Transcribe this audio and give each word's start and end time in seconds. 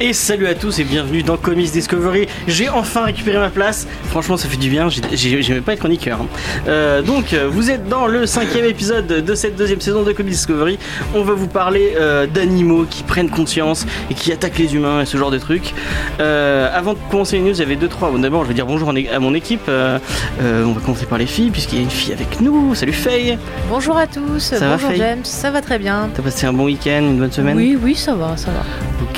Et 0.00 0.12
salut 0.12 0.46
à 0.46 0.54
tous 0.54 0.78
et 0.78 0.84
bienvenue 0.84 1.22
dans 1.22 1.38
Comics 1.38 1.70
Discovery. 1.72 2.28
J'ai 2.46 2.68
enfin 2.68 3.04
récupéré 3.04 3.38
ma 3.38 3.48
place. 3.48 3.86
Franchement, 4.10 4.36
ça 4.36 4.46
fait 4.46 4.58
du 4.58 4.68
bien. 4.68 4.88
J'ai- 4.90 5.42
J'aimais 5.42 5.62
pas 5.62 5.72
être 5.72 5.78
chroniqueur. 5.78 6.20
hein. 6.20 6.26
Euh, 6.68 7.00
donc, 7.00 7.32
euh, 7.32 7.48
vous 7.50 7.70
êtes 7.70 7.88
dans 7.88 8.06
le 8.06 8.26
cinquième 8.26 8.66
épisode 8.66 9.06
de 9.06 9.34
cette 9.34 9.56
deuxième 9.56 9.80
saison 9.80 10.02
de 10.02 10.12
Comics 10.12 10.32
Discovery. 10.32 10.78
On 11.14 11.22
va 11.22 11.32
vous 11.32 11.46
parler 11.46 11.94
euh, 11.98 12.26
d'animaux 12.26 12.84
qui 12.88 13.04
prennent 13.04 13.30
conscience 13.30 13.86
et 14.10 14.14
qui 14.14 14.32
attaquent 14.32 14.58
les 14.58 14.74
humains 14.74 15.00
et 15.00 15.06
ce 15.06 15.16
genre 15.16 15.30
de 15.30 15.38
trucs. 15.38 15.72
Euh, 16.20 16.68
avant 16.74 16.92
de 16.92 16.98
commencer 17.10 17.36
les 17.38 17.42
news, 17.42 17.54
j'avais 17.54 17.76
deux 17.76 17.88
trois. 17.88 18.10
Bon, 18.10 18.18
D'abord, 18.18 18.42
je 18.44 18.48
vais 18.48 18.54
dire 18.54 18.66
bonjour 18.66 18.90
à 18.90 19.18
mon 19.18 19.34
équipe. 19.34 19.62
On 19.68 20.72
va 20.72 20.80
commencer 20.84 21.06
par 21.06 21.16
les 21.18 21.26
filles 21.26 21.50
puisqu'il 21.50 21.76
y 21.76 21.80
a 21.80 21.84
une 21.84 21.90
fille 21.90 22.12
avec 22.12 22.40
nous. 22.42 22.74
Salut 22.74 22.92
Faye. 22.92 23.38
Bonjour 23.70 23.96
à 23.96 24.06
tous, 24.06 24.40
Ça 24.40 24.58
va, 24.58 24.72
bonjour 24.74 24.90
Faye? 24.90 24.98
James, 24.98 25.24
ça 25.24 25.50
va 25.50 25.62
très 25.62 25.78
bien. 25.78 26.10
T'as 26.14 26.22
passé 26.22 26.46
un 26.46 26.52
bon 26.52 26.64
week-end, 26.64 26.98
une 27.00 27.18
bonne 27.18 27.32
semaine? 27.32 27.56
Oui, 27.56 27.78
oui, 27.82 27.94
ça 27.94 28.14
va, 28.14 28.36
ça 28.36 28.50
va. 28.50 28.62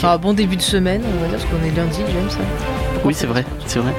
Ah, 0.02 0.16
bon 0.18 0.32
début 0.32 0.56
de 0.58 0.62
semaine, 0.62 1.00
on 1.16 1.20
va 1.22 1.28
dire, 1.28 1.38
parce 1.38 1.44
qu'on 1.46 1.66
est 1.66 1.74
lundi, 1.74 2.00
James. 2.06 2.28
hein. 2.42 2.98
Oui, 3.04 3.14
c'est 3.14 3.26
vrai, 3.26 3.44
c'est 3.66 3.78
vrai. 3.78 3.92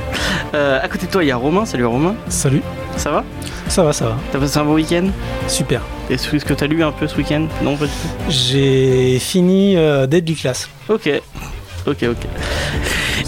Euh, 0.54 0.80
à 0.82 0.88
côté 0.88 1.08
de 1.08 1.12
toi, 1.12 1.23
il 1.23 1.27
y 1.27 1.32
a 1.32 1.35
Romain. 1.38 1.66
Salut 1.66 1.85
Romain. 1.85 2.16
Salut, 2.27 2.62
Ça 2.98 3.12
va? 3.12 3.23
Ça 3.68 3.84
va, 3.84 3.94
ça 3.94 4.05
va, 4.05 4.18
T'as 4.32 4.40
passé 4.40 4.58
un 4.59 4.66
bon 4.66 4.73
week-end? 4.73 5.08
Super. 5.48 5.82
Est-ce 6.09 6.30
que 6.44 6.54
t'as 6.54 6.68
lu 6.68 6.84
un 6.84 6.91
peu 6.91 7.08
ce 7.08 7.16
week-end? 7.18 7.45
Non, 7.63 7.76
pas 7.77 7.85
du 7.85 7.91
tout. 7.91 8.08
J'ai 8.30 9.20
fini 9.20 9.77
euh, 9.77 10.05
Deadly 10.07 10.35
Class. 10.35 10.70
Ok, 10.90 11.10
ok, 11.90 12.05
ok. 12.12 12.27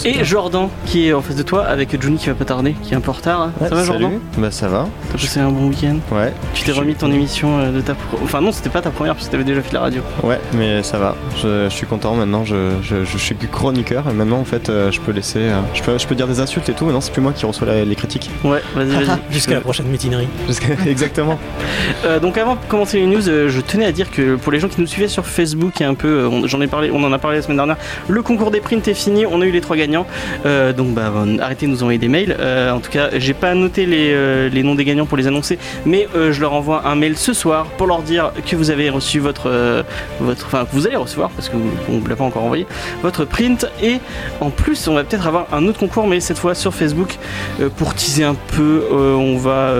Et 0.06 0.24
Jordan, 0.24 0.70
qui 0.86 1.08
est 1.08 1.14
en 1.14 1.22
face 1.22 1.36
de 1.36 1.44
toi, 1.44 1.64
avec 1.66 2.02
Johnny 2.02 2.18
qui 2.18 2.28
va 2.28 2.34
pas 2.36 2.46
tarder, 2.46 2.74
qui 2.82 2.94
est 2.94 2.98
un 2.98 3.02
peu 3.02 3.10
en 3.12 3.14
retard. 3.14 3.42
hein. 3.42 3.52
Ouais, 3.62 3.70
ça 3.70 3.76
va, 3.76 3.84
salut. 3.86 4.00
Jordan 4.02 4.20
Bah 4.38 4.50
ça 4.52 4.68
va. 4.68 4.88
T'as 5.12 5.18
passé 5.20 5.40
un 5.40 5.50
bon 5.50 5.68
week-end? 5.68 5.98
Ouais. 6.12 6.34
Tu 6.54 6.64
t'es 6.64 6.72
remis 6.72 6.94
de 6.94 6.98
ton 7.00 7.12
émission 7.12 7.60
euh, 7.60 7.72
de 7.72 7.82
ta. 7.82 7.94
pro- 7.94 8.18
Enfin, 8.24 8.42
non, 8.42 8.52
c'était 8.52 8.70
pas 8.70 8.82
ta 8.82 8.90
première, 8.90 9.14
parce 9.14 9.28
que 9.28 9.32
t'avais 9.32 9.44
déjà 9.44 9.62
fait 9.62 9.74
la 9.74 9.82
radio. 9.82 10.02
Ouais, 10.24 10.40
mais 10.54 10.82
ça 10.82 10.98
va. 10.98 11.16
Je, 11.42 11.66
je 11.66 11.76
suis 11.76 11.86
content 11.86 12.16
maintenant. 12.16 12.46
Je, 12.46 12.72
je, 12.82 13.04
je 13.04 13.18
suis 13.18 13.36
chroniqueur 13.36 14.06
et 14.10 14.14
maintenant 14.14 14.40
en 14.40 14.46
fait 14.46 14.70
euh, 14.70 14.92
je 14.92 15.00
peux 15.02 15.12
laisser. 15.12 15.40
euh, 15.40 15.60
je, 15.74 15.84
peux, 15.84 15.98
je 15.98 16.08
peux 16.08 16.16
dire 16.16 16.28
des 16.28 16.40
insultes 16.40 16.70
et 16.70 16.74
tout. 16.74 16.86
Maintenant 16.86 17.02
c'est 17.02 17.12
plus 17.14 17.22
moi 17.22 17.34
qui 17.34 17.46
reçois 17.46 17.68
la- 17.68 17.86
les 17.86 17.96
critiques. 17.96 18.30
Ouais, 18.44 18.62
vas-y, 18.76 18.88
vas-y. 19.06 19.18
Jusqu'à 19.32 19.56
la 19.56 19.62
prochaine 19.62 19.88
mutinerie. 19.88 20.28
Jusqu'à- 20.48 20.68
Exactement. 20.88 21.38
Euh, 22.06 22.20
donc 22.20 22.38
avant 22.38 22.56
de 22.56 22.60
commencer 22.68 23.00
les 23.00 23.06
news, 23.06 23.28
euh, 23.30 23.50
je 23.50 23.60
tenais 23.62 23.86
à 23.86 23.92
dire 23.92 24.10
que 24.12 24.36
pour 24.36 24.52
les 24.52 24.60
gens 24.60 24.68
qui 24.68 24.82
nous 24.82 24.88
suivaient 24.88 25.08
sur 25.08 25.26
Facebook 25.26 25.80
et 25.82 25.84
un 25.86 25.94
peu, 25.94 26.08
euh, 26.08 26.30
on- 26.30 26.48
j'en 26.48 26.60
ai 26.62 26.68
parlé, 26.68 26.90
on 26.92 27.04
en 27.04 27.12
a 27.14 27.18
parlé 27.20 27.38
la 27.38 27.44
semaine 27.44 27.58
dernière, 27.58 27.78
le 28.08 28.22
concours 28.24 28.50
des 28.52 28.60
prints 28.60 28.88
est 28.88 28.94
fini, 28.94 29.26
on 29.26 29.42
a 29.42 29.46
eu 29.46 29.52
les 29.52 29.62
trois 29.62 29.76
gagnants. 29.76 30.06
Euh, 30.46 30.74
donc 30.74 30.90
bah 30.94 31.12
arrêtez 31.40 31.66
de 31.66 31.72
nous 31.72 31.82
envoyer 31.84 32.00
des 32.00 32.08
mails. 32.08 32.36
Euh, 32.40 32.72
en 32.72 32.80
tout 32.80 32.92
cas, 32.92 33.10
j'ai 33.18 33.34
pas 33.34 33.54
noté 33.56 33.86
les, 33.86 34.12
euh, 34.14 34.50
les 34.50 34.64
noms 34.64 34.76
des 34.76 34.86
gagnants 34.86 35.06
pour 35.06 35.18
les 35.18 35.28
annoncer, 35.28 35.58
mais 35.86 36.08
je 36.14 36.40
leur 36.42 36.54
envoie 36.54 36.88
un 36.88 36.96
mail 36.96 37.18
ce 37.18 37.34
soir 37.34 37.66
pour 37.78 37.88
leur 37.88 38.02
dire 38.02 38.32
que 38.46 38.56
vous 38.56 38.70
avez 38.70 38.90
reçu 38.90 39.20
votre, 39.20 39.84
votre, 40.20 40.46
enfin 40.46 40.66
que 40.66 40.72
vous 40.74 40.86
allez 40.88 40.96
recevoir 40.96 41.30
parce 41.32 41.50
que 41.50 41.56
vous- 41.56 41.72
on 41.90 42.00
ne 42.00 42.08
l'a 42.10 42.16
pas 42.16 42.24
encore 42.24 42.44
envoyé, 42.44 42.66
votre 43.02 43.26
print 43.26 43.66
et 43.82 43.98
en 44.40 44.50
plus 44.50 44.88
on 44.88 44.94
va 44.94 45.04
peut-être 45.04 45.28
avoir 45.28 45.48
un 45.54 45.66
autre 45.68 45.80
concours, 45.80 46.08
mais 46.08 46.20
cette 46.20 46.38
fois 46.38 46.54
sur 46.56 46.74
Facebook 46.74 47.18
pour 47.78 47.94
teaser 47.96 48.24
un 48.24 48.36
peu. 48.56 48.84
on 48.92 49.38
va 49.38 49.74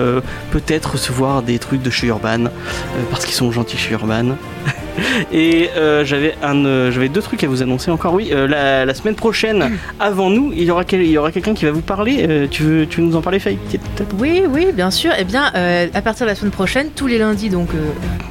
peut-être 0.50 0.92
recevoir 0.92 1.42
des 1.42 1.58
trucs 1.58 1.82
de 1.82 1.90
chez 1.90 2.06
Urban 2.08 2.44
parce 3.10 3.24
qu'ils 3.24 3.34
sont 3.34 3.50
gentils 3.52 3.76
chez 3.78 3.92
Urban. 3.92 4.36
Et 5.32 5.70
euh, 5.76 6.04
j'avais 6.04 6.34
un, 6.42 6.64
euh, 6.64 6.90
j'avais 6.90 7.08
deux 7.08 7.22
trucs 7.22 7.42
à 7.44 7.48
vous 7.48 7.62
annoncer 7.62 7.90
encore. 7.90 8.14
Oui, 8.14 8.30
euh, 8.32 8.46
la, 8.46 8.84
la 8.84 8.94
semaine 8.94 9.14
prochaine, 9.14 9.78
avant 10.00 10.30
nous, 10.30 10.52
il 10.54 10.64
y 10.64 10.70
aura, 10.70 10.84
quel- 10.84 11.02
il 11.02 11.10
y 11.10 11.18
aura 11.18 11.32
quelqu'un 11.32 11.54
qui 11.54 11.64
va 11.64 11.70
vous 11.70 11.80
parler. 11.80 12.48
Tu 12.50 12.62
veux, 12.62 12.86
tu 12.86 13.00
veux 13.00 13.06
nous 13.06 13.16
en 13.16 13.20
parler, 13.22 13.38
Faye 13.38 13.58
Oui, 14.18 14.42
oui, 14.48 14.66
bien 14.74 14.90
sûr. 14.90 15.12
Eh 15.18 15.24
bien, 15.24 15.44
à 15.94 16.02
partir 16.02 16.26
de 16.26 16.30
la 16.30 16.34
semaine 16.34 16.50
prochaine, 16.52 16.88
tous 16.94 17.06
les 17.06 17.18
lundis, 17.18 17.48
donc 17.50 17.68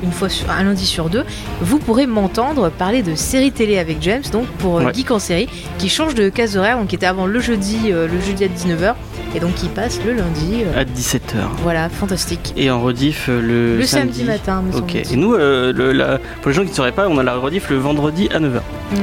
une 0.04 0.12
fois 0.12 0.30
sur, 0.30 0.50
un 0.50 0.64
lundi 0.64 0.86
sur 0.86 1.10
deux, 1.10 1.24
vous 1.62 1.78
pourrez 1.80 2.08
m'entendre 2.08 2.70
parler 2.70 3.02
de 3.04 3.16
séries 3.16 3.52
télé 3.52 3.78
avec 3.78 3.98
James, 4.02 4.24
donc 4.32 4.46
pour 4.60 4.76
Ouais. 4.76 4.94
Geek 4.94 5.12
en 5.12 5.20
série, 5.20 5.48
qui 5.78 5.90
change 5.90 6.16
de 6.16 6.30
case 6.30 6.56
horaire, 6.58 6.78
donc 6.78 6.88
qui 6.88 6.96
était 6.96 7.06
avant 7.06 7.26
le 7.26 7.40
jeudi, 7.40 7.78
le 7.92 8.08
jeudi 8.26 8.44
à 8.44 8.48
19h, 8.48 8.94
et 9.36 9.40
donc 9.40 9.54
qui 9.56 9.68
passe 9.68 10.00
le 10.06 10.14
lundi. 10.14 10.64
À 10.76 10.84
17h. 10.84 11.36
voilà, 11.64 11.90
fantastique. 11.90 12.54
Et 12.58 12.70
en 12.72 12.82
rediff 12.82 13.28
le, 13.28 13.78
Le, 13.78 13.84
samedi. 13.84 14.24
matin, 14.24 14.62
me 14.62 14.78
Ok. 14.78 14.96
Et 14.96 15.16
nous, 15.16 15.34
le- 15.34 15.92
la- 15.92 16.20
pour 16.42 16.51
les 16.52 16.56
gens 16.56 16.64
qui 16.64 16.72
ne 16.72 16.76
sauraient 16.76 16.92
pas, 16.92 17.08
on 17.08 17.18
a 17.18 17.24
la 17.24 17.36
rediff 17.36 17.70
le 17.70 17.78
vendredi 17.78 18.28
à 18.34 18.40
9h. 18.40 18.60
Mhm. 18.92 19.00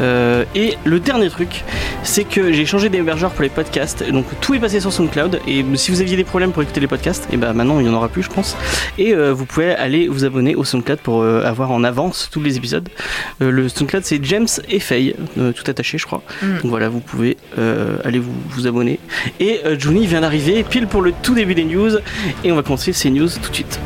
Euh, 0.00 0.44
et 0.56 0.76
le 0.84 0.98
dernier 0.98 1.30
truc, 1.30 1.64
c'est 2.02 2.24
que 2.24 2.52
j'ai 2.52 2.66
changé 2.66 2.88
d'hébergeur 2.88 3.30
pour 3.30 3.42
les 3.42 3.48
podcasts. 3.48 4.02
Donc 4.10 4.26
tout 4.40 4.54
est 4.54 4.58
passé 4.58 4.80
sur 4.80 4.92
SoundCloud. 4.92 5.40
Et 5.46 5.64
si 5.74 5.92
vous 5.92 6.00
aviez 6.00 6.16
des 6.16 6.24
problèmes 6.24 6.50
pour 6.50 6.62
écouter 6.62 6.80
les 6.80 6.88
podcasts, 6.88 7.28
et 7.32 7.36
ben 7.36 7.52
maintenant 7.52 7.78
il 7.78 7.84
n'y 7.86 7.90
en 7.90 7.94
aura 7.94 8.08
plus, 8.08 8.24
je 8.24 8.28
pense. 8.28 8.56
Et 8.98 9.14
euh, 9.14 9.32
vous 9.32 9.46
pouvez 9.46 9.70
aller 9.70 10.08
vous 10.08 10.24
abonner 10.24 10.56
au 10.56 10.64
SoundCloud 10.64 10.98
pour 10.98 11.22
euh, 11.22 11.44
avoir 11.44 11.70
en 11.70 11.84
avance 11.84 12.28
tous 12.32 12.40
les 12.40 12.56
épisodes. 12.56 12.88
Le 13.38 13.68
SoundCloud 13.68 14.04
c'est 14.04 14.24
James 14.24 14.48
et 14.68 14.80
Faye, 14.80 15.14
tout 15.36 15.70
attaché, 15.70 15.96
je 15.96 16.06
crois. 16.06 16.22
Mm. 16.42 16.46
Donc 16.62 16.70
voilà, 16.70 16.88
vous 16.88 17.00
pouvez 17.00 17.36
aller 18.04 18.18
vous, 18.18 18.34
vous 18.48 18.66
abonner. 18.66 18.98
Et 19.38 19.60
Johnny 19.78 20.08
vient 20.08 20.22
d'arriver 20.22 20.64
pile 20.64 20.88
pour 20.88 21.02
le 21.02 21.12
tout 21.22 21.34
début 21.34 21.54
des 21.54 21.64
news. 21.64 21.98
Et 22.42 22.50
on 22.50 22.56
va 22.56 22.62
commencer 22.62 22.92
ces 22.92 23.10
news 23.10 23.28
tout 23.28 23.50
de 23.50 23.54
suite. 23.54 23.78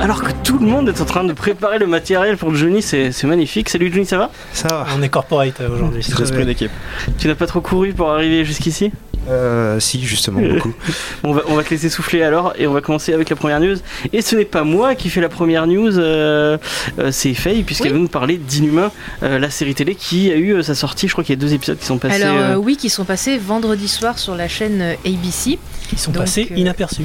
Alors 0.00 0.22
que 0.22 0.32
tout 0.42 0.58
le 0.58 0.66
monde 0.66 0.88
est 0.88 1.00
en 1.02 1.04
train 1.04 1.24
de 1.24 1.32
préparer 1.34 1.78
le 1.78 1.86
matériel 1.86 2.38
pour 2.38 2.54
Johnny, 2.54 2.80
c'est 2.80 3.12
c'est 3.12 3.26
magnifique. 3.26 3.68
Salut 3.68 3.92
Johnny, 3.92 4.06
ça 4.06 4.16
va? 4.16 4.30
Ça 4.52 4.68
va. 4.68 4.86
On 4.96 5.02
est 5.02 5.10
corporate 5.10 5.60
euh, 5.60 5.68
aujourd'hui. 5.74 6.02
C'est 6.02 6.18
l'esprit 6.18 6.46
d'équipe. 6.46 6.70
Tu 7.18 7.28
n'as 7.28 7.34
pas 7.34 7.46
trop 7.46 7.60
couru 7.60 7.92
pour 7.92 8.10
arriver 8.10 8.44
jusqu'ici? 8.46 8.92
Euh, 9.28 9.78
si, 9.80 10.02
justement, 10.04 10.40
beaucoup. 10.40 10.74
Bon, 11.22 11.30
on, 11.30 11.32
va, 11.34 11.42
on 11.48 11.54
va 11.54 11.62
te 11.62 11.70
laisser 11.70 11.88
souffler 11.90 12.22
alors 12.22 12.54
et 12.58 12.66
on 12.66 12.72
va 12.72 12.80
commencer 12.80 13.12
avec 13.12 13.28
la 13.30 13.36
première 13.36 13.60
news. 13.60 13.76
Et 14.12 14.22
ce 14.22 14.34
n'est 14.34 14.44
pas 14.44 14.64
moi 14.64 14.94
qui 14.94 15.10
fais 15.10 15.20
la 15.20 15.28
première 15.28 15.66
news, 15.66 15.98
euh, 15.98 16.56
euh, 16.98 17.10
c'est 17.12 17.34
Faye, 17.34 17.62
puisqu'elle 17.62 17.88
Oui. 17.92 17.98
va 17.98 18.02
nous 18.02 18.08
parler 18.08 18.38
d'Inhumain, 18.38 18.90
euh, 19.22 19.38
la 19.38 19.50
série 19.50 19.74
télé 19.74 19.94
qui 19.94 20.30
a 20.32 20.36
eu 20.36 20.54
euh, 20.54 20.62
sa 20.62 20.74
sortie. 20.74 21.06
Je 21.06 21.12
crois 21.12 21.22
qu'il 21.22 21.34
y 21.34 21.38
a 21.38 21.40
deux 21.40 21.52
épisodes 21.52 21.78
qui 21.78 21.86
sont 21.86 21.98
passés. 21.98 22.22
Alors 22.22 22.36
euh, 22.36 22.52
euh, 22.52 22.56
oui, 22.56 22.76
qui 22.76 22.88
sont 22.90 23.04
passés 23.04 23.36
vendredi 23.38 23.88
soir 23.88 24.18
sur 24.18 24.34
la 24.34 24.48
chaîne 24.48 24.80
ABC. 25.04 25.58
Ils 25.92 25.98
sont 25.98 26.12
Donc, 26.12 26.22
passés 26.22 26.48
euh, 26.50 26.56
inaperçus. 26.56 27.04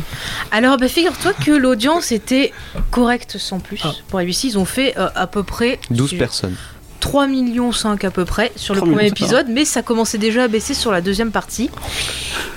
Alors 0.51 0.77
bah, 0.77 0.87
figure-toi 0.87 1.33
que 1.33 1.51
l'audience 1.51 2.11
était 2.11 2.53
correcte 2.91 3.37
sans 3.37 3.59
plus. 3.59 3.79
Ah. 3.83 3.91
Pour 4.07 4.19
ABC, 4.19 4.47
ils 4.47 4.57
ont 4.57 4.65
fait 4.65 4.97
euh, 4.97 5.09
à 5.15 5.27
peu 5.27 5.43
près 5.43 5.79
12 5.91 6.09
sur- 6.09 6.17
personnes. 6.19 6.55
3 7.05 7.27
millions 7.27 7.71
5 7.71 8.03
à 8.03 8.09
peu 8.09 8.25
près 8.25 8.51
sur 8.55 8.73
le 8.73 8.81
3 8.81 8.91
premier 8.91 9.07
épisode, 9.07 9.45
mais 9.47 9.63
ça 9.63 9.83
commençait 9.83 10.17
déjà 10.17 10.45
à 10.45 10.47
baisser 10.47 10.73
sur 10.73 10.91
la 10.91 11.01
deuxième 11.01 11.31
partie. 11.31 11.69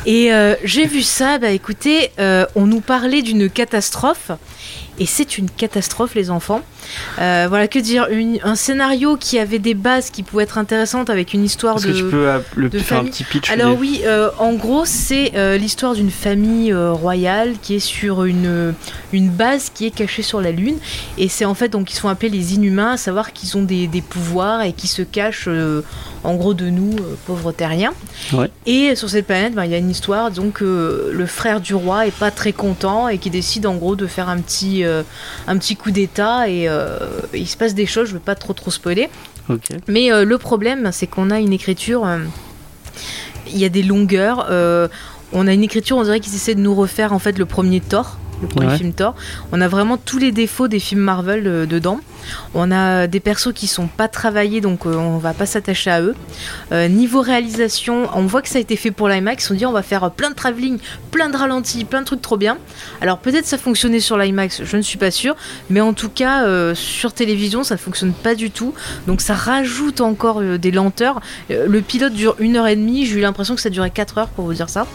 Et 0.06 0.32
euh, 0.32 0.54
j'ai 0.64 0.86
vu 0.86 1.02
ça, 1.02 1.36
bah 1.36 1.50
écoutez, 1.50 2.12
euh, 2.18 2.46
on 2.54 2.64
nous 2.64 2.80
parlait 2.80 3.20
d'une 3.20 3.50
catastrophe, 3.50 4.30
et 4.98 5.06
c'est 5.06 5.38
une 5.38 5.48
catastrophe 5.50 6.14
les 6.14 6.30
enfants. 6.30 6.62
Euh, 7.20 7.46
voilà, 7.48 7.68
que 7.68 7.78
dire, 7.78 8.06
une- 8.10 8.38
un 8.42 8.54
scénario 8.54 9.16
qui 9.16 9.38
avait 9.38 9.58
des 9.58 9.74
bases 9.74 10.10
qui 10.10 10.22
pouvaient 10.22 10.44
être 10.44 10.58
intéressantes 10.58 11.10
avec 11.10 11.34
une 11.34 11.44
histoire 11.44 11.76
de... 11.76 11.86
que 11.86 11.96
tu 11.96 12.04
peux 12.04 12.28
euh, 12.28 12.38
le, 12.56 12.68
de 12.68 12.78
faire 12.78 12.98
un 13.00 13.04
petit 13.04 13.24
pitch 13.24 13.50
Alors 13.50 13.72
des- 13.74 13.80
oui, 13.80 14.00
euh, 14.04 14.30
en 14.38 14.54
gros, 14.54 14.84
c'est 14.84 15.32
euh, 15.34 15.56
l'histoire 15.58 15.94
d'une 15.94 16.10
famille 16.10 16.72
royale 16.74 17.54
qui 17.62 17.74
est 17.76 17.80
sur 17.80 18.24
une, 18.24 18.74
une 19.12 19.28
base 19.30 19.70
qui 19.72 19.86
est 19.86 19.90
cachée 19.90 20.22
sur 20.22 20.40
la 20.40 20.50
Lune. 20.52 20.76
Et 21.18 21.28
c'est 21.28 21.44
en 21.44 21.54
fait, 21.54 21.68
donc, 21.68 21.92
ils 21.92 21.96
sont 21.96 22.08
appelés 22.08 22.28
les 22.30 22.54
Inhumains, 22.54 22.92
à 22.92 22.96
savoir 22.96 23.32
qu'ils 23.32 23.56
ont 23.56 23.62
des, 23.62 23.86
des 23.86 24.02
pouvoirs 24.02 24.62
et 24.62 24.72
qui 24.72 24.86
se 24.88 25.02
cachent, 25.02 25.48
en 26.24 26.34
gros, 26.34 26.54
de 26.54 26.68
nous, 26.70 26.96
pauvres 27.26 27.52
terriens. 27.52 27.92
Ouais. 28.32 28.50
Et 28.66 28.94
sur 28.96 29.08
cette 29.08 29.26
planète, 29.26 29.54
ben, 29.54 29.64
il 29.64 29.70
y 29.70 29.74
a 29.74 29.78
une 29.78 29.90
histoire, 29.90 30.30
donc, 30.30 30.60
le 30.60 31.26
frère 31.26 31.60
du 31.60 31.74
roi 31.74 32.06
est 32.06 32.10
pas 32.16 32.30
très 32.30 32.52
content 32.52 33.08
et 33.08 33.18
qui 33.18 33.30
décide, 33.30 33.66
en 33.66 33.74
gros, 33.76 33.96
de 33.96 34.06
faire 34.06 34.28
un 34.28 34.38
petit, 34.38 34.84
euh, 34.88 35.02
un 35.46 35.58
petit 35.58 35.76
coup 35.76 35.90
d'état. 35.90 36.48
Et 36.48 36.68
euh, 36.68 36.98
il 37.34 37.46
se 37.46 37.56
passe 37.56 37.74
des 37.74 37.86
choses, 37.86 38.08
je 38.08 38.14
veux 38.14 38.20
pas 38.20 38.34
trop 38.34 38.52
trop 38.52 38.70
spoiler. 38.70 39.08
Mais 39.86 40.12
euh, 40.12 40.24
le 40.24 40.38
problème, 40.38 40.90
c'est 40.92 41.06
qu'on 41.06 41.30
a 41.30 41.38
une 41.38 41.52
écriture. 41.52 42.06
Il 43.46 43.58
y 43.58 43.64
a 43.64 43.68
des 43.68 43.82
longueurs. 43.82 44.46
on 45.32 45.46
a 45.46 45.52
une 45.52 45.62
écriture, 45.62 45.96
on 45.96 46.02
dirait 46.02 46.20
qu'ils 46.20 46.34
essaient 46.34 46.54
de 46.54 46.60
nous 46.60 46.74
refaire 46.74 47.12
en 47.12 47.18
fait 47.18 47.38
le 47.38 47.46
premier 47.46 47.80
Thor. 47.80 48.18
Le 48.42 48.48
premier 48.48 48.66
Ouais. 48.68 48.76
film 48.78 48.92
Thor. 48.92 49.14
On 49.52 49.60
a 49.60 49.68
vraiment 49.68 49.96
tous 49.96 50.18
les 50.18 50.32
défauts 50.32 50.68
des 50.68 50.78
films 50.78 51.00
Marvel 51.00 51.46
euh, 51.46 51.66
dedans. 51.66 52.00
On 52.54 52.70
a 52.70 53.06
des 53.06 53.20
persos 53.20 53.52
qui 53.54 53.66
sont 53.66 53.86
pas 53.86 54.08
travaillés, 54.08 54.60
donc 54.60 54.84
euh, 54.86 54.94
on 54.94 55.18
va 55.18 55.32
pas 55.32 55.46
s'attacher 55.46 55.90
à 55.90 56.02
eux. 56.02 56.14
Euh, 56.72 56.88
niveau 56.88 57.20
réalisation, 57.22 58.08
on 58.14 58.26
voit 58.26 58.42
que 58.42 58.48
ça 58.48 58.58
a 58.58 58.60
été 58.60 58.76
fait 58.76 58.90
pour 58.90 59.08
l'IMAX. 59.08 59.46
Sont 59.46 59.54
dit 59.54 59.64
on 59.66 59.72
va 59.72 59.82
faire 59.82 60.04
euh, 60.04 60.08
plein 60.10 60.30
de 60.30 60.34
travelling, 60.34 60.78
plein 61.10 61.30
de 61.30 61.36
ralentis, 61.36 61.84
plein 61.84 62.00
de 62.00 62.06
trucs 62.06 62.20
trop 62.22 62.36
bien. 62.36 62.58
Alors 63.00 63.18
peut-être 63.18 63.46
ça 63.46 63.56
fonctionnait 63.58 64.00
sur 64.00 64.18
l'IMAX, 64.18 64.62
je 64.64 64.76
ne 64.76 64.82
suis 64.82 64.98
pas 64.98 65.10
sûre, 65.10 65.36
mais 65.70 65.80
en 65.80 65.92
tout 65.92 66.08
cas 66.10 66.44
sur 66.74 67.12
télévision 67.12 67.64
ça 67.64 67.76
fonctionne 67.76 68.12
pas 68.12 68.34
du 68.34 68.50
tout. 68.50 68.74
Donc 69.06 69.20
ça 69.20 69.34
rajoute 69.34 70.00
encore 70.00 70.40
des 70.42 70.70
lenteurs. 70.70 71.20
Le 71.48 71.80
pilote 71.80 72.12
dure 72.12 72.36
une 72.38 72.56
heure 72.56 72.66
et 72.66 72.76
demie, 72.76 73.06
j'ai 73.06 73.18
eu 73.18 73.20
l'impression 73.20 73.54
que 73.54 73.60
ça 73.60 73.70
durait 73.70 73.90
4 73.90 74.18
heures 74.18 74.28
pour 74.28 74.44
vous 74.44 74.54
dire 74.54 74.68
ça. 74.68 74.86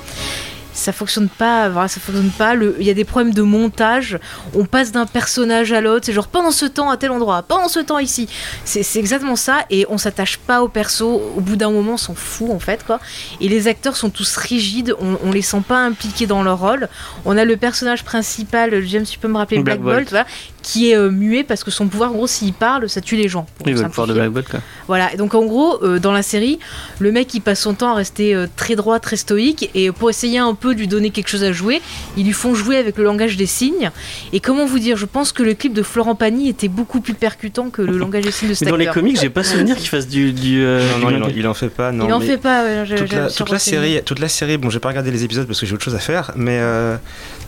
Ça 0.73 0.91
fonctionne 0.91 1.29
pas, 1.29 1.69
voilà, 1.69 1.87
ça 1.87 1.99
fonctionne 1.99 2.31
pas. 2.31 2.55
Il 2.55 2.85
y 2.85 2.89
a 2.89 2.93
des 2.93 3.05
problèmes 3.05 3.33
de 3.33 3.41
montage. 3.43 4.17
On 4.55 4.65
passe 4.65 4.91
d'un 4.91 5.05
personnage 5.05 5.71
à 5.71 5.81
l'autre. 5.81 6.05
C'est 6.05 6.13
genre 6.13 6.27
pendant 6.27 6.51
ce 6.51 6.65
temps 6.65 6.89
à 6.89 6.97
tel 6.97 7.11
endroit, 7.11 7.43
pendant 7.43 7.67
ce 7.67 7.79
temps 7.79 7.99
ici. 7.99 8.27
C'est 8.65 8.83
c'est 8.83 8.99
exactement 8.99 9.35
ça. 9.35 9.65
Et 9.69 9.85
on 9.89 9.97
s'attache 9.97 10.37
pas 10.37 10.63
au 10.63 10.67
perso. 10.67 11.21
Au 11.35 11.41
bout 11.41 11.55
d'un 11.55 11.71
moment, 11.71 11.93
on 11.93 11.97
s'en 11.97 12.15
fout 12.15 12.49
en 12.49 12.59
fait 12.59 12.85
quoi. 12.85 12.99
Et 13.41 13.49
les 13.49 13.67
acteurs 13.67 13.95
sont 13.95 14.09
tous 14.09 14.35
rigides. 14.35 14.95
On, 14.99 15.17
on 15.23 15.31
les 15.31 15.41
sent 15.41 15.61
pas 15.67 15.79
impliqués 15.79 16.25
dans 16.25 16.43
leur 16.43 16.59
rôle. 16.59 16.89
On 17.25 17.37
a 17.37 17.45
le 17.45 17.57
personnage 17.57 18.03
principal, 18.03 18.81
James, 18.85 19.05
tu 19.05 19.19
peux 19.19 19.27
me 19.27 19.37
rappeler 19.37 19.59
Black 19.59 19.79
Black, 19.79 19.81
Bolt. 19.81 19.95
Bolt, 19.95 20.09
voilà, 20.09 20.25
qui 20.63 20.89
est 20.89 20.95
euh, 20.95 21.12
muet 21.12 21.44
parce 21.44 21.63
que 21.63 21.69
son 21.69 21.88
pouvoir, 21.88 22.10
en 22.12 22.15
gros, 22.15 22.27
s'il 22.27 22.54
parle, 22.54 22.89
ça 22.89 23.01
tue 23.01 23.15
les 23.15 23.27
gens. 23.30 23.45
pour 23.57 23.68
Oui, 23.68 23.74
le 23.74 23.83
pouvoir 23.83 24.07
de 24.07 24.13
simplifier. 24.13 24.21
Black 24.21 24.31
Bolt, 24.31 24.50
quoi. 24.50 24.60
Voilà, 24.88 25.13
et 25.13 25.18
donc 25.18 25.36
en 25.36 25.45
gros, 25.45 25.83
euh, 25.83 26.00
dans 26.00 26.12
la 26.12 26.24
série, 26.24 26.57
le 27.00 27.12
mec 27.12 27.31
il 27.36 27.42
passe 27.42 27.60
son 27.62 27.74
temps 27.75 27.92
à 27.92 27.95
rester 27.95 28.33
euh, 28.33 28.48
très 28.56 28.75
droit, 28.75 29.00
très 29.00 29.15
stoïque, 29.18 29.69
et 29.75 29.92
pour 29.92 30.10
essayer 30.10 30.39
un 30.39 30.56
peu 30.56 30.74
de 30.74 30.80
lui 30.80 30.88
donner 30.88 31.12
quelque 31.12 31.27
chose 31.27 31.44
à 31.44 31.51
jouer, 31.51 31.81
ils 32.18 32.25
lui 32.25 32.33
font 32.33 32.56
jouer 32.56 32.77
avec 32.77 32.98
le 32.98 33.04
langage 33.04 33.38
des 33.38 33.45
signes. 33.45 33.92
Et 34.31 34.39
comment 34.39 34.65
vous 34.65 34.80
dire, 34.80 34.98
je 34.98 35.06
pense 35.06 35.31
que 35.31 35.44
le 35.44 35.54
clip 35.54 35.74
de 35.74 35.83
Florent 35.83 36.15
Pagny 36.15 36.50
était 36.50 36.68
beaucoup 36.69 37.01
plus 37.01 37.13
percutant 37.13 37.69
que 37.69 37.81
le 37.81 37.98
langage 38.00 38.24
des 38.24 38.31
signes 38.31 38.48
de 38.50 38.54
Mais 38.54 38.56
cet 38.56 38.68
dans 38.69 38.75
les 38.77 38.88
comics, 38.88 39.19
j'ai 39.19 39.30
pas 39.30 39.44
souvenir 39.44 39.75
qu'il 39.77 39.89
fasse 39.89 40.07
du. 40.07 40.31
du 40.33 40.63
euh, 40.63 40.81
Non, 41.00 41.12
non, 41.12 41.27
du 41.27 41.33
il 41.33 41.38
il 41.39 41.48
en 41.48 41.54
fait 41.54 41.69
pas. 41.69 41.92
Non, 41.92 42.07
il 42.07 42.13
en 42.13 42.19
fait 42.21 42.38
pas, 42.38 42.63
ouais, 42.63 42.83
j'ai- 42.86 42.95
toute 42.95 43.12
la, 43.12 43.30
toute 43.30 43.50
la 43.50 43.59
série, 43.59 44.01
toute 44.06 44.19
la 44.19 44.30
série. 44.30 44.57
Bon, 44.57 44.69
j'ai 44.69 44.80
pas 44.80 44.88
regardé 44.89 45.12
les 45.12 45.24
épisodes 45.25 45.45
parce 45.45 45.59
que 45.59 45.66
j'ai 45.66 45.74
autre 45.74 45.83
chose 45.83 45.95
à 45.95 46.00
faire, 46.00 46.31
mais 46.36 46.57
euh, 46.62 46.95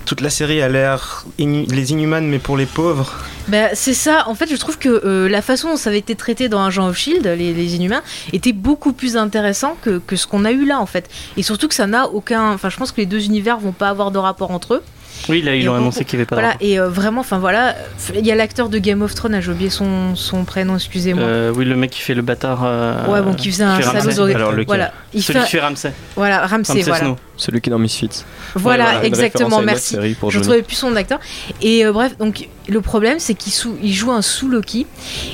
toute 0.06 0.22
la 0.22 0.30
série 0.30 0.62
a 0.62 0.68
l'air 0.70 1.26
les 1.40 1.92
Inhumanes, 1.92 2.28
mais 2.28 2.40
pour 2.40 2.58
les 2.58 2.66
pauvres. 2.66 3.05
Bah, 3.48 3.76
c'est 3.76 3.94
ça, 3.94 4.28
en 4.28 4.34
fait, 4.34 4.50
je 4.50 4.56
trouve 4.56 4.80
que 4.80 4.90
euh, 4.90 5.30
la 5.30 5.42
façon 5.42 5.70
dont 5.70 5.78
ça 5.78 5.90
avait 5.92 6.00
été 6.00 6.16
traité 6.16 6.50
dans 6.50 6.64
Agent 6.64 6.88
of 6.88 6.98
Shield, 6.98 7.26
les, 7.26 7.54
les 7.54 7.76
Inhumains, 7.76 8.02
était 8.34 8.54
beaucoup 8.54 8.92
plus 8.92 9.18
intéressant 9.18 9.78
que, 9.82 10.00
que 10.00 10.16
ce 10.16 10.26
qu'on 10.26 10.46
a 10.46 10.52
eu 10.52 10.66
là, 10.66 10.80
en 10.80 10.88
fait. 10.88 11.10
Et 11.38 11.44
surtout 11.44 11.68
que 11.68 11.76
ça 11.76 11.86
n'a 11.86 12.08
aucun. 12.08 12.54
Enfin, 12.54 12.70
je 12.70 12.78
pense 12.78 12.92
que 12.92 13.02
les 13.02 13.06
deux 13.06 13.26
univers 13.26 13.60
vont 13.60 13.72
pas 13.72 13.90
avoir 13.90 14.10
de 14.12 14.18
rapport 14.18 14.52
entre 14.52 14.76
eux. 14.76 14.84
Oui, 15.30 15.42
là, 15.42 15.56
ils 15.56 15.64
Et 15.64 15.70
ont 15.70 15.74
on- 15.74 15.78
annoncé 15.78 16.06
qu'il 16.06 16.14
y 16.14 16.22
avait 16.22 16.26
pas. 16.26 16.36
Voilà, 16.36 16.54
et 16.62 16.80
euh, 16.80 16.88
vraiment, 16.90 17.22
enfin 17.22 17.40
voilà, 17.40 17.76
il 18.14 18.26
y 18.26 18.32
a 18.32 18.36
l'acteur 18.36 18.70
de 18.70 18.78
Game 18.78 19.02
of 19.02 19.16
Thrones, 19.16 19.40
j'ai 19.42 19.52
oublié 19.52 19.70
son, 19.70 20.16
son 20.16 20.44
prénom, 20.46 20.76
excusez-moi. 20.76 21.24
Euh, 21.24 21.54
oui, 21.56 21.66
le 21.66 21.76
mec 21.76 21.92
qui 21.92 22.02
fait 22.02 22.14
le 22.14 22.22
bâtard. 22.22 22.62
euh, 22.64 23.06
ouais, 23.08 23.22
bon, 23.22 23.34
qui 23.34 23.52
faisait 23.52 23.64
un 23.64 23.82
salaud. 23.82 24.26
Alors, 24.36 24.52
lequel 24.52 24.66
Voilà, 24.68 24.94
il 25.14 25.24
Celui 25.24 25.40
fait, 25.40 25.46
qui 25.46 25.52
fait 25.52 25.62
Ramsay. 25.62 25.94
voilà, 26.16 26.46
Ramsay, 26.46 26.82
voilà. 26.84 27.00
Snow. 27.06 27.18
Celui 27.38 27.60
qui 27.60 27.70
est 27.70 27.72
dans 27.72 27.80
Misfits. 27.80 28.24
Voilà, 28.56 28.86
Ouais, 28.86 29.00
une 29.00 29.06
exactement, 29.06 29.62
merci. 29.62 29.98
pour 30.20 30.30
Je 30.32 30.36
Johnny. 30.36 30.48
trouvais 30.48 30.62
plus 30.64 30.76
son 30.76 30.96
acteur. 30.96 31.20
Et 31.62 31.86
euh, 31.86 31.92
bref, 31.92 32.18
donc 32.18 32.48
le 32.70 32.82
problème, 32.82 33.20
c'est 33.20 33.34
qu'il 33.34 33.52
il 33.82 33.94
joue 33.94 34.12
un 34.12 34.22
sous 34.22 34.48
Loki 34.48 34.86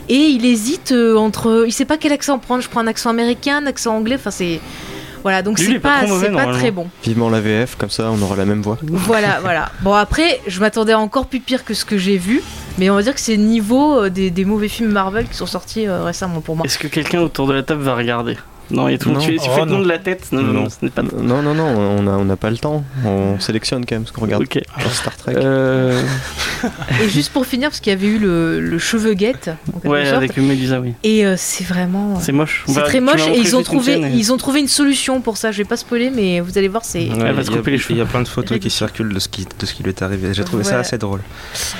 et 0.10 0.16
il 0.16 0.45
hésite 0.45 0.92
euh, 0.94 1.16
entre, 1.18 1.66
il 1.68 1.72
sait 1.72 1.86
pas 1.86 1.98
quel 1.98 2.12
accent 2.12 2.39
prendre. 2.39 2.63
Je 2.63 2.69
prends 2.69 2.80
un 2.81 2.88
accent 2.88 3.10
américain, 3.12 3.57
un 3.63 3.68
accent 3.68 3.95
anglais. 3.95 4.16
Enfin, 4.16 4.31
c'est 4.31 4.60
voilà, 5.21 5.41
donc 5.41 5.59
c'est 5.59 5.71
est 5.71 5.79
pas 5.79 6.01
pas, 6.01 6.07
mauvais, 6.07 6.31
pas 6.31 6.47
très 6.53 6.71
bon. 6.71 6.88
Vivement 7.03 7.29
la 7.29 7.41
VF, 7.41 7.75
comme 7.75 7.89
ça 7.89 8.09
on 8.12 8.21
aura 8.21 8.35
la 8.35 8.45
même 8.45 8.62
voix. 8.62 8.77
Voilà, 8.83 9.39
voilà. 9.41 9.69
Bon 9.81 9.94
après, 9.94 10.39
je 10.47 10.59
m'attendais 10.59 10.94
encore 10.94 11.27
plus 11.27 11.39
pire 11.39 11.63
que 11.63 11.73
ce 11.73 11.85
que 11.85 11.97
j'ai 11.97 12.18
vu, 12.18 12.41
mais 12.77 12.89
on 12.89 12.95
va 12.95 13.03
dire 13.03 13.13
que 13.13 13.19
c'est 13.19 13.38
niveau 13.38 14.03
euh, 14.03 14.09
des, 14.09 14.31
des 14.31 14.45
mauvais 14.45 14.68
films 14.68 14.91
Marvel 14.91 15.27
qui 15.27 15.35
sont 15.35 15.45
sortis 15.45 15.88
euh, 15.88 16.03
récemment 16.03 16.41
pour 16.41 16.56
moi. 16.56 16.65
Est-ce 16.65 16.79
que 16.79 16.88
quelqu'un 16.88 17.21
autour 17.21 17.47
de 17.47 17.53
la 17.53 17.63
table 17.63 17.81
va 17.81 17.95
regarder? 17.95 18.38
Non, 18.71 18.88
il 18.88 18.94
y 18.94 18.95
a 18.95 18.97
tout 18.97 19.09
le 19.09 19.15
monde. 19.15 19.23
Non. 19.23 19.29
Tu, 19.29 19.35
tu 19.38 19.41
Oh, 19.50 19.53
fais 19.53 19.59
le 19.62 19.65
nom 19.71 19.77
non. 19.77 19.83
de 19.83 19.88
la 19.89 19.97
tête 20.00 20.27
Non, 20.31 20.41
non, 20.41 20.53
Non. 20.53 20.62
non, 20.63 20.69
ce 20.69 20.75
n'est 20.81 20.89
pas. 20.91 21.01
Non, 21.03 21.41
non, 21.41 21.53
non, 21.53 21.65
on 21.77 22.07
a, 22.07 22.12
on 22.12 22.29
a 22.29 22.35
pas 22.35 22.50
le 22.50 22.57
temps. 22.57 22.83
On 23.06 23.39
sélectionne 23.39 23.85
quand 23.85 23.95
même 23.95 24.07
ce 24.07 24.12
qu'on 24.12 24.21
regarde. 24.21 24.44
Ok. 24.44 24.59
Dans 24.83 24.89
Star 24.89 25.15
Trek. 25.18 25.33
Euh, 25.38 26.01
Et 27.03 27.09
juste 27.09 27.31
pour 27.31 27.45
finir, 27.45 27.69
parce 27.69 27.79
qu'il 27.79 27.91
y 27.91 27.95
avait 27.95 28.07
eu 28.07 28.18
le, 28.19 28.59
le 28.59 28.77
cheveu 28.79 29.13
guette, 29.13 29.50
ouais, 29.83 30.06
sorte, 30.06 30.18
avec 30.18 30.38
Melissa, 30.38 30.79
oui. 30.79 30.94
et 31.03 31.25
euh, 31.25 31.35
c'est 31.38 31.63
vraiment. 31.63 32.19
C'est 32.19 32.31
moche. 32.31 32.63
C'est 32.68 32.73
va- 32.73 32.81
très 32.83 33.00
moche 33.00 33.21
et 33.27 33.38
ils 33.38 33.56
ont, 33.56 33.63
trouvé, 33.63 33.94
et- 33.94 34.07
ils 34.15 34.31
ont 34.31 34.38
trouvé 34.38 34.59
une 34.59 34.68
solution 34.68 35.21
pour 35.21 35.38
ça. 35.38 35.51
Je 35.51 35.57
vais 35.57 35.65
pas 35.65 35.77
spoiler, 35.77 36.09
mais 36.09 36.39
vous 36.39 36.57
allez 36.57 36.67
voir, 36.67 36.85
c'est. 36.85 37.00
Ouais, 37.00 37.07
Elle 37.25 37.33
va 37.33 37.41
il 37.41 37.45
se 37.45 37.51
y 37.51 37.53
a- 37.53 37.57
couper 37.57 37.71
les 37.71 37.77
cheveux. 37.77 37.94
Il 37.95 37.97
y 37.97 38.01
a 38.01 38.06
plein 38.06 38.21
de 38.21 38.27
photos 38.27 38.59
qui 38.59 38.69
circulent 38.69 39.13
de 39.13 39.19
ce 39.19 39.27
qui, 39.27 39.45
de 39.59 39.65
ce 39.65 39.74
qui 39.74 39.83
lui 39.83 39.89
est 39.89 40.01
arrivé. 40.01 40.33
J'ai 40.33 40.44
trouvé 40.44 40.63
ça 40.63 40.79
assez 40.79 40.97
drôle. 40.97 41.21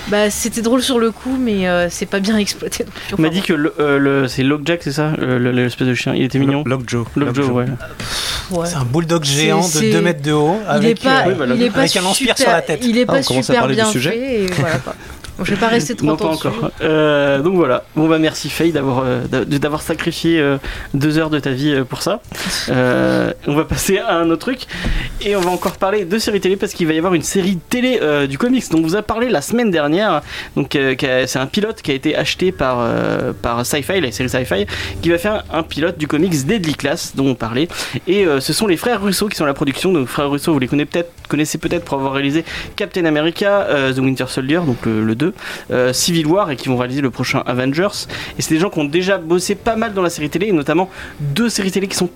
Bah, 0.10 0.30
c'était 0.30 0.62
drôle 0.62 0.82
sur 0.82 1.00
le 1.00 1.12
coup, 1.12 1.38
mais 1.40 1.68
euh, 1.68 1.88
c'est 1.90 2.06
pas 2.06 2.20
bien 2.20 2.38
exploité. 2.38 2.84
non. 2.86 3.18
On 3.20 3.22
m'a 3.22 3.30
dit 3.30 3.42
que 3.42 3.54
euh, 3.80 4.28
c'est 4.28 4.44
Lockjack, 4.44 4.82
c'est 4.84 4.92
ça 4.92 5.14
Euh, 5.20 5.38
le- 5.40 5.52
L'espèce 5.52 5.88
de 5.88 5.94
chien. 5.94 6.14
Il 6.16 6.24
était 6.24 6.40
mignon. 6.40 6.64
Lockjaw. 6.82 7.06
Lockjaw, 7.16 7.52
ouais. 7.52 7.66
bon, 8.50 8.62
ouais. 8.62 8.68
C'est 8.68 8.76
un 8.76 8.84
bulldog 8.86 9.24
géant 9.24 9.62
C'est- 9.62 9.80
de 9.80 9.84
c'est- 9.86 9.92
2 9.92 10.02
mètres 10.02 10.22
de 10.22 10.32
haut. 10.32 10.56
Il 10.60 10.66
est 10.66 10.70
Avec, 10.70 11.02
pas, 11.04 11.10
euh, 11.10 11.24
oui, 11.28 11.34
voilà. 11.38 11.56
il 11.56 11.62
est 11.64 11.70
pas 11.70 11.80
avec 11.80 11.96
un 11.96 12.14
super, 12.14 12.38
sur 12.38 12.50
la 12.50 12.62
tête. 12.62 12.80
Il 12.84 12.98
est 12.98 13.06
Ah, 13.08 13.14
on 13.18 13.24
commence 13.24 13.30
à 13.50 13.54
super 13.54 13.60
parler 13.62 13.76
du 13.76 13.82
bien 13.82 13.92
sujet 13.92 14.12
fait. 14.12 14.44
Et 14.44 14.48
voilà, 14.48 14.78
quoi. 14.80 14.96
Bon, 15.42 15.46
je 15.46 15.56
vais 15.56 15.60
pas 15.60 15.70
rester 15.70 15.96
trop 15.96 16.06
longtemps 16.08 16.34
encore. 16.34 16.70
Euh, 16.82 17.40
donc 17.40 17.56
voilà. 17.56 17.84
Bon 17.96 18.08
bah 18.08 18.20
merci 18.20 18.48
Faye 18.50 18.72
d'avoir 18.72 19.02
euh, 19.04 19.24
d'a- 19.28 19.44
d'avoir 19.46 19.82
sacrifié 19.82 20.40
euh, 20.40 20.58
deux 20.94 21.18
heures 21.18 21.32
de 21.32 21.40
ta 21.40 21.50
vie 21.50 21.82
pour 21.90 22.02
ça. 22.04 22.22
Euh, 22.70 23.34
on 23.48 23.56
va 23.56 23.66
passer 23.66 23.98
à 23.98 24.18
un 24.18 24.30
autre 24.30 24.42
truc 24.42 24.62
et 25.22 25.36
on 25.36 25.42
va 25.42 25.50
encore 25.50 25.78
parler 25.78 26.06
de 26.06 26.20
séries 26.20 26.40
télé 26.40 26.58
parce 26.58 26.74
qu'il 26.74 26.86
va 26.86 26.94
y 26.94 26.98
avoir 27.00 27.16
une 27.16 27.24
série 27.24 27.58
télé 27.58 27.98
euh, 28.02 28.28
du 28.28 28.38
comics 28.38 28.64
dont 28.70 28.78
on 28.78 28.82
vous 28.84 28.96
a 28.96 29.02
parlé 29.02 29.30
la 29.30 29.42
semaine 29.42 29.72
dernière. 29.72 30.22
Donc 30.56 30.78
c'est 30.78 31.38
un 31.38 31.48
pilote 31.48 31.82
qui 31.82 31.90
a 31.92 31.94
été 31.96 32.16
acheté 32.16 32.52
par 32.52 32.88
par 33.42 33.66
Sci-Fi, 33.66 34.00
la 34.00 34.12
série 34.12 34.30
Sci-Fi, 34.30 34.68
qui 35.02 35.10
va 35.10 35.18
faire 35.18 35.44
un 35.52 35.64
pilote 35.64 35.98
du 35.98 36.08
comics 36.08 36.46
Deadly 36.46 36.76
Class 36.76 37.14
dont 37.16 37.28
on 37.30 37.36
parlait. 37.36 37.68
Et 38.08 38.26
ce 38.40 38.54
sont 38.54 38.68
les 38.68 38.78
frères 38.78 39.02
Russo 39.02 39.28
qui 39.28 39.36
sont 39.38 39.44
à 39.46 39.48
la 39.48 39.54
production. 39.56 39.92
Donc 39.92 40.08
frères 40.08 40.30
Russo, 40.30 40.54
vous 40.54 40.60
les 40.60 40.68
connaissez 40.68 40.86
peut-être 40.92 41.12
connaissez 41.28 41.58
peut-être 41.58 41.86
pour 41.86 41.98
avoir 41.98 42.14
réalisé 42.14 42.44
Captain 42.76 43.06
America, 43.06 43.66
The 43.96 44.00
Winter 44.00 44.26
Soldier, 44.28 44.60
donc 44.66 44.86
le, 44.86 45.04
le 45.06 45.16
2, 45.16 45.31
euh, 45.72 45.94
Civil 45.94 46.28
War 46.28 46.52
et 46.52 46.56
qui 46.56 46.70
vont 46.70 46.78
réaliser 46.78 47.02
le 47.02 47.10
prochain 47.10 47.44
Avengers. 47.46 48.08
Et 48.38 48.42
c'est 48.42 48.54
des 48.54 48.60
gens 48.60 48.70
qui 48.70 48.80
ont 48.80 48.86
déjà 48.86 49.18
bossé 49.18 49.56
pas 49.56 49.76
mal 49.76 49.94
dans 49.94 50.02
la 50.02 50.10
série 50.10 50.30
télé, 50.30 50.48
et 50.48 50.52
notamment 50.52 50.90
deux 51.20 51.50
séries 51.50 51.72
télé 51.72 51.88
qui 51.88 51.96
sont 51.96 52.10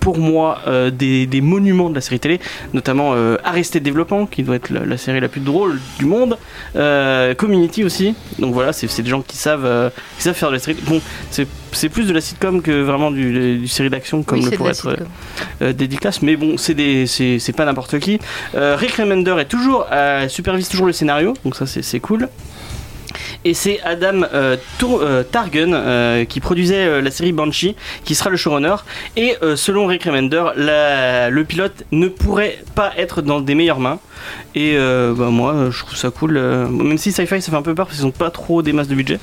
pour 0.00 0.18
moi 0.18 0.60
euh, 0.66 0.90
des, 0.90 1.26
des 1.26 1.40
monuments 1.40 1.90
de 1.90 1.94
la 1.94 2.00
série 2.00 2.20
télé, 2.20 2.40
notamment 2.72 3.12
euh, 3.14 3.36
Arrested 3.44 3.82
Development, 3.82 4.26
qui 4.26 4.42
doit 4.42 4.56
être 4.56 4.70
la, 4.70 4.86
la 4.86 4.96
série 4.96 5.20
la 5.20 5.28
plus 5.28 5.40
drôle 5.40 5.80
du 5.98 6.06
monde, 6.06 6.38
euh, 6.76 7.34
Community 7.34 7.84
aussi. 7.84 8.14
Donc 8.38 8.54
voilà, 8.54 8.72
c'est 8.72 8.88
c'est 8.88 9.02
des 9.02 9.10
gens 9.10 9.22
qui 9.22 9.36
savent, 9.36 9.90
qui 10.16 10.22
savent 10.22 10.34
faire 10.34 10.48
de 10.48 10.54
la 10.54 10.60
série. 10.60 10.78
Bon, 10.86 11.00
c'est 11.30 11.46
c'est 11.72 11.88
plus 11.88 12.06
de 12.06 12.14
la 12.14 12.20
sitcom 12.20 12.62
que 12.62 12.82
vraiment 12.82 13.10
du, 13.10 13.58
du 13.58 13.68
série 13.68 13.90
d'action, 13.90 14.22
comme 14.22 14.38
Oui, 14.38 14.46
le 14.50 14.56
pourrait 14.56 14.70
être 14.70 15.96
classes, 16.00 16.22
mais 16.22 16.36
bon, 16.36 16.56
c'est 16.56 16.74
des, 16.74 17.06
c'est, 17.06 17.38
c'est 17.38 17.52
pas 17.52 17.66
n'importe 17.66 17.98
qui. 17.98 18.18
Rick 18.54 18.92
Remender 18.92 19.34
est 19.38 19.44
toujours, 19.46 19.86
supervise 20.28 20.68
toujours 20.68 20.86
le 20.86 20.92
scénario, 20.92 21.34
donc 21.44 21.56
ça 21.56 21.66
c'est 21.66 22.00
cool. 22.00 22.28
Et 23.44 23.54
c'est 23.54 23.80
Adam 23.82 24.22
euh, 24.32 24.56
Tour- 24.78 25.00
euh, 25.02 25.22
Targan 25.22 25.72
euh, 25.72 26.24
qui 26.24 26.40
produisait 26.40 26.86
euh, 26.86 27.00
la 27.02 27.10
série 27.10 27.32
Banshee, 27.32 27.76
qui 28.04 28.14
sera 28.14 28.30
le 28.30 28.36
showrunner. 28.36 28.76
Et 29.16 29.36
euh, 29.42 29.56
selon 29.56 29.86
Rick 29.86 30.04
Remender, 30.04 30.44
la- 30.56 31.30
le 31.30 31.44
pilote 31.44 31.84
ne 31.92 32.08
pourrait 32.08 32.58
pas 32.74 32.92
être 32.96 33.22
dans 33.22 33.40
des 33.40 33.54
meilleures 33.54 33.80
mains. 33.80 33.98
Et 34.54 34.74
euh, 34.76 35.14
bah, 35.16 35.26
moi, 35.30 35.68
je 35.70 35.78
trouve 35.78 35.96
ça 35.96 36.10
cool. 36.10 36.36
euh, 36.36 36.66
même 36.66 36.98
si 36.98 37.12
Sci-Fi 37.12 37.40
ça 37.40 37.50
fait 37.50 37.56
un 37.56 37.62
peu 37.62 37.74
peur 37.74 37.86
parce 37.86 37.96
qu'ils 37.98 38.06
ont 38.06 38.10
pas 38.10 38.30
trop 38.30 38.62
des 38.62 38.72
masses 38.72 38.88
de 38.88 38.94
budget, 38.96 39.20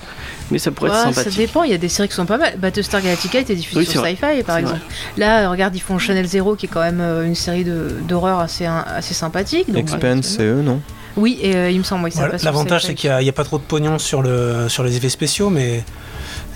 mais 0.51 0.57
ça 0.57 0.71
pourrait 0.71 0.89
être 0.89 0.95
Ouais, 1.07 1.13
ça 1.13 1.13
sympathique. 1.13 1.37
dépend, 1.37 1.63
il 1.63 1.71
y 1.71 1.73
a 1.73 1.77
des 1.77 1.89
séries 1.89 2.07
qui 2.07 2.15
sont 2.15 2.25
pas 2.25 2.37
mal. 2.37 2.53
Battlestar 2.57 3.01
Galactica 3.01 3.39
était 3.39 3.55
diffusée 3.55 3.79
Oui, 3.79 3.85
sur 3.85 4.03
Sci-Fi 4.05 4.43
par 4.45 4.57
exemple. 4.57 4.79
Là, 5.17 5.49
regarde, 5.49 5.75
ils 5.75 5.81
font 5.81 5.99
Channel 5.99 6.25
Zero 6.25 6.55
qui 6.55 6.67
est 6.67 6.69
quand 6.69 6.79
même 6.81 7.01
une 7.25 7.35
série 7.35 7.65
d'horreur 8.07 8.39
assez, 8.39 8.65
assez 8.65 9.13
sympathique. 9.13 9.67
donc, 9.67 9.77
Expense, 9.81 10.25
c'est 10.37 10.43
eux, 10.43 10.61
non? 10.61 10.81
Oui, 11.17 11.37
et, 11.41 11.55
euh, 11.55 11.71
il 11.71 11.77
me 11.79 11.83
semble, 11.83 12.03
oui, 12.05 12.11
Voilà, 12.13 12.37
L'avantage, 12.43 12.85
c'est 12.85 12.93
qu'il 12.95 13.15
n'y 13.17 13.29
a, 13.29 13.33
pas 13.33 13.43
trop 13.43 13.57
de 13.57 13.63
pognon 13.63 13.99
sur, 13.99 14.21
le, 14.21 14.67
sur 14.67 14.83
les 14.83 14.97
effets 14.97 15.09
spéciaux, 15.09 15.49
mais 15.49 15.83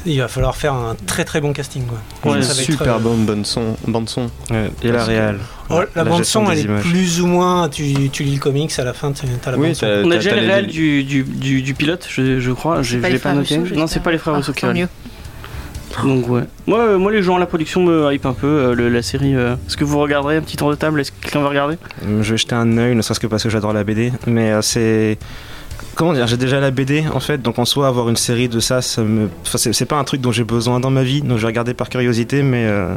il 0.05 0.19
va 0.19 0.27
falloir 0.27 0.55
faire 0.55 0.73
un 0.73 0.95
très 1.07 1.25
très 1.25 1.41
bon 1.41 1.53
casting. 1.53 1.83
Quoi. 1.85 2.33
Ouais, 2.33 2.41
Ça 2.41 2.53
va 2.53 2.61
être, 2.61 2.65
super 2.65 2.95
euh, 2.95 2.99
bonne 2.99 3.25
bande 3.25 3.45
son, 3.45 3.75
bande 3.87 4.09
son. 4.09 4.29
Ouais, 4.49 4.71
et 4.83 4.91
la 4.91 5.03
réal. 5.03 5.39
oh, 5.69 5.81
la, 5.95 6.03
bande 6.03 6.25
son, 6.25 6.49
elle 6.49 6.59
est 6.59 6.79
plus 6.81 7.21
ou 7.21 7.27
moins. 7.27 7.69
Tu, 7.69 8.09
tu 8.09 8.23
lis 8.23 8.35
le 8.35 8.39
comics, 8.39 8.77
à 8.77 8.83
la 8.83 8.93
fin, 8.93 9.11
tu 9.11 9.25
as 9.25 9.51
la 9.51 9.57
Oui, 9.57 9.67
bande 9.67 9.75
son. 9.75 9.85
On 9.85 10.11
a 10.11 10.15
déjà 10.15 10.35
les- 10.35 10.67
du, 10.67 11.03
du, 11.03 11.23
du, 11.23 11.61
du 11.61 11.73
pilote, 11.73 12.07
je, 12.09 12.39
je 12.39 12.51
crois. 12.51 12.81
Je, 12.81 12.91
C'est 12.91 12.95
je 12.97 13.01
pas 13.01 13.09
l'ai 13.09 13.19
pas 13.19 13.33
noté. 13.33 13.57
Non, 13.57 13.87
c'est 13.87 14.01
pas 14.01 14.11
les 14.11 14.17
frères 14.17 14.33
Ah, 14.35 14.37
Russo 14.37 14.53
qui 14.53 14.65
Donc 16.03 16.27
ouais. 16.29 16.43
Moi, 16.67 16.79
euh, 16.79 16.97
moi 16.97 17.11
les 17.11 17.21
gens 17.23 17.37
la 17.37 17.45
production 17.45 17.83
me 17.83 18.11
hype 18.13 18.25
un 18.25 18.33
peu 18.33 18.47
euh, 18.47 18.73
le- 18.75 18.89
la 18.89 19.01
série. 19.01 19.35
euh. 19.35 19.55
Est-ce 19.67 19.77
que 19.77 19.83
vous 19.83 19.99
regarderez 19.99 20.37
un 20.37 20.41
petit 20.41 20.57
tour 20.57 20.69
de 20.69 20.75
table? 20.75 20.99
Est-ce 21.01 21.11
que 21.11 21.21
quelqu'un 21.21 21.41
va 21.41 21.49
regarder? 21.49 21.77
Je 22.21 22.31
vais 22.31 22.37
jeter 22.37 22.55
un 22.55 22.77
œil, 22.77 22.95
ne 22.95 23.01
serait-ce 23.01 23.19
que 23.19 23.27
parce 23.27 23.43
que 23.43 23.49
j'adore 23.49 23.73
la 23.73 23.83
BD. 23.83 24.11
Mais 24.27 24.51
euh, 24.51 24.61
c'est. 24.61 25.17
Comment 25.95 26.13
dire 26.13 26.27
J'ai 26.27 26.37
déjà 26.37 26.59
la 26.59 26.71
BD 26.71 27.03
en 27.13 27.19
fait, 27.19 27.41
donc 27.41 27.59
en 27.59 27.65
soi, 27.65 27.87
avoir 27.87 28.07
une 28.09 28.15
série 28.15 28.47
de 28.49 28.59
ça, 28.59 28.81
ça 28.81 29.01
me. 29.01 29.29
Enfin, 29.41 29.57
c'est 29.57 29.73
c'est 29.73 29.85
pas 29.85 29.97
un 29.97 30.03
truc 30.03 30.21
dont 30.21 30.31
j'ai 30.31 30.43
besoin 30.45 30.79
dans 30.79 30.91
ma 30.91 31.03
vie, 31.03 31.21
donc 31.21 31.37
je 31.37 31.41
vais 31.41 31.47
regarder 31.47 31.73
par 31.73 31.89
curiosité, 31.89 32.41
mais. 32.43 32.65
euh, 32.67 32.93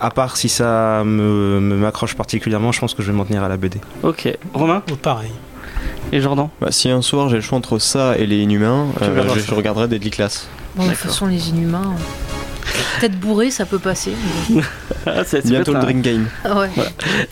À 0.00 0.10
part 0.10 0.36
si 0.36 0.48
ça 0.48 1.02
me 1.04 1.60
me- 1.60 1.76
m'accroche 1.76 2.14
particulièrement, 2.14 2.72
je 2.72 2.80
pense 2.80 2.92
que 2.94 3.02
je 3.02 3.10
vais 3.12 3.16
m'en 3.16 3.24
tenir 3.24 3.42
à 3.44 3.48
la 3.48 3.56
BD. 3.56 3.80
Ok. 4.02 4.36
Romain? 4.52 4.82
Oh, 4.90 4.96
pareil. 4.96 5.30
Et 6.12 6.20
Jordan? 6.20 6.48
Bah, 6.60 6.68
si 6.70 6.90
un 6.90 7.02
soir 7.02 7.28
j'ai 7.28 7.36
le 7.36 7.40
choix 7.42 7.56
entre 7.58 7.78
ça 7.78 8.16
et 8.18 8.26
les 8.26 8.38
Inhumains, 8.42 8.86
euh, 9.00 9.22
je, 9.34 9.40
je 9.40 9.54
regarderai 9.54 9.86
Deadly 9.88 10.10
Class. 10.10 10.48
Bon, 10.74 10.84
de 10.84 10.88
toute 10.88 10.98
façon, 10.98 11.26
les 11.26 11.50
inhumains. 11.50 11.94
Peut-être 13.00 13.18
bourré, 13.18 13.50
ça 13.50 13.64
peut 13.66 13.78
passer. 13.78 14.12
mais- 14.50 14.62
Ah, 15.06 15.24
c'est- 15.26 15.44
Bientôt 15.44 15.72
le 15.72 15.78
un- 15.78 15.82
Dream 15.82 16.00
Game. 16.00 16.26
Ah 16.44 16.60
ouais. 16.60 16.68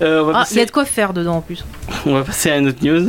Euh, 0.02 0.22
on, 0.22 0.32
va 0.32 0.40
Ah, 0.40 0.46
il 0.50 0.56
y 0.56 0.60
a 0.60 0.66
de 0.66 0.70
quoi 0.72 0.84
faire 0.84 1.12
dedans 1.12 1.36
en 1.36 1.40
plus. 1.40 1.64
on 2.04 2.14
va 2.14 2.24
passer 2.24 2.50
à 2.50 2.56
une 2.58 2.66
autre 2.68 2.84
news. 2.84 3.08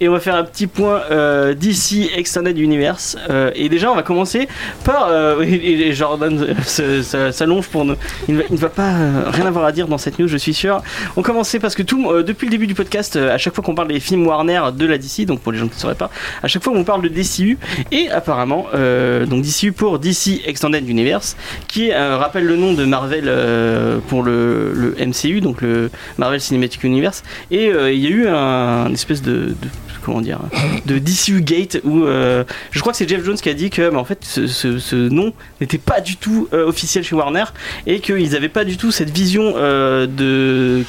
Et 0.00 0.08
on 0.08 0.12
va 0.12 0.20
faire 0.20 0.34
un 0.34 0.42
petit 0.44 0.66
point 0.66 1.02
euh, 1.10 1.54
d'ici 1.54 2.10
Extended 2.16 2.56
Universe. 2.58 3.16
Euh, 3.28 3.50
et 3.54 3.68
déjà, 3.68 3.92
on 3.92 3.94
va 3.94 4.02
commencer 4.02 4.48
par. 4.84 5.06
euh, 5.10 5.42
et, 5.44 5.88
et 5.88 5.92
Jordan 5.92 6.56
euh, 6.80 7.30
s'allonge 7.32 7.68
pour 7.68 7.84
nous. 7.84 7.94
Il 8.28 8.34
ne 8.36 8.40
va, 8.40 8.44
il 8.48 8.54
ne 8.54 8.58
va 8.60 8.68
pas 8.70 8.88
euh, 8.88 9.22
rien 9.28 9.46
avoir 9.46 9.64
à 9.66 9.72
dire 9.72 9.86
dans 9.86 9.98
cette 9.98 10.18
news, 10.18 10.26
je 10.28 10.36
suis 10.38 10.54
sûr. 10.54 10.82
On 11.16 11.22
commençait 11.22 11.60
parce 11.60 11.74
que 11.76 11.82
tout, 11.82 12.10
euh, 12.10 12.22
depuis 12.24 12.46
le 12.46 12.50
début 12.50 12.66
du 12.66 12.74
podcast, 12.74 13.14
euh, 13.16 13.32
à 13.34 13.38
chaque 13.38 13.54
fois 13.54 13.62
qu'on 13.62 13.74
parle 13.76 13.88
des 13.88 14.00
films 14.00 14.26
Warner 14.26 14.62
de 14.74 14.86
la 14.86 14.98
DC, 14.98 15.26
donc 15.26 15.40
pour 15.40 15.52
les 15.52 15.58
gens 15.58 15.68
qui 15.68 15.76
ne 15.76 15.80
sauraient 15.80 15.94
pas, 15.94 16.10
à 16.42 16.48
chaque 16.48 16.64
fois 16.64 16.72
on 16.74 16.82
parle 16.84 17.02
de 17.02 17.08
DCU. 17.08 17.58
Et 17.92 18.10
apparemment, 18.10 18.66
euh, 18.74 19.26
donc 19.26 19.42
DCU 19.42 19.72
pour 19.72 19.98
DC 20.00 20.40
Extended 20.46 20.88
Universe, 20.88 21.36
qui 21.68 21.92
euh, 21.92 22.16
rappelle 22.16 22.44
le 22.44 22.56
nom 22.56 22.72
de 22.72 22.84
Marvel 22.84 23.24
euh, 23.26 23.98
pour 24.08 24.22
le, 24.22 24.94
MCU, 24.98 25.40
donc 25.40 25.62
le 25.62 25.90
Marvel 26.18 26.40
Cinematic 26.40 26.82
Universe. 26.84 27.22
Et 27.50 27.68
euh, 27.68 27.92
il 27.92 28.00
y 28.00 28.06
a 28.06 28.10
eu 28.10 28.28
un, 28.28 28.92
espèce 28.92 29.22
de, 29.22 29.54
comment 30.02 30.20
dire 30.20 30.40
de 30.86 30.98
DCU 30.98 31.42
Gate 31.42 31.80
où 31.84 32.04
je 32.06 32.80
crois 32.80 32.92
que 32.92 32.96
c'est 32.96 33.08
Jeff 33.08 33.24
Jones 33.24 33.36
qui 33.36 33.48
a 33.48 33.54
dit 33.54 33.70
que 33.70 33.90
bah, 33.90 33.98
en 33.98 34.04
fait 34.04 34.24
ce, 34.24 34.96
nom 34.96 35.32
n'était 35.60 35.78
pas 35.78 36.00
du 36.00 36.16
tout 36.16 36.48
officiel 36.52 37.04
chez 37.04 37.14
Warner 37.14 37.44
et 37.86 38.00
qu'ils 38.00 38.30
n'avaient 38.30 38.48
pas 38.48 38.64
du 38.64 38.76
tout 38.76 38.90
cette 38.90 39.10
vision 39.10 39.52
de 39.52 40.82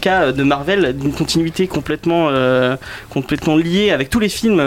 qu'a 0.00 0.32
de 0.32 0.42
Marvel 0.42 0.96
d'une 0.96 1.12
continuité 1.12 1.66
complètement 1.66 2.30
complètement 3.10 3.56
liée 3.56 3.90
avec 3.90 4.10
tous 4.10 4.20
les 4.20 4.28
films 4.28 4.62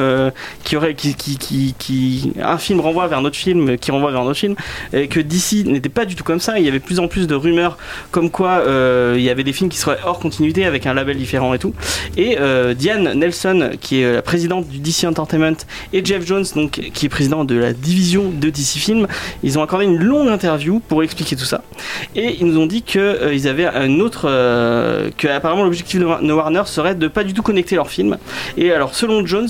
qui 0.63 0.75
auraient 0.75 0.95
qui, 0.95 1.15
qui, 1.15 1.75
qui, 1.77 2.33
un 2.41 2.57
film 2.57 2.79
renvoie 2.79 3.07
vers 3.07 3.19
un 3.19 3.25
autre 3.25 3.37
film 3.37 3.77
qui 3.77 3.91
renvoie 3.91 4.11
vers 4.11 4.21
un 4.21 4.25
autre 4.25 4.39
film 4.39 4.55
et 4.93 5.07
que 5.07 5.19
N'était 5.65 5.89
pas 5.89 6.05
du 6.05 6.15
tout 6.15 6.23
comme 6.23 6.39
ça. 6.39 6.59
Il 6.59 6.65
y 6.65 6.67
avait 6.67 6.79
plus 6.79 6.99
en 6.99 7.07
plus 7.07 7.27
de 7.27 7.35
rumeurs 7.35 7.77
comme 8.11 8.29
quoi 8.29 8.63
euh, 8.67 9.15
il 9.17 9.23
y 9.23 9.29
avait 9.29 9.43
des 9.43 9.53
films 9.53 9.69
qui 9.69 9.77
seraient 9.77 9.97
hors 10.05 10.19
continuité 10.19 10.65
avec 10.65 10.85
un 10.85 10.93
label 10.93 11.17
différent 11.17 11.53
et 11.53 11.59
tout. 11.59 11.73
Et 12.17 12.37
euh, 12.39 12.73
Diane 12.73 13.13
Nelson 13.13 13.71
qui 13.79 14.01
est 14.01 14.13
la 14.13 14.21
présidente 14.21 14.67
du 14.67 14.79
DC 14.79 15.03
Entertainment 15.05 15.55
et 15.93 16.03
Jeff 16.05 16.25
Jones 16.25 16.45
donc 16.55 16.71
qui 16.93 17.05
est 17.05 17.09
président 17.09 17.43
de 17.45 17.55
la 17.55 17.73
division 17.73 18.29
de 18.29 18.49
DC 18.49 18.77
Film 18.77 19.07
ils 19.43 19.57
ont 19.59 19.63
accordé 19.63 19.85
une 19.85 19.97
longue 20.01 20.29
interview 20.29 20.79
pour 20.79 21.03
expliquer 21.03 21.35
tout 21.35 21.45
ça. 21.45 21.63
Et 22.15 22.37
ils 22.39 22.45
nous 22.45 22.59
ont 22.59 22.65
dit 22.67 22.83
que 22.83 22.99
euh, 22.99 23.33
ils 23.33 23.47
avaient 23.47 23.65
un 23.65 23.99
autre 23.99 24.27
que 25.17 25.27
apparemment 25.27 25.63
l'objectif 25.63 25.99
de 25.99 26.05
Wa- 26.05 26.19
de 26.21 26.31
Warner 26.31 26.63
serait 26.65 26.95
de 26.95 27.07
pas 27.07 27.23
du 27.23 27.33
tout 27.33 27.41
connecter 27.41 27.75
leurs 27.75 27.89
films. 27.89 28.17
Et 28.57 28.71
alors 28.71 28.95
selon 28.95 29.25
Jones 29.25 29.47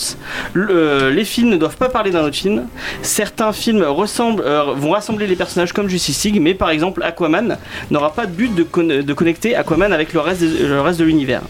le- 0.54 1.10
les 1.12 1.26
films 1.26 1.50
ne 1.50 1.58
doivent 1.58 1.78
pas 1.78 1.90
parler 1.90 2.12
d'un 2.12 2.24
autre 2.24 2.36
film. 2.36 2.64
Certains 3.02 3.52
films 3.54 3.84
ressemblent 3.84 4.44
vont 4.76 4.92
rassembler 4.92 5.28
les 5.28 5.36
personnages 5.36 5.74
comme 5.74 5.81
Justice 5.90 6.24
League 6.26 6.40
mais 6.42 6.54
par 6.54 6.70
exemple 6.70 7.04
Aquaman 7.04 7.58
n'aura 7.90 8.14
pas 8.14 8.26
de 8.26 8.32
but 8.32 8.54
de, 8.56 9.02
de 9.02 9.14
connecter 9.14 9.56
Aquaman 9.56 9.92
avec 9.94 10.14
le 10.14 10.20
reste, 10.20 10.42
des- 10.42 10.68
le 10.68 10.82
reste 10.82 11.00
de 11.00 11.06
l'univers 11.06 11.42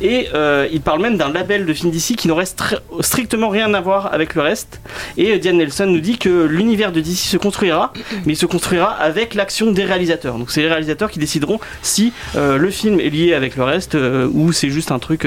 et 0.00 0.28
euh, 0.34 0.66
il 0.72 0.80
parle 0.80 1.00
même 1.02 1.16
d'un 1.16 1.32
label 1.32 1.66
de 1.66 1.72
films 1.72 1.90
d'ici 1.90 2.14
qui 2.16 2.28
n'aurait 2.28 2.44
stri- 2.44 2.78
strictement 3.00 3.48
rien 3.48 3.72
à 3.74 3.80
voir 3.80 4.12
avec 4.14 4.34
le 4.36 4.42
reste. 4.42 4.80
Et 5.16 5.32
euh, 5.32 5.38
Diane 5.38 5.56
Nelson 5.56 5.86
nous 5.86 5.98
dit 6.00 6.18
que 6.18 6.44
l'univers 6.44 6.92
de 6.92 7.00
DC 7.00 7.16
se 7.16 7.36
construira, 7.36 7.92
mais 8.24 8.34
il 8.34 8.36
se 8.36 8.46
construira 8.46 8.90
avec 8.92 9.34
l'action 9.34 9.72
des 9.72 9.84
réalisateurs. 9.84 10.38
Donc 10.38 10.50
c'est 10.52 10.60
les 10.62 10.68
réalisateurs 10.68 11.10
qui 11.10 11.18
décideront 11.18 11.58
si 11.82 12.12
euh, 12.36 12.58
le 12.58 12.70
film 12.70 13.00
est 13.00 13.08
lié 13.10 13.34
avec 13.34 13.56
le 13.56 13.64
reste 13.64 13.96
ou 14.32 14.52
c'est 14.52 14.70
juste 14.70 14.92
un 14.92 14.98
truc 15.00 15.26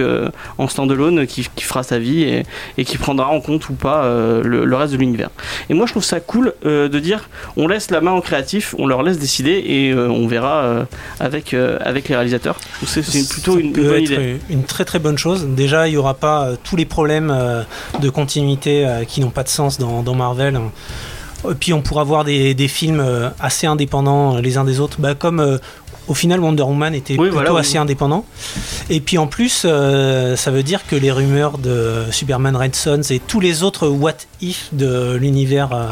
en 0.58 0.68
standalone 0.68 1.28
qui, 1.28 1.48
qui 1.56 1.64
fera 1.66 1.84
sa 1.84 2.00
vie 2.00 2.24
et, 2.24 2.44
et 2.78 2.86
qui 2.86 2.98
prendra 2.98 3.28
en 3.28 3.42
compte 3.42 3.68
ou 3.70 3.74
pas 3.74 4.06
le, 4.44 4.64
le 4.66 4.76
reste 4.76 4.94
de 4.94 4.98
l'univers. 4.98 5.30
Et 5.70 5.74
moi 5.74 5.86
je 5.86 5.92
trouve 5.92 6.04
ça 6.04 6.20
cool 6.22 6.54
de 6.64 6.88
dire 7.00 7.30
on 7.58 7.68
laisse 7.68 7.92
la 7.92 8.00
main 8.02 8.14
aux 8.14 8.22
créatifs, 8.42 8.76
on 8.78 8.88
leur 8.88 9.04
laisse 9.04 9.20
décider 9.20 9.64
et 9.66 9.92
euh, 9.92 10.10
on 10.10 10.28
verra 10.28 10.64
euh, 10.64 10.86
avec, 11.20 11.54
euh, 11.54 11.78
avec 11.82 12.10
les 12.10 12.16
réalisateurs. 12.16 12.58
C'est 12.86 13.28
plutôt 13.30 13.58
une, 13.58 13.72
bonne 13.72 14.04
idée. 14.04 14.40
une 14.50 14.64
très 14.64 14.86
très 14.86 15.00
bonne 15.00 15.18
chose. 15.18 15.46
Déjà, 15.48 15.88
il 15.88 15.92
n'y 15.92 15.98
aura 15.98 16.16
pas 16.16 16.52
tous 16.64 16.76
les 16.76 16.86
problèmes 16.86 17.34
de 18.02 18.10
continuité 18.10 18.88
qui 19.08 19.22
n'ont 19.22 19.30
pas 19.30 19.44
de 19.44 19.50
sens 19.50 19.78
dans, 19.78 20.04
dans 20.04 20.16
Marvel. 20.16 20.60
Et 21.50 21.56
puis 21.56 21.74
on 21.74 21.82
pourra 21.82 22.04
voir 22.04 22.24
des, 22.24 22.54
des 22.54 22.68
films 22.68 23.04
assez 23.40 23.66
indépendants 23.66 24.38
les 24.38 24.58
uns 24.58 24.64
des 24.64 24.80
autres, 24.80 24.98
bah, 25.00 25.16
comme 25.16 25.60
au 26.12 26.14
final 26.14 26.42
Wonder 26.42 26.64
Woman 26.64 26.94
était 26.94 27.14
Oui, 27.14 27.20
plutôt 27.30 27.34
voilà, 27.36 27.54
oui. 27.54 27.60
assez 27.62 27.78
indépendant. 27.78 28.26
Et 28.90 29.00
puis 29.00 29.18
en 29.18 29.28
plus, 29.28 29.64
euh, 29.64 30.36
ça 30.36 30.52
veut 30.52 30.62
dire 30.62 30.86
que 30.86 30.98
les 30.98 31.10
rumeurs 31.10 31.58
de 31.58 32.04
Superman 32.12 32.54
Red 32.58 32.76
Sons 32.76 33.02
et 33.10 33.20
tous 33.26 33.40
les 33.40 33.64
autres 33.64 33.88
What 33.88 34.18
If 34.42 34.68
de 34.74 35.16
l'univers 35.16 35.70
euh, 35.74 35.86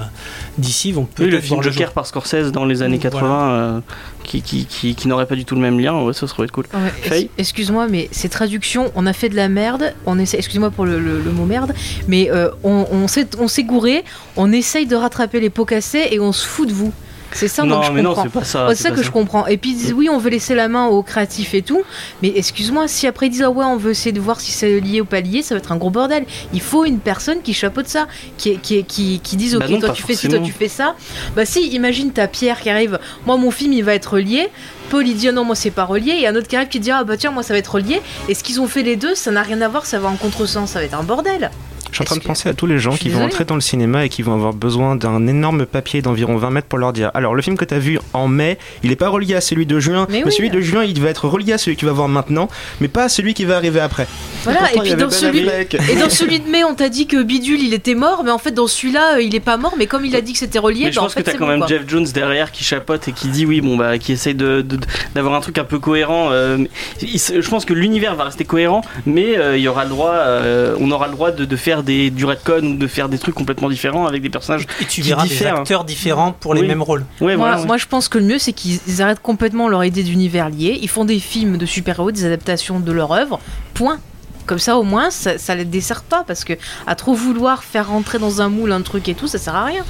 d'ici 0.57 0.91
vont 0.91 1.03
Oui, 1.03 1.07
peut-être 1.15 1.31
le 1.31 1.39
film 1.39 1.63
Joker 1.63 1.93
par 1.93 2.05
Scorsese 2.05 2.51
dans 2.51 2.65
les 2.65 2.81
années 2.81 2.97
Voilà. 3.01 3.17
80 3.21 3.49
euh, 3.51 3.79
qui, 4.25 4.41
qui, 4.41 4.65
qui, 4.65 4.93
qui 4.93 5.07
n'aurait 5.07 5.25
pas 5.25 5.35
du 5.35 5.45
tout 5.45 5.55
le 5.55 5.61
même 5.61 5.79
lien, 5.79 6.03
ouais, 6.03 6.11
ça 6.13 6.27
serait 6.27 6.47
cool. 6.49 6.65
Ouais, 7.09 7.29
Excuse-moi, 7.37 7.87
mais 7.87 8.09
ces 8.11 8.27
traductions, 8.27 8.91
on 8.95 9.05
a 9.05 9.13
fait 9.13 9.29
de 9.29 9.37
la 9.37 9.47
merde. 9.47 9.93
On 10.05 10.19
essaie, 10.19 10.37
excuse-moi 10.37 10.69
pour 10.69 10.85
le, 10.85 10.99
le- 10.99 11.21
le 11.21 11.31
mot 11.31 11.45
merde, 11.45 11.73
mais 12.09 12.29
euh, 12.29 12.49
on, 12.65 12.85
on 12.91 13.47
s'est 13.47 13.63
gouré. 13.63 14.03
On 14.35 14.51
essaye 14.51 14.85
de 14.85 14.97
rattraper 14.97 15.39
les 15.39 15.49
pots 15.49 15.65
cassés 15.65 16.09
et 16.11 16.19
on 16.19 16.33
se 16.33 16.45
fout 16.45 16.67
de 16.67 16.73
vous. 16.73 16.91
C'est 17.31 17.47
ça 17.47 17.63
donc 17.63 17.83
je 17.83 17.91
mais 17.91 18.01
non, 18.01 18.09
comprends. 18.09 18.23
c'est 18.23 18.29
pas 18.29 18.43
ça. 18.43 18.75
C'est 18.75 18.93
que 18.93 19.03
je 19.03 19.11
comprends. 19.11 19.45
Et 19.47 19.57
puis 19.57 19.71
ils 19.71 19.77
disent 19.77 19.93
oui, 19.93 20.09
on 20.09 20.17
veut 20.17 20.29
laisser 20.29 20.55
la 20.55 20.67
main 20.67 20.87
aux 20.87 21.03
créatifs 21.03 21.53
et 21.53 21.61
tout. 21.61 21.83
Mais 22.21 22.33
excuse-moi, 22.35 22.87
si 22.87 23.07
après 23.07 23.27
ils 23.27 23.29
disent 23.29 23.43
ah 23.43 23.49
ouais, 23.51 23.65
on 23.65 23.77
veut 23.77 23.91
essayer 23.91 24.11
de 24.11 24.19
voir 24.19 24.39
si 24.41 24.51
c'est 24.51 24.79
lié 24.79 25.01
ou 25.01 25.05
pas 25.05 25.21
lié, 25.21 25.41
ça 25.41 25.55
va 25.55 25.59
être 25.59 25.71
un 25.71 25.77
gros 25.77 25.89
bordel. 25.89 26.25
Il 26.53 26.61
faut 26.61 26.85
une 26.85 26.99
personne 26.99 27.41
qui 27.41 27.53
chapeaute 27.53 27.87
ça, 27.87 28.07
qui, 28.37 28.57
qui, 28.57 28.83
qui, 28.83 29.19
qui 29.19 29.35
dise 29.37 29.55
Bah 29.55 29.65
ok, 29.65 29.71
non, 29.71 29.79
toi 29.79 29.89
tu 29.89 30.03
fais 30.03 30.15
ci, 30.15 30.27
toi 30.27 30.39
tu 30.39 30.51
fais 30.51 30.67
ça. 30.67 30.95
Bah 31.35 31.45
si, 31.45 31.67
imagine 31.69 32.11
ta 32.11 32.27
Pierre 32.27 32.59
qui 32.61 32.69
arrive, 32.69 32.99
moi 33.25 33.37
mon 33.37 33.51
film 33.51 33.73
il 33.73 33.83
va 33.83 33.93
être 33.93 34.17
lié. 34.19 34.49
Paul 34.89 35.07
il 35.07 35.15
dit 35.15 35.27
ah 35.27 35.31
non, 35.31 35.43
moi 35.45 35.55
c'est 35.55 35.71
pas 35.71 35.85
relié. 35.85 36.13
Et 36.21 36.27
un 36.27 36.35
autre 36.35 36.47
qui 36.47 36.55
arrive 36.55 36.69
qui 36.69 36.79
dit 36.79 36.91
ah 36.91 37.03
bah 37.03 37.15
tiens, 37.17 37.31
moi 37.31 37.43
ça 37.43 37.53
va 37.53 37.59
être 37.59 37.75
relié. 37.75 38.01
Et 38.27 38.33
ce 38.33 38.43
qu'ils 38.43 38.59
ont 38.59 38.67
fait 38.67 38.83
les 38.83 38.95
deux, 38.95 39.13
ça 39.15 39.31
n'a 39.31 39.43
rien 39.43 39.61
à 39.61 39.67
voir, 39.67 39.85
ça 39.85 39.99
va 39.99 40.09
en 40.09 40.15
contresens, 40.15 40.71
ça 40.71 40.79
va 40.79 40.85
être 40.85 40.95
un 40.95 41.03
bordel. 41.03 41.51
Je 41.91 41.95
suis 41.95 42.01
en 42.03 42.05
train 42.05 42.15
de 42.17 42.21
penser 42.23 42.47
à 42.49 42.53
tous 42.53 42.65
les 42.67 42.77
gens 42.79 42.95
qui 42.95 43.09
vont 43.09 43.23
entrer 43.23 43.45
dans 43.45 43.55
le 43.55 43.61
cinéma 43.61 44.05
et 44.05 44.09
qui 44.09 44.21
vont 44.21 44.33
avoir 44.33 44.53
besoin 44.53 44.95
d'un 44.95 45.25
énorme 45.27 45.65
papier 45.65 46.01
d'environ 46.01 46.37
20 46.37 46.49
mètres 46.51 46.67
pour 46.67 46.77
leur 46.79 46.93
dire 46.93 47.11
Alors, 47.13 47.33
le 47.35 47.41
film 47.41 47.57
que 47.57 47.65
tu 47.65 47.73
as 47.73 47.79
vu 47.79 47.99
en 48.13 48.27
mai, 48.27 48.57
il 48.83 48.89
n'est 48.89 48.95
pas 48.95 49.09
relié 49.09 49.35
à 49.35 49.41
celui 49.41 49.65
de 49.65 49.79
juin, 49.79 50.05
Mais 50.09 50.19
mais, 50.19 50.25
oui. 50.25 50.31
celui 50.31 50.49
de 50.49 50.61
juin, 50.61 50.83
il 50.83 50.99
va 51.01 51.09
être 51.09 51.27
relié 51.27 51.53
à 51.53 51.57
celui 51.57 51.75
que 51.75 51.79
tu 51.79 51.85
vas 51.85 51.91
voir 51.91 52.07
maintenant, 52.07 52.47
mais 52.79 52.87
pas 52.87 53.03
à 53.05 53.09
celui 53.09 53.33
qui 53.33 53.45
va 53.45 53.55
arriver 53.55 53.79
après. 53.79 54.07
Voilà, 54.43 54.59
pourtant, 54.59 54.83
et 54.83 54.87
puis 54.89 54.91
dans 54.91 55.07
Ben 55.07 55.11
celui. 55.11 55.39
Et 55.91 55.95
dans 55.95 56.09
celui 56.09 56.39
de 56.39 56.49
mai, 56.49 56.63
on 56.63 56.75
t'a 56.75 56.89
dit 56.89 57.07
que 57.07 57.21
Bidule 57.23 57.61
il 57.61 57.73
était 57.73 57.95
mort, 57.95 58.23
mais 58.23 58.31
en 58.31 58.37
fait 58.37 58.51
dans 58.51 58.67
celui-là 58.67 59.15
euh, 59.15 59.21
il 59.21 59.35
est 59.35 59.39
pas 59.39 59.57
mort, 59.57 59.73
mais 59.77 59.85
comme 59.87 60.05
il 60.05 60.15
a 60.15 60.21
dit 60.21 60.33
que 60.33 60.39
c'était 60.39 60.59
relié, 60.59 60.85
Mais 60.85 60.91
je 60.91 60.95
bah, 60.97 61.01
en 61.01 61.05
pense 61.05 61.13
fait 61.13 61.21
que 61.21 61.25
t'as 61.25 61.31
c'est 61.33 61.37
quand 61.37 61.45
bon, 61.45 61.51
même 61.51 61.59
quoi. 61.59 61.67
Jeff 61.67 61.81
Jones 61.87 62.05
derrière 62.13 62.51
qui 62.51 62.63
chapote 62.63 63.07
et 63.07 63.11
qui 63.11 63.27
dit 63.27 63.45
oui, 63.45 63.59
bon 63.61 63.75
bah, 63.75 63.97
qui 63.97 64.13
essaye 64.13 64.35
de, 64.35 64.61
de- 64.61 64.79
d'avoir 65.15 65.33
un 65.35 65.41
truc 65.41 65.57
un 65.57 65.63
peu 65.65 65.79
cohérent. 65.79 66.29
euh, 66.31 66.57
il 67.01 67.19
je 67.19 67.49
pense 67.49 67.65
que 67.65 67.73
l'univers 67.73 68.15
va 68.15 68.25
rester 68.25 68.45
cohérent, 68.45 68.81
mais 69.05 69.37
euh, 69.37 69.57
il 69.57 69.63
y 69.63 69.67
aura 69.67 69.83
le 69.83 69.89
droit, 69.89 70.13
euh, 70.13 70.75
on 70.79 70.89
aura 70.91 71.07
le 71.07 71.13
droit 71.13 71.31
de, 71.31 71.43
de 71.45 71.55
faire 71.55 71.78
des 71.83 72.09
du 72.11 72.25
retcon 72.25 72.61
ou 72.63 72.75
de 72.77 72.87
faire 72.87 73.09
des 73.09 73.17
trucs 73.17 73.35
complètement 73.35 73.69
différents 73.69 74.05
avec 74.05 74.21
des 74.21 74.29
personnages. 74.29 74.65
Et 74.81 74.85
tu 74.85 75.01
qui 75.01 75.09
verras 75.09 75.23
diffèrent. 75.23 75.53
des 75.55 75.59
acteurs 75.61 75.83
différents 75.83 76.31
pour 76.31 76.53
les 76.53 76.61
Oui. 76.61 76.67
mêmes 76.67 76.81
rôles. 76.81 77.05
Ouais, 77.21 77.35
moi, 77.35 77.47
voilà. 77.47 77.61
ouais. 77.61 77.67
moi, 77.67 77.77
je 77.77 77.85
pense 77.85 78.07
que 78.07 78.17
le 78.17 78.25
mieux 78.25 78.39
c'est 78.39 78.53
qu'ils 78.53 78.79
ils 78.87 79.01
arrêtent 79.01 79.21
complètement 79.21 79.67
leur 79.69 79.83
idée 79.83 80.03
d'univers 80.03 80.49
lié. 80.49 80.77
Ils 80.81 80.89
font 80.89 81.05
des 81.05 81.19
films 81.19 81.57
de 81.57 81.65
super-héros, 81.65 82.11
des 82.11 82.25
adaptations 82.25 82.79
de 82.79 82.91
leur 82.91 83.11
œuvre. 83.11 83.39
Point. 83.73 83.99
Comme 84.45 84.59
ça 84.59 84.77
au 84.77 84.83
moins 84.83 85.11
ça, 85.11 85.37
ça 85.37 85.53
les 85.53 85.65
dessert 85.65 86.01
pas 86.01 86.23
parce 86.25 86.43
que 86.43 86.53
à 86.87 86.95
trop 86.95 87.13
vouloir 87.13 87.63
faire 87.63 87.89
rentrer 87.89 88.17
dans 88.17 88.41
un 88.41 88.49
moule 88.49 88.71
un 88.71 88.81
truc 88.81 89.07
et 89.07 89.13
tout, 89.13 89.27
ça 89.27 89.37
sert 89.37 89.55
à 89.55 89.65
rien. 89.65 89.83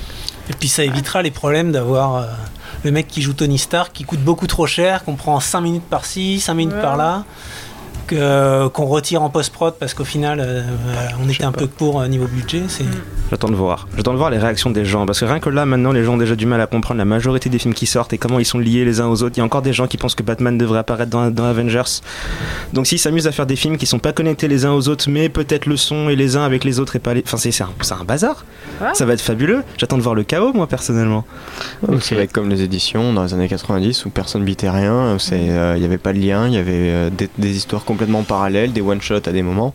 Et 0.49 0.53
puis 0.53 0.67
ça 0.67 0.83
évitera 0.83 1.21
les 1.21 1.31
problèmes 1.31 1.71
d'avoir 1.71 2.15
euh, 2.17 2.25
le 2.83 2.91
mec 2.91 3.07
qui 3.07 3.21
joue 3.21 3.31
Tony 3.33 3.57
Stark 3.57 3.91
qui 3.93 4.03
coûte 4.03 4.19
beaucoup 4.19 4.47
trop 4.47 4.67
cher, 4.67 5.05
qu'on 5.05 5.15
prend 5.15 5.39
5 5.39 5.61
minutes 5.61 5.83
par-ci, 5.89 6.41
5 6.41 6.53
minutes 6.55 6.75
Ouais. 6.75 6.81
par-là, 6.81 7.23
que- 7.23 7.58
qu'on 8.09 8.85
retire 8.85 9.21
en 9.21 9.29
post-prod 9.29 9.75
parce 9.79 9.93
qu'au 9.93 10.05
final 10.05 10.39
euh, 10.41 10.63
on 11.23 11.29
était 11.29 11.43
un 11.43 11.51
peu 11.51 11.67
court 11.67 11.95
au 11.95 12.07
niveau 12.07 12.27
budget. 12.27 12.63
C'est... 12.67 12.85
J'attends 13.31 13.49
de 13.49 13.55
voir. 13.55 13.87
J'attends 13.95 14.13
de 14.13 14.17
voir 14.17 14.29
les 14.31 14.37
réactions 14.39 14.71
des 14.71 14.85
gens. 14.85 15.05
Parce 15.05 15.19
que 15.19 15.25
rien 15.25 15.39
que 15.39 15.49
là, 15.49 15.65
maintenant, 15.65 15.91
les 15.91 16.03
gens 16.03 16.13
ont 16.13 16.17
déjà 16.17 16.35
du 16.35 16.45
mal 16.47 16.59
à 16.61 16.67
comprendre 16.67 16.97
la 16.97 17.05
majorité 17.05 17.49
des 17.49 17.59
films 17.59 17.73
qui 17.75 17.85
sortent 17.85 18.11
et 18.13 18.17
comment 18.17 18.39
ils 18.39 18.45
sont 18.45 18.57
liés 18.57 18.85
les 18.85 19.01
uns 19.01 19.07
aux 19.07 19.21
autres. 19.21 19.35
Il 19.37 19.39
y 19.39 19.41
a 19.41 19.45
encore 19.45 19.61
des 19.61 19.71
gens 19.73 19.85
qui 19.87 19.97
pensent 19.97 20.15
que 20.15 20.23
Batman 20.23 20.57
devrait 20.57 20.79
apparaître 20.79 21.11
dans, 21.11 21.29
dans 21.29 21.45
Avengers. 21.45 22.01
Donc 22.73 22.87
s'ils 22.87 22.97
s'amusent 22.99 23.27
à 23.27 23.31
faire 23.31 23.45
des 23.45 23.55
films 23.55 23.77
qui 23.77 23.85
sont 23.85 23.99
pas 23.99 24.13
connectés 24.13 24.47
les 24.47 24.65
uns 24.65 24.71
aux 24.73 24.87
autres, 24.89 25.05
mais 25.09 25.29
peut-être 25.29 25.67
le 25.67 25.77
son 25.77 26.09
et 26.09 26.15
les 26.15 26.37
uns 26.37 26.43
avec 26.43 26.63
les 26.63 26.79
autres 26.79 26.95
et 26.95 26.99
pas 26.99 27.13
les. 27.13 27.23
Enfin, 27.25 27.37
c'est 27.37 27.51
c'est 27.51 27.63
un, 27.63 27.69
c'est 27.81 27.93
un 27.93 28.03
bazar. 28.03 28.45
Ouais. 28.81 28.87
Ça 28.93 29.05
va 29.05 29.13
être 29.13 29.21
fabuleux. 29.21 29.63
J'attends 29.77 29.97
de 29.97 30.01
voir 30.01 30.15
le 30.15 30.23
chaos, 30.23 30.51
moi, 30.53 30.65
personnellement. 30.67 31.23
Donc, 31.87 32.01
Ça 32.01 32.15
va 32.15 32.21
être 32.23 32.33
comme 32.33 32.49
les 32.49 32.63
éditions 32.63 33.13
dans 33.13 33.23
les 33.23 33.33
années 33.35 33.47
90 33.47 34.05
où 34.05 34.09
personne 34.09 34.43
bitait 34.43 34.69
rien, 34.69 35.17
c'est, 35.19 35.49
euh, 35.49 35.73
il 35.75 35.79
n'y 35.81 35.85
avait 35.85 35.97
pas 35.99 36.13
de 36.13 36.19
lien, 36.19 36.47
il 36.47 36.53
y 36.53 36.57
avait 36.57 36.71
euh, 36.73 37.09
des, 37.11 37.29
des 37.37 37.55
histoires 37.55 37.83
com- 37.85 37.99
complètement 37.99 38.23
parallèles, 38.23 38.71
des 38.71 38.79
one-shots 38.79 39.27
à 39.27 39.31
des 39.33 39.43
moments. 39.43 39.73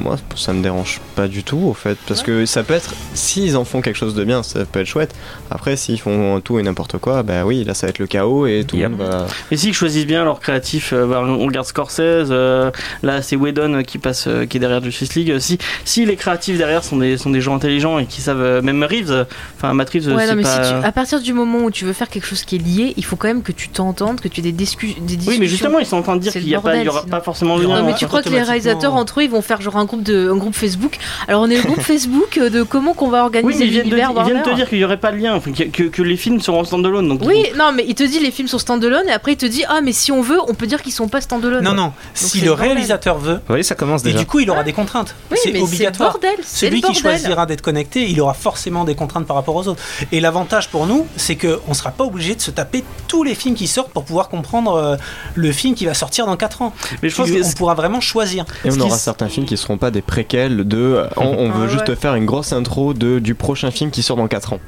Moi, 0.00 0.16
ça 0.36 0.54
me 0.54 0.62
dérange 0.62 1.02
pas 1.14 1.28
du 1.28 1.44
tout, 1.44 1.58
au 1.66 1.74
fait, 1.74 1.98
parce 2.08 2.22
que 2.22 2.46
ça 2.46 2.62
peut 2.62 2.71
être, 2.72 2.94
s'ils 3.14 3.56
en 3.56 3.64
font 3.64 3.80
quelque 3.80 3.96
chose 3.96 4.14
de 4.14 4.24
bien, 4.24 4.42
ça 4.42 4.64
peut 4.64 4.80
être 4.80 4.86
chouette. 4.86 5.14
Après, 5.50 5.76
s'ils 5.76 6.00
font 6.00 6.40
tout 6.40 6.58
et 6.58 6.62
n'importe 6.62 6.98
quoi, 6.98 7.22
bah 7.22 7.44
oui, 7.44 7.64
là, 7.64 7.74
ça 7.74 7.86
va 7.86 7.90
être 7.90 7.98
le 7.98 8.06
chaos 8.06 8.46
et 8.46 8.64
tout 8.66 8.76
le 8.76 8.82
Yep. 8.82 8.90
monde 8.92 9.00
va. 9.00 9.26
Et 9.50 9.56
s'ils 9.56 9.74
choisissent 9.74 10.06
bien 10.06 10.24
leur 10.24 10.40
créatif, 10.40 10.92
euh, 10.92 11.06
bah, 11.06 11.22
on 11.24 11.46
regarde 11.46 11.66
Scorsese, 11.66 12.00
euh, 12.30 12.70
là 13.02 13.22
c'est 13.22 13.36
Whedon 13.36 13.82
qui 13.86 13.98
passe, 13.98 14.24
euh, 14.26 14.46
qui 14.46 14.56
est 14.56 14.60
derrière 14.60 14.82
Justice 14.82 15.14
League. 15.14 15.30
Euh, 15.30 15.38
Si, 15.40 15.58
si 15.84 16.04
les 16.06 16.16
créatifs 16.16 16.56
derrière 16.58 16.84
sont 16.84 16.96
des, 16.96 17.16
sont 17.18 17.30
des 17.30 17.40
gens 17.40 17.54
intelligents 17.56 17.98
et 17.98 18.06
qui 18.06 18.20
savent, 18.20 18.40
euh, 18.40 18.62
même 18.62 18.82
Reeves, 18.82 19.10
euh, 19.10 19.24
enfin 19.56 19.74
Matt 19.74 19.90
Reeves, 19.90 20.08
euh, 20.08 20.14
Ouais, 20.16 20.24
c'est 20.24 20.30
non, 20.30 20.36
mais 20.36 20.42
pas... 20.42 20.64
si 20.64 20.70
tu- 20.70 20.86
à 20.86 20.92
partir 20.92 21.20
du 21.20 21.32
moment 21.32 21.58
où 21.64 21.70
tu 21.70 21.84
veux 21.84 21.92
faire 21.92 22.08
quelque 22.08 22.26
chose 22.26 22.44
qui 22.44 22.56
est 22.56 22.58
lié, 22.58 22.94
il 22.96 23.04
faut 23.04 23.16
quand 23.16 23.28
même 23.28 23.42
que 23.42 23.52
tu 23.52 23.68
t'entendes, 23.68 24.20
que 24.20 24.28
tu 24.28 24.40
aies 24.40 24.42
des, 24.44 24.52
discu- 24.52 24.94
des 25.00 25.16
discussions. 25.16 25.30
Oui, 25.32 25.38
mais 25.40 25.46
justement, 25.46 25.78
ils 25.78 25.86
sont 25.86 25.96
en 25.96 26.02
train 26.02 26.16
de 26.16 26.20
dire 26.20 26.32
qu'il 26.32 26.48
y, 26.48 26.54
a 26.54 26.58
le 26.58 26.62
pas- 26.62 26.76
il 26.76 26.82
y 26.82 26.84
bordel, 26.84 26.88
aura 26.88 27.00
sinon. 27.00 27.10
pas 27.10 27.20
forcément 27.20 27.56
le 27.56 27.64
Non, 27.64 27.74
lien. 27.74 27.80
Non, 27.82 27.86
mais 27.86 27.94
tu 27.94 28.06
crois 28.06 28.22
que 28.22 28.28
les 28.28 28.42
réalisateurs 28.42 28.94
entre 28.94 29.20
eux 29.20 29.24
ils 29.24 29.30
vont 29.30 29.42
faire 29.42 29.60
genre 29.60 29.76
un 29.76 29.84
groupe 29.84 30.02
de 30.02 30.30
un 30.30 30.36
groupe 30.36 30.54
Facebook? 30.54 30.96
Alors 31.28 31.42
on 31.42 31.50
est 31.50 31.56
le 31.56 31.62
groupe 31.62 31.80
Facebook 31.92 32.38
euh, 32.38 32.50
de 32.62 32.68
comment 32.68 32.94
qu'on 32.94 33.08
va 33.08 33.18
Oui, 33.20 33.24
organiser 33.24 33.66
de, 33.66 33.70
l'univers 33.70 34.10
ils 34.10 34.14
viennent 34.24 34.26
de 34.28 34.32
Warner. 34.34 34.42
te 34.50 34.54
dire 34.56 34.68
qu'il 34.68 34.78
y 34.78 34.84
aurait 34.84 34.96
pas 34.96 35.12
de 35.12 35.16
lien, 35.18 35.40
que, 35.40 35.50
que- 35.64 35.82
que 35.84 36.02
les 36.02 36.16
films 36.16 36.40
seront 36.40 36.64
standalone. 36.64 37.08
Donc 37.08 37.20
Oui, 37.24 37.44
non, 37.56 37.72
mais 37.74 37.84
il 37.86 37.94
te 37.94 38.02
dit 38.04 38.18
les 38.20 38.30
films 38.30 38.48
sont 38.48 38.58
standalone 38.58 39.08
et 39.08 39.12
après 39.12 39.32
il 39.32 39.36
te 39.36 39.46
dit 39.46 39.64
ah 39.68 39.80
mais 39.82 39.92
si 39.92 40.12
on 40.12 40.22
veut, 40.22 40.38
on 40.48 40.54
peut 40.54 40.66
dire 40.66 40.82
qu'ils 40.82 40.92
sont 40.92 41.08
pas 41.08 41.20
standalone. 41.20 41.64
Non, 41.64 41.74
non, 41.74 41.92
si 42.14 42.40
le 42.40 42.52
réalisateur 42.52 43.18
veut, 43.18 43.34
Vous 43.34 43.40
voyez, 43.48 43.62
ça 43.62 43.74
commence 43.74 44.02
et 44.02 44.04
déjà. 44.06 44.18
du 44.18 44.26
coup 44.26 44.40
il 44.40 44.50
aura 44.50 44.64
des 44.64 44.72
contraintes. 44.72 45.14
Oui, 45.30 45.38
c'est 45.42 45.58
obligatoire. 45.60 46.12
Bordel. 46.12 46.30
Celui 46.44 46.80
qui 46.82 46.94
choisira 46.94 47.46
d'être 47.46 47.62
connecté, 47.62 48.08
il 48.08 48.20
aura 48.20 48.34
forcément 48.34 48.84
des 48.84 48.94
contraintes 48.94 49.26
par 49.26 49.36
rapport 49.36 49.56
aux 49.56 49.66
autres. 49.68 49.82
Et 50.12 50.20
l'avantage 50.20 50.68
pour 50.68 50.86
nous, 50.86 51.06
c'est 51.16 51.36
qu'on 51.36 51.58
ne 51.68 51.74
sera 51.74 51.90
pas 51.90 52.04
obligé 52.04 52.34
de 52.34 52.40
se 52.40 52.50
taper 52.50 52.84
tous 53.08 53.22
les 53.24 53.34
films 53.34 53.54
qui 53.54 53.66
sortent 53.66 53.90
pour 53.92 54.04
pouvoir 54.04 54.28
comprendre 54.28 54.74
euh, 54.74 54.96
le 55.34 55.52
film 55.52 55.74
qui 55.74 55.84
va 55.86 55.94
sortir 55.94 56.26
dans 56.26 56.36
4 56.36 56.62
ans. 56.62 56.72
mais 57.02 57.08
je 57.08 57.16
pense 57.16 57.30
que 57.30 57.44
on 57.44 57.52
pourra 57.52 57.74
vraiment 57.74 58.00
choisir. 58.00 58.44
Et 58.64 58.70
on 58.70 58.80
aura 58.80 58.96
certains 58.98 59.28
films 59.28 59.46
qui 59.46 59.56
seront 59.56 59.78
pas 59.78 59.90
des 59.90 60.02
préquels 60.02 60.66
de. 60.66 61.04
On, 61.16 61.24
on 61.26 61.50
veut 61.50 61.66
Ah 61.68 61.72
juste 61.72 61.88
ouais. 61.88 61.96
faire 61.96 62.14
une 62.14 62.26
grosse 62.26 62.51
intro 62.52 62.94
de, 62.94 63.18
du 63.18 63.34
prochain 63.34 63.70
film 63.70 63.90
qui 63.90 64.02
sort 64.02 64.16
dans 64.16 64.28
4 64.28 64.54
ans. 64.54 64.60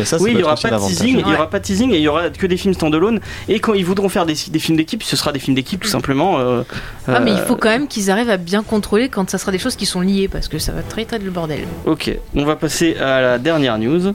Et 0.00 0.04
ça, 0.04 0.16
oui, 0.20 0.30
il 0.32 0.36
y 0.36 0.38
être 0.40 0.44
aura 0.46 0.56
pas 0.56 0.70
de 0.70 0.78
teasing, 0.88 1.18
il 1.18 1.20
y 1.20 1.24
Ouais. 1.24 1.34
aura 1.36 1.48
pas 1.48 1.60
de 1.60 1.64
teasing 1.64 1.92
et 1.92 1.96
il 1.98 2.02
y 2.02 2.08
aura 2.08 2.28
que 2.30 2.46
des 2.48 2.56
films 2.56 2.74
standalone. 2.74 3.20
Et 3.48 3.60
quand 3.60 3.74
ils 3.74 3.84
voudront 3.84 4.08
faire 4.08 4.26
des, 4.26 4.34
des 4.48 4.58
films 4.58 4.76
d'équipe, 4.76 5.04
ce 5.04 5.14
sera 5.14 5.30
des 5.30 5.38
films 5.38 5.54
d'équipe 5.54 5.80
tout 5.80 5.88
simplement. 5.88 6.40
euh, 6.40 6.62
Ah 7.06 7.20
mais 7.20 7.30
il 7.30 7.38
euh, 7.38 7.46
faut 7.46 7.54
quand 7.54 7.68
même 7.68 7.86
qu'ils 7.86 8.10
arrivent 8.10 8.30
à 8.30 8.36
bien 8.36 8.64
contrôler 8.64 9.08
quand 9.08 9.30
ça 9.30 9.38
sera 9.38 9.52
des 9.52 9.58
choses 9.60 9.76
qui 9.76 9.86
sont 9.86 10.00
liées 10.00 10.26
parce 10.26 10.48
que 10.48 10.58
ça 10.58 10.72
va 10.72 10.82
très 10.82 11.04
très 11.04 11.20
le 11.20 11.30
bordel. 11.30 11.60
Ok, 11.86 12.10
on 12.34 12.44
va 12.44 12.56
passer 12.56 12.96
à 12.96 13.20
la 13.20 13.38
dernière 13.38 13.78
news. 13.78 14.12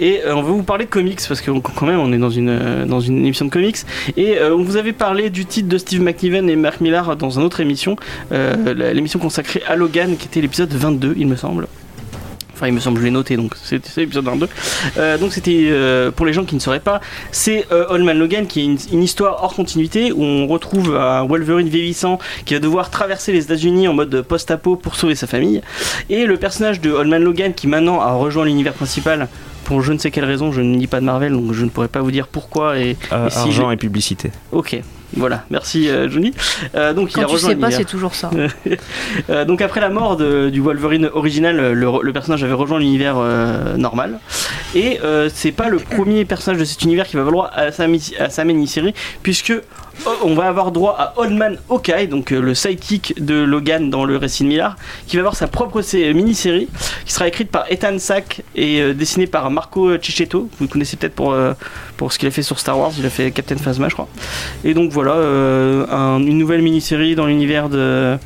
Et 0.00 0.22
euh, 0.26 0.34
on 0.34 0.42
va 0.42 0.50
vous 0.50 0.62
parler 0.64 0.84
de 0.86 0.90
comics 0.90 1.20
parce 1.28 1.40
que 1.40 1.50
quand 1.52 1.86
même 1.86 2.00
on 2.00 2.12
est 2.12 2.18
dans 2.18 2.28
une, 2.30 2.48
euh, 2.48 2.86
dans 2.86 2.98
une 3.00 3.18
émission 3.24 3.44
de 3.44 3.50
comics. 3.50 3.76
Et 4.16 4.36
euh, 4.36 4.54
on 4.56 4.64
vous 4.64 4.76
avait 4.76 4.92
parlé 4.92 5.30
du 5.30 5.46
titre 5.46 5.68
de 5.68 5.78
Steve 5.78 6.02
McNiven 6.02 6.50
et 6.50 6.56
Mark 6.56 6.80
Millar 6.80 7.16
dans 7.16 7.30
une 7.30 7.42
autre 7.44 7.60
émission, 7.60 7.94
euh, 8.32 8.92
l'émission 8.92 9.20
consacrée 9.20 9.62
à 9.68 9.76
Logan 9.76 10.16
qui 10.16 10.26
était 10.26 10.40
l'épisode 10.40 10.72
22 10.72 11.14
il 11.16 11.28
me 11.28 11.36
semble. 11.36 11.68
Enfin, 12.60 12.68
il 12.68 12.74
me 12.74 12.80
semble, 12.80 12.98
je 12.98 13.04
l'ai 13.06 13.10
noté, 13.10 13.38
donc 13.38 13.54
c'était 13.62 13.88
c'est 13.88 14.02
l'épisode 14.02 14.26
22. 14.26 14.46
Euh, 14.98 15.16
donc, 15.16 15.32
c'était, 15.32 15.68
euh, 15.70 16.10
pour 16.10 16.26
les 16.26 16.34
gens 16.34 16.44
qui 16.44 16.54
ne 16.54 16.60
sauraient 16.60 16.78
pas, 16.78 17.00
c'est 17.32 17.66
euh, 17.72 17.86
Old 17.88 18.04
Man 18.04 18.18
Logan 18.18 18.46
qui 18.46 18.60
est 18.60 18.64
une, 18.64 18.76
une 18.92 19.02
histoire 19.02 19.42
hors 19.42 19.54
continuité 19.54 20.12
où 20.12 20.22
on 20.22 20.46
retrouve 20.46 20.94
un 20.94 21.24
Wolverine 21.24 21.70
vieillissant 21.70 22.18
qui 22.44 22.52
va 22.52 22.60
devoir 22.60 22.90
traverser 22.90 23.32
les 23.32 23.44
États-Unis 23.44 23.88
en 23.88 23.94
mode 23.94 24.20
post-apo 24.20 24.76
pour 24.76 24.96
sauver 24.96 25.14
sa 25.14 25.26
famille. 25.26 25.62
Et 26.10 26.26
le 26.26 26.36
personnage 26.36 26.82
de 26.82 26.90
Old 26.90 27.08
Man 27.08 27.24
Logan 27.24 27.54
qui 27.54 27.66
maintenant 27.66 28.02
a 28.02 28.12
rejoint 28.12 28.44
l'univers 28.44 28.74
principal 28.74 29.28
pour 29.70 29.82
je 29.82 29.92
ne 29.92 29.98
sais 29.98 30.10
quelle 30.10 30.24
raison, 30.24 30.50
je 30.50 30.60
ne 30.62 30.76
lis 30.76 30.88
pas 30.88 30.98
de 30.98 31.04
Marvel 31.04 31.30
donc 31.32 31.52
je 31.52 31.64
ne 31.64 31.70
pourrais 31.70 31.86
pas 31.86 32.00
vous 32.00 32.10
dire 32.10 32.26
pourquoi. 32.26 32.76
Et, 32.76 32.96
Euh, 33.12 33.28
et 33.28 33.30
si 33.30 33.38
argent 33.38 33.70
et 33.70 33.76
publicité. 33.76 34.32
Ok, 34.50 34.80
voilà, 35.16 35.44
merci 35.48 35.88
euh, 35.88 36.08
Johnny. 36.10 36.32
Euh, 36.74 36.92
donc 36.92 37.12
il 37.12 37.14
Quand 37.14 37.22
a 37.22 37.26
tu 37.26 37.32
rejoint 37.34 37.50
sais 37.50 37.56
pas, 37.56 37.70
c'est 37.70 37.84
toujours 37.84 38.16
ça. 38.16 38.30
Euh, 39.30 39.44
donc 39.44 39.60
après 39.62 39.80
la 39.80 39.88
mort 39.90 40.16
de- 40.16 40.50
du 40.50 40.60
Wolverine 40.60 41.08
original, 41.14 41.56
le, 41.72 41.88
le 42.02 42.12
personnage 42.12 42.42
avait 42.42 42.52
rejoint 42.52 42.78
l'univers 42.80 43.14
euh, 43.18 43.76
normal. 43.76 44.18
Et 44.74 44.98
euh, 45.04 45.28
c'est 45.32 45.52
pas 45.52 45.68
le 45.68 45.78
premier 45.78 46.24
personnage 46.24 46.58
de 46.60 46.64
cet 46.64 46.82
univers 46.82 47.06
qui 47.06 47.16
va 47.16 47.22
droit 47.24 47.48
à 47.54 47.70
sa, 47.70 47.84
à 48.18 48.28
sa 48.30 48.44
mini-série, 48.44 48.92
puisque 49.22 49.52
on 50.22 50.34
va 50.34 50.46
avoir 50.48 50.72
droit 50.72 50.96
à 50.98 51.14
Old 51.18 51.32
Man 51.32 51.58
donc 52.08 52.32
euh, 52.32 52.40
le 52.40 52.54
sidekick 52.54 53.22
de 53.24 53.34
Logan 53.42 53.90
dans 53.90 54.04
le 54.04 54.16
récit 54.16 54.42
de 54.44 54.48
Millard, 54.48 54.76
qui 55.06 55.16
va 55.16 55.20
avoir 55.20 55.36
sa 55.36 55.46
propre 55.48 55.82
sé- 55.82 56.12
mini-série, 56.14 56.68
qui 57.04 57.12
sera 57.12 57.28
écrite 57.28 57.50
par 57.50 57.64
Ethan 57.70 57.98
Sack 57.98 58.42
et 58.54 58.80
euh, 58.80 58.94
dessinée 58.94 59.26
par 59.26 59.50
Marco 59.50 59.96
Cicchetto. 60.00 60.48
Vous 60.58 60.64
le 60.64 60.68
connaissez 60.68 60.96
peut-être 60.96 61.14
pour, 61.14 61.32
euh, 61.32 61.52
ce 62.12 62.18
qu'il 62.18 62.28
a 62.28 62.30
fait 62.30 62.42
sur 62.42 62.58
Star 62.58 62.78
Wars, 62.78 62.92
il 62.98 63.04
a 63.06 63.10
fait 63.10 63.30
Captain 63.30 63.56
Phasma, 63.56 63.88
je 63.88 63.94
crois. 63.94 64.08
Et 64.64 64.74
donc 64.74 64.90
voilà, 64.90 65.12
euh, 65.12 65.86
un- 65.90 66.18
une 66.20 66.38
nouvelle 66.38 66.62
mini-série 66.62 67.14
dans 67.14 67.26
l'univers 67.26 67.68
de, 67.68 68.16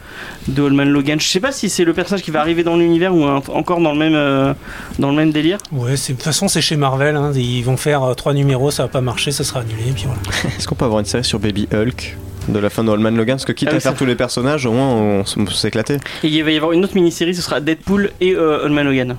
de 0.49 0.63
Old 0.63 0.75
Man 0.75 0.89
Logan. 0.91 1.19
Je 1.21 1.27
sais 1.27 1.41
pas 1.41 1.53
si 1.53 1.69
c'est 1.71 1.85
le 1.85 1.93
personnage 1.95 2.23
qui 2.23 2.31
va 2.31 2.41
arriver 2.41 2.63
dans 2.65 2.77
l'univers 2.77 3.15
ou 3.15 3.25
un- 3.25 3.43
encore 3.49 3.81
dans 3.81 3.93
le 3.93 3.99
même, 3.99 4.15
euh, 4.15 4.53
dans 4.99 5.11
le 5.11 5.17
même 5.17 5.31
délire. 5.33 5.59
Ouais, 5.73 5.97
c'est- 5.97 6.13
de 6.13 6.19
toute 6.19 6.25
façon 6.25 6.49
c'est 6.49 6.61
chez 6.61 6.77
Marvel, 6.77 7.17
hein, 7.17 7.33
ils 7.35 7.63
vont 7.63 7.77
faire 7.77 8.03
euh, 8.03 8.15
trois 8.15 8.35
numéros, 8.35 8.71
ça 8.71 8.83
va 8.85 8.89
pas 8.89 9.01
marcher, 9.01 9.31
ça 9.33 9.45
sera 9.45 9.61
annulé, 9.61 9.83
et 9.89 9.93
puis 9.93 10.05
voilà. 10.07 10.21
Est-ce 10.59 10.67
qu'on 10.69 10.75
peut 10.75 10.85
avoir 10.85 11.01
une 11.01 11.07
série 11.07 11.25
sur 11.25 11.39
Baby 11.39 11.69
Hulk 11.73 12.17
de 12.49 12.59
la 12.59 12.69
fin 12.71 12.85
de 12.85 12.91
Old 12.91 13.01
Man 13.01 13.17
Logan? 13.17 13.37
Parce 13.37 13.45
que 13.47 13.53
quitte 13.53 13.69
Ah 13.71 13.73
oui, 13.73 13.79
à 13.79 13.81
faire 13.81 13.95
tous 13.95 14.05
les 14.07 14.17
personnages, 14.17 14.67
au 14.67 14.73
moins 14.73 14.89
on, 14.89 15.25
on 15.37 15.47
s'éclater. 15.47 15.95
Et 16.23 16.29
il 16.29 16.45
va 16.45 16.51
y 16.51 16.57
avoir 16.57 16.73
une 16.73 16.85
autre 16.85 16.95
mini-série, 16.95 17.35
ce 17.35 17.43
sera 17.43 17.61
Deadpool 17.61 18.11
et 18.21 18.35
euh, 18.35 18.65
Old 18.65 18.73
Man 18.73 18.87
Logan. 18.87 19.17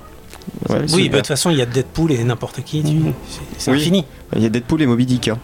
Ouais, 0.68 0.76
Oui, 0.92 1.08
bah, 1.08 1.14
de 1.14 1.16
toute 1.22 1.26
façon 1.26 1.50
il 1.50 1.56
y 1.56 1.62
a 1.62 1.66
Deadpool 1.66 2.12
et 2.12 2.22
n'importe 2.22 2.62
qui, 2.64 2.82
tu- 2.82 2.88
c'est 3.28 3.40
c'est 3.58 3.70
Oui. 3.72 3.78
infini. 3.78 4.04
Il 4.36 4.42
y 4.42 4.46
a 4.46 4.48
Deadpool 4.48 4.80
et 4.82 4.86
Moby 4.86 5.04
Dick. 5.06 5.28
hein. 5.28 5.38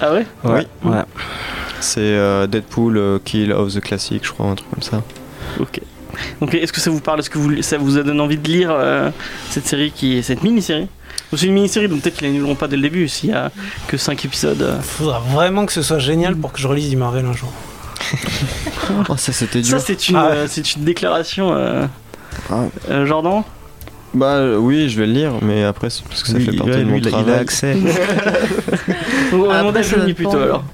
Ah 0.00 0.12
ouais 0.12 0.26
Oui. 0.44 0.60
Ouais. 0.84 1.02
C'est 1.80 2.00
euh, 2.00 2.46
Deadpool 2.46 2.96
euh, 2.98 3.18
Kill 3.24 3.52
of 3.52 3.72
the 3.74 3.80
Classic, 3.80 4.20
je 4.24 4.32
crois, 4.32 4.46
un 4.46 4.54
truc 4.54 4.70
comme 4.70 4.82
ça. 4.82 5.02
Ok. 5.58 5.80
Donc 6.40 6.54
est-ce 6.54 6.72
que 6.72 6.80
ça 6.80 6.90
vous 6.90 7.00
parle 7.00 7.20
Est-ce 7.20 7.30
que 7.30 7.38
vous, 7.38 7.62
ça 7.62 7.78
vous 7.78 7.96
a 7.96 8.02
donné 8.02 8.20
envie 8.20 8.36
de 8.36 8.46
lire 8.48 8.70
euh, 8.72 9.10
cette 9.48 9.66
série 9.66 9.90
qui 9.90 10.18
est 10.18 10.22
cette 10.22 10.42
mini-série? 10.42 10.88
C'est 11.34 11.46
une 11.46 11.54
mini-série, 11.54 11.88
donc 11.88 12.02
peut-être 12.02 12.16
qu'ils 12.16 12.26
l'annuleront 12.26 12.56
pas 12.56 12.66
dès 12.68 12.76
le 12.76 12.82
début 12.82 13.08
s'il 13.08 13.30
y 13.30 13.32
a 13.32 13.50
que 13.86 13.96
5 13.96 14.24
épisodes. 14.24 14.78
Faudra 14.82 15.20
vraiment 15.20 15.64
que 15.64 15.72
ce 15.72 15.80
soit 15.82 16.00
génial 16.00 16.34
pour 16.36 16.52
que 16.52 16.58
je 16.58 16.66
relise 16.66 16.90
du 16.90 16.96
Marvel 16.96 17.24
un 17.24 17.32
jour. 17.32 17.52
Oh, 19.08 19.16
ça 19.16 19.32
c'était 19.32 19.60
dur. 19.60 19.78
Ça, 19.78 19.84
c'est 19.86 20.08
une, 20.08 20.16
Ah 20.16 20.30
ouais. 20.30 20.36
euh, 20.38 20.62
une 20.76 20.84
déclaration, 20.84 21.54
euh, 21.54 21.86
Ah. 22.50 22.64
euh, 22.90 23.06
Jordan? 23.06 23.44
Bah 24.12 24.34
euh, 24.38 24.56
oui, 24.56 24.88
je 24.88 24.98
vais 25.00 25.06
le 25.06 25.12
lire, 25.12 25.32
mais 25.40 25.62
après, 25.62 25.88
c'est 25.88 26.02
parce 26.04 26.22
que 26.24 26.30
ça 26.30 26.40
fait 26.40 26.46
partie 26.56 26.70
ouais, 26.72 26.78
de 26.78 26.84
mon 26.84 26.94
lui, 26.96 27.00
il 27.00 27.06
a- 27.06 27.10
il 27.10 27.14
a 27.14 27.22
travail. 27.22 27.38
accès. 27.40 27.76
On 29.32 29.38
va 29.46 29.58
demander 29.60 29.78
à 29.78 29.82
Johnny 29.82 30.14
plutôt 30.14 30.36
alors. 30.38 30.64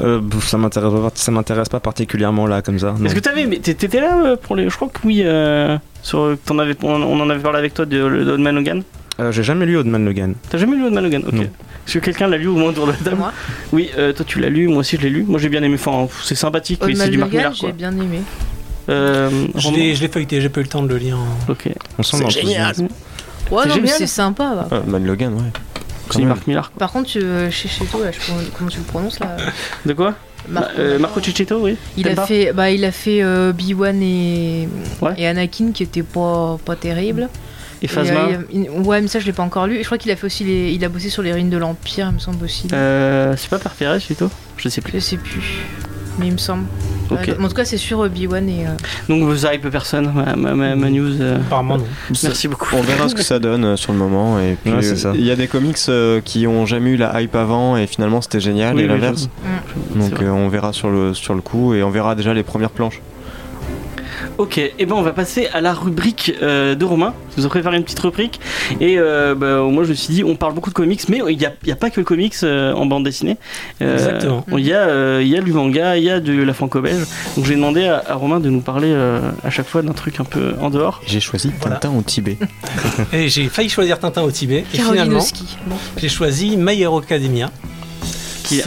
Euh, 0.00 0.20
ça 0.42 0.58
m'intéresse 0.58 0.92
pas, 0.92 1.10
ça 1.14 1.32
m'intéresse 1.32 1.68
pas 1.68 1.80
particulièrement 1.80 2.46
là 2.46 2.62
comme 2.62 2.78
ça. 2.78 2.94
Est-ce 3.04 3.14
que 3.14 3.20
t'avais, 3.20 3.46
mais 3.46 3.56
t'é- 3.58 3.74
t'étais 3.74 4.00
là 4.00 4.22
euh, 4.24 4.36
pour 4.36 4.54
les, 4.54 4.70
je 4.70 4.76
crois 4.76 4.88
que 4.88 4.98
oui, 5.04 5.22
euh, 5.24 5.76
sur, 6.02 6.36
t'en 6.44 6.58
avais, 6.60 6.76
on, 6.82 6.90
on 7.02 7.20
en 7.20 7.28
avait 7.30 7.40
parlé 7.42 7.58
avec 7.58 7.74
toi 7.74 7.84
de, 7.84 7.96
de 7.96 8.30
Old 8.32 8.40
Man 8.40 8.54
Logan. 8.54 8.82
Euh, 9.20 9.32
J'ai 9.32 9.42
jamais 9.42 9.66
lu 9.66 9.76
Old 9.76 9.88
Man 9.88 10.04
Logan. 10.04 10.34
T'as 10.48 10.58
jamais 10.58 10.76
lu 10.76 10.84
Old 10.84 10.94
Man 10.94 11.02
Logan 11.02 11.22
Ok. 11.26 11.32
Non. 11.34 11.42
Est-ce 11.42 11.94
que 11.98 12.04
quelqu'un 12.04 12.28
l'a 12.28 12.36
lu 12.36 12.46
au 12.46 12.54
moins 12.54 12.68
autour 12.70 12.86
de 12.86 12.92
la 12.92 12.98
table? 12.98 13.16
Moi, 13.16 13.32
Oui, 13.72 13.90
euh, 13.98 14.12
toi 14.12 14.24
tu 14.28 14.38
l'as 14.38 14.50
lu, 14.50 14.68
moi 14.68 14.78
aussi 14.78 14.96
je 14.96 15.02
l'ai 15.02 15.10
lu. 15.10 15.24
Moi 15.26 15.40
j'ai 15.40 15.48
bien 15.48 15.62
aimé. 15.64 15.74
Enfin, 15.84 16.06
c'est 16.22 16.34
sympathique, 16.36 16.78
mais 16.82 16.88
Old 16.88 16.96
c'est 16.96 17.02
Man 17.04 17.10
du 17.10 17.18
Mark 17.18 17.32
Logan, 17.32 17.50
Millar 17.50 17.54
j'ai 17.60 17.72
bien 17.72 17.90
aimé. 17.92 18.20
Euh, 18.88 19.46
Je 19.54 19.70
l'ai 19.70 20.08
feuilleté, 20.08 20.40
j'ai 20.40 20.48
pas 20.48 20.60
eu 20.60 20.64
le 20.64 20.68
temps 20.68 20.82
de 20.82 20.88
le 20.88 20.96
lire. 20.96 21.18
en- 21.18 21.52
Ok. 21.52 21.68
On 21.98 22.02
sent 22.02 22.18
dans 22.20 22.28
le 22.28 22.34
enthousiasme. 22.36 22.88
Ouais, 23.50 23.62
C'est 23.62 23.68
non, 23.68 23.74
mais 23.76 23.80
génial. 23.82 23.94
c'est 23.98 24.06
sympa. 24.06 24.54
va. 24.54 24.68
Ah, 24.70 24.80
Man 24.86 25.04
Logan, 25.06 25.34
ouais. 25.34 25.40
C'est 26.10 26.20
du 26.20 26.26
Mark 26.26 26.46
Millar. 26.46 26.70
Par 26.78 26.90
contre, 26.90 27.08
tu, 27.10 27.18
euh, 27.20 27.50
chez 27.50 27.68
chez 27.68 27.84
toi, 27.84 28.04
là, 28.04 28.10
je 28.12 28.18
sais 28.20 28.32
pas 28.32 28.38
comment 28.56 28.70
tu 28.70 28.78
le 28.78 28.84
prononces 28.84 29.20
là 29.20 29.36
De 29.84 29.92
quoi 29.92 30.14
Marco, 30.48 30.68
Bah, 30.70 30.80
euh, 30.80 30.98
Marco 30.98 31.20
Cicchetto, 31.20 31.58
oui. 31.60 31.76
Il 31.98 32.04
T'aimes 32.04 32.18
a 32.18 32.26
fait, 32.26 32.52
bah, 32.54 32.70
il 32.70 32.82
a 32.84 32.92
fait 32.92 33.22
euh, 33.22 33.52
B1 33.52 34.00
et, 34.00 34.68
Ouais. 35.02 35.12
et 35.18 35.26
Anakin 35.26 35.72
qui 35.72 35.82
était 35.82 36.02
pas, 36.02 36.58
pas 36.64 36.76
terrible. 36.76 37.28
Et 37.82 37.84
Et, 37.84 37.88
Phasma. 37.88 38.20
euh, 38.54 38.68
ouais, 38.84 39.00
mais 39.02 39.08
ça 39.08 39.20
je 39.20 39.26
l'ai 39.26 39.32
pas 39.32 39.42
encore 39.42 39.66
lu. 39.66 39.76
Et 39.76 39.80
je 39.80 39.84
crois 39.86 39.98
qu'il 39.98 40.10
a 40.10 40.16
fait 40.16 40.24
aussi 40.26 40.44
les, 40.44 40.72
il 40.72 40.82
a 40.84 40.88
bossé 40.88 41.10
sur 41.10 41.22
les 41.22 41.32
ruines 41.32 41.50
de 41.50 41.58
l'Empire, 41.58 42.08
il 42.10 42.14
me 42.14 42.18
semble 42.18 42.42
aussi. 42.44 42.66
Euh, 42.72 43.34
c'est 43.36 43.50
pas 43.50 43.58
par 43.58 43.72
Perez 43.72 44.00
plutôt 44.00 44.30
Je 44.56 44.68
sais 44.70 44.80
plus. 44.80 44.92
Je 44.94 44.98
sais 45.00 45.16
plus, 45.18 45.42
mais 46.18 46.26
il 46.26 46.32
me 46.32 46.38
semble. 46.38 46.64
Euh, 47.10 47.16
en 47.42 47.48
tout 47.48 47.54
cas, 47.54 47.64
c'est 47.64 47.78
sur 47.78 48.02
euh, 48.02 48.08
B1 48.10 48.46
et. 48.48 48.66
euh, 48.66 48.70
Donc 49.08 49.22
vous 49.22 49.46
hype 49.46 49.68
personne, 49.70 50.12
ma, 50.14 50.36
ma, 50.36 50.54
ma, 50.54 50.76
ma 50.76 50.90
news. 50.90 51.20
euh, 51.22 51.36
Apparemment 51.38 51.78
non. 51.78 51.84
Merci 52.22 52.48
beaucoup. 52.48 52.68
On 52.76 52.82
verra 52.82 53.08
ce 53.08 53.14
que 53.14 53.22
ça 53.22 53.38
donne 53.38 53.76
sur 53.78 53.92
le 53.92 53.98
moment. 53.98 54.38
Et 54.38 54.56
puis, 54.62 54.72
Ouais, 54.72 54.80
il 55.14 55.24
y 55.24 55.30
a 55.30 55.36
des 55.36 55.46
comics 55.46 55.78
euh, 55.88 56.20
qui 56.22 56.46
ont 56.46 56.66
jamais 56.66 56.90
eu 56.90 56.96
la 56.96 57.20
hype 57.22 57.34
avant 57.34 57.76
et 57.78 57.86
finalement 57.86 58.20
c'était 58.20 58.40
génial 58.40 58.74
Oui, 58.76 58.82
et 58.82 58.84
oui, 58.84 58.90
l'inverse. 58.90 59.28
C'est 59.92 59.98
Donc 59.98 60.20
euh, 60.20 60.28
on 60.30 60.48
verra 60.48 60.72
sur 60.74 60.90
le, 60.90 61.14
sur 61.14 61.34
le 61.34 61.40
coup 61.40 61.72
et 61.72 61.82
on 61.82 61.90
verra 61.90 62.14
déjà 62.14 62.34
les 62.34 62.42
premières 62.42 62.70
planches. 62.70 63.00
Ok, 64.38 64.58
et 64.58 64.72
ben 64.86 64.94
on 64.94 65.02
va 65.02 65.10
passer 65.12 65.48
à 65.52 65.60
la 65.60 65.74
rubrique 65.74 66.32
euh, 66.42 66.76
de 66.76 66.84
Romain. 66.84 67.12
Je 67.36 67.40
vous 67.40 67.46
ai 67.46 67.50
préparé 67.50 67.76
une 67.76 67.82
petite 67.82 67.98
rubrique. 67.98 68.38
Et 68.80 68.96
euh, 68.96 69.34
bah, 69.34 69.62
moi 69.62 69.82
je 69.82 69.88
me 69.90 69.94
suis 69.94 70.14
dit, 70.14 70.22
on 70.22 70.36
parle 70.36 70.54
beaucoup 70.54 70.70
de 70.70 70.74
comics, 70.74 71.08
mais 71.08 71.20
il 71.28 71.36
n'y 71.36 71.44
a, 71.44 71.52
il 71.64 71.68
y 71.68 71.72
a 71.72 71.76
pas 71.76 71.90
que 71.90 71.98
le 71.98 72.04
comics 72.04 72.34
euh, 72.44 72.72
en 72.72 72.86
bande 72.86 73.02
dessinée. 73.04 73.36
Euh, 73.82 73.94
Exactement. 73.94 74.44
Il 74.56 74.64
y, 74.64 74.72
a, 74.72 74.78
euh, 74.88 75.20
il 75.22 75.28
y 75.28 75.36
a 75.36 75.40
du 75.40 75.52
manga, 75.52 75.96
il 75.96 76.04
y 76.04 76.10
a 76.10 76.20
de 76.20 76.32
la 76.40 76.54
franco-belge. 76.54 77.04
Donc 77.36 77.46
j'ai 77.46 77.56
demandé 77.56 77.86
à, 77.88 78.00
à 78.06 78.14
Romain 78.14 78.38
de 78.38 78.48
nous 78.48 78.60
parler 78.60 78.92
euh, 78.92 79.18
à 79.42 79.50
chaque 79.50 79.66
fois 79.66 79.82
d'un 79.82 79.92
truc 79.92 80.20
un 80.20 80.24
peu 80.24 80.54
en 80.60 80.70
dehors. 80.70 81.02
J'ai 81.04 81.18
choisi 81.20 81.50
Voilà. 81.60 81.76
Tintin 81.76 81.98
au 81.98 82.02
Tibet. 82.02 82.38
Et 83.12 83.28
j'ai 83.28 83.48
failli 83.48 83.68
choisir 83.68 83.98
Tintin 83.98 84.22
au 84.22 84.30
Tibet, 84.30 84.64
et 84.72 84.78
finalement 84.78 85.18
j'ai 85.96 86.08
choisi 86.08 86.56
My 86.56 86.80
Hero 86.80 86.98
Academia. 86.98 87.50
Qui- 88.44 88.62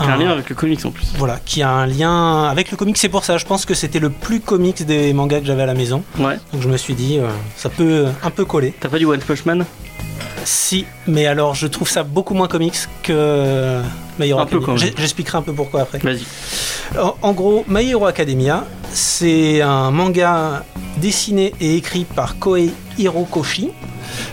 Qui 0.00 0.10
a 0.10 0.14
un 0.14 0.18
lien 0.18 0.30
avec 0.30 0.48
le 0.48 0.54
comics 0.54 0.84
en 0.84 0.90
plus. 0.90 1.12
Voilà, 1.16 1.38
qui 1.44 1.62
a 1.62 1.70
un 1.70 1.86
lien 1.86 2.44
avec 2.44 2.70
le 2.70 2.76
comics. 2.76 2.96
C'est 2.96 3.08
pour 3.08 3.24
ça, 3.24 3.38
je 3.38 3.44
pense 3.44 3.64
que 3.64 3.74
c'était 3.74 3.98
le 3.98 4.10
plus 4.10 4.40
comics 4.40 4.84
des 4.84 5.12
mangas 5.12 5.40
que 5.40 5.46
j'avais 5.46 5.62
à 5.62 5.66
la 5.66 5.74
maison. 5.74 6.02
Ouais. 6.18 6.38
Donc 6.52 6.62
je 6.62 6.68
me 6.68 6.76
suis 6.76 6.94
dit, 6.94 7.18
euh, 7.18 7.28
ça 7.56 7.68
peut 7.68 8.06
un 8.22 8.30
peu 8.30 8.44
coller. 8.44 8.74
T'as 8.78 8.88
pas 8.88 8.98
du 8.98 9.04
One 9.04 9.20
Punch 9.20 9.44
Man? 9.44 9.64
Si, 10.44 10.86
mais 11.06 11.26
alors 11.26 11.54
je 11.54 11.66
trouve 11.66 11.88
ça 11.88 12.02
beaucoup 12.02 12.34
moins 12.34 12.48
comics 12.48 12.74
que 13.02 13.80
My 14.18 14.28
Hero 14.28 14.40
Un 14.40 14.46
Academia. 14.46 14.76
J'expliquerai 14.98 15.38
un 15.38 15.42
peu 15.42 15.52
pourquoi 15.52 15.82
après. 15.82 15.98
Vas-y. 15.98 16.24
En, 16.98 17.14
en 17.22 17.32
gros, 17.32 17.64
My 17.68 17.88
Hero 17.90 18.06
Academia, 18.06 18.66
c'est 18.92 19.60
un 19.62 19.90
manga 19.90 20.64
dessiné 20.96 21.52
et 21.60 21.76
écrit 21.76 22.04
par 22.04 22.38
Koei 22.38 22.70
Hirokoshi. 22.98 23.70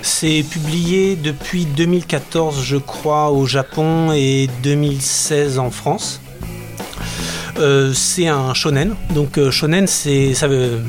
C'est 0.01 0.43
publié 0.49 1.15
depuis 1.15 1.65
2014, 1.65 2.63
je 2.63 2.77
crois, 2.77 3.29
au 3.29 3.45
Japon 3.45 4.11
et 4.13 4.49
2016 4.63 5.59
en 5.59 5.69
France. 5.69 6.19
Euh, 7.59 7.91
c'est 7.93 8.27
un 8.27 8.53
shonen. 8.53 8.95
Donc 9.11 9.37
euh, 9.37 9.51
shonen, 9.51 9.87
c'est 9.87 10.33
ça 10.33 10.47
veut- 10.47 10.81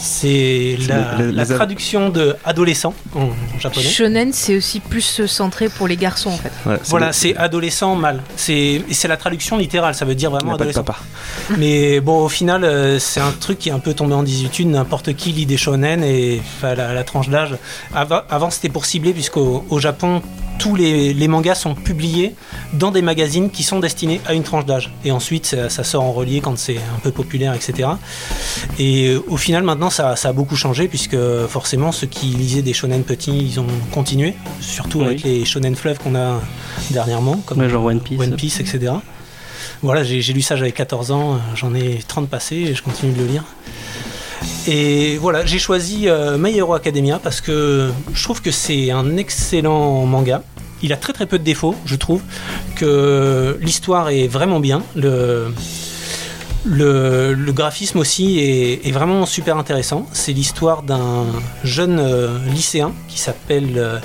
c'est 0.00 0.76
la, 0.88 1.44
traduction 1.44 2.08
de 2.08 2.36
adolescent 2.44 2.94
en 3.14 3.28
japonais. 3.58 3.86
Shonen, 3.86 4.32
c'est 4.32 4.56
aussi 4.56 4.80
plus 4.80 5.26
centré 5.26 5.68
pour 5.68 5.86
les 5.86 5.96
garçons 5.96 6.30
en 6.30 6.36
fait. 6.36 6.52
Ouais, 6.66 6.78
c'est 6.82 6.90
Voilà, 6.90 7.06
le- 7.08 7.12
c'est 7.12 7.36
adolescent 7.36 7.94
mâle. 7.96 8.22
C'est 8.36 8.82
la 9.08 9.16
traduction 9.16 9.58
littérale, 9.58 9.94
ça 9.94 10.04
veut 10.04 10.14
dire 10.14 10.30
vraiment 10.30 10.52
pas 10.52 10.64
de 10.64 10.70
adolescent. 10.70 10.84
papa. 10.84 10.98
Mais 11.58 12.00
bon, 12.00 12.24
au 12.24 12.28
final, 12.28 12.64
euh, 12.64 12.98
c'est 12.98 13.20
un 13.20 13.32
truc 13.32 13.58
qui 13.58 13.68
est 13.68 13.72
un 13.72 13.78
peu 13.78 13.94
tombé 13.94 14.14
en 14.14 14.22
désuétude. 14.22 14.68
N'importe 14.68 15.14
qui 15.14 15.32
lit 15.32 15.46
des 15.46 15.56
shonen 15.56 16.02
et 16.02 16.40
enfin, 16.58 16.74
la, 16.74 16.94
la 16.94 17.04
tranche 17.04 17.28
d'âge. 17.28 17.56
Avant, 17.94 18.20
avant, 18.30 18.50
c'était 18.50 18.68
pour 18.68 18.86
cibler, 18.86 19.12
puisqu'au 19.12 19.64
au 19.68 19.78
Japon, 19.78 20.22
tous 20.60 20.76
les, 20.76 21.14
les 21.14 21.26
mangas 21.26 21.54
sont 21.54 21.74
publiés 21.74 22.34
dans 22.74 22.90
des 22.90 23.00
magazines 23.02 23.50
qui 23.50 23.62
sont 23.62 23.80
destinés 23.80 24.20
à 24.26 24.34
une 24.34 24.42
tranche 24.42 24.66
d'âge. 24.66 24.92
Et 25.06 25.10
ensuite, 25.10 25.46
ça, 25.46 25.70
ça 25.70 25.82
sort 25.84 26.04
en 26.04 26.12
relié 26.12 26.40
quand 26.42 26.56
c'est 26.58 26.76
un 26.76 26.98
peu 27.02 27.10
populaire, 27.10 27.54
etc. 27.54 27.88
Et 28.78 29.08
euh, 29.08 29.24
au 29.28 29.38
final, 29.38 29.62
maintenant, 29.62 29.88
ça, 29.88 30.16
ça 30.16 30.28
a 30.28 30.32
beaucoup 30.34 30.56
changé, 30.56 30.86
puisque 30.86 31.16
forcément, 31.48 31.92
ceux 31.92 32.06
qui 32.06 32.26
lisaient 32.26 32.60
des 32.62 32.74
shonen 32.74 33.02
petits, 33.04 33.36
ils 33.38 33.58
ont 33.58 33.66
continué. 33.90 34.34
Surtout 34.60 34.98
Oui. 35.00 35.06
avec 35.06 35.22
les 35.22 35.44
shonen 35.46 35.74
fleuves 35.74 35.98
qu'on 35.98 36.14
a 36.14 36.40
dernièrement, 36.90 37.36
comme 37.46 37.66
genre 37.66 37.84
One 37.86 38.00
Piece. 38.00 38.20
One 38.20 38.36
Piece, 38.36 38.60
etc. 38.60 38.92
Voilà, 39.82 40.04
j'ai 40.04 40.20
j'ai 40.20 40.34
lu 40.34 40.42
ça, 40.42 40.56
j'avais 40.56 40.72
14 40.72 41.10
ans, 41.10 41.34
euh, 41.34 41.36
j'en 41.54 41.74
ai 41.74 42.00
30 42.06 42.28
passés 42.28 42.56
et 42.56 42.74
je 42.74 42.82
continue 42.82 43.12
de 43.12 43.20
le 43.22 43.26
lire. 43.26 43.44
Et 44.66 45.18
voilà, 45.18 45.44
j'ai 45.44 45.58
choisi 45.58 46.08
euh, 46.08 46.38
My 46.38 46.56
Hero 46.56 46.74
Academia 46.74 47.18
parce 47.22 47.40
que 47.40 47.90
je 48.12 48.22
trouve 48.22 48.42
que 48.42 48.50
c'est 48.50 48.90
un 48.90 49.16
excellent 49.16 50.06
manga. 50.06 50.42
Il 50.82 50.92
a 50.92 50.96
très 50.96 51.12
très 51.12 51.26
peu 51.26 51.38
de 51.38 51.44
défauts, 51.44 51.74
je 51.84 51.96
trouve, 51.96 52.22
que 52.76 53.58
l'histoire 53.60 54.08
est 54.08 54.28
vraiment 54.28 54.60
bien. 54.60 54.82
Le, 54.94 55.52
graphisme 57.48 57.98
aussi 57.98 58.38
est, 58.38 58.86
est 58.86 58.92
vraiment 58.92 59.26
super 59.26 59.58
intéressant. 59.58 60.06
C'est 60.12 60.32
l'histoire 60.32 60.82
d'un 60.82 61.26
jeune 61.64 61.98
euh, 61.98 62.38
lycéen 62.46 62.92
qui 63.08 63.18
s'appelle 63.18 63.74
euh, 63.76 63.98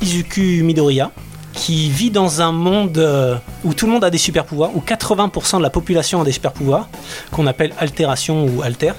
Izuku 0.00 0.62
Midoriya, 0.64 1.12
qui 1.52 1.90
vit 1.90 2.10
dans 2.10 2.40
un 2.40 2.52
monde 2.52 2.98
euh, 2.98 3.36
où 3.64 3.74
tout 3.74 3.86
le 3.86 3.92
monde 3.92 4.04
a 4.04 4.10
des 4.10 4.18
super 4.18 4.44
pouvoirs, 4.44 4.70
où 4.74 4.80
80% 4.80 5.58
de 5.58 5.62
la 5.62 5.70
population 5.70 6.20
a 6.20 6.24
des 6.24 6.32
super 6.32 6.52
pouvoirs, 6.52 6.88
qu'on 7.30 7.46
appelle 7.46 7.72
altération 7.78 8.46
ou 8.46 8.62
alter. 8.62 8.92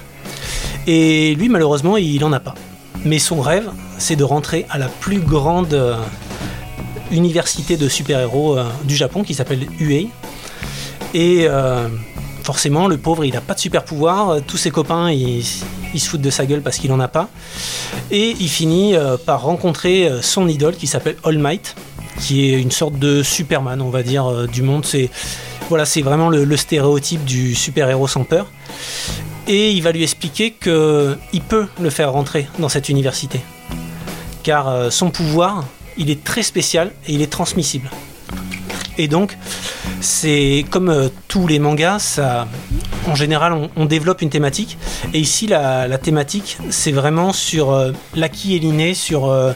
Et 0.87 1.35
lui, 1.35 1.49
malheureusement, 1.49 1.97
il 1.97 2.19
n'en 2.19 2.33
a 2.33 2.39
pas. 2.39 2.55
Mais 3.05 3.19
son 3.19 3.41
rêve, 3.41 3.69
c'est 3.97 4.15
de 4.15 4.23
rentrer 4.23 4.65
à 4.69 4.77
la 4.77 4.87
plus 4.87 5.19
grande 5.19 5.73
euh, 5.73 5.95
université 7.13 7.77
de 7.77 7.87
super-héros 7.87 8.57
euh, 8.57 8.65
du 8.83 8.95
Japon 8.95 9.23
qui 9.23 9.33
s'appelle 9.33 9.67
UA. 9.79 10.07
Et 11.13 11.45
euh, 11.47 11.87
forcément, 12.43 12.87
le 12.87 12.97
pauvre, 12.97 13.23
il 13.25 13.33
n'a 13.33 13.41
pas 13.41 13.53
de 13.53 13.59
super 13.59 13.83
pouvoir. 13.85 14.29
Euh, 14.29 14.39
Tous 14.45 14.57
ses 14.57 14.71
copains, 14.71 15.11
ils, 15.11 15.43
se 15.43 16.09
foutent 16.09 16.21
de 16.21 16.29
sa 16.29 16.45
gueule 16.45 16.61
parce 16.61 16.77
qu'il 16.77 16.89
n'en 16.89 16.99
a 16.99 17.07
pas. 17.07 17.29
Et 18.11 18.35
il 18.39 18.49
finit 18.49 18.95
par 19.27 19.43
rencontrer 19.43 20.09
son 20.21 20.47
idole 20.47 20.75
qui 20.75 20.87
s'appelle 20.87 21.17
All 21.23 21.37
Might, 21.37 21.75
qui 22.19 22.49
est 22.49 22.59
une 22.59 22.71
sorte 22.71 22.97
de 22.97 23.21
Superman, 23.21 23.79
on 23.79 23.89
va 23.89 24.01
dire, 24.01 24.47
du 24.47 24.63
monde. 24.63 24.85
C'est 24.85 25.11
voilà, 25.69 25.85
c'est 25.85 26.01
vraiment 26.01 26.29
le 26.29 26.57
stéréotype 26.57 27.23
du 27.25 27.53
super-héros 27.53 28.07
sans 28.07 28.23
peur. 28.23 28.47
Et 29.47 29.71
il 29.71 29.81
va 29.83 29.91
lui 29.91 30.03
expliquer 30.03 30.51
que 30.51 31.17
il 31.33 31.41
peut 31.41 31.67
le 31.81 31.89
faire 31.89 32.11
rentrer 32.11 32.47
dans 32.59 32.69
cette 32.69 32.87
université, 32.89 33.41
car 34.41 34.69
euh, 34.69 34.89
son 34.89 35.09
pouvoir, 35.09 35.65
il 35.97 36.09
est 36.09 36.23
très 36.23 36.43
spécial 36.43 36.93
et 37.07 37.13
il 37.13 37.21
est 37.21 37.31
transmissible. 37.31 37.89
Et 38.97 39.07
donc, 39.07 39.37
c'est 39.99 40.65
comme 40.69 40.89
euh, 40.89 41.09
tous 41.27 41.47
les 41.47 41.59
mangas, 41.59 41.99
ça, 41.99 42.47
en 43.07 43.15
général, 43.15 43.69
on, 43.75 43.85
développe 43.85 44.21
une 44.21 44.29
thématique. 44.29 44.77
Et 45.13 45.19
ici, 45.19 45.47
la, 45.47 45.97
thématique, 45.97 46.57
c'est 46.69 46.91
vraiment 46.91 47.33
sur 47.33 47.71
euh, 47.71 47.91
l'acquis 48.15 48.55
et 48.55 48.59
l'inné, 48.59 48.93
sur 48.93 49.29
euh, 49.29 49.53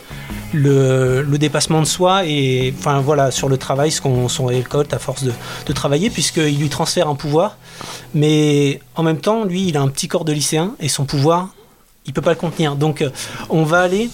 le, 0.54 1.24
dépassement 1.38 1.80
de 1.82 1.86
soi 1.86 2.26
et 2.26 2.74
enfin 2.78 3.00
voilà 3.00 3.32
sur 3.32 3.48
le 3.48 3.58
travail, 3.58 3.92
ce 3.92 4.02
qu'on 4.02 4.46
récolte 4.46 4.94
à 4.94 5.00
force 5.00 5.24
de, 5.24 5.32
de 5.66 5.74
travailler, 5.74 6.10
puisqu'il 6.10 6.60
lui 6.60 6.70
transfère 6.70 7.08
un 7.08 7.16
pouvoir. 7.16 7.58
Mais 8.14 8.80
en 8.96 9.04
même 9.04 9.20
temps, 9.20 9.44
lui, 9.44 9.68
il 9.68 9.78
a 9.78 9.82
un 9.82 9.88
petit 9.88 10.08
corps 10.08 10.26
de 10.26 10.34
lycéen 10.34 10.74
et 10.80 10.90
son 10.90 11.06
pouvoir, 11.06 11.50
il 12.06 12.14
peut 12.14 12.22
pas 12.22 12.32
le 12.32 12.38
contenir. 12.38 12.76
Donc, 12.76 13.02
euh, 13.02 13.10
on 13.50 13.64
va 13.64 13.82
aller 13.82 14.10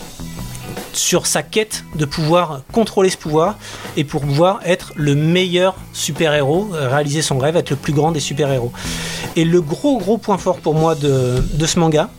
sur 0.94 1.26
sa 1.28 1.44
quête 1.44 1.84
de 1.96 2.06
pouvoir 2.06 2.62
contrôler 2.72 3.10
ce 3.10 3.18
pouvoir 3.18 3.58
et 3.98 4.04
pour 4.04 4.22
pouvoir 4.22 4.60
être 4.66 4.94
le 4.96 5.16
meilleur 5.16 5.76
super-héros, 5.94 6.70
euh, 6.74 6.90
réaliser 6.90 7.22
son 7.22 7.38
rêve, 7.38 7.58
être 7.58 7.70
le 7.72 7.76
plus 7.76 7.94
grand 7.94 8.12
des 8.12 8.20
super-héros. 8.20 8.72
Et 9.36 9.46
le 9.46 9.62
gros 9.62 9.98
gros 9.98 10.18
point 10.18 10.38
fort 10.38 10.58
pour 10.58 10.76
moi 10.76 10.96
de, 10.96 11.42
ce 11.66 11.80
manga, 11.80 12.10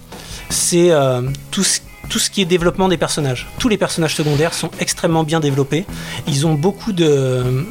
c'est 0.51 0.91
euh, 0.91 1.23
tout, 1.51 1.63
ce, 1.65 2.31
qui 2.31 2.43
est 2.43 2.45
développement 2.45 2.89
des 2.89 2.97
personnages. 2.97 3.49
Tous 3.59 3.69
les 3.69 3.79
personnages 3.79 4.15
secondaires 4.15 4.55
sont 4.55 4.71
extrêmement 4.81 5.25
bien 5.25 5.41
développés. 5.41 5.85
Ils 6.27 6.47
ont 6.47 6.55
beaucoup 6.55 6.93
de, 6.93 7.67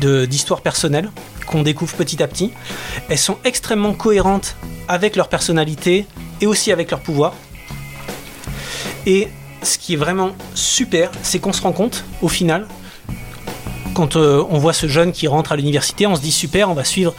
de- 0.00 0.24
d'histoires 0.26 0.62
personnelles 0.62 1.10
qu'on 1.46 1.62
découvre 1.62 1.94
petit 1.94 2.22
à 2.22 2.26
petit. 2.26 2.52
Elles 3.08 3.18
sont 3.18 3.38
extrêmement 3.44 3.92
cohérentes 3.92 4.56
avec 4.88 5.14
leur 5.16 5.28
personnalité 5.28 6.06
et 6.40 6.46
aussi 6.46 6.72
avec 6.72 6.90
leur 6.90 7.00
pouvoir. 7.00 7.34
Et 9.06 9.28
ce 9.66 9.78
qui 9.78 9.94
est 9.94 9.96
vraiment 9.96 10.30
super, 10.54 11.10
c'est 11.22 11.38
qu'on 11.38 11.52
se 11.52 11.62
rend 11.62 11.72
compte, 11.72 12.04
au 12.22 12.28
final, 12.28 12.66
quand 13.94 14.16
euh, 14.16 14.44
on 14.50 14.58
voit 14.58 14.72
ce 14.72 14.86
jeune 14.86 15.12
qui 15.12 15.26
rentre 15.26 15.52
à 15.52 15.56
l'université, 15.56 16.06
on 16.06 16.16
se 16.16 16.20
dit 16.20 16.32
super, 16.32 16.70
on 16.70 16.74
va 16.74 16.84
suivre 16.84 17.14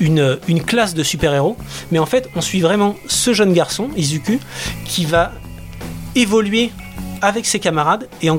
une, 0.00 0.38
une 0.48 0.62
classe 0.62 0.94
de 0.94 1.02
super-héros. 1.02 1.56
Mais 1.90 1.98
en 1.98 2.06
fait, 2.06 2.28
on 2.34 2.40
suit 2.40 2.60
vraiment 2.60 2.96
ce 3.06 3.32
jeune 3.32 3.52
garçon, 3.52 3.90
Izuku, 3.96 4.40
qui 4.86 5.04
va 5.04 5.32
évoluer 6.14 6.70
avec 7.20 7.46
ses 7.46 7.60
camarades. 7.60 8.08
Et 8.22 8.30
en 8.30 8.36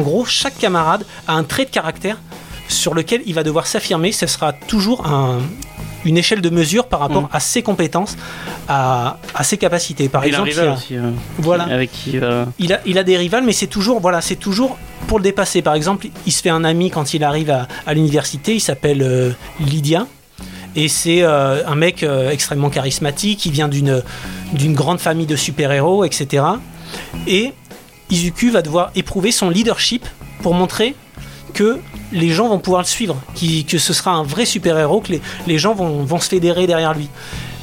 gros, 0.00 0.24
chaque 0.24 0.58
camarade 0.58 1.04
a 1.28 1.34
un 1.34 1.44
trait 1.44 1.66
de 1.66 1.70
caractère 1.70 2.18
sur 2.68 2.94
lequel 2.94 3.22
il 3.26 3.34
va 3.34 3.42
devoir 3.42 3.66
s'affirmer. 3.66 4.12
Ce 4.12 4.26
sera 4.26 4.52
toujours 4.52 5.06
un- 5.06 5.40
une 6.04 6.18
échelle 6.18 6.40
de 6.42 6.50
mesure 6.50 6.86
par 6.88 7.00
rapport 7.00 7.22
Mhm. 7.22 7.28
à 7.32 7.40
ses 7.40 7.62
compétences, 7.62 8.16
à, 8.68 9.16
à 9.34 9.42
ses 9.44 9.56
capacités. 9.56 10.08
Par 10.10 10.24
exemple, 10.24 10.48
il 10.48 10.52
rivale 10.52 10.68
a- 10.68 10.74
aussi. 10.74 10.96
euh, 10.96 11.10
voilà 11.38 11.64
Avec 11.64 11.90
qui 11.92 12.18
euh, 12.18 12.44
il 12.58 12.72
a, 12.74 12.80
il 12.84 12.98
a 12.98 13.04
des 13.04 13.16
rivales, 13.16 13.42
mais 13.44 13.52
c'est 13.54 13.66
toujours, 13.68 14.00
voilà, 14.00 14.20
c'est 14.20 14.36
toujours 14.36 14.76
pour 15.06 15.18
le 15.18 15.22
dépasser. 15.24 15.62
Par 15.62 15.74
exemple, 15.74 16.08
il 16.26 16.32
se 16.32 16.42
fait 16.42 16.50
un 16.50 16.62
ami 16.64 16.90
quand 16.90 17.14
il 17.14 17.24
arrive 17.24 17.50
à, 17.50 17.68
à 17.86 17.94
l'université, 17.94 18.54
il 18.54 18.60
s'appelle 18.60 19.00
euh, 19.02 19.30
Lydia. 19.60 20.06
Et 20.76 20.88
c'est 20.88 21.22
euh, 21.22 21.64
un 21.66 21.74
mec 21.76 22.02
euh, 22.02 22.30
extrêmement 22.30 22.68
charismatique, 22.68 23.46
il 23.46 23.52
vient 23.52 23.68
d'une, 23.68 24.02
d'une 24.52 24.74
grande 24.74 24.98
famille 25.00 25.26
de 25.26 25.36
super-héros, 25.36 26.04
etc. 26.04 26.44
Et 27.26 27.52
Izuku 28.10 28.50
va 28.50 28.60
devoir 28.60 28.90
éprouver 28.94 29.30
son 29.32 29.48
leadership 29.50 30.04
pour 30.42 30.52
montrer 30.52 30.94
que 31.54 31.78
les 32.14 32.30
gens 32.30 32.48
vont 32.48 32.58
pouvoir 32.58 32.82
le 32.82 32.86
suivre, 32.86 33.20
que 33.34 33.78
ce 33.78 33.92
sera 33.92 34.12
un 34.12 34.22
vrai 34.22 34.46
super-héros, 34.46 35.00
que 35.00 35.14
les, 35.46 35.58
gens 35.58 35.74
vont, 35.74 36.18
se 36.20 36.28
fédérer 36.28 36.66
derrière 36.66 36.94
lui. 36.94 37.08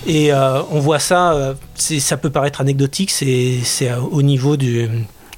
Et 0.06 0.34
euh, 0.34 0.62
on 0.72 0.80
voit 0.80 1.00
ça, 1.00 1.34
euh, 1.34 1.54
ça 1.76 2.18
peut 2.18 2.30
paraître 2.30 2.60
anecdotique, 2.62 3.12
c'est 3.12 3.62
euh, 3.84 4.00
au 4.12 4.22
niveau 4.22 4.58
du, 4.58 4.90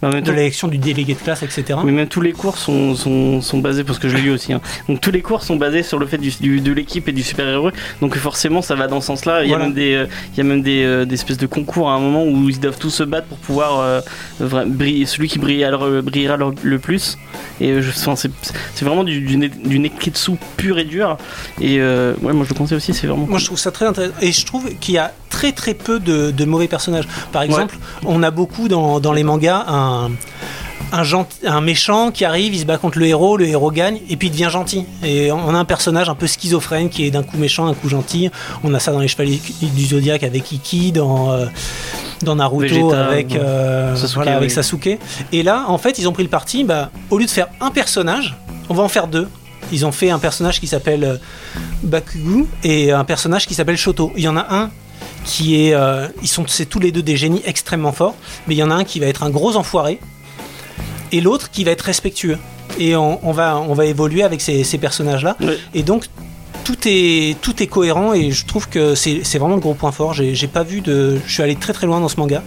de 0.09 0.19
temps- 0.19 0.31
l'élection 0.33 0.67
du 0.67 0.77
délégué 0.77 1.13
de 1.13 1.19
classe, 1.19 1.43
etc. 1.43 1.79
Mais 1.85 1.91
même 1.91 2.07
tous 2.07 2.21
les 2.21 2.31
cours 2.33 2.57
sont, 2.57 2.95
sont, 2.95 3.41
sont 3.41 3.59
basés, 3.59 3.83
parce 3.83 3.99
que 3.99 4.09
je 4.09 4.15
l'ai 4.15 4.21
lu 4.23 4.31
aussi, 4.31 4.53
hein. 4.53 4.61
donc 4.89 5.01
tous 5.01 5.11
les 5.11 5.21
cours 5.21 5.43
sont 5.43 5.55
basés 5.55 5.83
sur 5.83 5.99
le 5.99 6.05
fait 6.05 6.17
du, 6.17 6.31
du- 6.39 6.61
de 6.61 6.71
l'équipe 6.71 7.07
et 7.07 7.11
du 7.11 7.23
super-héros, 7.23 7.71
donc 8.01 8.15
forcément 8.17 8.61
ça 8.61 8.75
va 8.75 8.87
dans 8.87 9.01
ce 9.01 9.07
sens-là. 9.07 9.43
Il 9.43 9.49
y 9.51 9.53
a 9.53 9.57
même 9.57 9.73
des, 9.73 9.93
euh, 9.95 10.05
il 10.33 10.37
y 10.37 10.41
a 10.41 10.43
même 10.43 10.61
des, 10.61 10.83
euh, 10.83 11.05
des 11.05 11.15
espèces 11.15 11.37
de 11.37 11.47
concours 11.47 11.89
à 11.89 11.93
un 11.93 11.99
moment 11.99 12.25
où 12.25 12.49
ils 12.49 12.59
doivent 12.59 12.77
tous 12.79 12.89
se 12.89 13.03
battre 13.03 13.27
pour 13.27 13.37
pouvoir 13.37 13.79
euh, 13.79 14.01
briller, 14.65 15.05
celui 15.05 15.27
qui 15.27 15.39
brillera, 15.39 15.71
le, 15.87 16.01
brillera 16.01 16.37
le, 16.37 16.47
le 16.63 16.79
plus. 16.79 17.17
Et 17.61 17.81
je, 17.81 17.89
enfin, 17.89 18.15
c'est 18.15 18.85
vraiment 18.85 19.03
du, 19.03 19.21
du, 19.21 19.37
du 19.49 19.79
neketsu 19.79 20.31
pur 20.57 20.77
et 20.79 20.83
dur. 20.85 21.17
Et 21.61 21.79
euh, 21.79 22.13
ouais, 22.21 22.33
moi 22.33 22.45
je 22.45 22.53
le 22.53 22.57
conseille 22.57 22.77
aussi, 22.77 22.93
c'est 22.93 23.07
vraiment. 23.07 23.25
Moi, 23.27 23.39
je 23.39 23.45
trouve 23.45 23.57
ça 23.59 23.71
très 23.71 23.85
intéressant. 23.85 24.13
Et 24.21 24.31
je 24.31 24.45
trouve 24.45 24.69
qu'il 24.79 24.95
y 24.95 24.97
a 24.97 25.13
très 25.33 25.51
très 25.51 25.73
peu 25.73 25.99
de, 25.99 26.29
de 26.29 26.45
mauvais 26.45 26.67
personnages. 26.67 27.07
Par 27.31 27.41
exemple, 27.41 27.75
on 28.05 28.21
a 28.21 28.29
beaucoup 28.29 28.67
dans, 28.67 28.99
dans 28.99 29.13
les 29.13 29.23
mangas 29.23 29.65
un, 29.67 30.11
un, 30.91 31.61
méchant 31.61 32.11
qui 32.11 32.23
arrive, 32.23 32.53
il 32.53 32.59
se 32.59 32.65
bat 32.65 32.77
contre 32.77 32.99
le 32.99 33.07
héros, 33.07 33.35
le 33.35 33.47
héros 33.47 33.71
gagne, 33.71 33.99
et 34.09 34.15
puis 34.15 34.27
il 34.27 34.31
devient 34.31 34.49
gentil. 34.51 34.85
Et 35.03 35.31
on 35.31 35.49
a 35.49 35.57
un 35.57 35.65
personnage 35.65 36.07
un 36.07 36.13
peu 36.13 36.27
schizophrène 36.27 36.89
qui 36.89 37.05
est 37.05 37.11
d'un 37.11 37.23
coup 37.23 37.37
méchant, 37.37 37.65
un 37.65 37.73
coup 37.73 37.89
gentil. 37.89 38.29
On 38.63 38.73
a 38.75 38.79
ça 38.79 38.91
dans 38.91 38.99
les 38.99 39.07
Chevaliers 39.07 39.41
du 39.61 39.85
Zodiaque 39.85 40.21
avec 40.21 40.51
Iki, 40.51 40.91
dans, 40.91 41.31
euh, 41.31 41.47
dans 42.21 42.35
Naruto 42.35 42.61
Vegeta, 42.61 43.07
avec, 43.07 43.35
euh, 43.35 43.95
Sasuke, 43.95 44.15
voilà, 44.15 44.37
avec 44.37 44.49
oui. 44.49 44.53
Sasuke. 44.53 44.99
Et 45.31 45.41
là, 45.41 45.65
en 45.67 45.79
fait, 45.79 45.97
ils 45.97 46.07
ont 46.07 46.13
pris 46.13 46.23
le 46.23 46.29
parti, 46.29 46.63
bah, 46.63 46.91
au 47.09 47.17
lieu 47.17 47.25
de 47.25 47.31
faire 47.31 47.47
un 47.59 47.71
personnage, 47.71 48.37
on 48.69 48.75
va 48.75 48.83
en 48.83 48.89
faire 48.89 49.07
deux. 49.07 49.27
Ils 49.71 49.85
ont 49.87 49.91
fait 49.91 50.11
un 50.11 50.19
personnage 50.19 50.59
qui 50.59 50.67
s'appelle 50.67 51.03
euh, 51.03 51.17
Bakugu 51.81 52.45
et 52.63 52.91
un 52.91 53.03
personnage 53.03 53.47
qui 53.47 53.55
s'appelle 53.55 53.77
Shoto. 53.77 54.11
Il 54.15 54.23
y 54.23 54.27
en 54.27 54.37
a 54.37 54.45
un 54.53 54.69
qui 55.23 55.67
est. 55.67 55.73
euh, 55.73 56.07
ils 56.21 56.27
sont 56.27 56.45
c'est 56.47 56.65
tous 56.65 56.79
les 56.79 56.91
deux 56.91 57.01
des 57.01 57.17
génies 57.17 57.41
extrêmement 57.45 57.91
forts, 57.91 58.15
mais 58.47 58.55
il 58.55 58.57
y 58.57 58.63
en 58.63 58.71
a 58.71 58.75
un 58.75 58.83
qui 58.83 58.99
va 58.99 59.05
être 59.07 59.23
un 59.23 59.29
gros 59.29 59.55
enfoiré 59.55 59.99
et 61.11 61.21
l'autre 61.21 61.49
qui 61.51 61.63
va 61.63 61.71
être 61.71 61.81
respectueux. 61.83 62.37
Et 62.79 62.95
on, 62.95 63.19
on 63.27 63.31
va, 63.33 63.57
on 63.57 63.73
va 63.73 63.85
évoluer 63.85 64.23
avec 64.23 64.41
ces, 64.41 64.63
ces 64.63 64.77
personnages-là. 64.79 65.37
Et 65.75 65.83
donc, 65.83 66.05
tout 66.63 66.77
est, 66.85 67.35
tout 67.41 67.61
est 67.61 67.67
cohérent 67.67 68.13
et 68.13 68.31
je 68.31 68.45
trouve 68.45 68.67
que 68.69 68.95
c'est 68.95 69.19
c'est 69.23 69.37
vraiment 69.37 69.55
le 69.55 69.61
gros 69.61 69.73
point 69.75 69.91
fort. 69.91 70.13
J'ai 70.13 70.33
j'ai 70.33 70.47
pas 70.47 70.63
vu 70.63 70.81
de. 70.81 71.19
Je 71.27 71.31
suis 71.33 71.43
allé 71.43 71.55
très 71.55 71.73
très 71.73 71.85
loin 71.87 71.99
dans 71.99 72.07
ce 72.07 72.17
manga 72.19 72.41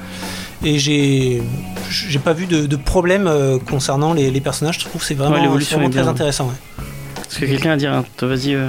et 0.64 0.78
j'ai 0.78 1.42
j'ai 1.90 2.18
pas 2.18 2.32
vu 2.32 2.46
de, 2.46 2.66
de 2.66 2.76
problème 2.76 3.26
euh, 3.28 3.58
concernant 3.58 4.14
les, 4.14 4.30
les 4.30 4.40
personnages. 4.40 4.78
Je 4.80 4.86
trouve 4.86 5.00
que 5.02 5.06
c'est 5.06 5.14
vraiment, 5.14 5.36
Ouais, 5.36 5.42
l'évolution 5.42 5.76
c'est 5.76 5.82
vraiment 5.82 5.90
bien. 5.90 6.02
très 6.02 6.10
intéressant. 6.10 6.46
ouais. 6.46 6.84
Est-ce 7.28 7.38
que 7.40 7.44
quelqu'un 7.46 7.70
a 7.70 7.74
à 7.74 7.76
dire 7.76 8.02
Toi, 8.16 8.28
Vas-y. 8.28 8.54
euh. 8.54 8.68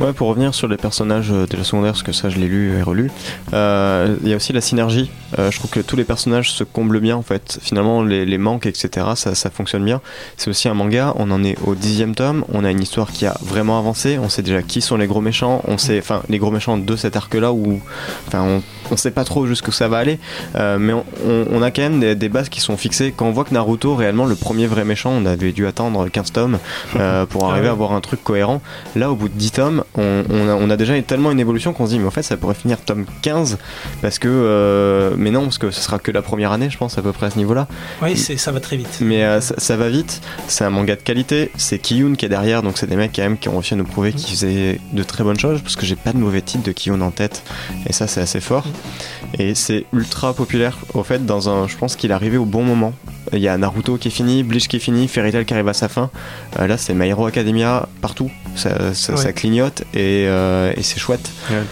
Ouais, 0.00 0.14
pour 0.14 0.28
revenir 0.28 0.54
sur 0.54 0.66
les 0.66 0.78
personnages 0.78 1.30
euh, 1.30 1.46
de 1.46 1.56
la 1.58 1.62
secondaire, 1.64 1.92
parce 1.92 2.02
que 2.02 2.12
ça 2.12 2.30
je 2.30 2.38
l'ai 2.38 2.48
lu 2.48 2.74
et 2.78 2.82
relu, 2.82 3.10
euh, 3.52 4.16
il 4.22 4.28
y 4.28 4.32
a 4.32 4.36
aussi 4.36 4.54
la 4.54 4.62
synergie. 4.62 5.10
Euh, 5.38 5.50
je 5.50 5.58
trouve 5.58 5.70
que 5.70 5.80
tous 5.80 5.94
les 5.94 6.04
personnages 6.04 6.52
se 6.52 6.64
comblent 6.64 7.00
bien 7.00 7.16
en 7.16 7.22
fait. 7.22 7.58
Finalement, 7.60 8.02
les, 8.02 8.24
les 8.24 8.38
manques, 8.38 8.64
etc., 8.64 9.08
ça, 9.14 9.34
ça 9.34 9.50
fonctionne 9.50 9.84
bien. 9.84 10.00
C'est 10.38 10.48
aussi 10.48 10.68
un 10.68 10.74
manga, 10.74 11.12
on 11.16 11.30
en 11.30 11.44
est 11.44 11.56
au 11.66 11.74
dixième 11.74 12.14
tome, 12.14 12.44
on 12.50 12.64
a 12.64 12.70
une 12.70 12.80
histoire 12.80 13.12
qui 13.12 13.26
a 13.26 13.36
vraiment 13.42 13.78
avancé, 13.78 14.18
on 14.18 14.30
sait 14.30 14.40
déjà 14.42 14.62
qui 14.62 14.80
sont 14.80 14.96
les 14.96 15.06
gros 15.06 15.20
méchants, 15.20 15.60
on 15.68 15.76
sait, 15.76 15.98
enfin, 15.98 16.22
les 16.30 16.38
gros 16.38 16.50
méchants 16.50 16.78
de 16.78 16.96
cet 16.96 17.14
arc-là 17.16 17.52
où, 17.52 17.78
enfin, 18.26 18.42
on, 18.42 18.62
on 18.90 18.96
sait 18.96 19.10
pas 19.10 19.24
trop 19.24 19.46
jusqu'où 19.46 19.70
ça 19.70 19.88
va 19.88 19.98
aller, 19.98 20.18
euh, 20.56 20.78
mais 20.80 20.94
on, 20.94 21.04
on- 21.26 21.46
on 21.52 21.62
a 21.62 21.70
quand 21.70 21.82
même 21.82 22.00
des, 22.00 22.14
des 22.14 22.28
bases 22.30 22.48
qui 22.48 22.60
sont 22.60 22.78
fixées. 22.78 23.12
Quand 23.14 23.26
on 23.26 23.32
voit 23.32 23.44
que 23.44 23.52
Naruto, 23.52 23.94
réellement, 23.94 24.24
le 24.24 24.34
premier 24.34 24.66
vrai 24.66 24.84
méchant, 24.86 25.10
on 25.12 25.26
avait 25.26 25.52
dû 25.52 25.66
attendre 25.66 26.08
15 26.08 26.32
tomes 26.32 26.58
pour 27.28 27.50
arriver 27.50 27.68
à 27.68 27.72
avoir 27.72 27.92
un 27.92 28.00
truc 28.00 28.24
cohérent. 28.24 28.62
Là, 28.96 29.10
au 29.10 29.14
bout 29.14 29.28
de 29.28 29.34
10 29.34 29.50
tomes, 29.52 29.84
on, 29.96 30.22
on 30.30 30.48
a, 30.48 30.54
on 30.54 30.70
a 30.70 30.76
déjà 30.76 31.00
tellement 31.02 31.30
une 31.32 31.40
évolution 31.40 31.72
qu'on 31.72 31.86
se 31.86 31.90
dit, 31.92 31.98
mais 31.98 32.06
en 32.06 32.10
fait, 32.10 32.22
ça 32.22 32.36
pourrait 32.36 32.54
finir 32.54 32.78
tome 32.80 33.06
15 33.22 33.58
parce 34.02 34.18
que, 34.18 34.28
euh, 34.28 35.12
mais 35.16 35.30
non, 35.30 35.42
parce 35.44 35.58
que 35.58 35.70
ce 35.70 35.80
sera 35.80 35.98
que 35.98 36.10
la 36.10 36.22
première 36.22 36.52
année, 36.52 36.70
je 36.70 36.78
pense, 36.78 36.96
à 36.98 37.02
peu 37.02 37.12
près 37.12 37.26
à 37.26 37.30
ce 37.30 37.38
niveau-là. 37.38 37.66
Oui, 38.02 38.16
c'est- 38.16 38.36
ça 38.36 38.52
va 38.52 38.60
très 38.60 38.76
vite. 38.76 38.98
Mais 39.00 39.24
euh, 39.24 39.40
ça, 39.40 39.54
ça 39.58 39.76
va 39.76 39.88
vite, 39.88 40.20
c'est 40.48 40.64
un 40.64 40.70
manga 40.70 40.96
de 40.96 41.02
qualité, 41.02 41.50
c'est 41.56 41.78
Kiyun 41.78 42.14
qui 42.14 42.26
est 42.26 42.28
derrière, 42.28 42.62
donc 42.62 42.78
c'est 42.78 42.86
des 42.86 42.96
mecs 42.96 43.12
quand 43.14 43.22
même 43.22 43.38
qui 43.38 43.48
ont 43.48 43.52
réussi 43.52 43.74
à 43.74 43.76
nous 43.76 43.84
prouver 43.84 44.12
qu'ils 44.12 44.30
faisaient 44.36 44.80
de 44.92 45.02
très 45.02 45.24
bonnes 45.24 45.38
choses, 45.38 45.60
parce 45.62 45.76
que 45.76 45.84
j'ai 45.86 45.96
pas 45.96 46.12
de 46.12 46.18
mauvais 46.18 46.40
titre 46.42 46.62
de 46.64 46.72
Kiyun 46.72 47.00
en 47.00 47.10
tête, 47.10 47.42
et 47.86 47.92
ça 47.92 48.06
c'est 48.06 48.20
assez 48.20 48.40
fort. 48.40 48.66
Et 49.38 49.54
c'est 49.54 49.84
ultra 49.92 50.34
populaire, 50.34 50.76
au 50.94 51.02
fait, 51.04 51.24
dans 51.24 51.48
un, 51.48 51.68
je 51.68 51.76
pense 51.76 51.94
qu'il 51.96 52.10
est 52.10 52.14
arrivé 52.14 52.36
au 52.36 52.44
bon 52.44 52.62
moment. 52.64 52.92
Il 53.32 53.38
y 53.38 53.46
a 53.48 53.56
Naruto 53.56 53.96
qui 53.96 54.08
est 54.08 54.10
fini, 54.10 54.42
Bleach 54.42 54.66
qui 54.66 54.76
est 54.76 54.80
fini, 54.80 55.06
Fairy 55.06 55.30
Tail 55.30 55.44
qui 55.44 55.54
arrive 55.54 55.68
à 55.68 55.72
sa 55.72 55.88
fin. 55.88 56.10
Euh, 56.58 56.66
là 56.66 56.76
c'est 56.76 56.94
My 56.94 57.06
Hero 57.08 57.26
Academia 57.26 57.86
partout, 58.00 58.28
ça, 58.56 58.92
ça, 58.92 59.12
Ouais. 59.12 59.18
ça 59.22 59.32
clignote 59.32 59.82
et, 59.94 60.24
euh, 60.26 60.72
et 60.76 60.82
c'est 60.82 60.98
chouette. 60.98 61.30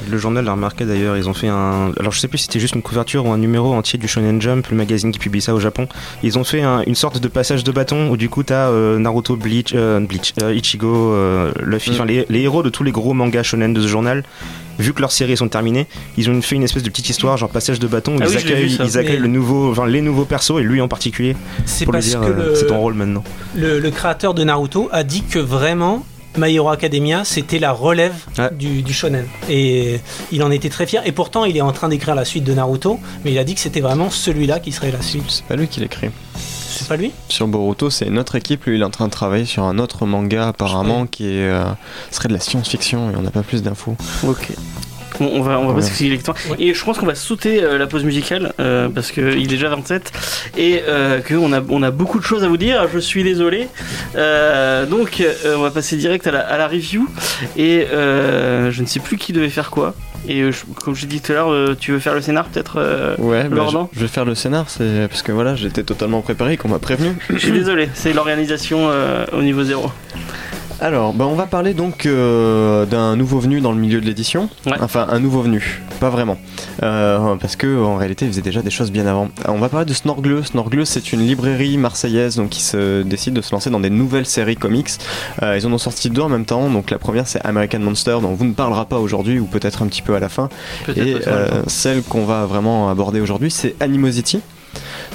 Le 0.09 0.19
journal 0.19 0.45
l'a 0.45 0.53
remarqué 0.53 0.85
d'ailleurs, 0.85 1.17
ils 1.17 1.29
ont 1.29 1.35
fait 1.35 1.49
un. 1.49 1.91
Alors 1.99 2.13
je 2.13 2.21
sais 2.21 2.29
plus 2.29 2.39
si 2.39 2.45
c'était 2.45 2.61
juste 2.61 2.77
une 2.77 2.83
couverture 2.83 3.27
ou 3.27 3.33
un 3.33 3.39
numéro 3.39 3.73
entier 3.75 3.99
du 3.99 4.07
Shonen 4.07 4.41
Jump, 4.41 4.69
le 4.71 4.77
magazine 4.77 5.11
qui 5.11 5.19
publie 5.19 5.41
ça 5.41 5.53
au 5.53 5.59
Japon. 5.59 5.89
Ils 6.23 6.39
ont 6.39 6.45
fait 6.45 6.63
un- 6.63 6.83
une 6.87 6.95
sorte 6.95 7.19
de 7.19 7.29
passage 7.29 7.65
de 7.65 7.73
bâton 7.73 8.09
où 8.11 8.17
du 8.17 8.29
coup 8.29 8.45
t'as 8.45 8.69
euh, 8.69 8.99
Naruto, 8.99 9.35
Bleach, 9.35 9.73
euh, 9.75 9.99
Bleach 9.99 10.35
Ichigo, 10.41 11.17
Luffy, 11.61 11.91
Mm. 11.91 12.05
les, 12.05 12.27
les 12.29 12.41
héros 12.43 12.63
de 12.63 12.69
tous 12.71 12.85
les 12.85 12.93
gros 12.93 13.15
mangas 13.15 13.43
shonen 13.43 13.73
de 13.75 13.81
ce 13.81 13.89
journal. 13.89 14.23
Vu 14.79 14.93
que 14.93 15.01
leurs 15.01 15.11
séries 15.11 15.37
sont 15.37 15.49
terminées, 15.49 15.89
ils 16.17 16.31
ont 16.31 16.41
fait 16.41 16.55
une 16.55 16.63
espèce 16.63 16.85
de 16.85 16.89
petite 16.91 17.09
histoire, 17.11 17.37
genre 17.37 17.48
passage 17.49 17.79
de 17.79 17.87
bâton, 17.87 18.17
où 18.17 18.19
Ah 18.21 18.27
ils 18.27 18.31
oui, 18.31 18.37
accueillent, 18.37 18.71
ça. 18.71 18.85
ils 18.85 18.99
accueillent 18.99 19.15
Mais- 19.17 19.23
le 19.23 19.29
nouveau, 19.29 19.71
enfin, 19.71 19.87
les 19.87 20.01
nouveaux 20.01 20.25
persos 20.25 20.59
et 20.61 20.63
lui 20.63 20.81
en 20.81 20.89
particulier 20.89 21.37
C'est 21.67 21.85
pour 21.85 21.93
lui 21.95 21.99
parce 21.99 22.07
dire 22.07 22.21
que 22.21 22.27
euh, 22.27 22.51
le, 22.51 22.55
c'est 22.55 22.67
ton 22.67 22.79
rôle 22.79 22.95
maintenant. 22.95 23.25
le, 23.55 23.79
le 23.81 23.91
créateur 23.91 24.35
de 24.35 24.45
Naruto 24.45 24.89
a 24.93 25.03
dit 25.05 25.23
que 25.23 25.39
vraiment 25.39 26.05
My 26.37 26.55
Hero 26.55 26.69
Academia 26.69 27.25
c'était 27.25 27.59
la 27.59 27.73
relève 27.73 28.15
Ouais. 28.39 28.51
du, 28.53 28.83
du 28.83 28.93
shonen 28.93 29.25
et 29.49 29.99
il 30.31 30.43
en 30.43 30.51
était 30.51 30.69
très 30.69 30.87
fier 30.87 31.03
et 31.07 31.11
pourtant 31.11 31.45
il 31.45 31.57
est 31.57 31.61
en 31.63 31.73
train 31.73 31.89
d'écrire 31.89 32.15
la 32.15 32.25
suite 32.25 32.45
de 32.45 32.53
Naruto 32.55 33.01
mais 33.25 33.33
il 33.33 33.39
a 33.39 33.45
dit 33.45 33.55
que 33.55 33.61
c'était 33.61 33.81
vraiment 33.81 34.11
celui-là 34.11 34.61
qui 34.61 34.71
serait 34.71 34.93
la 34.93 35.03
suite 35.03 35.25
C'est 35.29 35.45
pas 35.47 35.57
lui 35.57 35.67
qui 35.69 35.81
l'écrit. 35.81 36.11
c'est 36.37 36.87
pas 36.87 36.97
lui? 36.97 37.11
Sur 37.29 37.49
Boruto, 37.49 37.91
c'est 37.91 38.07
une 38.07 38.19
autre 38.21 38.37
équipe. 38.37 38.65
Lui, 38.67 38.77
il 38.77 38.83
est 38.83 38.85
en 38.85 38.91
train 38.91 39.07
de 39.07 39.11
travailler 39.11 39.47
sur 39.47 39.65
un 39.65 39.79
autre 39.79 40.07
manga 40.07 40.49
apparemment 40.49 41.07
qui 41.07 41.25
est, 41.27 41.49
euh, 41.51 41.65
serait 42.13 42.29
de 42.29 42.35
la 42.35 42.41
science-fiction 42.41 43.11
et 43.11 43.17
on 43.17 43.23
n'a 43.23 43.31
pas 43.33 43.43
plus 43.43 43.63
d'infos. 43.63 43.97
Ok. 44.25 44.51
On 45.21 45.41
va, 45.43 45.59
on 45.59 45.63
va 45.67 45.69
Ouais. 45.69 45.75
pas 45.77 45.83
s'expliquer 45.83 46.17
les 46.17 46.23
temps. 46.23 46.35
Ouais. 46.51 46.57
Et 46.59 46.75
je 46.75 46.85
pense 46.85 46.99
qu'on 46.99 47.07
va 47.07 47.15
sauter 47.15 47.63
euh, 47.63 47.79
la 47.79 47.87
pause 47.87 48.05
musicale 48.05 48.53
euh, 48.61 48.89
parce 48.89 49.11
qu'il 49.13 49.43
est 49.43 49.47
déjà 49.47 49.69
27 49.69 50.13
et 50.57 50.83
euh, 50.89 51.21
qu'on 51.21 51.53
a, 51.53 51.61
on 51.69 51.83
a 51.83 51.91
beaucoup 51.91 52.19
de 52.19 52.25
choses 52.25 52.45
à 52.45 52.49
vous 52.49 52.57
dire. 52.57 52.87
Je 52.93 52.99
suis 52.99 53.23
désolé. 53.25 53.69
Euh, 54.17 54.87
donc, 54.87 55.21
euh, 55.21 55.57
on 55.57 55.63
va 55.63 55.71
passer 55.71 55.97
direct 55.97 56.27
à 56.27 56.31
la, 56.33 56.41
à 56.41 56.59
la 56.59 56.69
review. 56.69 57.07
Et 57.57 57.87
euh, 57.93 58.71
je 58.71 58.83
ne 58.83 58.87
sais 58.87 59.01
plus 59.01 59.17
qui 59.17 59.33
devait 59.33 59.49
faire 59.51 59.71
quoi. 59.71 59.95
Et 60.29 60.51
je- 60.51 60.65
comme 60.85 60.95
je 60.95 61.07
dit 61.07 61.21
tout 61.21 61.33
à 61.33 61.35
l'heure, 61.37 61.53
euh, 61.53 61.77
tu 61.79 61.93
veux 61.93 62.01
faire 62.01 62.15
le 62.15 62.21
scénar 62.21 62.47
peut-être 62.47 62.75
euh, 62.79 63.15
Ouais, 63.19 63.45
bah, 63.49 63.67
je, 63.71 63.77
je 63.97 64.01
vais 64.01 64.09
faire 64.09 64.25
le 64.25 64.35
scénar, 64.35 64.69
c'est 64.69 65.07
parce 65.09 65.23
que 65.23 65.31
voilà, 65.33 65.55
j'étais 65.55 65.85
totalement 65.85 66.21
préparé, 66.23 66.57
qu'on 66.57 66.69
m'a 66.69 66.81
prévenu. 66.81 67.15
Je 67.31 67.39
suis 67.39 67.53
désolé, 67.53 67.89
c'est 67.95 68.13
l'organisation 68.13 68.89
euh, 68.91 69.25
au 69.33 69.43
niveau 69.43 69.63
zéro. 69.63 69.91
Alors, 70.81 71.13
bah, 71.13 71.27
on 71.27 71.35
va 71.35 71.47
parler 71.47 71.75
donc 71.75 72.07
euh, 72.07 72.87
d'un 72.87 73.17
nouveau 73.17 73.41
venu 73.41 73.61
dans 73.61 73.73
le 73.73 73.79
milieu 73.79 74.01
de 74.01 74.07
l'édition. 74.07 74.49
Ouais. 74.65 74.75
Enfin, 74.81 75.09
un 75.11 75.19
nouveau 75.19 75.43
venu, 75.43 75.83
pas 75.99 76.09
vraiment, 76.09 76.39
Euh, 76.85 77.35
parce 77.35 77.57
que 77.57 77.83
en 77.83 77.97
réalité, 77.97 78.27
il 78.27 78.29
faisait 78.31 78.43
déjà 78.43 78.63
des 78.63 78.71
choses 78.71 78.93
bien 78.93 79.05
avant. 79.07 79.29
Alors, 79.43 79.57
on 79.57 79.59
va 79.59 79.69
parler 79.69 79.87
de 79.87 79.93
Snorgleux. 79.93 80.45
Snorgleux, 80.45 80.85
c'est 80.85 81.13
une 81.13 81.21
librairie 81.27 81.77
marseillaise 81.79 82.37
donc 82.37 82.51
qui 82.51 82.63
se 82.63 83.03
décide 83.03 83.35
de 83.35 83.41
se 83.41 83.51
lancer 83.53 83.71
dans 83.71 83.81
des 83.81 83.91
nouvelles 83.91 84.27
séries 84.27 84.55
comics. 84.57 84.91
Euh, 85.43 85.59
ils 85.59 85.67
en 85.67 85.73
ont 85.73 85.79
sorti 85.79 86.11
deux 86.11 86.23
en 86.23 86.29
même 86.29 86.45
temps. 86.45 86.71
Donc 86.71 86.91
la 86.91 86.99
première, 86.99 87.27
c'est 87.27 87.45
American 87.45 87.81
Monster, 87.81 88.19
dont 88.23 88.29
on 88.29 88.35
vous 88.35 88.45
ne 88.45 88.55
parlera 88.55 88.85
pas 88.85 88.99
aujourd'hui 88.99 89.41
ou 89.41 89.47
peut-être 89.47 89.83
un 89.83 89.87
petit 89.89 90.03
peu 90.03 90.15
à 90.15 90.21
la 90.21 90.29
fin. 90.29 90.49
Et 90.97 91.17
euh, 91.27 91.63
celle 91.67 92.03
qu'on 92.05 92.25
va 92.25 92.47
vraiment 92.47 92.89
aborder 92.89 93.21
aujourd'hui, 93.21 93.51
c'est 93.51 93.75
Animosity. 93.81 94.41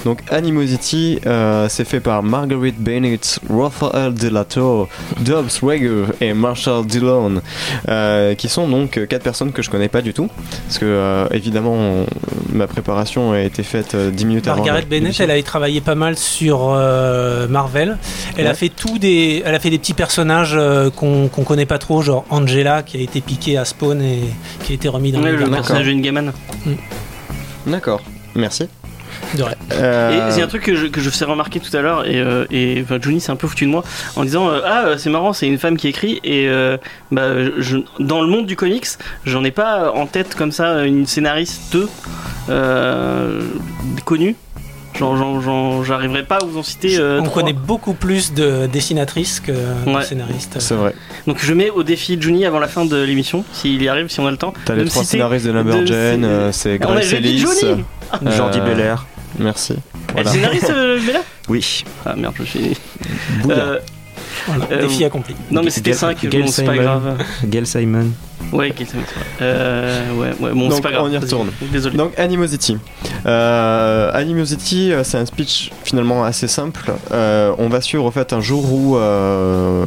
Donc 0.04 0.20
Animosity, 0.30 1.18
euh, 1.26 1.66
c'est 1.68 1.84
fait 1.84 2.00
par 2.00 2.22
Marguerite 2.22 2.78
Bennett, 2.78 3.38
Raphael 3.48 4.14
Delato, 4.14 4.88
Dobbs 5.20 5.60
Rager 5.62 6.04
et 6.20 6.32
Marshall 6.34 6.84
Dillon, 6.86 7.40
euh, 7.88 8.34
qui 8.34 8.48
sont 8.48 8.68
donc 8.68 8.98
euh, 8.98 9.06
quatre 9.06 9.22
personnes 9.22 9.52
que 9.52 9.62
je 9.62 9.70
connais 9.70 9.88
pas 9.88 10.02
du 10.02 10.12
tout, 10.12 10.28
parce 10.66 10.78
que 10.78 10.84
euh, 10.86 11.26
évidemment 11.30 11.72
on- 11.74 12.06
ma 12.52 12.66
préparation 12.66 13.32
a 13.32 13.40
été 13.40 13.62
faite 13.62 13.94
euh, 13.94 14.10
10 14.10 14.24
minutes 14.26 14.48
avant. 14.48 14.64
Margaret 14.64 14.86
Bennett 14.88 15.18
elle 15.20 15.30
a 15.30 15.42
travaillé 15.42 15.80
pas 15.80 15.94
mal 15.94 16.16
sur 16.16 16.70
euh, 16.72 17.48
Marvel 17.48 17.98
elle 18.36 18.46
a 18.46 18.54
fait 18.54 18.68
tout 18.68 18.98
des 18.98 19.42
elle 19.44 19.54
a 19.54 19.58
fait 19.60 19.70
des 19.70 19.78
petits 19.78 19.94
personnages 19.94 20.54
euh, 20.56 20.90
qu'on 20.90 21.28
connaît 21.28 21.66
pas 21.66 21.78
trop 21.78 22.02
genre 22.02 22.24
Angela 22.30 22.82
qui 22.82 22.96
a 22.96 23.00
été 23.00 23.20
piquée 23.20 23.56
à 23.56 23.64
Spawn 23.64 24.00
et 24.02 24.20
qui 24.64 24.72
a 24.72 24.74
été 24.74 24.88
remis 24.88 25.10
dans 25.12 25.22
Ouais, 25.22 25.32
le 25.32 25.50
personnage 25.50 25.86
de 25.86 25.92
Ingaman. 25.92 26.32
D'accord, 27.66 28.00
merci. 28.34 28.68
De. 29.34 29.44
Euh, 29.72 30.28
Et 30.28 30.32
c'est 30.32 30.42
un 30.42 30.46
truc 30.46 30.62
que 30.62 30.76
je, 30.76 30.86
que 30.86 31.00
je 31.00 31.10
faisais 31.10 31.24
remarquer 31.24 31.58
tout 31.60 31.74
à 31.76 31.80
l'heure, 31.80 32.06
et, 32.06 32.20
euh, 32.20 32.44
et 32.50 32.80
enfin, 32.84 32.98
Johnny 33.00 33.20
s'est 33.20 33.32
un 33.32 33.36
peu 33.36 33.46
foutu 33.48 33.64
de 33.66 33.70
moi 33.70 33.82
en 34.16 34.24
disant 34.24 34.48
euh, 34.48 34.60
Ah, 34.64 34.84
euh, 34.86 34.96
c'est 34.98 35.10
marrant, 35.10 35.32
c'est 35.32 35.46
une 35.46 35.58
femme 35.58 35.76
qui 35.76 35.88
écrit, 35.88 36.20
et 36.24 36.48
euh, 36.48 36.76
bah, 37.10 37.28
je, 37.58 37.78
dans 37.98 38.20
le 38.20 38.28
monde 38.28 38.46
du 38.46 38.56
comics, 38.56 38.86
j'en 39.24 39.42
ai 39.44 39.50
pas 39.50 39.92
en 39.92 40.06
tête 40.06 40.34
comme 40.34 40.52
ça 40.52 40.84
une 40.84 41.06
scénariste 41.06 41.76
euh, 42.48 43.40
connue. 44.04 44.36
J'arriverai 44.96 46.22
pas 46.22 46.36
à 46.36 46.44
vous 46.44 46.56
en 46.56 46.62
citer. 46.62 46.98
euh, 47.00 47.18
on 47.20 47.24
trois. 47.24 47.42
connaît 47.42 47.52
beaucoup 47.52 47.94
plus 47.94 48.32
de 48.32 48.66
dessinatrices 48.66 49.40
que 49.40 49.50
de 49.50 49.90
Ouais. 49.92 50.04
scénaristes 50.04 50.56
c'est 50.60 50.74
vrai. 50.76 50.94
Donc 51.26 51.38
je 51.42 51.52
mets 51.52 51.70
au 51.70 51.82
défi 51.82 52.16
Johnny 52.20 52.46
avant 52.46 52.60
la 52.60 52.68
fin 52.68 52.84
de 52.84 53.02
l'émission, 53.02 53.44
s'il 53.52 53.82
y 53.82 53.88
arrive, 53.88 54.06
si 54.08 54.20
on 54.20 54.26
a 54.28 54.30
le 54.30 54.36
temps. 54.36 54.54
T'as 54.64 54.74
de 54.76 54.82
les 54.82 54.88
trois 54.88 55.02
citer- 55.02 55.16
scénaristes 55.16 55.46
de 55.46 55.50
de 55.52 55.56
Lumberjane, 55.56 56.52
c'est 56.52 56.78
Grace 56.78 57.12
Ellis. 57.12 57.44
Jordi 58.36 58.60
Belair. 58.60 59.06
Merci. 59.38 59.74
Elle 60.08 60.12
Voilà. 60.14 60.30
scénariste, 60.30 60.70
euh, 60.70 60.98
Bella 61.06 61.20
Oui. 61.48 61.84
Ah 62.06 62.14
merde, 62.16 62.34
je 62.38 62.44
suis. 62.44 62.76
Bouddha. 63.42 63.54
Euh, 63.54 63.78
Voilà, 64.46 64.66
Euh, 64.72 64.82
défi 64.82 65.04
accompli 65.04 65.34
non, 65.50 65.62
mais 65.62 65.70
c'était 65.70 65.90
Gail- 65.90 65.98
5, 65.98 66.26
Gail 66.26 66.42
bon, 66.42 66.48
c'est 66.48 66.64
pas 66.64 66.72
Simon. 66.72 66.82
grave. 66.84 67.16
Gail 67.44 67.66
Simon. 67.66 68.06
Ouais, 68.52 68.70
Amateur. 68.70 69.22
Euh, 69.42 70.12
ouais, 70.14 70.30
ouais, 70.40 70.52
bon, 70.52 70.70
c'est 70.70 70.80
pas 70.80 70.92
grave. 70.92 71.04
on 71.06 71.10
y 71.10 71.16
retourne. 71.16 71.50
Désolé. 71.72 71.96
Donc 71.96 72.18
Animosity. 72.18 72.78
Euh, 73.26 74.10
Animosity, 74.12 74.92
euh, 74.92 75.02
c'est 75.02 75.18
un 75.18 75.26
speech 75.26 75.70
finalement 75.82 76.24
assez 76.24 76.46
simple. 76.46 76.92
Euh, 77.12 77.52
on 77.58 77.68
va 77.68 77.80
suivre 77.80 78.04
en 78.04 78.10
fait 78.10 78.32
un 78.32 78.40
jour 78.40 78.72
où 78.72 78.96
un, 78.96 79.86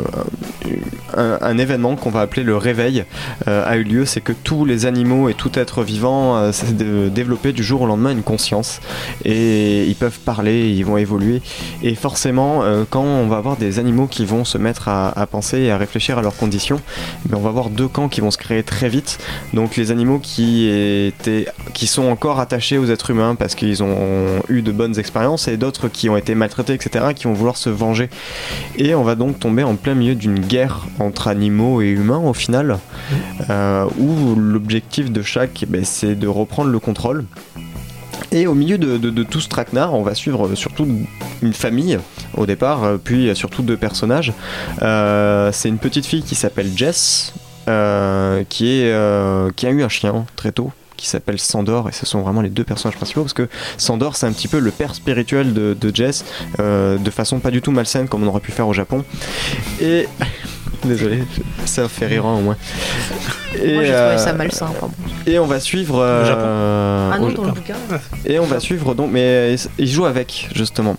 un 1.15 1.57
événement 1.57 1.95
qu'on 1.95 2.09
va 2.09 2.21
appeler 2.21 2.43
le 2.43 2.57
réveil 2.57 3.05
a 3.45 3.77
eu 3.77 3.83
lieu. 3.83 4.05
C'est 4.05 4.21
que 4.21 4.33
tous 4.33 4.65
les 4.65 4.85
animaux 4.85 5.29
et 5.29 5.33
tout 5.33 5.51
être 5.57 5.83
vivant 5.83 6.51
s'est 6.51 6.73
développé 6.73 7.53
du 7.53 7.63
jour 7.63 7.81
au 7.81 7.85
lendemain 7.85 8.11
une 8.11 8.23
conscience 8.23 8.79
et 9.23 9.85
ils 9.85 9.95
peuvent 9.95 10.19
parler, 10.19 10.69
ils 10.69 10.83
vont 10.85 10.97
évoluer. 10.97 11.41
Et 11.83 11.95
forcément, 11.95 12.63
quand 12.89 13.03
on 13.03 13.27
va 13.27 13.37
avoir 13.37 13.55
des 13.57 13.79
animaux 13.79 14.07
qui 14.07 14.25
vont 14.25 14.43
se 14.45 14.57
mettre 14.57 14.87
à, 14.89 15.17
à 15.17 15.25
penser 15.27 15.59
et 15.59 15.71
à 15.71 15.77
réfléchir 15.77 16.17
à 16.17 16.21
leurs 16.21 16.35
conditions, 16.35 16.81
eh 17.29 17.35
on 17.35 17.39
va 17.39 17.49
avoir 17.49 17.69
deux 17.69 17.87
camps 17.87 18.09
qui 18.09 18.21
vont 18.21 18.31
se 18.31 18.36
créer 18.37 18.63
très 18.63 18.89
vite. 18.89 19.19
Donc 19.53 19.75
les 19.75 19.91
animaux 19.91 20.19
qui 20.19 20.67
étaient, 20.69 21.47
qui 21.73 21.87
sont 21.87 22.05
encore 22.05 22.39
attachés 22.39 22.77
aux 22.77 22.85
êtres 22.85 23.09
humains 23.11 23.35
parce 23.35 23.55
qu'ils 23.55 23.83
ont 23.83 24.41
eu 24.49 24.61
de 24.61 24.71
bonnes 24.71 24.97
expériences 24.99 25.47
et 25.47 25.57
d'autres 25.57 25.87
qui 25.87 26.09
ont 26.09 26.17
été 26.17 26.35
maltraités, 26.35 26.73
etc., 26.73 27.07
qui 27.15 27.25
vont 27.25 27.33
vouloir 27.33 27.57
se 27.57 27.69
venger. 27.69 28.09
Et 28.77 28.95
on 28.95 29.03
va 29.03 29.15
donc 29.15 29.39
tomber 29.39 29.63
en 29.63 29.75
plein 29.75 29.95
milieu 29.95 30.15
d'une 30.15 30.39
guerre 30.39 30.85
entre 30.99 31.27
animaux 31.27 31.81
et 31.81 31.89
humains 31.89 32.19
au 32.19 32.33
final, 32.33 32.79
euh, 33.49 33.85
où 33.97 34.35
l'objectif 34.35 35.11
de 35.11 35.21
chaque, 35.21 35.63
eh 35.63 35.65
ben, 35.65 35.83
c'est 35.83 36.15
de 36.15 36.27
reprendre 36.27 36.69
le 36.69 36.79
contrôle. 36.79 37.25
Et 38.31 38.45
au 38.45 38.53
milieu 38.53 38.77
de 38.77 39.23
tout 39.23 39.39
ce 39.39 39.47
traquenard, 39.47 39.93
on 39.93 40.03
va 40.03 40.13
suivre 40.13 40.53
surtout 40.55 40.87
une 41.41 41.53
famille 41.53 41.97
au 42.35 42.45
départ, 42.45 42.83
euh, 42.83 42.97
puis 43.01 43.35
surtout 43.35 43.61
deux 43.61 43.77
personnages. 43.77 44.33
Euh, 44.81 45.51
c'est 45.51 45.69
une 45.69 45.77
petite 45.77 46.05
fille 46.05 46.23
qui 46.23 46.35
s'appelle 46.35 46.69
Jess, 46.75 47.33
euh, 47.67 48.43
euh, 48.61 49.51
qui 49.55 49.65
a 49.65 49.69
eu 49.69 49.83
un 49.83 49.89
chien 49.89 50.25
très 50.35 50.51
tôt 50.51 50.71
qui 50.95 51.07
s'appelle 51.07 51.39
Sandor 51.39 51.89
et 51.89 51.91
ce 51.91 52.05
sont 52.05 52.21
vraiment 52.21 52.41
les 52.41 52.49
deux 52.49 52.63
personnages 52.63 52.95
principaux 52.95 53.21
parce 53.21 53.33
que 53.33 53.47
Sandor 53.77 54.15
c'est 54.15 54.25
un 54.25 54.31
petit 54.31 54.47
peu 54.47 54.59
le 54.59 54.71
père 54.71 54.95
spirituel 54.95 55.53
de, 55.53 55.77
de 55.79 55.95
Jess 55.95 56.25
euh, 56.59 56.97
de 56.97 57.09
façon 57.11 57.39
pas 57.39 57.51
du 57.51 57.61
tout 57.61 57.71
malsaine 57.71 58.07
comme 58.07 58.23
on 58.23 58.27
aurait 58.27 58.39
pu 58.39 58.51
faire 58.51 58.67
au 58.67 58.73
Japon. 58.73 59.05
Et 59.79 60.07
désolé 60.87 61.23
ça 61.65 61.87
fait 61.87 62.07
rire 62.07 62.25
au 62.25 62.39
moins 62.39 62.55
et, 63.61 63.73
Moi 63.73 63.83
j'ai 63.85 63.93
euh, 63.93 64.09
trouvé 64.15 64.23
ça 64.23 64.33
malsain. 64.33 64.67
enfin 64.69 64.87
bon. 64.87 65.03
et 65.31 65.39
on 65.39 65.45
va 65.47 65.59
suivre 65.59 65.99
euh, 65.99 66.25
Japon. 66.25 67.11
Ah 67.13 67.19
non, 67.19 67.27
au- 67.27 67.31
dans 67.31 67.43
le 67.45 67.51
bouquin. 67.51 67.75
et 68.25 68.39
on 68.39 68.45
va 68.45 68.59
suivre 68.59 68.93
donc, 68.93 69.09
mais 69.11 69.55
il 69.79 69.87
joue 69.87 70.05
avec 70.05 70.49
justement. 70.53 70.95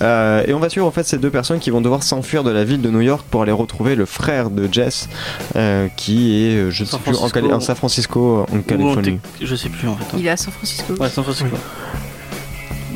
Euh, 0.00 0.42
et 0.46 0.54
on 0.54 0.58
va 0.60 0.70
suivre 0.70 0.86
en 0.86 0.90
fait 0.90 1.02
ces 1.02 1.18
deux 1.18 1.28
personnes 1.30 1.58
qui 1.58 1.68
vont 1.70 1.82
devoir 1.82 2.02
s'enfuir 2.02 2.42
de 2.42 2.50
la 2.50 2.64
ville 2.64 2.80
de 2.80 2.88
New 2.90 3.02
York 3.02 3.26
pour 3.30 3.42
aller 3.42 3.52
retrouver 3.52 3.96
le 3.96 4.06
frère 4.06 4.48
de 4.48 4.66
Jess, 4.72 5.08
euh, 5.56 5.88
qui 5.96 6.44
est, 6.46 6.56
euh, 6.56 6.70
je 6.70 6.82
ne 6.82 6.86
sais 6.86 6.92
San 6.92 7.00
plus, 7.00 7.10
en, 7.10 7.14
Francisco. 7.14 7.40
Cali- 7.40 7.52
en 7.52 7.60
San 7.60 7.76
Francisco, 7.76 8.46
en 8.50 8.60
Californie. 8.62 9.18
Je 9.42 9.54
sais 9.54 9.68
plus 9.68 9.88
en 9.88 9.96
fait. 9.96 10.04
Il 10.16 10.26
est 10.26 10.30
à 10.30 10.36
San 10.38 10.52
Francisco. 10.54 10.94
Ouais, 10.98 11.08
San 11.10 11.22
Francisco. 11.24 11.56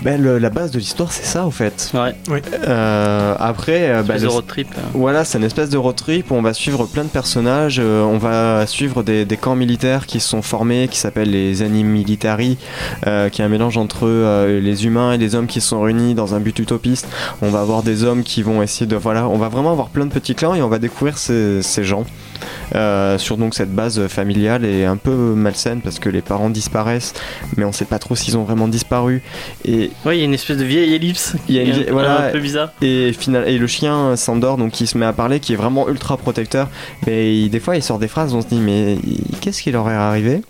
Ben, 0.04 0.20
le- 0.22 0.38
la 0.38 0.50
base 0.50 0.70
de 0.70 0.78
l'histoire, 0.78 1.10
c'est 1.12 1.24
ça, 1.24 1.46
au 1.46 1.50
fait. 1.50 1.90
Ouais, 1.94 2.14
Euh, 2.68 3.34
après, 3.38 3.88
euh, 3.88 4.02
bah, 4.02 4.14
espèce 4.14 4.22
le- 4.22 4.28
de 4.28 4.32
road 4.34 4.46
trip. 4.46 4.68
euh. 4.76 4.80
Voilà, 4.94 5.24
c'est 5.24 5.38
une 5.38 5.44
espèce 5.44 5.70
de 5.70 5.78
road 5.78 5.96
trip 5.96 6.30
où 6.30 6.34
on 6.34 6.42
va 6.42 6.52
suivre 6.52 6.84
plein 6.86 7.04
de 7.04 7.08
personnages. 7.08 7.78
euh, 7.82 8.02
on 8.02 8.18
va 8.18 8.66
suivre 8.66 9.02
des, 9.02 9.24
des 9.24 9.36
camps 9.36 9.56
militaires 9.56 10.06
qui 10.06 10.20
se 10.20 10.28
sont 10.28 10.42
formés, 10.42 10.88
qui 10.88 10.98
s'appellent 10.98 11.30
les 11.30 11.62
Anim 11.62 11.86
Militari, 11.86 12.58
euh, 13.06 13.28
qui 13.30 13.40
est 13.42 13.44
un 13.44 13.48
mélange 13.48 13.76
entre 13.78 14.06
euh, 14.06 14.60
les 14.60 14.84
humains 14.86 15.12
et 15.12 15.18
les 15.18 15.34
hommes 15.34 15.46
qui 15.46 15.60
se 15.60 15.68
sont 15.68 15.80
réunis 15.80 16.14
dans 16.14 16.34
un 16.34 16.40
but 16.40 16.58
utopiste. 16.58 17.08
On 17.42 17.48
va 17.48 17.60
avoir 17.60 17.82
des 17.82 18.04
hommes 18.04 18.22
qui 18.22 18.42
vont 18.42 18.62
essayer 18.62 18.86
de. 18.86 18.96
Voilà, 18.96 19.26
on 19.28 19.38
va 19.38 19.48
vraiment 19.48 19.72
avoir 19.72 19.88
plein 19.88 20.04
de 20.06 20.12
petits 20.12 20.34
clans 20.34 20.54
et 20.54 20.62
on 20.62 20.68
va 20.68 20.78
découvrir 20.78 21.16
ces, 21.18 21.62
ces 21.62 21.82
gens. 21.84 22.04
Euh, 22.74 23.18
sur 23.18 23.36
donc 23.36 23.54
cette 23.54 23.72
base 23.74 24.06
familiale 24.08 24.64
et 24.64 24.84
un 24.84 24.96
peu 24.96 25.10
malsaine 25.12 25.80
parce 25.80 25.98
que 25.98 26.08
les 26.08 26.22
parents 26.22 26.50
disparaissent 26.50 27.14
mais 27.56 27.64
on 27.64 27.72
sait 27.72 27.84
pas 27.84 27.98
trop 27.98 28.16
s'ils 28.16 28.36
ont 28.36 28.44
vraiment 28.44 28.68
disparu 28.68 29.22
et 29.64 29.90
Ouais, 30.04 30.16
il 30.16 30.20
y 30.20 30.22
a 30.22 30.24
une 30.24 30.34
espèce 30.34 30.56
de 30.58 30.64
vieille 30.64 30.94
ellipse. 30.94 31.34
Il 31.48 31.54
y 31.54 31.58
a 31.58 31.62
une 31.62 31.66
qui 31.66 31.70
est 31.72 31.74
vieille- 31.80 31.88
un, 31.90 31.92
voilà. 31.92 32.28
un 32.28 32.30
peu 32.30 32.40
bizarre. 32.40 32.72
et, 32.82 33.12
final, 33.12 33.48
et 33.48 33.58
le 33.58 33.66
chien 33.66 34.16
s'endort, 34.16 34.56
donc 34.56 34.80
il 34.80 34.86
se 34.86 34.96
met 34.98 35.06
à 35.06 35.12
parler, 35.12 35.40
qui 35.40 35.52
est 35.52 35.56
vraiment 35.56 35.88
ultra 35.88 36.16
protecteur. 36.16 36.68
Mais 37.06 37.34
il- 37.36 37.48
des 37.50 37.60
fois, 37.60 37.76
il 37.76 37.82
sort 37.82 37.98
des 37.98 38.08
phrases, 38.08 38.34
on 38.34 38.40
se 38.42 38.46
dit, 38.48 38.60
mais 38.60 38.98
qu'est-ce 39.40 39.62
qui 39.62 39.70
leur 39.70 39.88
est 39.90 39.94
arrivé? 39.94 40.42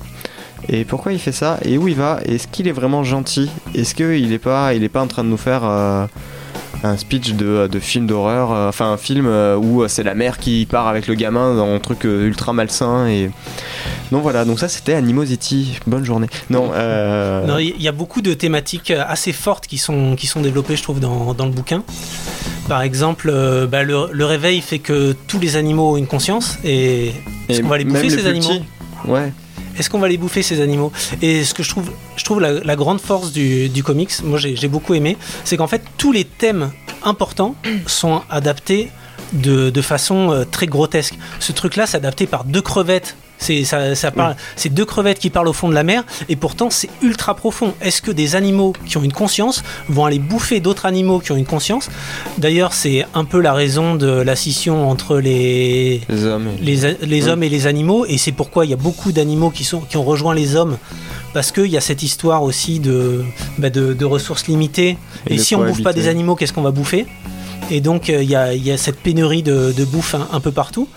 Et 0.68 0.85
pourquoi 0.85 1.12
il 1.12 1.18
fait 1.18 1.33
ça? 1.33 1.59
Et 1.64 1.77
où 1.79 1.88
il 1.88 1.94
va? 1.94 2.20
Est-ce 2.25 2.49
qu'il 2.49 2.66
est 2.68 2.73
vraiment 2.73 3.05
gentil? 3.05 3.51
Est-ce 3.75 3.94
qu'il 3.94 4.33
est 4.33 4.38
pas, 4.38 4.73
il 4.75 4.83
est 4.83 4.88
pas 4.88 5.03
en 5.03 5.07
train 5.07 5.23
de 5.25 5.29
nous 5.29 5.37
faire 5.37 5.61
euh, 5.64 6.07
un 6.85 6.97
speech 6.97 7.33
de, 7.35 7.66
de 7.66 7.79
film 7.81 8.07
d'horreur 8.07 8.53
euh, 8.53 8.68
Enfin, 8.68 8.92
un 8.92 8.97
film 8.97 9.27
euh, 9.27 9.57
où 9.57 9.83
euh, 9.83 9.88
c'est 9.88 10.03
la 10.03 10.14
mère 10.14 10.38
qui 10.38 10.66
part 10.70 10.87
avec 10.87 11.07
le 11.07 11.14
gamin 11.14 11.55
dans 11.55 11.68
un 11.75 11.79
truc 11.79 12.05
ultra 12.05 12.53
malsain 12.53 13.07
et 13.09 13.31
donc 14.12 14.23
voilà. 14.23 14.44
Donc 14.44 14.59
ça, 14.61 14.68
c'était 14.68 14.94
Animosity. 14.94 15.81
Bonne 15.87 16.05
journée. 16.05 16.29
Non. 16.51 16.70
euh, 16.75 17.59
Il 17.61 17.83
y 17.83 17.88
a 17.88 17.92
beaucoup 17.92 18.20
de 18.23 18.35
thématiques 18.35 18.90
assez 18.90 19.33
fortes 19.33 19.66
qui 19.66 19.79
sont, 19.79 20.14
qui 20.16 20.27
sont 20.27 20.40
développées, 20.40 20.77
je 20.77 20.83
trouve, 20.83 21.01
dans, 21.01 21.35
dans 21.35 21.47
le 21.47 21.53
bouquin. 21.53 21.83
Par 22.68 22.83
exemple, 22.83 23.33
bah, 23.70 23.83
le, 23.83 24.09
le 24.12 24.25
réveil 24.25 24.61
fait 24.61 24.79
que 24.79 25.14
tous 25.27 25.38
les 25.40 25.57
animaux 25.57 25.92
ont 25.92 25.97
une 25.97 26.07
conscience. 26.07 26.59
Et 26.64 27.12
est-ce 27.49 27.61
qu'on 27.62 27.68
va 27.68 27.79
les 27.79 27.85
bouffer, 27.85 28.11
ces 28.11 28.27
animaux? 28.27 28.49
Petits. 28.49 28.62
Ouais. 29.11 29.33
Est-ce 29.79 29.91
qu'on 29.91 29.99
va 29.99 30.09
les 30.09 30.19
bouffer 30.19 30.43
ces 30.43 30.61
animaux? 30.61 30.93
Et 31.23 31.45
ce 31.45 31.55
que 31.55 31.63
je 31.63 31.71
trouve, 32.25 32.41
la, 32.41 32.77
grande 32.77 33.01
force 33.01 33.33
du, 33.33 33.83
comics, 33.85 34.13
moi 34.23 34.39
j'ai 34.39 34.69
beaucoup 34.69 34.95
aimé, 34.95 35.17
c'est 35.45 35.57
qu'en 35.57 35.67
fait 35.67 35.83
tous 35.99 36.13
les 36.13 36.25
thèmes 36.25 36.71
importants 37.03 37.55
sont 37.87 38.23
adaptés 38.31 38.91
de, 39.33 39.83
façon 39.83 40.31
euh, 40.31 40.45
très 40.45 40.67
grotesque. 40.67 41.19
Ce 41.41 41.53
truc-là, 41.53 41.87
adapté 41.95 42.27
par 42.27 42.45
deux 42.45 42.63
crevettes. 42.63 43.17
C'est 43.38 43.64
ça, 43.64 43.94
ça 43.94 44.11
parle, 44.11 44.37
c'est 44.57 44.73
deux 44.73 44.85
crevettes 44.87 45.18
qui 45.18 45.29
parlent 45.29 45.49
au 45.49 45.53
fond 45.53 45.68
de 45.68 45.75
la 45.75 45.83
mer, 45.83 46.05
et 46.29 46.37
pourtant 46.37 46.70
c'est 46.70 46.88
ultra 47.03 47.35
profond. 47.35 47.75
Est-ce 47.83 48.01
que 48.01 48.11
des 48.11 48.37
animaux 48.37 48.73
qui 48.87 48.97
ont 48.97 49.03
une 49.03 49.12
conscience 49.12 49.62
vont 49.88 50.05
aller 50.07 50.18
bouffer 50.20 50.61
d'autres 50.61 50.87
animaux 50.87 51.18
qui 51.18 51.33
ont 51.33 51.37
une 51.37 51.44
conscience? 51.44 51.90
D'ailleurs, 52.38 52.73
c'est 52.73 53.05
un 53.12 53.25
peu 53.25 53.40
la 53.40 53.53
raison 53.53 53.97
de 53.97 54.07
la 54.07 54.37
scission 54.37 54.88
entre 54.88 55.18
les 55.18 56.01
Les 56.09 56.25
hommes. 56.25 56.49
et- 56.57 56.64
les, 56.64 56.85
Oui. 56.85 57.55
et 57.62 57.66
animaux, 57.66 58.07
et 58.07 58.18
c'est 58.18 58.33
pourquoi 58.33 58.64
il 58.64 58.70
y 58.70 58.75
a 58.75 58.79
beaucoup 58.79 59.12
d'animaux 59.12 59.51
qui, 59.51 59.64
sont, 59.64 59.81
qui 59.81 59.97
ont 59.97 60.05
rejoint 60.05 60.35
les 60.35 60.57
hommes, 60.57 60.79
parce 61.35 61.51
qu'il 61.53 61.66
y 61.66 61.77
a 61.77 61.81
cette 61.81 62.03
histoire 62.03 62.42
aussi 62.44 62.79
de, 62.81 63.25
bah, 63.59 63.68
de, 63.68 63.92
de 63.92 64.05
ressources 64.05 64.47
limitées. 64.47 64.97
Et 65.27 65.38
si 65.38 65.55
on 65.55 65.64
bouffe 65.66 65.83
pas 65.83 65.92
des 65.92 66.09
animaux, 66.09 66.35
qu'est-ce 66.37 66.53
qu'on 66.53 66.62
va 66.62 66.70
bouffer? 66.70 67.07
Et 67.70 67.81
donc 67.81 68.11
euh, 68.11 68.22
il 68.22 68.29
y, 68.31 68.37
a, 68.37 68.53
il 68.55 68.64
y 68.64 68.70
a 68.70 68.77
cette 68.77 69.00
pénurie 69.00 69.42
de, 69.42 69.72
de 69.77 69.85
bouffe 69.85 70.14
un, 70.14 70.29
un 70.33 70.40
peu 70.40 70.50
partout. 70.53 70.88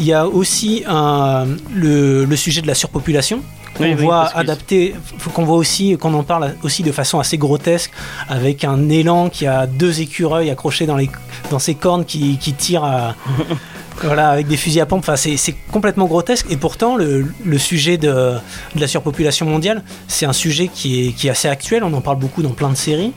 Il 0.00 0.06
y 0.06 0.12
a 0.12 0.26
aussi 0.26 0.84
un- 0.86 1.46
le, 1.74 2.24
le 2.24 2.36
sujet 2.36 2.62
de 2.62 2.66
la 2.66 2.74
surpopulation 2.74 3.40
qu'on 3.76 3.84
Oui, 3.84 3.94
oui, 3.96 4.04
voit 4.04 4.26
adapté, 4.36 4.94
faut 5.18 5.30
qu'on 5.30 5.44
voit 5.44 5.56
aussi, 5.56 5.96
qu'on 5.98 6.14
en 6.14 6.22
parle 6.24 6.54
aussi 6.62 6.82
de 6.82 6.90
façon 6.92 7.20
assez 7.20 7.36
grotesque, 7.38 7.90
avec 8.28 8.64
un 8.64 8.88
élan 8.88 9.28
qui 9.28 9.46
a 9.46 9.66
deux 9.66 10.00
écureuils 10.00 10.50
accrochés 10.50 10.86
dans, 10.86 10.96
les, 10.96 11.10
dans 11.50 11.58
ses 11.58 11.74
cornes 11.74 12.04
qui, 12.04 12.38
qui 12.38 12.54
tirent 12.54 12.84
à, 12.84 13.14
voilà, 14.02 14.30
avec 14.30 14.46
des 14.46 14.56
fusils 14.56 14.80
à 14.80 14.86
pompe. 14.86 15.00
Enfin, 15.00 15.16
c'est 15.16 15.54
complètement 15.70 16.06
grotesque. 16.06 16.46
Et 16.50 16.56
pourtant, 16.56 16.96
le, 16.96 17.58
sujet 17.58 17.98
de, 17.98 18.34
la 18.76 18.86
surpopulation 18.86 19.46
mondiale, 19.46 19.82
c'est 20.06 20.26
un 20.26 20.32
sujet 20.32 20.68
qui 20.68 21.08
est, 21.08 21.12
qui 21.12 21.28
est 21.28 21.30
assez 21.30 21.48
actuel. 21.48 21.84
On 21.84 21.92
en 21.92 22.00
parle 22.00 22.18
beaucoup 22.18 22.42
dans 22.42 22.50
plein 22.50 22.70
de 22.70 22.76
séries. 22.76 23.12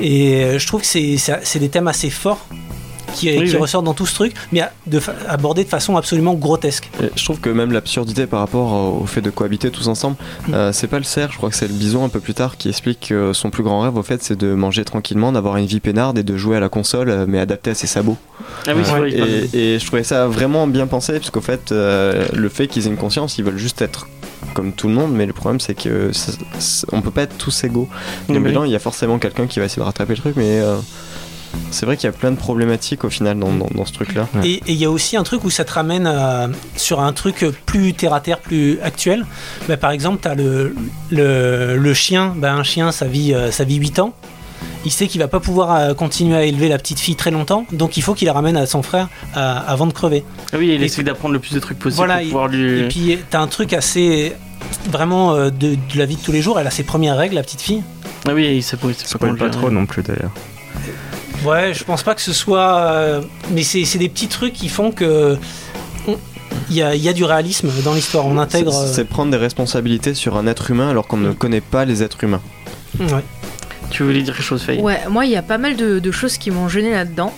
Et 0.00 0.44
euh, 0.44 0.58
je 0.58 0.66
trouve 0.66 0.82
que 0.82 0.86
c'est 0.86 1.58
des 1.58 1.68
thèmes 1.68 1.88
assez 1.88 2.10
forts 2.10 2.46
qui, 3.14 3.28
Oui, 3.38 3.44
qui 3.46 3.54
oui. 3.54 3.60
ressortent 3.60 3.84
dans 3.84 3.94
tout 3.94 4.06
ce 4.06 4.14
truc, 4.14 4.34
mais 4.52 4.62
de 4.86 5.00
fa- 5.00 5.14
abordés 5.28 5.64
de 5.64 5.68
façon 5.68 5.96
absolument 5.96 6.34
grotesque. 6.34 6.90
Et 7.02 7.06
Je 7.16 7.24
trouve 7.24 7.40
que 7.40 7.50
même 7.50 7.72
l'absurdité 7.72 8.26
par 8.26 8.40
rapport 8.40 8.72
au 9.00 9.06
fait 9.06 9.20
de 9.20 9.30
cohabiter 9.30 9.70
tous 9.70 9.88
ensemble, 9.88 10.16
Mm. 10.48 10.54
euh, 10.54 10.72
c'est 10.72 10.86
pas 10.88 10.98
le 10.98 11.04
cerf, 11.04 11.30
je 11.32 11.36
crois 11.36 11.50
que 11.50 11.56
c'est 11.56 11.68
le 11.68 11.74
bison 11.74 12.04
un 12.04 12.08
peu 12.08 12.20
plus 12.20 12.34
tard 12.34 12.56
qui 12.56 12.68
explique 12.68 13.08
que 13.08 13.32
son 13.32 13.50
plus 13.50 13.62
grand 13.62 13.80
rêve 13.80 13.96
au 13.96 14.02
fait 14.02 14.22
c'est 14.22 14.36
de 14.38 14.54
manger 14.54 14.84
tranquillement, 14.84 15.32
d'avoir 15.32 15.56
une 15.56 15.66
vie 15.66 15.80
peinarde 15.80 16.18
et 16.18 16.22
de 16.22 16.36
jouer 16.36 16.56
à 16.56 16.60
la 16.60 16.68
console 16.68 17.08
euh, 17.10 17.24
mais 17.28 17.38
adapté 17.38 17.70
à 17.70 17.74
ses 17.74 17.86
sabots. 17.86 18.16
Ah 18.66 18.72
oui, 18.74 18.82
vrai. 18.82 19.10
Et, 19.12 19.74
et 19.74 19.78
je 19.78 19.86
trouvais 19.86 20.02
ça 20.04 20.26
vraiment 20.26 20.66
bien 20.66 20.86
pensé 20.86 21.12
parce 21.14 21.30
qu'au 21.30 21.40
fait 21.40 21.72
euh, 21.72 22.26
le 22.32 22.48
fait 22.48 22.66
qu'ils 22.68 22.86
aient 22.86 22.90
une 22.90 22.96
conscience, 22.96 23.38
ils 23.38 23.44
veulent 23.44 23.58
juste 23.58 23.82
être 23.82 24.08
comme 24.54 24.72
tout 24.72 24.88
le 24.88 24.94
monde, 24.94 25.12
mais 25.14 25.24
le 25.26 25.32
problème 25.32 25.60
c'est 25.60 25.74
que 25.74 26.12
ça- 26.12 26.32
ça- 26.58 26.86
on 26.92 27.00
peut 27.00 27.10
pas 27.10 27.22
être 27.22 27.36
tous 27.38 27.64
égaux. 27.64 27.88
Donc 28.28 28.44
dedans, 28.44 28.64
il 28.64 28.70
y 28.72 28.76
a 28.76 28.78
forcément 28.80 29.18
quelqu'un 29.18 29.46
qui 29.46 29.58
va 29.60 29.66
essayer 29.66 29.80
de 29.80 29.84
rattraper 29.86 30.14
le 30.14 30.18
truc, 30.20 30.34
mais 30.36 30.60
euh, 30.60 30.76
c'est 31.70 31.86
vrai 31.86 31.96
qu'il 31.96 32.06
y 32.06 32.08
a 32.08 32.12
plein 32.12 32.30
de 32.30 32.36
problématiques 32.36 33.04
au 33.04 33.10
final 33.10 33.38
dans, 33.38 33.52
dans- 33.52 33.68
dans 33.74 33.84
ce 33.84 33.92
truc-là. 33.92 34.28
Ouais. 34.34 34.46
Et 34.48 34.52
et 34.54 34.72
il 34.72 34.76
y 34.76 34.84
a 34.84 34.90
aussi 34.90 35.16
un 35.16 35.22
truc 35.22 35.44
où 35.44 35.50
ça 35.50 35.64
te 35.64 35.72
ramène 35.72 36.06
à- 36.06 36.48
sur 36.76 37.00
un 37.00 37.12
truc 37.12 37.44
plus 37.66 37.94
terre 37.94 38.14
à 38.14 38.20
terre, 38.20 38.38
plus 38.38 38.78
actuel. 38.82 39.24
Bah, 39.68 39.76
par 39.76 39.90
exemple, 39.90 40.18
tu 40.22 40.28
as 40.28 40.34
le, 40.34 40.74
le, 41.10 41.76
le 41.76 41.94
chien. 41.94 42.34
Bah, 42.36 42.52
un 42.52 42.62
chien, 42.62 42.92
ça 42.92 43.06
vit, 43.06 43.34
euh, 43.34 43.50
ça 43.50 43.64
vit 43.64 43.76
8 43.76 43.98
ans. 43.98 44.14
Il 44.84 44.90
sait 44.90 45.06
qu'il 45.06 45.20
va 45.20 45.28
pas 45.28 45.40
pouvoir 45.40 45.74
euh, 45.74 45.94
continuer 45.94 46.36
à 46.36 46.44
élever 46.44 46.68
la 46.68 46.78
petite 46.78 46.98
fille 46.98 47.14
très 47.16 47.30
longtemps, 47.30 47.66
donc 47.72 47.96
il 47.96 48.02
faut 48.02 48.14
qu'il 48.14 48.26
la 48.26 48.32
ramène 48.32 48.56
à 48.56 48.66
son 48.66 48.82
frère 48.82 49.08
avant 49.34 49.86
de 49.86 49.92
crever. 49.92 50.24
Ah 50.52 50.56
oui, 50.58 50.72
il 50.74 50.82
Et- 50.82 50.86
essaie 50.86 51.02
d'apprendre 51.04 51.34
le 51.34 51.40
plus 51.40 51.54
de 51.54 51.60
trucs 51.60 51.78
possible 51.78 51.96
Voilà, 51.98 52.16
pour 52.18 52.24
pouvoir 52.26 52.48
lui. 52.48 52.80
Et 52.80 52.88
puis 52.88 53.18
tu 53.30 53.36
as 53.36 53.40
un 53.40 53.46
truc 53.46 53.72
assez 53.72 54.32
vraiment 54.90 55.34
euh, 55.34 55.50
de, 55.50 55.74
de 55.74 55.98
la 55.98 56.04
vie 56.06 56.16
de 56.16 56.20
tous 56.22 56.32
les 56.32 56.42
jours. 56.42 56.58
Elle 56.58 56.66
a 56.66 56.70
ses 56.70 56.82
premières 56.84 57.16
règles, 57.16 57.34
la 57.36 57.42
petite 57.42 57.60
fille. 57.60 57.82
Ah 58.28 58.32
oui, 58.34 58.60
pas, 58.60 58.64
Ça 58.64 58.76
pas 59.18 59.26
comment 59.26 59.36
pas 59.38 59.50
trop 59.50 59.70
non 59.70 59.86
plus 59.86 60.02
d'ailleurs. 60.02 60.30
Ouais, 61.44 61.74
je 61.74 61.82
pense 61.84 62.02
pas 62.02 62.14
que 62.14 62.20
ce 62.20 62.32
soit. 62.32 62.76
euh, 62.78 63.22
mais 63.50 63.62
c'est 63.62 63.84
c'est 63.84 63.98
des 63.98 64.08
petits 64.08 64.28
trucs 64.28 64.52
qui 64.52 64.68
font 64.68 64.90
que. 64.92 65.36
on- 66.06 66.16
Il 66.70 66.76
y 66.76 66.82
a, 66.82 66.94
il 66.94 67.02
y 67.02 67.08
a 67.08 67.12
du 67.12 67.24
réalisme 67.24 67.70
dans 67.84 67.94
l'histoire. 67.94 68.26
On 68.26 68.38
intègre. 68.38 68.72
C'est- 68.72 68.94
C'est 68.94 69.04
prendre 69.04 69.30
des 69.30 69.36
responsabilités 69.38 70.14
sur 70.14 70.36
un 70.36 70.46
être 70.46 70.70
humain 70.70 70.90
alors 70.90 71.06
qu'on 71.06 71.16
ne 71.16 71.32
connaît 71.32 71.60
pas 71.60 71.84
les 71.84 72.02
êtres 72.02 72.22
humains. 72.24 72.40
euh, 73.00 73.06
ouais. 73.08 73.24
Tu 73.90 74.04
voulais 74.04 74.22
dire 74.22 74.34
quelque 74.34 74.44
chose, 74.44 74.62
Faye? 74.62 74.80
Ouais, 74.80 75.00
moi, 75.10 75.26
il 75.26 75.32
y 75.32 75.36
a 75.36 75.42
pas 75.42 75.58
mal 75.58 75.76
de, 75.76 75.98
de 75.98 76.10
choses 76.12 76.38
qui 76.38 76.50
m'ont 76.50 76.66
gêné 76.66 76.92
là-dedans. 76.92 77.34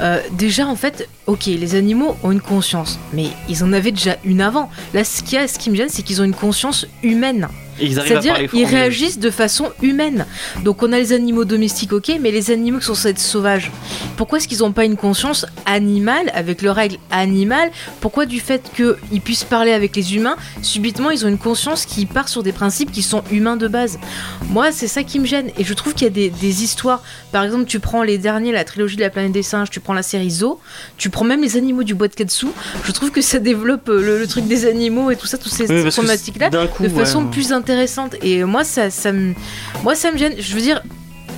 Euh, 0.00 0.20
déjà, 0.32 0.66
en 0.66 0.76
fait, 0.76 1.08
ok, 1.26 1.46
les 1.46 1.76
animaux 1.76 2.14
ont 2.22 2.30
une 2.30 2.42
conscience, 2.42 2.98
mais 3.14 3.28
ils 3.48 3.64
en 3.64 3.72
avaient 3.72 3.90
déjà 3.92 4.16
une 4.22 4.42
avant. 4.42 4.68
Là, 4.92 5.02
ce, 5.04 5.22
a, 5.36 5.48
ce 5.48 5.58
qui 5.58 5.70
me 5.70 5.76
gêne, 5.76 5.88
c'est 5.88 6.02
qu'ils 6.02 6.20
ont 6.20 6.24
une 6.24 6.34
conscience 6.34 6.86
humaine. 7.02 7.48
C'est-à-dire, 7.78 8.36
ils 8.52 8.64
réagissent 8.64 9.18
de 9.18 9.30
façon 9.30 9.70
humaine. 9.82 10.26
Donc, 10.62 10.82
on 10.82 10.92
a 10.92 10.98
les 10.98 11.12
animaux 11.12 11.44
domestiques, 11.44 11.92
ok, 11.92 12.12
mais 12.20 12.30
les 12.30 12.50
animaux 12.50 12.78
qui 12.78 12.84
sont 12.86 12.94
censés 12.94 13.10
être 13.10 13.18
sauvages, 13.18 13.70
pourquoi 14.16 14.38
est-ce 14.38 14.48
qu'ils 14.48 14.60
n'ont 14.60 14.72
pas 14.72 14.84
une 14.84 14.96
conscience 14.96 15.46
animale, 15.66 16.30
avec 16.34 16.62
leurs 16.62 16.76
règles 16.76 16.98
animales? 17.10 17.70
Pourquoi 18.00 18.26
du 18.26 18.40
fait 18.40 18.62
qu'ils 18.74 19.20
puissent 19.20 19.44
parler 19.44 19.72
avec 19.72 19.96
les 19.96 20.14
humains, 20.14 20.36
subitement, 20.62 21.10
ils 21.10 21.24
ont 21.24 21.28
une 21.28 21.38
conscience 21.38 21.84
qui 21.86 22.06
part 22.06 22.28
sur 22.28 22.42
des 22.42 22.52
principes 22.52 22.92
qui 22.92 23.02
sont 23.02 23.22
humains 23.30 23.56
de 23.56 23.68
base? 23.68 23.98
Moi, 24.50 24.72
c'est 24.72 24.88
ça 24.88 25.02
qui 25.02 25.18
me 25.18 25.26
gêne. 25.26 25.50
Et 25.58 25.64
je 25.64 25.74
trouve 25.74 25.94
qu'il 25.94 26.04
y 26.04 26.10
a 26.10 26.12
des, 26.12 26.30
des 26.30 26.62
histoires. 26.62 27.02
Par 27.32 27.42
exemple, 27.44 27.64
tu 27.66 27.80
prends 27.80 28.02
les 28.02 28.18
derniers, 28.18 28.52
la 28.52 28.64
trilogie 28.64 28.96
de 28.96 29.00
la 29.00 29.10
planète 29.10 29.32
des 29.32 29.42
singes, 29.42 29.70
tu 29.70 29.80
prends 29.80 29.94
la 29.94 30.02
série 30.02 30.30
Zoo, 30.30 30.60
tu 30.96 31.10
prends 31.10 31.24
même 31.24 31.42
les 31.42 31.56
animaux 31.56 31.82
du 31.82 31.94
bois 31.94 32.08
de 32.08 32.14
Katsu. 32.14 32.46
Je 32.84 32.92
trouve 32.92 33.10
que 33.10 33.20
ça 33.20 33.38
développe 33.38 33.88
euh, 33.88 34.00
le, 34.00 34.18
le 34.18 34.26
truc 34.26 34.46
des 34.46 34.66
animaux 34.66 35.10
et 35.10 35.16
tout 35.16 35.26
ça, 35.26 35.38
toutes 35.38 35.52
ces 35.52 35.66
Oui, 35.70 35.90
problématiques-là 35.90 36.50
de 36.50 36.88
façon 36.88 37.24
ouais. 37.24 37.30
plus 37.30 37.52
intéressante. 37.52 37.63
Et 38.22 38.44
moi, 38.44 38.64
ça, 38.64 38.90
ça 38.90 39.12
me, 39.12 39.34
moi, 39.82 39.94
ça 39.94 40.10
me 40.12 40.18
gêne. 40.18 40.34
Je 40.38 40.54
veux 40.54 40.60
dire. 40.60 40.82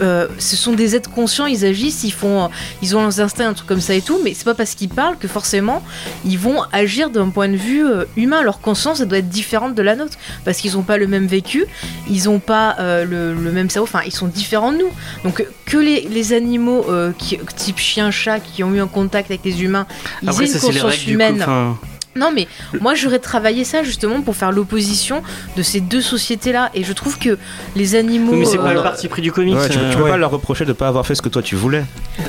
euh, 0.02 0.28
ce 0.38 0.56
sont 0.56 0.74
des 0.74 0.94
êtres 0.94 1.10
conscients, 1.10 1.46
ils 1.46 1.64
agissent, 1.64 2.04
ils 2.04 2.12
font, 2.12 2.50
ils 2.82 2.94
ont 2.96 3.00
leurs 3.00 3.18
instincts, 3.20 3.48
un 3.48 3.54
truc 3.54 3.66
comme 3.66 3.80
ça 3.80 3.94
et 3.94 4.02
tout, 4.02 4.18
mais 4.22 4.34
c'est 4.34 4.44
pas 4.44 4.52
parce 4.54 4.74
qu'ils 4.74 4.90
parlent 4.90 5.16
que 5.16 5.26
forcément 5.26 5.82
ils 6.24 6.38
vont 6.38 6.60
agir 6.70 7.08
d'un 7.08 7.30
point 7.30 7.48
de 7.48 7.56
vue 7.56 7.82
euh, 7.86 8.04
humain. 8.14 8.42
Leur 8.42 8.60
conscience, 8.60 9.00
elle 9.00 9.08
doit 9.08 9.18
être 9.18 9.30
différente 9.30 9.74
de 9.74 9.80
la 9.82 9.96
nôtre 9.96 10.18
parce 10.44 10.58
qu'ils 10.58 10.76
ont 10.76 10.82
pas 10.82 10.98
le 10.98 11.06
même 11.06 11.26
vécu, 11.26 11.64
ils 12.10 12.28
ont 12.28 12.40
pas 12.40 12.76
euh, 12.78 13.06
le, 13.06 13.32
le 13.42 13.52
même 13.52 13.70
cerveau, 13.70 13.88
enfin 13.90 14.04
ils 14.04 14.12
sont 14.12 14.26
différents 14.26 14.72
de 14.72 14.78
nous. 14.78 14.90
Donc 15.24 15.46
que 15.64 15.78
les, 15.78 16.02
les 16.10 16.32
animaux 16.34 16.84
qui, 17.16 17.38
type 17.56 17.78
chien, 17.78 18.10
chat, 18.10 18.38
qui 18.40 18.62
ont 18.64 18.74
eu 18.74 18.80
un 18.80 18.88
contact 18.88 19.30
avec 19.30 19.44
les 19.46 19.62
humains, 19.62 19.86
ils 20.22 20.28
Après, 20.28 20.44
aient 20.44 20.52
une 20.52 20.60
conscience 20.60 21.06
humaine. 21.06 21.42
coup. 21.42 21.86
Non, 22.16 22.30
mais 22.34 22.48
moi 22.80 22.94
j'aurais 22.94 23.18
travaillé 23.18 23.64
ça 23.64 23.82
justement 23.82 24.22
pour 24.22 24.34
faire 24.36 24.52
l'opposition 24.52 25.22
de 25.56 25.62
ces 25.62 25.80
deux 25.80 26.00
sociétés-là. 26.00 26.70
Et 26.74 26.82
je 26.84 26.92
trouve 26.92 27.18
que 27.18 27.38
les 27.76 27.94
animaux. 27.94 28.32
oui, 28.32 28.38
mais 28.40 28.44
c'est 28.46 28.58
euh, 28.58 28.62
pas 28.62 28.74
le 28.74 28.82
parti 28.82 29.08
pris 29.08 29.22
du 29.22 29.32
comics. 29.32 29.54
Ouais, 29.54 29.68
tu, 29.68 29.78
euh, 29.78 29.90
tu 29.90 29.96
peux 29.96 30.04
ouais. 30.04 30.10
pas 30.10 30.16
leur 30.16 30.30
reprocher 30.30 30.64
de 30.64 30.72
pas 30.72 30.88
avoir 30.88 31.06
fait 31.06 31.14
ce 31.14 31.22
que 31.22 31.28
toi 31.28 31.42
tu 31.42 31.54
voulais. 31.56 31.84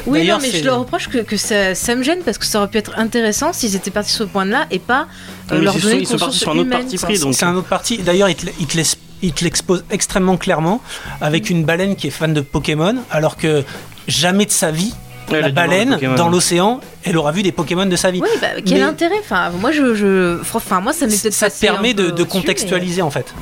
Oui, 0.05 0.27
non, 0.27 0.38
mais 0.41 0.51
je 0.51 0.63
leur 0.65 0.79
reproche 0.79 1.07
que, 1.07 1.19
que 1.19 1.38
ça, 1.38 1.73
ça 1.75 1.95
me 1.95 2.03
gêne 2.03 2.19
parce 2.25 2.38
que 2.38 2.45
ça 2.45 2.59
aurait 2.59 2.67
pu 2.69 2.77
être 2.77 2.97
intéressant 2.97 3.53
s'ils 3.53 3.75
étaient 3.75 3.91
partis 3.91 4.11
sur 4.11 4.25
ce 4.25 4.29
point-là 4.29 4.65
et 4.71 4.79
pas 4.79 5.07
euh, 5.51 5.61
leur 5.61 5.75
ils 5.75 5.81
sont- 5.81 5.88
donner 5.88 5.95
une 5.97 6.01
ils 6.03 6.07
sont 6.07 6.17
partis 6.17 6.25
conscience 6.25 6.41
sur 6.41 6.51
un 6.51 6.57
autre 6.57 6.69
parti 6.69 6.97
pris, 6.97 7.19
donc. 7.19 7.33
C'est 7.33 7.45
un 7.45 7.55
autre 7.55 7.67
parti. 7.67 7.97
D'ailleurs, 7.99 8.29
il 8.29 8.35
te, 8.35 8.45
il 8.59 8.67
te 8.67 8.75
laisse- 8.77 8.97
il 9.21 9.33
te 9.33 9.43
l'expose 9.43 9.83
extrêmement 9.89 10.38
clairement 10.38 10.81
avec 11.21 11.49
une 11.49 11.63
baleine 11.63 11.95
qui 11.95 12.07
est 12.07 12.11
fan 12.11 12.33
de 12.33 12.41
Pokémon, 12.41 12.95
alors 13.09 13.35
que 13.38 13.63
jamais 14.07 14.45
de 14.45 14.51
sa 14.51 14.69
vie, 14.71 14.93
Ouais, 15.32 15.41
la 15.41 15.49
baleine 15.49 15.97
dans 16.15 16.30
l'océan, 16.30 16.80
elle 17.03 17.17
aura 17.17 17.32
vu 17.32 17.43
des 17.43 17.51
Pokémon 17.51 17.86
de 17.86 17.95
sa 17.95 18.11
vie. 18.11 18.21
Oui, 18.21 18.30
bah, 18.41 18.47
quel 18.65 18.80
Mais- 18.80 18.84
intérêt 18.84 19.19
Enfin, 19.19 19.51
moi, 19.59 19.71
je, 19.71 19.93
je, 19.93 20.39
enfin, 20.53 20.80
moi, 20.82 20.93
ça 20.93 21.05
m'est 21.05 21.21
peut-être 21.21 21.34
ça 21.34 21.49
te 21.49 21.59
permet 21.59 21.93
de, 21.93 22.23
contextualiser 22.23 23.01
en 23.01 23.11
fait. 23.11 23.34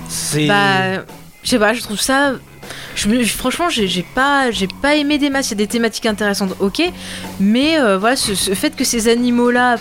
Bah, 0.48 1.04
je 1.44 1.50
sais 1.50 1.60
pas, 1.60 1.74
je 1.74 1.82
trouve 1.82 2.00
ça. 2.00 2.34
Je 2.96 3.24
franchement, 3.26 3.70
j'ai 3.70 3.88
j'ai 3.88 4.04
pas, 4.16 4.50
j'ai 4.50 4.68
pas 4.82 4.96
aimé 4.96 5.20
des 5.20 5.30
masses. 5.30 5.50
Il 5.50 5.52
y 5.52 5.54
a 5.54 5.58
des 5.58 5.68
thématiques 5.68 6.08
intéressantes, 6.08 6.56
ok, 6.60 6.82
mais 7.40 7.80
euh, 7.80 7.98
voilà, 8.00 8.16
ce, 8.16 8.34
ce 8.34 8.56
fait 8.56 8.76
que 8.76 8.84
ces 8.84 9.08
animaux-là 9.08 9.76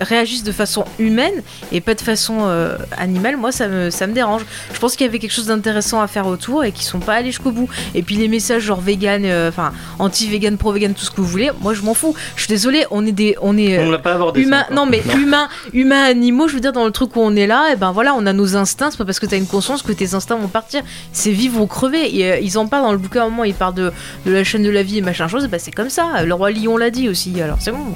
réagissent 0.00 0.44
de 0.44 0.52
façon 0.52 0.84
humaine 0.98 1.42
et 1.72 1.80
pas 1.80 1.94
de 1.94 2.00
façon 2.00 2.38
euh, 2.42 2.76
animale, 2.96 3.36
moi 3.36 3.52
ça 3.52 3.68
me, 3.68 3.90
ça 3.90 4.06
me 4.06 4.12
dérange. 4.12 4.42
Je 4.72 4.78
pense 4.78 4.96
qu'il 4.96 5.06
y 5.06 5.08
avait 5.08 5.18
quelque 5.18 5.32
chose 5.32 5.46
d'intéressant 5.46 6.00
à 6.00 6.06
faire 6.06 6.26
autour 6.26 6.64
et 6.64 6.72
qu'ils 6.72 6.84
sont 6.86 7.00
pas 7.00 7.14
allés 7.14 7.28
jusqu'au 7.30 7.50
bout. 7.52 7.68
Et 7.94 8.02
puis 8.02 8.16
les 8.16 8.28
messages 8.28 8.62
genre 8.62 8.80
vegan, 8.80 9.22
euh, 9.24 9.48
enfin 9.48 9.72
anti-vegan, 9.98 10.56
pro-vegan, 10.56 10.94
tout 10.94 11.04
ce 11.04 11.10
que 11.10 11.20
vous 11.20 11.26
voulez, 11.26 11.50
moi 11.60 11.74
je 11.74 11.82
m'en 11.82 11.94
fous. 11.94 12.14
Je 12.36 12.42
suis 12.42 12.48
désolée, 12.48 12.84
on 12.90 13.06
est 13.06 13.12
des, 13.12 13.36
on 13.42 13.56
est 13.56 13.78
On 13.78 13.98
pas 13.98 14.14
abordé. 14.14 14.40
ça 14.42 14.46
humain, 14.46 14.62
encore. 14.62 14.76
non 14.76 14.86
mais 14.86 15.02
humain, 15.14 15.48
humain, 15.72 16.02
animaux, 16.04 16.48
je 16.48 16.54
veux 16.54 16.60
dire 16.60 16.72
dans 16.72 16.84
le 16.84 16.90
truc 16.90 17.14
où 17.16 17.20
on 17.20 17.36
est 17.36 17.46
là, 17.46 17.72
et 17.72 17.76
ben 17.76 17.92
voilà, 17.92 18.14
on 18.14 18.26
a 18.26 18.32
nos 18.32 18.56
instincts. 18.56 18.90
C'est 18.90 18.98
pas 18.98 19.04
parce 19.04 19.20
que 19.20 19.26
t'as 19.26 19.36
une 19.36 19.46
conscience 19.46 19.82
que 19.82 19.92
tes 19.92 20.14
instincts 20.14 20.36
vont 20.36 20.48
partir. 20.48 20.82
C'est 21.12 21.32
vivre 21.32 21.60
ou 21.60 21.66
crever. 21.66 22.16
Et, 22.16 22.32
euh, 22.32 22.38
ils 22.40 22.58
en 22.58 22.66
parlent 22.66 22.84
dans 22.84 22.92
le 22.92 22.98
bouquin. 22.98 23.22
À 23.22 23.24
un 23.26 23.28
moment, 23.30 23.44
ils 23.44 23.54
parlent 23.54 23.74
de, 23.74 23.92
de 24.26 24.32
la 24.32 24.44
chaîne 24.44 24.62
de 24.62 24.70
la 24.70 24.82
vie 24.82 24.98
et 24.98 25.02
machin 25.02 25.28
chose. 25.28 25.44
et 25.44 25.48
ben 25.48 25.60
c'est 25.60 25.70
comme 25.72 25.90
ça. 25.90 26.22
Le 26.24 26.34
roi 26.34 26.50
lion 26.50 26.76
l'a 26.76 26.90
dit 26.90 27.08
aussi. 27.08 27.40
Alors 27.40 27.58
c'est 27.60 27.72
bon. 27.72 27.94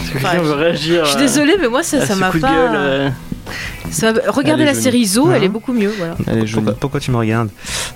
Est-ce 0.00 0.10
que 0.12 0.18
quelqu'un 0.18 0.42
veut 0.42 0.52
réagir. 0.52 1.04
Je 1.04 1.10
suis 1.10 1.18
euh, 1.18 1.20
désolée, 1.20 1.56
mais 1.60 1.68
moi 1.68 1.82
ça, 1.82 2.14
m'a 2.16 2.30
pas. 2.30 3.10
Ça 3.90 4.12
Regardez 4.28 4.64
la 4.64 4.72
jolie. 4.72 4.82
série 4.82 5.04
Zo, 5.06 5.30
elle 5.32 5.44
est 5.44 5.48
beaucoup 5.48 5.72
mieux. 5.72 5.92
Voilà. 5.98 6.16
Elle 6.26 6.38
est 6.38 6.46
jolie. 6.46 6.64
Pourquoi, 6.64 6.74
pourquoi 6.80 7.00
tu 7.00 7.10
me 7.10 7.16
regardes 7.16 7.48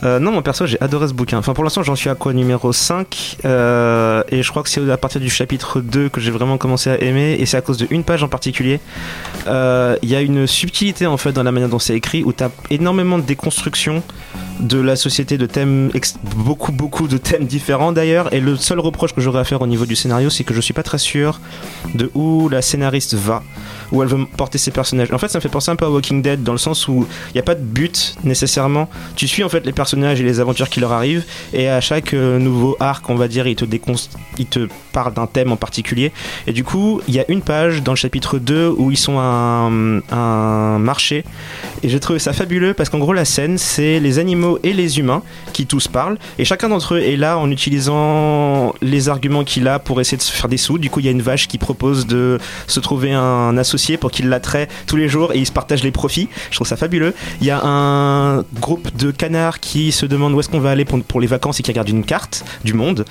Euh, 0.03 0.19
Non, 0.19 0.33
mon 0.33 0.43
perso, 0.43 0.67
j'ai 0.67 0.81
adoré 0.81 1.09
ce 1.09 1.13
bouquin. 1.15 1.39
Enfin, 1.39 1.55
pour 1.55 1.65
l'instant, 1.65 1.83
j'en 1.83 1.95
suis 1.97 2.11
à 2.11 2.15
quoi 2.15 2.33
Numéro 2.33 2.73
5. 2.73 3.39
euh, 3.45 4.23
et 4.31 4.43
je 4.43 4.51
crois 4.51 4.63
que 4.63 4.69
c'est 4.69 4.91
à 4.91 4.97
partir 4.97 5.21
du 5.21 5.31
chapitre 5.31 5.81
2 5.81 6.09
que 6.09 6.21
j'ai 6.21 6.31
vraiment 6.31 6.59
commencé 6.59 6.91
à 6.91 7.01
aimer. 7.03 7.37
Et 7.39 7.47
c'est 7.47 7.57
à 7.57 7.61
cause 7.63 7.79
d'une 7.79 8.05
page 8.05 8.23
en 8.23 8.29
particulier. 8.29 8.81
Euh, 9.47 9.97
Il 10.03 10.09
y 10.11 10.17
a 10.17 10.21
une 10.21 10.47
subtilité, 10.47 11.07
en 11.07 11.17
fait, 11.17 11.33
dans 11.33 11.43
la 11.43 11.53
manière 11.53 11.69
dont 11.69 11.79
c'est 11.79 11.95
écrit, 11.95 12.23
où 12.25 12.33
tu 12.33 12.45
as 12.45 12.51
énormément 12.71 13.19
de 13.19 13.23
déconstruction 13.25 14.03
de 14.61 14.79
la 14.81 14.95
société, 14.95 15.37
de 15.37 15.47
thèmes, 15.47 15.91
beaucoup, 16.37 16.71
beaucoup 16.71 17.09
de 17.09 17.17
thèmes 17.17 17.45
différents 17.47 17.91
d'ailleurs. 17.93 18.33
Et 18.33 18.41
le 18.41 18.57
seul 18.57 18.79
reproche 18.79 19.13
que 19.13 19.21
j'aurais 19.21 19.41
à 19.41 19.45
faire 19.45 19.61
au 19.63 19.67
niveau 19.67 19.85
du 19.85 19.97
scénario, 19.97 20.31
c'est 20.31 20.45
que 20.45 20.55
je 20.55 20.61
suis 20.61 20.73
pas 20.75 20.85
très 20.85 20.99
sûr 20.99 21.41
de 21.95 22.11
où 22.15 22.49
la 22.49 22.63
scénariste 22.63 23.15
va, 23.15 23.43
où 23.91 24.03
elle 24.03 24.09
veut 24.09 24.25
porter 24.37 24.59
ses 24.59 24.71
personnages. 24.71 25.13
En 25.13 25.19
fait, 25.19 25.29
ça 25.29 25.39
me 25.39 25.41
fait 25.45 25.51
penser 25.51 25.71
un 25.71 25.77
peu 25.77 25.85
à 25.85 25.91
Walking 25.91 26.23
Dead, 26.23 26.43
dans 26.43 26.53
le 26.53 26.59
sens 26.59 26.89
où 26.89 27.07
il 27.29 27.35
n'y 27.35 27.39
a 27.39 27.43
pas 27.43 27.55
de 27.55 27.63
but 27.63 28.17
nécessairement. 28.25 28.89
Tu 29.15 29.29
suis 29.29 29.45
en 29.45 29.51
fait 29.51 29.67
les 29.67 29.73
personnages 29.73 30.21
et 30.21 30.25
les 30.25 30.41
aventures 30.41 30.71
qui 30.71 30.81
leur 30.81 30.93
arrivent, 30.93 31.25
et 31.53 31.69
à 31.69 31.81
chaque 31.83 32.15
euh, 32.15 32.39
nouveau 32.39 32.77
arc, 32.81 33.09
on 33.11 33.15
va 33.15 33.29
dire, 33.29 33.47
il 33.47 33.57
te, 33.57 33.67
il 34.39 34.47
te 34.47 34.69
parle 34.93 35.13
d'un 35.13 35.27
thème 35.27 35.53
en 35.53 35.57
particulier. 35.57 36.13
Et 36.47 36.53
du 36.53 36.65
coup, 36.65 37.03
il 37.09 37.15
y 37.15 37.21
a 37.21 37.25
une 37.29 37.43
page 37.43 37.83
dans 37.83 37.93
le 37.93 37.97
chapitre 37.97 38.39
2 38.39 38.75
où 38.77 38.91
ils 38.91 38.97
sont 38.97 39.19
à 39.19 39.23
un, 39.23 40.01
un 40.11 40.79
marché, 40.79 41.25
et 41.83 41.89
j'ai 41.91 42.01
trouvé 42.01 42.19
ça 42.19 42.33
fabuleux 42.33 42.73
parce 42.73 42.89
qu'en 42.89 42.99
gros, 42.99 43.13
la 43.13 43.27
scène, 43.27 43.59
c'est 43.59 44.01
les 44.01 44.19
animaux 44.19 44.59
et 44.63 44.73
les 44.73 44.99
humains 44.99 45.23
qui 45.53 45.67
tous 45.67 45.89
parlent, 45.89 46.17
et 46.39 46.47
chacun 46.47 46.71
d'entre 46.71 46.95
eux 46.95 47.01
est 47.01 47.17
là 47.17 47.37
en 47.39 47.51
utilisant 47.51 48.75
les 48.81 49.11
arguments 49.11 49.45
qu'il 49.45 49.69
a 49.69 49.79
pour 49.79 50.01
essayer 50.01 50.17
de 50.17 50.23
se 50.23 50.33
faire 50.33 50.49
des 50.49 50.57
sous. 50.57 50.79
Du 50.79 50.89
coup, 50.89 51.01
il 51.01 51.07
y 51.07 51.09
a 51.09 51.13
une 51.13 51.23
vache 51.23 51.49
qui 51.49 51.59
propose 51.59 52.07
de 52.07 52.39
se 52.67 52.81
trouver 52.81 53.13
un 53.13 53.59
associé 53.59 53.99
pour 53.99 54.11
qu'il 54.11 54.31
la 54.31 54.41
traite 54.41 54.71
tous 54.87 54.97
les 54.97 55.09
jours 55.09 55.24
et 55.33 55.39
ils 55.39 55.47
se 55.47 55.53
partagent 55.53 55.83
les 55.85 55.91
profits. 55.93 56.29
Je 56.51 56.57
trouve 56.57 56.67
ça 56.67 56.77
fabuleux. 56.77 57.15
Il 57.41 57.47
y 57.47 57.51
a 57.51 57.61
un 57.65 58.43
groupe 58.61 58.95
de 58.97 59.11
canards 59.11 59.61
qui 59.61 59.93
se 59.93 60.07
demandent 60.07 60.35
où 60.35 60.41
est-ce 60.41 60.49
qu'on 60.49 60.61
va 60.61 60.71
aller 60.71 60.85
pour, 60.85 61.01
pour 61.03 61.21
les 61.21 61.27
vacances 61.27 61.61
et 61.61 61.63
qui 61.63 61.71
regardent 61.71 61.89
une 61.89 62.05
carte 62.05 62.45
du 62.65 62.75
monde. 62.75 63.05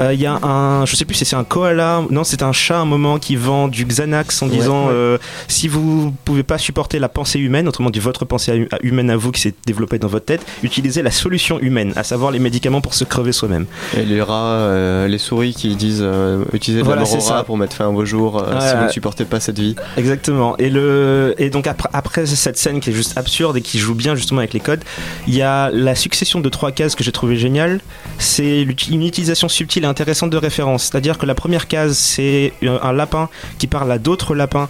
Euh, 0.00 0.12
il 0.14 0.20
y 0.20 0.26
a 0.26 0.34
un, 0.42 0.84
je 0.86 0.94
sais 0.96 1.04
plus 1.04 1.14
si 1.14 1.24
c'est 1.24 1.36
un 1.36 1.44
koala, 1.44 2.02
non, 2.10 2.24
c'est 2.24 2.42
un 2.42 2.52
chat 2.52 2.76
à 2.76 2.80
un 2.80 2.84
moment 2.84 3.18
qui 3.18 3.36
vend 3.36 3.68
du 3.68 3.84
Xanax 3.84 4.42
en 4.42 4.46
Ouais, 4.48 4.52
disant 4.56 4.86
ouais. 4.86 4.92
euh, 4.92 5.18
si 5.48 5.68
vous 5.68 6.14
pouvez 6.24 6.42
pas 6.42 6.58
supporter 6.58 6.98
la 6.98 7.08
pensée 7.08 7.38
humaine, 7.38 7.66
autrement 7.68 7.90
dit 7.90 7.98
votre 8.00 8.24
pensée 8.24 8.68
humaine 8.82 9.10
à 9.10 9.16
vous 9.16 9.32
qui 9.32 9.40
s'est 9.40 9.54
développée 9.66 9.98
dans 9.98 10.08
votre 10.08 10.26
tête, 10.26 10.44
utilisez 10.62 11.02
la 11.02 11.10
solution 11.10 11.58
humaine, 11.60 11.92
à 11.96 12.02
savoir 12.04 12.30
les 12.30 12.38
médicaments 12.38 12.80
pour 12.80 12.94
se 12.94 13.04
crever 13.04 13.32
soi-même. 13.32 13.66
Et 13.96 14.04
les 14.04 14.22
rats, 14.22 14.52
euh, 14.52 15.08
les 15.08 15.18
souris 15.18 15.54
qui 15.54 15.74
disent 15.76 16.04
utilisez 16.52 16.80
de 16.82 16.86
Voilà, 16.86 17.02
la 17.02 17.42
pour 17.44 17.56
mettre 17.56 17.74
fin 17.76 17.86
à 17.86 17.90
vos 17.90 18.04
jours 18.04 18.44
si 18.60 18.76
vous 18.76 18.84
ne 18.84 18.88
supportez 18.88 19.24
pas 19.24 19.40
cette 19.40 19.58
vie. 19.58 19.74
Exactement. 19.96 20.56
Et 20.58 20.70
le 20.70 21.34
et 21.38 21.50
donc 21.56 21.66
après, 21.94 22.26
cette 22.26 22.58
scène 22.58 22.80
qui 22.80 22.90
est 22.90 22.92
juste 22.92 23.16
absurde 23.16 23.56
et 23.56 23.62
qui 23.62 23.78
joue 23.78 23.94
bien 23.94 24.14
justement 24.14 24.40
avec 24.40 24.52
les 24.52 24.60
codes, 24.60 24.84
il 25.26 25.34
y 25.34 25.40
a 25.40 25.70
la 25.70 25.94
succession 25.94 26.40
de 26.40 26.48
trois 26.50 26.70
cases 26.70 26.94
que 26.94 27.02
j'ai 27.02 27.12
trouvé 27.12 27.36
géniale. 27.36 27.80
C'est 28.18 28.66
une 28.90 29.02
utilisation 29.02 29.48
subtile 29.48 29.84
et 29.84 29.86
intéressante 29.86 30.28
de 30.28 30.36
références. 30.36 30.82
C'est-à-dire 30.84 31.16
que 31.16 31.24
la 31.24 31.34
première 31.34 31.66
case 31.66 31.96
c'est 31.96 32.52
un 32.62 32.76
un 32.82 32.92
lapin 32.92 33.30
qui 33.58 33.66
parle 33.66 33.90
à 33.90 33.98
d'autres 33.98 34.34
lapins 34.34 34.68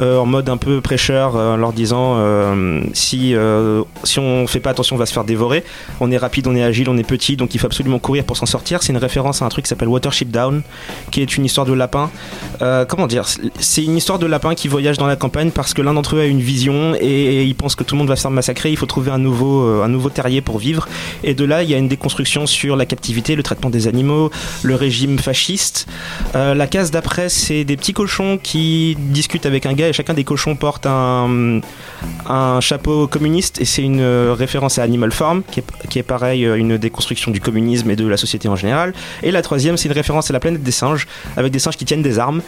euh, 0.00 0.18
en 0.18 0.24
mode 0.24 0.48
un 0.48 0.56
peu 0.56 0.80
prêcheur, 0.80 1.36
euh, 1.36 1.52
en 1.52 1.56
leur 1.58 1.74
disant 1.74 2.14
euh, 2.16 2.82
si 2.94 3.34
euh, 3.34 3.82
si 4.04 4.18
on 4.18 4.46
fait 4.46 4.58
pas 4.58 4.70
attention 4.70 4.96
on 4.96 4.98
va 4.98 5.04
se 5.04 5.12
faire 5.12 5.24
dévorer. 5.24 5.64
On 6.00 6.10
est 6.10 6.16
rapide, 6.16 6.46
on 6.46 6.56
est 6.56 6.62
agile, 6.62 6.88
on 6.88 6.96
est 6.96 7.06
petit, 7.06 7.36
donc 7.36 7.54
il 7.54 7.58
faut 7.58 7.66
absolument 7.66 7.98
courir 7.98 8.24
pour 8.24 8.38
s'en 8.38 8.46
sortir. 8.46 8.82
C'est 8.82 8.92
une 8.92 8.98
référence 8.98 9.42
à 9.42 9.44
un 9.44 9.50
truc 9.50 9.66
qui 9.66 9.68
s'appelle 9.68 9.88
Watership 9.88 10.30
Down, 10.30 10.62
qui 11.10 11.20
est 11.20 11.36
une 11.36 11.44
histoire 11.44 11.66
de 11.66 11.74
lapin 11.74 12.10
euh, 12.62 12.84
comment 12.86 13.06
dire? 13.06 13.24
C'est 13.58 13.84
une 13.84 13.96
histoire 13.96 14.18
de 14.18 14.26
lapin 14.26 14.54
qui 14.54 14.68
voyage 14.68 14.96
dans 14.96 15.06
la 15.06 15.16
campagne 15.16 15.50
parce 15.50 15.74
que 15.74 15.82
l'un 15.82 15.94
d'entre 15.94 16.16
eux 16.16 16.21
une 16.26 16.40
vision 16.40 16.94
et 17.00 17.44
il 17.44 17.54
pense 17.54 17.74
que 17.74 17.84
tout 17.84 17.94
le 17.94 18.00
monde 18.00 18.08
va 18.08 18.16
se 18.16 18.22
faire 18.22 18.30
massacrer. 18.30 18.70
Il 18.70 18.76
faut 18.76 18.86
trouver 18.86 19.10
un 19.10 19.18
nouveau, 19.18 19.62
euh, 19.62 19.84
un 19.84 19.88
nouveau 19.88 20.10
terrier 20.10 20.40
pour 20.40 20.58
vivre. 20.58 20.88
Et 21.24 21.34
de 21.34 21.44
là, 21.44 21.62
il 21.62 21.70
y 21.70 21.74
a 21.74 21.78
une 21.78 21.88
déconstruction 21.88 22.46
sur 22.46 22.76
la 22.76 22.86
captivité, 22.86 23.36
le 23.36 23.42
traitement 23.42 23.70
des 23.70 23.88
animaux, 23.88 24.30
le 24.62 24.74
régime 24.74 25.18
fasciste. 25.18 25.86
Euh, 26.34 26.54
la 26.54 26.66
case 26.66 26.90
d'après, 26.90 27.28
c'est 27.28 27.64
des 27.64 27.76
petits 27.76 27.92
cochons 27.92 28.38
qui 28.42 28.96
discutent 28.98 29.46
avec 29.46 29.66
un 29.66 29.74
gars 29.74 29.88
et 29.88 29.92
chacun 29.92 30.14
des 30.14 30.24
cochons 30.24 30.56
porte 30.56 30.86
un, 30.86 31.60
un 32.26 32.60
chapeau 32.60 33.06
communiste 33.06 33.60
et 33.60 33.64
c'est 33.64 33.82
une 33.82 34.00
euh, 34.00 34.34
référence 34.36 34.78
à 34.78 34.82
Animal 34.82 35.12
Farm. 35.12 35.42
Qui 35.50 35.60
est, 35.60 35.64
qui 35.88 35.98
est 35.98 36.02
pareil 36.02 36.44
une 36.44 36.78
déconstruction 36.78 37.30
du 37.30 37.40
communisme 37.40 37.90
et 37.90 37.96
de 37.96 38.06
la 38.06 38.16
société 38.16 38.48
en 38.48 38.56
général. 38.56 38.94
Et 39.22 39.30
la 39.30 39.42
troisième, 39.42 39.76
c'est 39.76 39.88
une 39.88 39.94
référence 39.94 40.30
à 40.30 40.32
la 40.32 40.40
planète 40.40 40.62
des 40.62 40.70
singes, 40.70 41.06
avec 41.36 41.52
des 41.52 41.58
singes 41.58 41.76
qui 41.76 41.84
tiennent 41.84 42.02
des 42.02 42.18
armes. 42.18 42.42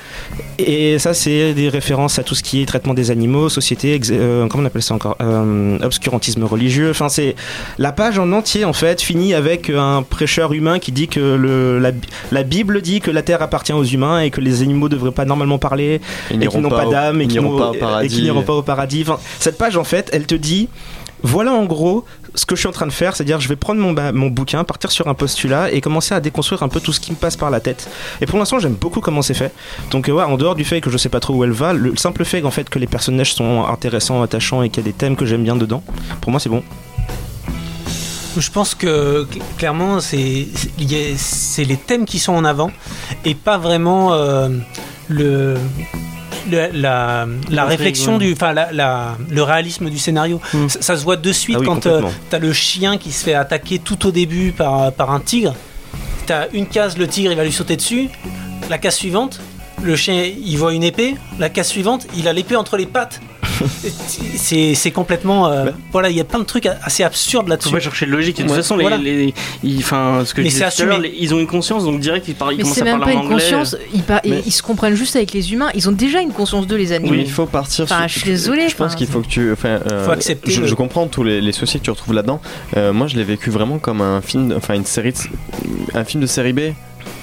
Et 0.59 0.99
ça, 0.99 1.15
c'est 1.15 1.55
des 1.55 1.69
références 1.69 2.19
à 2.19 2.23
tout 2.23 2.35
ce 2.35 2.43
qui 2.43 2.63
est 2.63 2.67
traitement 2.67 2.95
des 2.95 3.11
animaux, 3.11 3.49
société, 3.65 3.99
euh, 4.11 4.47
comment 4.49 4.63
on 4.63 4.67
appelle 4.67 4.83
ça 4.83 4.95
encore 4.95 5.17
Euh, 5.21 5.79
Obscurantisme 5.83 6.45
religieux. 6.45 6.91
Enfin, 6.91 7.09
c'est 7.09 7.35
la 7.79 7.93
page 7.93 8.19
en 8.19 8.31
entier 8.33 8.65
en 8.65 8.73
fait 8.73 9.01
finit 9.01 9.33
avec 9.35 9.71
un 9.71 10.03
prêcheur 10.03 10.53
humain 10.53 10.79
qui 10.79 10.93
dit 10.93 11.09
que 11.09 11.21
le, 11.21 11.79
la, 11.79 11.91
la 12.31 12.43
Bible 12.43 12.83
dit 12.83 13.01
que 13.01 13.11
la 13.11 13.23
Terre 13.23 13.43
appartient 13.43 13.73
aux 13.73 13.85
humains 13.85 14.21
et 14.21 14.31
que 14.31 14.41
les 14.41 14.63
animaux 14.63 14.89
devraient 14.89 15.11
pas 15.13 15.25
normalement 15.25 15.59
parler 15.59 16.01
Ils 16.31 16.37
et 16.37 16.39
n'iront 16.39 16.59
qui 16.59 16.63
n'ont 16.63 16.69
pas 16.71 16.87
au- 16.87 16.91
d'âme 16.91 17.21
et 17.21 17.25
ils 17.25 17.29
qui 17.29 17.39
n'iront 17.39 17.53
n'ont- 17.53 17.59
pas 17.59 17.71
au 17.71 17.75
et 17.75 17.79
paradis. 17.79 18.15
qui 18.15 18.23
n'iront 18.23 18.43
pas 18.43 18.53
au 18.55 18.63
paradis. 18.63 19.03
Enfin, 19.07 19.19
cette 19.41 19.57
page 19.59 19.77
en 19.77 19.85
fait, 19.85 20.11
elle 20.13 20.27
te 20.27 20.35
dit 20.35 20.69
voilà 21.23 21.53
en 21.55 21.65
gros 21.65 22.05
ce 22.35 22.47
que 22.47 22.55
je 22.57 22.61
suis 22.61 22.69
en 22.69 22.73
train 22.73 22.87
de 22.87 22.93
faire, 22.93 23.15
c'est-à-dire 23.15 23.41
je 23.41 23.49
vais 23.49 23.57
prendre 23.57 23.81
mon, 23.81 24.27
bouquin, 24.29 24.65
partir 24.65 24.91
sur 24.91 25.09
un 25.09 25.15
postulat 25.15 25.71
et 25.73 25.81
commencer 25.81 26.15
à 26.15 26.21
déconstruire 26.21 26.63
un 26.63 26.69
peu 26.69 26.81
tout 26.81 26.93
ce 26.93 27.01
qui 27.01 27.13
me 27.13 27.17
passe 27.17 27.37
par 27.37 27.51
la 27.51 27.61
tête. 27.61 27.89
Et 28.21 28.27
pour 28.27 28.39
l'instant, 28.39 28.59
j'aime 28.59 28.75
beaucoup 28.75 29.01
comment 29.01 29.23
c'est 29.23 29.35
fait. 29.35 29.53
Donc 29.91 30.09
en 30.09 30.37
dehors 30.37 30.55
du 30.55 30.65
fait 30.65 30.81
que 30.81 30.91
je 30.91 30.99
sais 30.99 31.09
pas 31.09 31.21
trop 31.21 31.35
où 31.35 31.45
elle 31.45 31.53
va, 31.53 31.73
le 31.73 31.97
simple 31.97 32.25
fait 32.25 32.43
en 32.43 32.51
fait 32.51 32.69
que 32.69 32.79
les 32.79 32.87
personnages 32.87 33.35
sont 33.35 33.65
intéressants, 33.65 34.23
attachants 34.23 34.63
et 34.63 34.69
qu'il 34.69 34.85
y 34.85 34.89
a 34.89 34.91
des 34.91 34.97
thèmes 34.97 35.17
que 35.17 35.27
j'aime 35.27 35.45
bien 35.45 35.57
dedans, 35.57 35.83
pour 36.21 36.31
moi 36.31 36.41
c'est 36.41 36.49
bon. 36.49 36.63
Je 38.37 38.51
pense 38.51 38.75
que 38.75 39.27
cl- 39.31 39.41
clairement, 39.59 40.01
c'est 40.01 40.49
les 40.79 41.77
thèmes 41.77 42.05
qui 42.05 42.19
sont 42.19 42.33
en 42.33 42.45
avant 42.45 42.73
et 43.25 43.37
pas 43.37 43.59
vraiment 43.59 44.13
euh, 44.13 44.49
le, 45.09 45.57
le- 46.51 46.69
la, 46.73 47.27
la 47.51 47.65
réflexion 47.65 48.19
du, 48.19 48.33
enfin 48.33 48.53
la- 48.53 48.73
la- 48.73 49.17
le 49.31 49.43
réalisme 49.43 49.91
du 49.91 49.99
scénario. 49.99 50.41
Mm. 50.53 50.69
Ça, 50.69 50.79
ça 50.83 50.97
se 50.97 51.05
voit 51.05 51.17
de 51.17 51.33
suite 51.33 51.57
Ah 51.59 51.61
oui, 51.61 51.67
quand 51.67 51.87
euh, 51.87 52.01
complètement. 52.01 52.13
t'as 52.31 52.39
le 52.39 52.53
chien 52.53 52.99
qui 52.99 53.13
se 53.13 53.25
fait 53.25 53.35
attaquer 53.35 53.79
tout 53.79 54.07
au 54.07 54.11
début 54.11 54.53
par, 54.53 54.93
par 54.93 55.11
un 55.13 55.21
tigre. 55.21 55.55
T'as 56.27 56.47
une 56.53 56.67
case, 56.67 56.97
le 56.97 57.07
tigre 57.07 57.31
il 57.33 57.37
va 57.37 57.45
lui 57.45 57.53
sauter 57.53 57.77
dessus. 57.77 58.09
La 58.71 58.79
case 58.79 58.95
suivante, 58.97 59.41
le 59.83 59.95
chien 59.97 60.23
il 60.25 60.57
voit 60.57 60.73
une 60.73 60.85
épée. 60.85 61.17
La 61.39 61.51
case 61.51 61.69
suivante, 61.69 62.07
il 62.17 62.29
a 62.29 62.33
l'épée 62.33 62.57
entre 62.57 62.77
les 62.77 62.87
pattes. 62.87 63.21
C'est 64.37 64.75
c'est 64.75 64.91
complètement. 64.91 65.49
euh, 65.49 65.71
voilà, 65.93 66.11
il 66.11 66.17
y 66.17 66.21
a 66.21 66.25
plein 66.25 66.39
de 66.39 66.45
trucs 66.45 66.67
assez 66.67 67.03
absurdes 67.03 67.45
Faut 67.47 67.51
là-dessus. 67.51 67.73
pas 67.73 67.81
chercher 67.81 68.07
de 68.07 68.11
logique. 68.11 68.37
De 68.37 68.43
toute 68.43 68.51
Ouais, 68.51 68.57
façon, 68.59 68.77
les, 68.77 68.83
voilà. 68.83 68.97
les- 68.99 69.35
ils- 69.63 69.79
enfin, 69.79 70.23
ce 70.25 70.35
que 70.35 70.41
Mais 70.41 70.49
je 70.49 70.55
disais 70.55 70.67
c'est 70.71 70.87
tout 70.87 70.93
à 70.93 70.99
ils 71.07 71.35
ont 71.35 71.39
une 71.39 71.47
conscience, 71.47 71.85
donc 71.85 72.01
direct 72.01 72.27
ils, 72.29 72.35
parlent, 72.35 72.55
ils 72.55 72.57
Mais 72.59 72.63
commencent 72.63 72.77
c'est 72.77 72.83
à 72.83 72.85
même 72.85 72.99
parler 72.99 73.15
pas 73.15 73.19
en 73.21 73.23
une 73.23 73.33
anglais. 73.33 73.43
conscience, 73.43 73.77
ils, 73.95 74.03
par- 74.03 74.21
Mais- 74.25 74.43
ils 74.47 74.53
se 74.53 74.63
comprennent 74.63 74.95
juste 74.95 75.17
avec 75.17 75.33
les 75.33 75.53
humains. 75.53 75.69
Ils 75.75 75.89
ont 75.89 75.93
déjà 75.93 76.21
une 76.21 76.33
conscience 76.33 76.67
d'eux, 76.67 76.77
les 76.77 76.93
animaux. 76.93 77.13
Oui, 77.13 77.23
il 77.27 77.31
faut 77.31 77.47
partir. 77.47 77.85
Enfin, 77.85 78.01
sur- 78.01 78.09
je 78.09 78.19
suis 78.21 78.31
désolée, 78.31 78.69
Je 78.69 78.77
pense 78.77 78.89
enfin, 78.89 78.97
qu'il 78.97 79.07
faut 79.07 79.21
que 79.21 79.29
tu. 79.29 79.53
Enfin, 79.53 79.81
euh, 79.91 80.05
Faut 80.05 80.13
accepter 80.13 80.51
Je, 80.51 80.61
le- 80.63 80.67
je 80.67 80.75
comprends 80.75 81.07
tous 81.07 81.23
les, 81.25 81.41
les 81.41 81.53
soucis 81.53 81.79
que 81.79 81.85
tu 81.85 81.91
retrouves 81.91 82.15
là-dedans. 82.15 82.41
Euh, 82.77 82.93
moi, 82.93 83.07
je 83.07 83.17
l'ai 83.17 83.25
vécu 83.25 83.51
vraiment 83.51 83.79
comme 83.79 84.01
un 84.01 84.21
film, 84.21 84.53
enfin 84.57 84.75
une 84.75 84.85
série, 84.85 85.13
de- 85.13 85.97
un 85.99 86.05
film 86.05 86.21
de 86.23 86.27
série 86.27 86.53
B. 86.53 86.61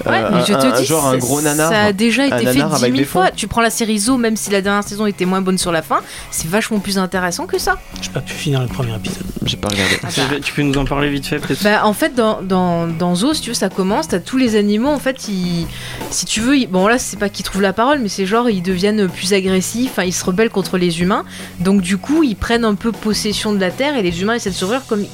Ouais, 0.06 0.12
Euh, 0.16 0.28
mais 0.32 0.44
je 0.46 0.52
un- 0.52 0.58
te 0.58 0.66
un- 0.66 0.80
dis, 0.80 0.84
genre 0.86 1.06
un 1.06 1.12
ça- 1.12 1.16
gros 1.18 1.40
nanar. 1.40 1.70
Ça 1.70 1.80
a 1.82 1.92
déjà 1.92 2.26
été 2.26 2.38
fait 2.38 2.44
nanar 2.44 2.70
10 2.70 2.74
avec 2.76 2.92
000 2.92 2.96
des 2.96 3.04
fois. 3.04 3.30
Tu 3.30 3.46
prends 3.46 3.60
la 3.60 3.70
série 3.70 3.98
Zo, 3.98 4.16
même 4.16 4.36
si 4.36 4.50
la 4.50 4.60
dernière 4.60 4.82
saison 4.82 5.06
était 5.06 5.24
moins 5.24 5.40
bonne 5.40 5.58
sur 5.58 5.70
la 5.72 5.82
fin, 5.82 6.00
c'est 6.30 6.48
vachement 6.48 6.78
plus 6.80 6.98
intéressant 6.98 7.46
que 7.46 7.58
ça. 7.58 7.78
J'ai 8.00 8.10
pas 8.10 8.20
pu 8.20 8.32
finir 8.34 8.60
le 8.60 8.66
premier 8.68 8.94
épisode. 8.96 9.22
J'ai 9.44 9.56
pas 9.56 9.68
regardé. 9.68 9.98
Ah 10.02 10.08
Tu- 10.10 10.40
Tu 10.40 10.52
peux 10.54 10.62
nous 10.62 10.74
en 10.78 10.84
parler 10.84 11.08
vite 11.08 11.26
fait, 11.26 11.38
peut-être 11.38 11.62
Bah, 11.62 11.82
en 11.84 11.92
fait, 11.92 12.14
dans, 12.14 12.42
dans, 12.42 12.86
dans 12.88 13.14
Zo, 13.14 13.32
si 13.34 13.42
tu 13.42 13.50
veux, 13.50 13.54
ça 13.54 13.68
commence, 13.68 14.08
t'as 14.08 14.18
tous 14.18 14.36
les 14.38 14.56
animaux, 14.56 14.88
en 14.90 14.98
fait, 14.98 15.28
ils, 15.28 15.66
si 16.10 16.26
tu 16.26 16.40
veux, 16.40 16.56
ils- 16.56 16.66
bon 16.68 16.86
là, 16.88 16.98
c'est 16.98 17.18
pas 17.18 17.28
qu'ils 17.28 17.44
trouvent 17.44 17.62
la 17.62 17.72
parole, 17.72 17.98
mais 18.00 18.08
c'est 18.08 18.26
genre, 18.26 18.50
ils 18.50 18.62
deviennent 18.62 19.08
plus 19.08 19.32
agressifs, 19.32 19.90
enfin, 19.92 20.04
ils 20.04 20.12
se 20.12 20.24
rebellent 20.24 20.50
contre 20.50 20.78
les 20.78 21.00
humains, 21.00 21.24
donc 21.60 21.80
du 21.80 21.96
coup, 21.96 22.22
ils 22.22 22.36
prennent 22.36 22.64
un 22.64 22.74
peu 22.74 22.92
possession 22.92 23.52
de 23.52 23.60
la 23.60 23.70
Terre, 23.70 23.96
et 23.96 24.02
les 24.02 24.20
humains 24.22 24.34
essaient 24.34 24.50
de 24.50 24.54
survivre 24.54 24.82
comme... 24.88 25.04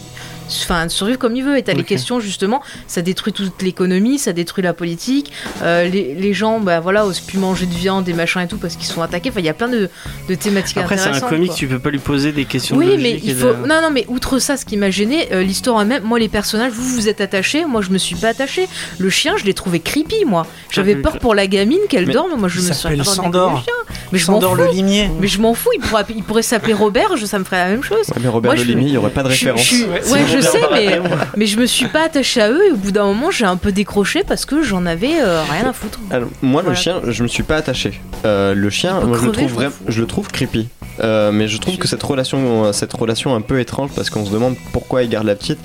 Enfin, 0.48 0.86
de 0.86 0.90
survivre 0.90 1.18
comme 1.18 1.36
ils 1.36 1.44
veulent. 1.44 1.58
Et 1.58 1.62
t'as 1.62 1.74
les 1.74 1.80
Ok. 1.80 1.86
questions, 1.86 2.20
justement, 2.20 2.62
ça 2.86 3.02
détruit 3.02 3.32
toute 3.32 3.60
l'économie, 3.62 4.18
ça 4.18 4.32
détruit 4.32 4.62
la 4.64 4.72
politique. 4.72 5.32
euh, 5.62 5.88
les, 5.88 6.14
les 6.14 6.34
gens, 6.34 6.60
bah 6.60 6.80
voilà, 6.80 7.06
osent 7.06 7.20
plus 7.20 7.38
manger 7.38 7.66
de 7.66 7.74
viande 7.74 8.08
et 8.08 8.12
machin 8.12 8.40
et 8.42 8.46
tout 8.48 8.58
parce 8.58 8.76
qu'ils 8.76 8.86
sont 8.86 9.02
attaqués. 9.02 9.30
Enfin, 9.30 9.40
il 9.40 9.46
y 9.46 9.50
a 9.50 9.54
plein 9.54 9.68
de, 9.68 9.88
de 10.28 10.34
thématiques 10.34 10.76
Après, 10.78 10.96
c'est 10.96 11.08
un 11.08 11.20
quoi. 11.20 11.30
tu 11.54 11.66
peux 11.66 11.78
pas 11.78 11.90
lui 11.90 11.98
poser 11.98 12.32
des 12.32 12.44
questions 12.44 12.76
Oui, 12.76 12.96
mais 12.98 13.20
il 13.22 13.34
de- 13.34 13.40
faut. 13.40 13.54
Non, 13.66 13.80
non, 13.82 13.90
mais 13.92 14.04
outre 14.08 14.38
ça, 14.38 14.56
ce 14.56 14.64
qui 14.64 14.76
m'a 14.76 14.90
gêné, 14.90 15.28
euh, 15.32 15.42
l'histoire 15.42 15.76
en 15.76 15.84
même. 15.84 16.02
Moi, 16.04 16.18
les 16.18 16.28
personnages, 16.28 16.72
vous 16.72 16.84
vous 16.94 17.08
êtes 17.08 17.20
attachés. 17.20 17.64
Moi, 17.64 17.82
je 17.82 17.90
me 17.90 17.98
suis 17.98 18.16
pas 18.16 18.28
attachée. 18.28 18.68
Le 18.98 19.10
chien, 19.10 19.34
je 19.36 19.44
l'ai 19.44 19.54
trouvé 19.54 19.80
creepy, 19.80 20.24
moi. 20.24 20.46
J'avais 20.70 20.96
peur 20.96 21.18
pour 21.18 21.34
la 21.34 21.46
gamine 21.46 21.78
qu'elle 21.88 22.06
Mais 22.06 22.12
dorme. 22.12 22.38
Moi, 22.38 22.48
je 22.48 22.58
il 22.60 22.68
me 22.68 22.72
suis 22.72 23.04
Sandor. 23.04 23.52
le 23.54 23.58
chien. 23.62 23.74
Mais 24.12 24.18
je 24.18 24.30
m'en 24.30 24.40
fous. 24.40 24.54
le 24.56 24.66
limier. 24.70 25.10
Mais 25.20 25.26
je 25.28 25.40
m'en 25.40 25.54
fous. 25.54 25.70
Il 25.74 25.80
pourrait, 25.80 26.04
il 26.14 26.22
pourrait 26.22 26.42
s'appeler 26.42 26.72
Robert. 26.72 27.16
Je, 27.16 27.26
ça 27.26 27.38
me 27.38 27.44
ferait 27.44 27.58
la 27.64 27.70
même 27.70 27.82
chose. 27.82 28.06
Ouais, 28.08 28.16
mais 28.22 28.28
Robert 28.28 28.52
Moi, 28.52 28.56
je- 28.56 28.64
Delimy, 28.66 28.86
il 28.86 28.92
y 28.94 28.96
aurait 28.96 29.10
pas 29.10 29.22
de 29.22 29.28
je- 29.30 29.32
référence. 29.48 29.62
je- 29.64 29.84
Ouais, 29.84 30.20
je 30.40 30.46
sais, 30.46 30.60
mais, 30.72 31.00
mais 31.36 31.46
je 31.46 31.58
me 31.58 31.66
suis 31.66 31.86
pas 31.88 32.04
attachée 32.04 32.40
à 32.40 32.50
eux. 32.50 32.60
Et 32.68 32.72
au 32.72 32.76
bout 32.76 32.90
d'un 32.92 33.04
moment, 33.06 33.30
j'ai 33.30 33.44
un 33.44 33.56
peu 33.56 33.72
décroché 33.72 34.22
parce 34.26 34.44
que 34.44 34.62
j'en 34.62 34.86
avais 34.86 35.20
euh, 35.20 35.42
rien 35.50 35.68
à 35.68 35.72
foutre. 35.72 35.98
Alors, 36.10 36.28
moi, 36.42 36.62
Voilà. 36.62 36.76
le 36.76 36.80
chien, 36.82 37.00
je 37.06 37.22
me 37.22 37.28
suis 37.28 37.42
pas 37.42 37.56
attaché. 37.56 38.00
Euh, 38.24 38.54
le 38.54 38.70
chien, 38.70 39.00
moi, 39.00 39.18
je, 39.20 39.26
le 39.26 39.32
trouve 39.32 39.48
je 39.48 39.54
m'en 39.54 39.60
vra- 39.60 39.70
fous. 39.70 39.84
je 39.88 40.00
le 40.00 40.06
trouve 40.06 40.28
creepy. 40.28 40.68
Euh, 41.00 41.30
mais 41.30 41.46
je 41.46 41.58
trouve 41.58 41.76
que 41.78 41.86
cette 41.86 42.02
relation, 42.02 42.72
cette 42.72 42.92
relation 42.92 43.36
un 43.36 43.40
peu 43.40 43.60
étrange 43.60 43.90
parce 43.94 44.10
qu'on 44.10 44.26
se 44.26 44.32
demande 44.32 44.56
pourquoi 44.72 45.04
il 45.04 45.08
garde 45.08 45.26
la 45.26 45.36
petite. 45.36 45.58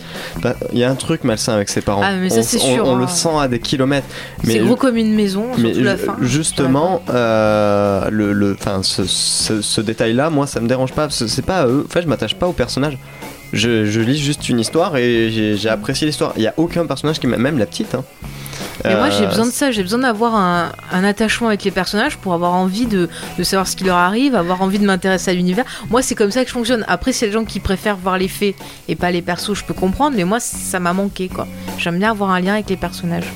Bah, 0.43 0.55
Il 0.71 0.77
y 0.77 0.83
a 0.83 0.89
un 0.91 0.95
truc 0.95 1.23
malsain 1.23 1.53
avec 1.55 1.69
ses 1.69 1.81
parents. 1.81 2.01
Ah, 2.03 2.13
mais 2.13 2.29
ça, 2.29 2.41
on, 2.41 2.43
c'est 2.43 2.57
on- 2.61 2.75
sûr, 2.75 2.87
on 2.87 2.95
hein. 2.97 2.99
le 3.01 3.07
sent 3.07 3.29
à 3.41 3.47
des 3.47 3.59
kilomètres. 3.59 4.05
C'est 4.43 4.59
gros 4.59 4.75
comme 4.75 4.95
une 4.95 5.15
maison, 5.15 5.47
mais 5.57 5.69
surtout 5.73 5.83
la 5.85 5.95
ju- 5.97 6.03
fin. 6.03 6.15
justement, 6.21 7.01
euh, 7.09 8.09
le, 8.11 8.31
le, 8.33 8.55
enfin, 8.59 8.81
ce, 8.83 9.05
ce- 9.05 9.61
ce 9.63 9.81
détail-là, 9.81 10.29
moi, 10.29 10.45
ça 10.45 10.59
me 10.59 10.67
dérange 10.67 10.91
pas. 10.93 11.07
C'est 11.09 11.41
pas 11.45 11.61
à 11.61 11.67
eux. 11.67 11.83
En 11.87 11.91
fait, 11.91 12.03
je 12.03 12.07
m'attache 12.07 12.35
pas 12.35 12.47
au 12.47 12.53
personnage. 12.53 12.97
Je, 13.53 13.85
je 13.85 14.01
lis 14.01 14.17
juste 14.17 14.49
une 14.49 14.59
histoire 14.59 14.97
et 14.97 15.29
j'ai 15.57 15.69
apprécié 15.69 16.07
l'histoire. 16.07 16.33
Il 16.37 16.43
y 16.43 16.47
a 16.47 16.53
aucun 16.57 16.85
personnage 16.87 17.19
qui 17.19 17.27
m'a, 17.27 17.37
même 17.37 17.57
la 17.59 17.65
petite. 17.67 17.93
hein. 17.95 18.03
Mais 18.83 18.95
moi 18.95 19.09
j'ai 19.11 19.25
Euh, 19.25 19.27
besoin 19.29 19.45
de 19.45 19.51
ça, 19.51 19.71
j'ai 19.71 19.83
besoin 19.83 19.99
d'avoir 19.99 20.35
un, 20.35 20.71
un 20.91 21.03
attachement 21.03 21.47
avec 21.47 21.63
les 21.63 21.71
personnages 21.71 22.17
pour 22.17 22.33
avoir 22.33 22.53
envie 22.53 22.85
de, 22.87 23.07
de 23.37 23.43
savoir 23.43 23.67
ce 23.67 23.75
qui 23.75 23.83
leur 23.83 23.97
arrive, 23.97 24.35
avoir 24.35 24.61
envie 24.61 24.79
de 24.79 24.85
m'intéresser 24.85 25.31
à 25.31 25.33
l'univers. 25.35 25.65
Moi 25.89 26.01
c'est 26.01 26.15
comme 26.15 26.31
ça 26.31 26.41
que 26.43 26.47
je 26.49 26.53
fonctionne. 26.53 26.83
Après 26.87 27.13
c'est 27.13 27.27
les 27.27 27.31
gens 27.31 27.45
qui 27.45 27.59
préfèrent 27.59 27.95
voir 27.97 28.17
les 28.17 28.27
faits 28.27 28.55
et 28.87 28.95
pas 28.95 29.11
les 29.11 29.21
persos, 29.21 29.53
je 29.53 29.63
peux 29.63 29.73
comprendre, 29.75 30.15
mais 30.17 30.23
moi 30.23 30.39
ça 30.39 30.79
m'a 30.79 30.93
manqué 30.93 31.29
quoi. 31.29 31.47
J'aime 31.77 31.99
bien 31.99 32.11
avoir 32.11 32.31
un 32.31 32.39
lien 32.41 32.53
avec 32.53 32.69
les 32.69 32.77
personnages. 32.77 33.31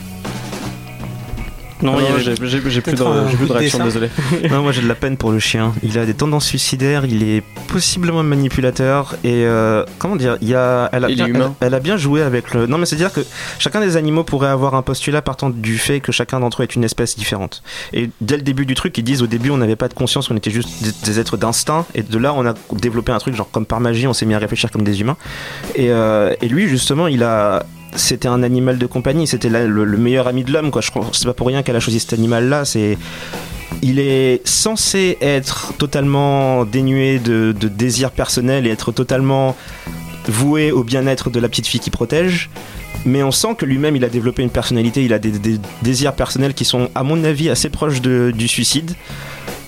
Non, 1.81 1.97
j'ai 2.17 2.33
plus 2.81 2.93
de, 2.93 3.03
un 3.03 3.25
plus 3.25 3.51
réaction, 3.51 3.83
désolé. 3.83 4.09
Non, 4.49 4.61
moi 4.63 4.71
j'ai 4.71 4.81
de 4.81 4.87
la 4.87 4.95
peine 4.95 5.17
pour 5.17 5.31
le 5.31 5.39
chien. 5.39 5.73
Il 5.83 5.97
a 5.99 6.05
des 6.05 6.13
tendances 6.13 6.45
suicidaires, 6.45 7.05
il 7.05 7.23
est 7.23 7.43
possiblement 7.67 8.23
manipulateur 8.23 9.15
et 9.23 9.45
euh, 9.45 9.83
comment 9.99 10.15
dire, 10.15 10.37
il 10.41 10.49
y 10.49 10.55
a, 10.55 10.89
elle 10.91 11.05
a, 11.05 11.09
Il 11.09 11.21
est 11.21 11.25
bien, 11.25 11.27
humain. 11.27 11.55
elle, 11.59 11.67
elle 11.67 11.73
a 11.73 11.79
bien 11.79 11.97
joué 11.97 12.21
avec 12.21 12.53
le. 12.53 12.65
Non, 12.67 12.77
mais 12.77 12.85
c'est 12.85 12.95
à 12.95 12.99
dire 12.99 13.13
que 13.13 13.21
chacun 13.59 13.79
des 13.79 13.97
animaux 13.97 14.23
pourrait 14.23 14.49
avoir 14.49 14.75
un 14.75 14.81
postulat 14.81 15.21
partant 15.21 15.49
du 15.49 15.77
fait 15.77 15.99
que 15.99 16.11
chacun 16.11 16.39
d'entre 16.39 16.61
eux 16.61 16.63
est 16.63 16.75
une 16.75 16.83
espèce 16.83 17.15
différente. 17.15 17.61
Et 17.93 18.09
dès 18.21 18.37
le 18.37 18.43
début 18.43 18.65
du 18.65 18.73
truc, 18.73 18.97
ils 18.97 19.03
disent 19.03 19.21
au 19.21 19.27
début 19.27 19.49
on 19.51 19.57
n'avait 19.57 19.75
pas 19.75 19.87
de 19.87 19.93
conscience, 19.93 20.31
on 20.31 20.35
était 20.35 20.51
juste 20.51 20.83
des, 20.83 20.91
des 21.03 21.19
êtres 21.19 21.37
d'instinct 21.37 21.85
et 21.93 22.03
de 22.03 22.17
là 22.17 22.33
on 22.33 22.45
a 22.45 22.53
développé 22.73 23.11
un 23.11 23.19
truc 23.19 23.35
genre 23.35 23.49
comme 23.51 23.65
par 23.65 23.79
magie, 23.79 24.07
on 24.07 24.13
s'est 24.13 24.25
mis 24.25 24.33
à 24.33 24.39
réfléchir 24.39 24.71
comme 24.71 24.83
des 24.83 25.01
humains. 25.01 25.17
Et, 25.75 25.91
euh, 25.91 26.33
et 26.41 26.47
lui 26.47 26.67
justement, 26.67 27.07
il 27.07 27.23
a 27.23 27.63
c'était 27.95 28.27
un 28.27 28.43
animal 28.43 28.77
de 28.77 28.85
compagnie, 28.85 29.27
c'était 29.27 29.49
le, 29.49 29.85
le 29.85 29.97
meilleur 29.97 30.27
ami 30.27 30.43
de 30.43 30.51
l'homme 30.51 30.71
quoi. 30.71 30.81
Je 30.81 30.91
c'est 31.13 31.25
pas 31.25 31.33
pour 31.33 31.47
rien 31.47 31.63
qu'elle 31.63 31.75
a 31.75 31.79
choisi 31.79 31.99
cet 31.99 32.13
animal 32.13 32.49
là, 32.49 32.65
c'est 32.65 32.97
il 33.81 33.99
est 33.99 34.45
censé 34.47 35.17
être 35.21 35.73
totalement 35.77 36.65
dénué 36.65 37.19
de, 37.19 37.53
de 37.57 37.67
désir 37.67 38.11
personnel 38.11 38.65
et 38.65 38.69
être 38.69 38.91
totalement 38.91 39.55
voué 40.27 40.71
au 40.71 40.83
bien-être 40.83 41.29
de 41.29 41.39
la 41.39 41.49
petite 41.49 41.67
fille 41.67 41.79
qui 41.79 41.89
protège. 41.89 42.49
Mais 43.05 43.23
on 43.23 43.31
sent 43.31 43.55
que 43.57 43.65
lui-même, 43.65 43.95
il 43.95 44.03
a 44.03 44.09
développé 44.09 44.41
une 44.43 44.49
personnalité, 44.49 45.03
il 45.03 45.13
a 45.13 45.19
des, 45.19 45.59
désirs 45.81 46.13
personnels 46.13 46.53
qui 46.53 46.65
sont, 46.65 46.89
à 46.95 47.03
mon 47.03 47.23
avis, 47.23 47.49
assez 47.49 47.69
proches 47.69 48.01
du 48.01 48.47
suicide. 48.47 48.93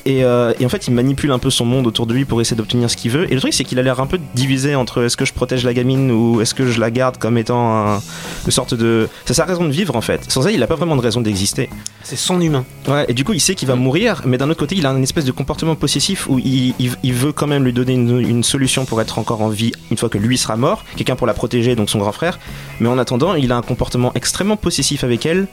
Et, 0.05 0.23
euh, 0.23 0.53
et 0.59 0.65
en 0.65 0.69
fait, 0.69 0.87
il 0.87 0.93
manipule 0.93 1.31
un 1.31 1.39
peu 1.39 1.49
son 1.49 1.65
monde 1.65 1.85
autour 1.85 2.07
de 2.07 2.13
lui 2.13 2.25
pour 2.25 2.39
essayer 2.41 2.55
d'obtenir 2.57 2.89
ce 2.89 2.95
qu'il 2.97 3.11
veut. 3.11 3.29
Et 3.31 3.35
le 3.35 3.39
truc, 3.41 3.53
c'est 3.53 3.63
qu'il 3.63 3.77
a 3.79 3.81
l'air 3.83 3.99
un 3.99 4.07
peu 4.07 4.17
divisé 4.33 4.75
entre 4.75 5.03
est-ce 5.03 5.17
que 5.17 5.25
je 5.25 5.33
protège 5.33 5.63
la 5.63 5.73
gamine 5.73 6.11
ou 6.11 6.41
est-ce 6.41 6.53
que 6.53 6.65
je 6.67 6.79
la 6.79 6.89
garde 6.91 7.17
comme 7.17 7.37
étant 7.37 7.87
un- 7.95 8.01
une 8.45 8.51
sorte 8.51 8.73
de. 8.73 9.07
C'est 9.25 9.33
sa 9.33 9.45
raison 9.45 9.65
de 9.65 9.71
vivre 9.71 9.95
en 9.95 10.01
fait. 10.01 10.29
Sans 10.31 10.43
ça, 10.43 10.51
il 10.51 10.63
a 10.63 10.67
pas 10.67 10.75
vraiment 10.75 10.95
de 10.95 11.01
raison 11.01 11.21
d'exister. 11.21 11.69
C'est 12.03 12.15
son 12.15 12.39
humain. 12.41 12.65
Ouais, 12.87 13.05
et 13.09 13.13
du 13.13 13.23
coup, 13.23 13.33
il 13.33 13.41
sait 13.41 13.55
qu'il 13.55 13.67
va 13.67 13.75
mourir, 13.75 14.21
mais 14.25 14.37
d'un 14.37 14.49
autre 14.49 14.59
côté, 14.59 14.75
il 14.75 14.85
a 14.85 14.89
une 14.91 15.03
espèce 15.03 15.25
de 15.25 15.31
comportement 15.31 15.75
possessif 15.75 16.27
où 16.29 16.39
il, 16.39 16.73
il- 16.79 16.95
il 17.03 17.13
veut 17.13 17.31
quand 17.33 17.47
même 17.47 17.63
lui 17.65 17.73
donner 17.73 17.93
une, 17.93 18.19
une 18.19 18.43
solution 18.43 18.85
pour 18.85 19.01
être 19.01 19.19
encore 19.19 19.41
en 19.41 19.49
vie 19.49 19.71
une 19.91 19.97
fois 19.97 20.09
que 20.09 20.17
lui 20.17 20.37
sera 20.37 20.55
mort, 20.55 20.85
quelqu'un 20.95 21.15
pour 21.15 21.27
la 21.27 21.33
protéger, 21.33 21.75
donc 21.75 21.89
son 21.89 21.99
grand 21.99 22.11
frère. 22.13 22.39
Mais 22.79 22.87
en 22.89 22.97
attendant, 22.97 23.35
il 23.35 23.51
a 23.51 23.57
un 23.57 23.61
comportement 23.61 24.11
extrêmement 24.15 24.57
possessif 24.57 25.03
avec 25.03 25.25
elle, 25.25 25.47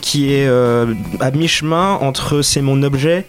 qui 0.00 0.32
est 0.32 0.46
euh, 0.46 0.92
à 1.20 1.30
mi-chemin 1.30 1.94
entre 2.00 2.42
c'est 2.42 2.60
mon 2.60 2.82
objet 2.82 3.26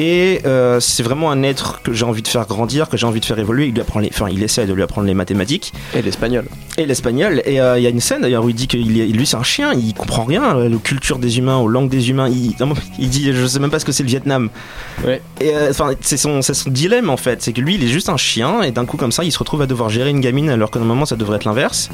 Et 0.00 0.42
euh, 0.46 0.78
c'est 0.78 1.02
vraiment 1.02 1.32
un 1.32 1.42
être 1.42 1.82
que 1.82 1.92
j'ai 1.92 2.04
envie 2.04 2.22
de 2.22 2.28
faire 2.28 2.46
grandir, 2.46 2.88
que 2.88 2.96
j'ai 2.96 3.04
envie 3.04 3.18
de 3.18 3.24
faire 3.24 3.40
évoluer. 3.40 3.66
Il, 3.66 3.74
lui 3.74 3.80
apprend 3.80 3.98
les, 3.98 4.08
enfin, 4.14 4.28
il 4.30 4.40
essaie 4.44 4.64
de 4.64 4.72
lui 4.72 4.84
apprendre 4.84 5.08
les 5.08 5.12
mathématiques 5.14 5.72
Et 5.92 6.02
l'espagnol. 6.02 6.44
et 6.76 6.86
l'espagnol. 6.86 7.42
Et 7.44 7.60
euh, 7.60 7.80
il 7.80 7.82
y 7.82 7.86
a 7.88 7.90
une 7.90 7.98
scène 7.98 8.22
d'ailleurs 8.22 8.44
où 8.44 8.48
il 8.48 8.54
dit 8.54 8.68
que 8.68 8.76
lui 8.76 9.26
c'est 9.26 9.36
un 9.36 9.42
chien, 9.42 9.72
il 9.74 9.94
comprend 9.94 10.22
rien 10.22 10.56
euh, 10.56 10.72
aux 10.72 10.78
cultures 10.78 11.18
des 11.18 11.38
humains, 11.38 11.56
aux 11.56 11.66
langues 11.66 11.90
des 11.90 12.10
humains. 12.10 12.28
Il, 12.28 12.54
il 13.00 13.08
dit 13.08 13.32
je 13.32 13.44
sais 13.44 13.58
même 13.58 13.70
pas 13.70 13.80
ce 13.80 13.84
que 13.84 13.90
c'est 13.90 14.04
le 14.04 14.08
Vietnam. 14.08 14.50
Ouais. 15.04 15.20
Et 15.40 15.52
euh, 15.52 15.70
enfin 15.70 15.90
c'est 16.00 16.16
son, 16.16 16.42
c'est 16.42 16.54
son 16.54 16.70
dilemme 16.70 17.10
en 17.10 17.16
fait, 17.16 17.42
c'est 17.42 17.52
que 17.52 17.60
lui 17.60 17.74
il 17.74 17.82
est 17.82 17.88
juste 17.88 18.08
un 18.08 18.16
chien 18.16 18.62
et 18.62 18.70
d'un 18.70 18.86
coup 18.86 18.98
comme 18.98 19.10
ça 19.10 19.24
il 19.24 19.32
se 19.32 19.38
retrouve 19.40 19.62
à 19.62 19.66
devoir 19.66 19.88
gérer 19.88 20.10
une 20.10 20.20
gamine 20.20 20.48
alors 20.48 20.70
que 20.70 20.78
normalement 20.78 21.06
ça 21.06 21.16
devrait 21.16 21.38
être 21.38 21.44
l'inverse. 21.44 21.90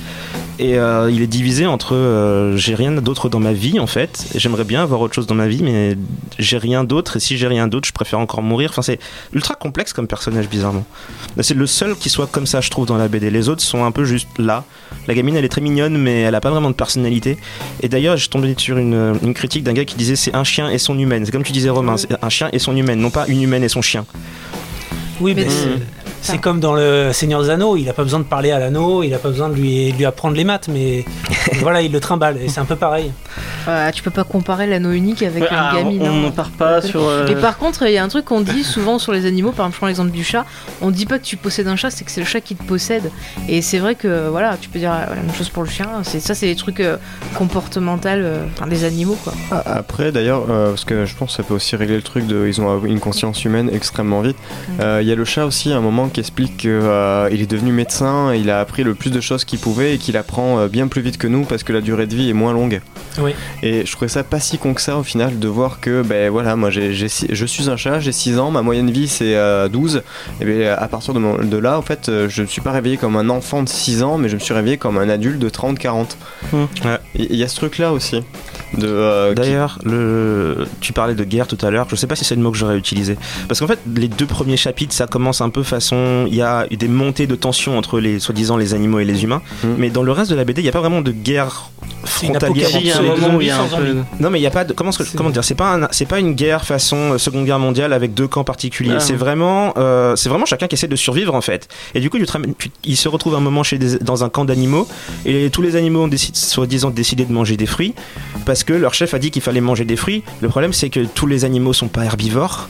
Et 0.59 0.75
il 0.75 1.23
est 1.23 1.27
divisé 1.27 1.67
entre 1.67 2.53
j'ai 2.57 2.75
rien 2.75 2.93
d'autre 2.93 3.29
dans 3.29 3.41
ma 3.41 3.53
vie 3.53 3.81
en 3.81 3.87
fait, 3.87 4.27
j'aimerais 4.35 4.65
bien 4.65 4.83
avoir 4.83 5.01
autre 5.01 5.15
chose 5.15 5.27
dans 5.27 5.35
ma 5.35 5.49
vie 5.49 5.63
mais 5.63 5.97
j'ai 6.39 6.59
rien 6.59 6.85
d'autre 6.85 7.17
et 7.17 7.21
si 7.21 7.37
j'ai 7.37 7.49
rien 7.49 7.67
d'autre 7.67 7.89
je 7.89 7.94
préfère 7.95 8.19
encore 8.19 8.43
mourir. 8.43 8.71
Enfin 8.71 8.83
c'est 8.83 8.99
ultra 9.33 9.55
complexe 9.55 9.93
comme 9.93 10.07
personnage 10.07 10.49
bizarrement. 10.49 10.85
C'est 11.41 11.55
le 11.55 11.67
seul 11.67 11.97
qui 11.97 12.11
soit 12.11 12.27
comme 12.27 12.47
ça 12.47 12.61
je 12.61 12.71
trouve 12.71 12.87
dans 12.87 12.97
la 12.99 13.09
BD. 13.09 13.31
Les 13.31 13.49
autres 13.49 13.63
sont 13.63 13.85
un 13.85 13.91
peu 13.91 14.05
juste 14.05 14.29
là. 14.39 14.65
La 15.09 15.15
gamine 15.15 15.37
elle 15.37 15.45
est 15.45 15.49
très 15.49 15.61
mignonne 15.61 15.97
mais 15.97 16.21
elle 16.23 16.35
a 16.35 16.41
pas 16.41 16.51
vraiment 16.51 16.71
de 16.71 16.75
personnalité. 16.75 17.39
Et 17.81 17.89
d'ailleurs 17.89 18.17
je 18.17 18.29
tombé 18.29 18.55
sur 18.59 18.77
une, 18.79 19.19
une 19.23 19.35
critique 19.35 19.65
d'un 19.65 19.73
gars 19.73 19.85
qui 19.85 19.97
disait 19.97 20.17
c'est 20.17 20.35
un 20.35 20.45
chien 20.45 20.69
et 20.71 20.79
son 20.79 20.99
humaine. 20.99 21.25
C'est 21.25 21.33
comme 21.33 21.45
tu 21.45 21.53
disais 21.53 21.71
Romain, 21.71 21.97
c'est 21.97 22.09
un 22.23 22.29
chien 22.29 22.49
et 22.53 22.59
son 22.59 22.77
humaine, 22.77 22.99
non 23.01 23.11
pas 23.11 23.27
une 23.29 23.43
humaine 23.43 23.63
et 23.65 23.69
son 23.69 23.81
chien. 23.83 24.05
Oui, 25.21 25.35
mais 25.35 25.45
Mais- 25.45 25.51
c'est- 26.33 26.39
comme 26.39 26.61
dans 26.61 26.75
le 26.75 27.11
Seigneur 27.13 27.43
des 27.43 27.51
Anneaux, 27.51 27.77
il 27.77 27.89
a 27.89 27.93
pas 27.93 28.03
besoin 28.03 28.19
de 28.21 28.25
parler 28.25 28.51
à 28.51 28.59
l'anneau, 28.59 29.03
il 29.03 29.13
a 29.15 29.19
pas 29.19 29.29
besoin 29.29 29.49
de 29.49 29.55
lui, 29.55 29.93
de 29.93 29.97
lui 29.99 30.05
apprendre 30.05 30.37
les 30.37 30.45
maths, 30.45 30.69
mais 30.73 31.05
voilà, 31.61 31.83
il 31.83 31.93
le 31.93 32.01
trimballe, 32.01 32.39
et 32.43 32.49
c'est 32.49 32.61
un 32.61 32.65
peu 32.65 32.77
pareil. 32.77 33.13
Euh, 33.69 33.91
tu 33.93 34.03
peux 34.03 34.11
pas 34.11 34.25
comparer 34.25 34.67
l'anneau 34.67 34.91
unique 34.93 35.23
avec 35.23 35.45
Ah, 35.51 35.71
une 35.73 35.77
gamine. 35.79 36.03
on 36.03 36.07
hein. 36.07 36.21
ne 36.27 36.31
part 36.31 36.51
pas 36.51 36.83
sur. 36.83 37.03
euh, 37.03 37.27
Et 37.27 37.35
par 37.35 37.57
contre, 37.59 37.83
il 37.85 37.93
y 37.93 37.99
a 37.99 38.05
un 38.05 38.09
truc 38.09 38.25
qu'on 38.27 38.41
dit 38.43 38.63
souvent 38.65 38.99
sur 38.99 39.13
les 39.13 39.27
animaux, 39.27 39.51
par 39.53 39.65
exemple, 39.67 39.75
je 39.75 39.79
prends 39.79 39.87
l'exemple 39.87 40.11
du 40.11 40.25
chat, 40.25 40.45
on 40.83 40.91
dit 40.91 41.07
pas 41.07 41.19
que 41.19 41.25
tu 41.25 41.37
possèdes 41.37 41.69
un 41.69 41.77
chat, 41.77 41.91
c'est 41.91 42.05
que 42.05 42.11
c'est 42.11 42.21
le 42.21 42.27
chat 42.27 42.41
qui 42.41 42.55
te 42.57 42.63
possède. 42.65 43.11
Et 43.49 43.63
c'est 43.63 43.79
vrai 43.79 43.95
que, 43.95 44.29
voilà, 44.29 44.57
tu 44.61 44.69
peux 44.69 44.79
dire 44.79 44.91
la 44.93 45.15
même 45.15 45.33
chose 45.37 45.49
pour 45.49 45.63
le 45.63 45.69
chien, 45.69 45.89
c'est 46.03 46.21
ça, 46.21 46.35
c'est 46.35 46.47
des 46.47 46.57
trucs 46.57 46.81
euh, 46.81 46.97
comportementaux, 47.35 48.09
euh, 48.09 48.45
enfin, 48.57 48.67
des 48.67 48.85
animaux, 48.85 49.17
quoi. 49.25 49.33
Ah, 49.51 49.63
Après, 49.67 50.13
d'ailleurs, 50.13 50.45
euh, 50.51 50.71
parce 50.71 50.85
que 50.85 51.05
je 51.07 51.15
pense 51.15 51.31
que 51.31 51.37
ça 51.37 51.43
peut 51.43 51.55
aussi 51.55 51.77
régler 51.77 51.97
le 51.97 52.03
truc 52.03 52.27
de. 52.27 52.47
Ils 52.47 52.61
ont 52.61 52.85
une 52.85 53.01
conscience 53.01 53.45
humaine 53.45 53.71
extrêmement 53.73 54.21
vite. 54.21 54.37
Euh, 54.81 55.01
Il 55.03 55.09
y 55.09 55.13
a 55.13 55.15
le 55.15 55.25
chat 55.25 55.45
aussi, 55.47 55.73
à 55.73 55.77
un 55.77 55.81
moment, 55.81 56.09
qui 56.15 56.21
explique 56.21 56.57
qu'il 56.57 56.71
est 56.71 57.51
devenu 57.51 57.73
médecin, 57.73 58.33
il 58.35 58.49
a 58.49 58.61
appris 58.61 58.83
le 58.85 58.95
plus 58.95 59.11
de 59.11 59.21
choses 59.21 59.45
qu'il 59.45 59.59
pouvait 59.59 59.95
et 59.95 59.99
qu'il 59.99 60.17
apprend 60.17 60.59
euh, 60.61 60.69
bien 60.69 60.87
plus 60.89 61.03
vite 61.03 61.19
que 61.19 61.27
nous 61.27 61.45
parce 61.45 61.63
que 61.63 61.73
la 61.75 61.81
durée 61.83 62.07
de 62.07 62.15
vie 62.17 62.31
est 62.31 62.35
moins 62.35 62.53
longue. 62.55 62.81
Oui. 63.21 63.33
Et 63.63 63.85
je 63.85 63.93
trouvais 63.93 64.09
ça 64.09 64.25
pas 64.25 64.41
si 64.41 64.57
con 64.59 64.73
que 64.75 64.81
ça 64.81 64.97
au 64.97 65.03
final 65.03 65.39
de 65.39 65.49
voir 65.49 65.81
que, 65.81 66.03
ben 66.03 66.31
voilà, 66.31 66.57
moi 66.57 66.71
j'ai, 66.71 66.93
je 66.95 67.45
suis 67.47 67.69
un 67.69 67.77
chat, 67.77 68.01
j'ai 68.01 68.13
6 68.13 68.39
ans, 68.39 68.51
ma 68.51 68.63
moyenne 68.63 68.91
vie 68.91 69.07
c'est 69.09 69.37
euh, 69.37 69.69
12. 69.69 70.03
Et 70.41 70.45
bien 70.45 70.73
à 70.73 70.89
partir 70.89 71.13
de, 71.15 71.19
mon- 71.19 71.39
de 71.39 71.57
là, 71.59 71.79
en 71.79 71.83
fait, 71.83 72.09
euh, 72.09 72.29
je 72.29 72.41
ne 72.43 72.47
me 72.47 72.51
suis 72.51 72.61
pas 72.63 72.73
réveillé 72.73 72.97
comme 72.97 73.17
un 73.17 73.29
enfant 73.29 73.63
de 73.63 73.69
6 73.69 74.03
ans, 74.03 74.17
mais 74.19 74.29
je 74.29 74.35
me 74.35 74.41
suis 74.41 74.55
réveillé 74.55 74.79
comme 74.79 74.97
un 74.99 75.09
adulte 75.09 75.39
de 75.39 75.49
30-40. 75.49 76.17
Hmm. 76.53 76.57
Ouais. 76.85 76.99
Et 77.17 77.27
Il 77.33 77.37
y 77.37 77.43
a 77.45 77.49
ce 77.49 77.57
truc 77.57 77.79
là 77.79 77.93
aussi. 77.93 78.23
De, 78.77 78.87
euh, 78.89 79.29
qui- 79.31 79.35
D'ailleurs, 79.37 79.79
le... 79.85 80.67
tu 80.81 80.93
parlais 80.93 81.15
de 81.15 81.23
guerre 81.25 81.47
tout 81.47 81.59
à 81.65 81.71
l'heure. 81.71 81.87
Je 81.91 81.97
sais 81.97 82.07
pas 82.09 82.17
si 82.17 82.25
c'est 82.25 82.35
le 82.35 82.43
mot 82.43 82.51
que 82.51 82.57
j'aurais 82.59 82.77
utilisé. 82.77 83.17
Parce 83.49 83.61
qu'en 83.61 83.67
fait, 83.69 83.79
les 83.95 84.09
deux 84.09 84.27
premiers 84.27 84.57
chapitres, 84.57 84.93
ça 84.95 85.07
commence 85.07 85.41
un 85.41 85.51
peu 85.51 85.63
façon. 85.63 85.95
Il 86.27 86.35
y 86.35 86.43
a 86.43 86.67
des 86.67 86.89
montées 86.89 87.27
de 87.27 87.35
tension 87.35 87.77
entre 87.79 88.01
les 88.01 88.19
soi-disant 88.21 88.57
les 88.57 88.75
animaux 88.75 88.99
et 89.01 89.05
les 89.05 89.25
humains. 89.25 89.43
Mhm. 89.63 89.75
Mais 89.79 89.91
dans 89.91 90.03
le 90.03 90.13
reste 90.13 90.31
de 90.31 90.37
la 90.37 90.45
BD, 90.45 90.61
il 90.61 90.65
n'y 90.65 90.69
a 90.69 90.73
pas 90.73 90.81
vraiment 90.81 91.01
de 91.03 91.11
guerre 91.13 91.71
frontalière. 92.05 92.67
apocalypse 92.69 92.79
il 92.81 92.87
y 92.87 92.91
a 92.93 92.97
un 92.97 92.99
entre 92.99 93.03
les 93.09 93.15
deux. 93.15 93.21
moment 93.23 93.39
où 93.39 93.41
il 93.41 93.47
y 93.47 93.51
a 93.51 93.61
un 93.61 93.69
Sans 93.69 93.77
peu. 93.79 93.87
zombie. 93.87 93.99
Non, 94.21 94.31
mais 94.31 94.39
il 94.39 94.43
n'y 94.43 94.47
a 94.47 94.51
pas 94.51 94.65
de. 94.65 94.73
Comment, 94.73 94.91
dire 95.31 95.45
C'est 95.45 95.55
pas, 95.55 95.75
un- 95.75 95.89
c'est 95.91 96.07
pas 96.07 96.19
une 96.21 96.33
guerre 96.35 96.65
façon 96.65 96.97
euh, 97.13 97.19
Seconde 97.19 97.45
Guerre 97.47 97.59
mondiale 97.59 97.93
avec 97.93 98.15
deux 98.15 98.27
camps 98.29 98.45
particuliers. 98.45 98.95
Ah. 98.97 99.01
C'est 99.01 99.15
vraiment, 99.15 99.75
euh, 99.77 100.17
c'est 100.17 100.29
vraiment 100.29 100.47
chacun 100.47 100.67
qui 100.67 100.75
essaie 100.75 100.89
de 100.89 100.97
survivre 100.97 101.35
en 101.35 101.41
fait. 101.41 101.69
Et 101.95 102.01
du 102.01 102.11
coup, 102.11 102.19
tu 102.19 102.27
tu- 102.59 102.71
il 102.85 102.97
se 102.97 103.09
retrouve 103.09 103.35
un 103.35 103.41
moment 103.41 103.63
chez 103.63 103.79
des- 103.79 103.99
dans 103.99 104.25
un 104.25 104.29
camp 104.29 104.45
d'animaux 104.45 104.87
et 105.27 105.51
tous 105.51 105.63
les 105.63 105.77
animaux 105.77 106.03
ont 106.05 106.09
décidé, 106.09 106.37
soi-disant 106.39 106.91
décidé 106.91 107.25
de 107.25 107.33
manger 107.33 107.57
des 107.57 107.67
fruits 107.67 107.95
parce 108.45 108.65
que 108.65 108.73
leur 108.73 108.95
chef 108.95 109.15
a 109.15 109.19
dit 109.19 109.31
qu'il 109.31 109.43
fallait 109.43 109.61
manger 109.61 109.85
des 109.85 109.97
fruits. 109.97 110.23
Le 110.41 110.49
problème, 110.49 110.73
c'est 110.73 110.91
que 110.91 111.01
tous 111.01 111.27
les 111.27 111.45
animaux 111.45 111.73
sont 111.73 111.89
pas 111.89 112.05
herbivores. 112.05 112.69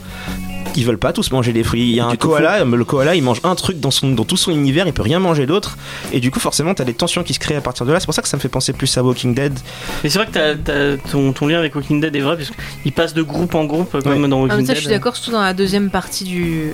Ils 0.77 0.85
veulent 0.85 0.97
pas 0.97 1.13
tous 1.13 1.31
manger 1.31 1.53
des 1.53 1.63
fruits. 1.63 1.81
Il 1.89 1.95
y 1.95 1.99
a 1.99 2.05
un 2.05 2.15
koala, 2.15 2.63
le 2.63 2.83
koala 2.85 3.15
il 3.15 3.23
mange 3.23 3.39
un 3.43 3.55
truc 3.55 3.79
dans, 3.79 3.91
son, 3.91 4.11
dans 4.11 4.25
tout 4.25 4.37
son 4.37 4.51
univers, 4.51 4.87
il 4.87 4.93
peut 4.93 5.01
rien 5.01 5.19
manger 5.19 5.45
d'autre. 5.45 5.77
Et 6.13 6.19
du 6.19 6.31
coup, 6.31 6.39
forcément, 6.39 6.73
t'as 6.73 6.83
des 6.83 6.93
tensions 6.93 7.23
qui 7.23 7.33
se 7.33 7.39
créent 7.39 7.55
à 7.55 7.61
partir 7.61 7.85
de 7.85 7.91
là. 7.93 7.99
C'est 7.99 8.05
pour 8.05 8.13
ça 8.13 8.21
que 8.21 8.27
ça 8.27 8.37
me 8.37 8.41
fait 8.41 8.49
penser 8.49 8.73
plus 8.73 8.97
à 8.97 9.03
Walking 9.03 9.33
Dead. 9.33 9.57
Mais 10.03 10.09
c'est 10.09 10.19
vrai 10.19 10.27
que 10.31 10.95
ton, 11.11 11.33
ton 11.33 11.47
lien 11.47 11.59
avec 11.59 11.75
Walking 11.75 12.01
Dead 12.01 12.15
est 12.15 12.21
vrai, 12.21 12.35
puisqu'il 12.35 12.91
passe 12.91 13.13
de 13.13 13.21
groupe 13.21 13.55
en 13.55 13.65
groupe, 13.65 13.91
comme 14.03 14.21
Ouais. 14.21 14.27
dans 14.27 14.37
Ah, 14.37 14.41
Walking 14.41 14.57
mais 14.59 14.65
ça, 14.65 14.73
Dead. 14.73 14.75
je 14.75 14.81
suis 14.81 14.89
d'accord, 14.89 15.15
surtout 15.15 15.31
dans 15.31 15.41
la 15.41 15.53
deuxième 15.53 15.89
partie 15.89 16.23
du, 16.23 16.71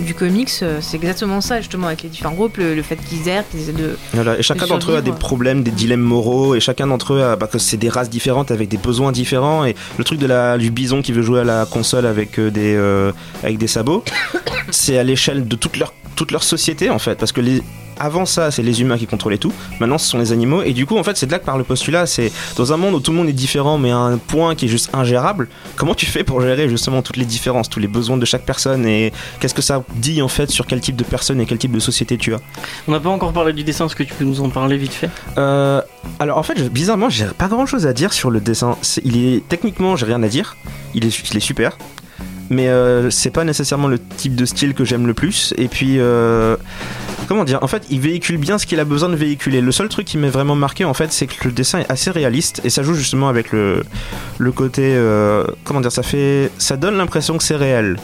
du 0.00 0.14
comics, 0.14 0.50
euh, 0.62 0.78
c'est 0.80 0.96
exactement 0.96 1.40
ça, 1.40 1.60
justement, 1.60 1.86
avec 1.86 2.02
les 2.02 2.08
différents 2.08 2.34
groupes, 2.34 2.56
le, 2.58 2.74
le 2.74 2.82
fait 2.82 2.96
qu'ils 2.96 3.28
errent, 3.28 3.44
qu'ils 3.50 3.74
de. 3.74 3.96
Voilà, 4.12 4.38
et 4.38 4.42
chacun 4.42 4.64
de 4.64 4.70
d'entre 4.70 4.92
eux 4.92 4.96
a 4.96 5.02
des 5.02 5.12
problèmes, 5.12 5.62
des 5.62 5.70
dilemmes 5.70 6.00
moraux, 6.00 6.54
et 6.54 6.60
chacun 6.60 6.86
d'entre 6.86 7.14
eux 7.14 7.22
a 7.22 7.36
bah, 7.36 7.46
que 7.46 7.58
c'est 7.58 7.76
des 7.76 7.88
races 7.88 8.10
différentes 8.10 8.50
avec 8.50 8.68
des 8.68 8.76
besoins 8.78 9.12
différents. 9.12 9.64
Et 9.64 9.74
le 9.98 10.04
truc 10.04 10.18
de 10.18 10.26
la, 10.26 10.58
du 10.58 10.70
bison 10.70 11.02
qui 11.02 11.12
veut 11.12 11.22
jouer 11.22 11.40
à 11.40 11.44
la 11.44 11.66
console 11.66 12.06
avec 12.06 12.38
euh, 12.38 12.50
des 12.50 12.74
euh, 12.76 13.12
avec 13.42 13.58
des 13.58 13.66
sabots, 13.68 14.04
c'est 14.70 14.98
à 14.98 15.02
l'échelle 15.04 15.46
de 15.46 15.56
toute 15.56 15.76
leur 15.76 15.92
toute 16.16 16.30
leur 16.32 16.42
société 16.42 16.88
en 16.88 16.98
fait, 16.98 17.16
parce 17.16 17.32
que 17.32 17.40
les 17.42 17.62
avant 17.98 18.26
ça, 18.26 18.50
c'est 18.50 18.62
les 18.62 18.82
humains 18.82 18.98
qui 18.98 19.06
contrôlaient 19.06 19.38
tout. 19.38 19.54
Maintenant, 19.80 19.96
ce 19.96 20.06
sont 20.06 20.18
les 20.18 20.30
animaux. 20.30 20.60
Et 20.62 20.74
du 20.74 20.84
coup, 20.84 20.98
en 20.98 21.02
fait, 21.02 21.16
c'est 21.16 21.24
de 21.24 21.32
là 21.32 21.38
que 21.38 21.46
par 21.46 21.56
le 21.56 21.64
postulat, 21.64 22.04
c'est 22.04 22.30
dans 22.58 22.70
un 22.74 22.76
monde 22.76 22.92
où 22.94 23.00
tout 23.00 23.10
le 23.10 23.16
monde 23.16 23.28
est 23.30 23.32
différent, 23.32 23.78
mais 23.78 23.90
à 23.90 23.96
un 23.96 24.18
point 24.18 24.54
qui 24.54 24.66
est 24.66 24.68
juste 24.68 24.90
ingérable. 24.92 25.48
Comment 25.76 25.94
tu 25.94 26.04
fais 26.04 26.22
pour 26.22 26.42
gérer 26.42 26.68
justement 26.68 27.00
toutes 27.00 27.16
les 27.16 27.24
différences, 27.24 27.70
tous 27.70 27.78
les 27.80 27.88
besoins 27.88 28.18
de 28.18 28.26
chaque 28.26 28.44
personne? 28.44 28.84
Et 28.84 29.14
qu'est-ce 29.40 29.54
que 29.54 29.62
ça 29.62 29.82
dit 29.94 30.20
en 30.20 30.28
fait 30.28 30.50
sur 30.50 30.66
quel 30.66 30.82
type 30.82 30.96
de 30.96 31.04
personne 31.04 31.40
et 31.40 31.46
quel 31.46 31.56
type 31.56 31.72
de 31.72 31.78
société 31.80 32.18
tu 32.18 32.34
as? 32.34 32.38
On 32.86 32.92
n'a 32.92 33.00
pas 33.00 33.08
encore 33.08 33.32
parlé 33.32 33.54
du 33.54 33.64
dessin, 33.64 33.86
est-ce 33.86 33.96
que 33.96 34.02
tu 34.02 34.12
peux 34.12 34.24
nous 34.26 34.42
en 34.42 34.50
parler 34.50 34.76
vite 34.76 34.92
fait? 34.92 35.08
Euh, 35.38 35.80
alors 36.18 36.36
en 36.36 36.42
fait, 36.42 36.58
je- 36.58 36.64
bizarrement, 36.64 37.08
j'ai 37.08 37.24
pas 37.24 37.48
grand 37.48 37.64
chose 37.64 37.86
à 37.86 37.94
dire 37.94 38.12
sur 38.12 38.30
le 38.30 38.40
dessin. 38.40 38.76
C'est- 38.82 39.00
il 39.06 39.16
est 39.26 39.48
techniquement, 39.48 39.96
j'ai 39.96 40.04
rien 40.04 40.22
à 40.22 40.28
dire. 40.28 40.58
Il 40.92 41.06
est, 41.06 41.18
il 41.30 41.36
est 41.38 41.40
super, 41.40 41.78
mais 42.50 42.68
euh, 42.68 43.10
c'est 43.10 43.30
pas 43.30 43.44
nécessairement 43.44 43.88
le 43.88 43.98
type 43.98 44.34
de 44.34 44.44
style 44.44 44.74
que 44.74 44.84
j'aime 44.84 45.06
le 45.06 45.14
plus. 45.14 45.54
Et 45.56 45.68
puis, 45.68 45.98
euh, 45.98 46.56
comment 47.28 47.44
dire? 47.44 47.58
En 47.62 47.66
fait, 47.66 47.84
il 47.90 48.00
véhicule 48.00 48.36
bien 48.36 48.58
ce 48.58 48.66
qu'il 48.66 48.80
a 48.80 48.84
besoin 48.84 49.08
de 49.08 49.16
véhiculer. 49.16 49.60
Le 49.60 49.72
seul 49.72 49.88
truc 49.88 50.06
qui 50.06 50.18
m'est 50.18 50.28
vraiment 50.28 50.54
marqué, 50.54 50.84
en 50.84 50.94
fait, 50.94 51.12
c'est 51.12 51.26
que 51.26 51.44
le 51.44 51.52
dessin 51.52 51.80
est 51.80 51.90
assez 51.90 52.10
réaliste 52.10 52.60
et 52.64 52.70
ça 52.70 52.82
joue 52.82 52.94
justement 52.94 53.28
avec 53.28 53.52
le 53.52 53.82
le 54.38 54.52
côté, 54.52 54.82
euh, 54.94 55.44
comment 55.64 55.80
dire 55.80 55.92
Ça 55.92 56.02
fait, 56.02 56.50
ça 56.58 56.76
donne 56.76 56.96
l'impression 56.96 57.36
que 57.38 57.44
c'est 57.44 57.56
réel. 57.56 57.96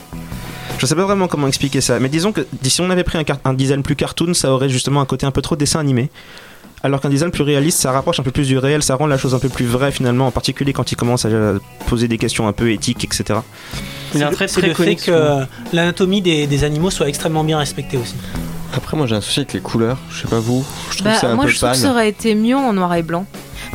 Je 0.79 0.87
sais 0.87 0.97
pas 0.97 1.05
vraiment 1.05 1.29
comment 1.29 1.47
expliquer 1.47 1.81
ça, 1.81 2.01
mais 2.01 2.09
disons 2.09 2.33
que 2.33 2.47
si 2.63 2.81
on 2.81 2.91
avait 2.91 3.05
pris 3.05 3.19
un, 3.19 3.25
un 3.45 3.55
design 3.55 3.83
plus 3.83 3.95
cartoon, 3.95 4.35
ça 4.35 4.51
aurait 4.53 4.69
justement 4.69 5.01
un 5.01 5.07
côté 5.07 5.27
un 5.27 5.31
peu 5.31 5.43
trop 5.43 5.55
dessin 5.55 5.79
animé. 5.79 6.11
Alors 6.85 7.01
qu'un 7.01 7.11
design 7.11 7.31
plus 7.31 7.45
réaliste, 7.45 7.79
ça 7.79 7.93
rapproche 7.93 8.19
un 8.19 8.25
peu 8.25 8.33
plus 8.33 8.49
du 8.49 8.59
réel, 8.59 8.83
ça 8.83 8.97
rend 8.97 9.07
la 9.07 9.17
chose 9.17 9.35
un 9.35 9.39
peu 9.39 9.49
plus 9.49 9.67
vraie 9.67 9.93
finalement, 9.93 10.27
en 10.27 10.31
particulier 10.33 10.73
quand 10.73 10.91
il 10.91 10.97
commence 10.97 11.25
à 11.25 11.29
euh, 11.29 11.59
poser 11.87 12.09
des 12.09 12.19
questions 12.19 12.49
un 12.49 12.53
peu 12.53 12.73
éthiques, 12.73 13.05
etc. 13.05 13.41
Il 14.15 14.23
a 14.23 14.29
un 14.29 14.31
trait 14.33 14.49
C'est 14.49 14.61
très 14.61 14.69
le 14.69 14.75
fait 14.75 14.97
que 14.97 15.45
l'anatomie 15.73 16.21
des, 16.23 16.47
des 16.47 16.65
animaux 16.65 16.91
soit 16.91 17.09
extrêmement 17.09 17.45
bien 17.45 17.59
respectée 17.59 17.97
aussi. 17.97 18.15
Après, 18.75 18.97
moi 18.97 19.07
j'ai 19.07 19.15
un 19.17 19.21
souci 19.21 19.41
avec 19.41 19.53
les 19.53 19.61
couleurs. 19.61 19.99
Je 20.11 20.23
sais 20.23 20.29
pas 20.29 20.39
vous. 20.41 20.65
Je 20.91 20.97
trouve 20.99 21.05
Bah, 21.13 21.17
c'est 21.21 21.27
un 21.27 21.35
moi, 21.35 21.45
peu 21.45 21.51
je 21.51 21.57
trouve 21.59 21.71
que 21.71 21.77
ça 21.77 21.91
aurait 21.91 22.09
été 22.09 22.35
mieux 22.35 22.57
en 22.57 22.73
noir 22.73 22.95
et 22.95 23.03
blanc. 23.03 23.27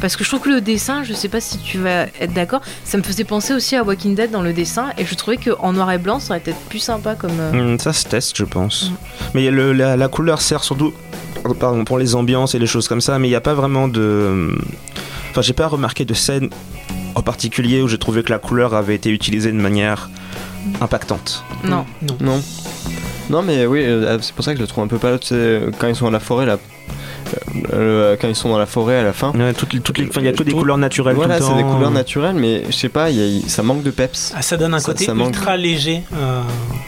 Parce 0.01 0.15
que 0.15 0.23
je 0.23 0.29
trouve 0.29 0.41
que 0.41 0.49
le 0.49 0.61
dessin, 0.61 1.03
je 1.03 1.13
sais 1.13 1.27
pas 1.29 1.39
si 1.41 1.57
tu 1.57 1.79
vas 1.79 2.03
être 2.19 2.33
d'accord, 2.33 2.61
ça 2.83 2.97
me 2.99 3.03
faisait 3.03 3.23
penser 3.23 3.53
aussi 3.53 3.75
à 3.75 3.83
Walking 3.83 4.13
Dead 4.15 4.29
dans 4.29 4.43
le 4.43 4.53
dessin, 4.53 4.89
et 4.97 5.05
je 5.05 5.15
trouvais 5.15 5.37
qu'en 5.37 5.73
noir 5.73 5.91
et 5.91 5.97
blanc, 5.97 6.19
ça 6.19 6.31
aurait 6.33 6.39
été 6.39 6.53
plus 6.69 6.77
sympa 6.79 7.15
comme. 7.15 7.31
euh, 7.39 7.73
Hmm, 7.75 7.79
ça 7.79 7.93
se 7.93 8.05
teste, 8.05 8.37
je 8.37 8.43
pense. 8.43 8.91
Mais 9.33 9.49
le- 9.49 9.73
la, 9.73 9.97
la 9.97 10.07
couleur 10.07 10.41
sert 10.41 10.63
surtout 10.63 10.93
pardon, 11.59 11.83
pour 11.83 11.97
les 11.97 12.13
ambiances 12.13 12.53
et 12.53 12.59
les 12.59 12.67
choses 12.67 12.87
comme 12.87 13.01
ça, 13.01 13.17
mais 13.17 13.27
il 13.27 13.31
n'y 13.31 13.35
a 13.35 13.41
pas 13.41 13.55
vraiment 13.55 13.87
de. 13.87 14.55
Enfin, 15.31 15.41
j'ai 15.41 15.53
pas 15.53 15.67
remarqué 15.67 16.05
de 16.05 16.13
scène 16.13 16.49
en 17.15 17.21
particulier 17.23 17.81
où 17.81 17.87
j'ai 17.87 17.97
trouvé 17.97 18.21
que 18.21 18.29
la 18.31 18.39
couleur 18.39 18.75
avait 18.75 18.95
été 18.95 19.09
utilisée 19.09 19.51
de 19.51 19.57
manière 19.57 20.09
impactante. 20.81 21.43
Non. 21.63 21.85
Non. 22.01 22.17
Non. 22.21 22.41
Non, 23.29 23.41
mais 23.41 23.65
oui, 23.65 23.81
euh, 23.83 24.17
c'est 24.21 24.33
pour 24.33 24.43
ça 24.45 24.51
que 24.53 24.57
je 24.57 24.61
le 24.63 24.67
trouve 24.67 24.83
un 24.85 24.87
peu. 24.87 24.97
Tu 25.19 25.27
sais, 25.27 25.61
quand 25.79 25.87
ils 25.87 25.95
sont 25.95 26.07
à 26.07 26.11
la 26.11 26.19
forêt, 26.21 26.45
là. 26.45 26.57
euh, 27.73 28.15
quand 28.21 28.29
ils 28.29 28.35
sont 28.37 28.47
dans 28.47 28.57
la 28.57 28.65
forêt 28.65 28.99
à 28.99 29.03
la 29.03 29.11
fin. 29.11 29.33
Ouais, 29.33 29.51
toutes 29.53 29.73
les, 29.73 29.81
toutes 29.81 29.97
les, 29.97 30.05
il 30.15 30.23
y 30.23 30.27
a 30.29 30.31
que 30.31 30.43
des 30.43 30.53
couleurs 30.53 30.77
naturelles 30.77 31.15
Voilà, 31.15 31.41
c'est 31.41 31.53
des 31.55 31.63
couleurs 31.63 31.91
naturelles, 31.91 32.35
mais 32.35 32.63
je 32.69 32.71
sais 32.75 32.87
pas, 32.87 33.09
il 33.09 33.17
y 33.17 33.45
a- 33.45 33.49
ça 33.49 33.63
manque 33.63 33.83
de 33.83 33.91
peps. 33.91 34.31
Ah, 34.33 34.41
ça 34.41 34.55
donne 34.55 34.73
un 34.73 34.79
Ça- 34.79 34.93
côté 34.93 35.03
ça 35.05 35.13
manque. 35.13 35.35
ultra 35.35 35.57
léger. 35.57 36.03
euh, 36.15 36.41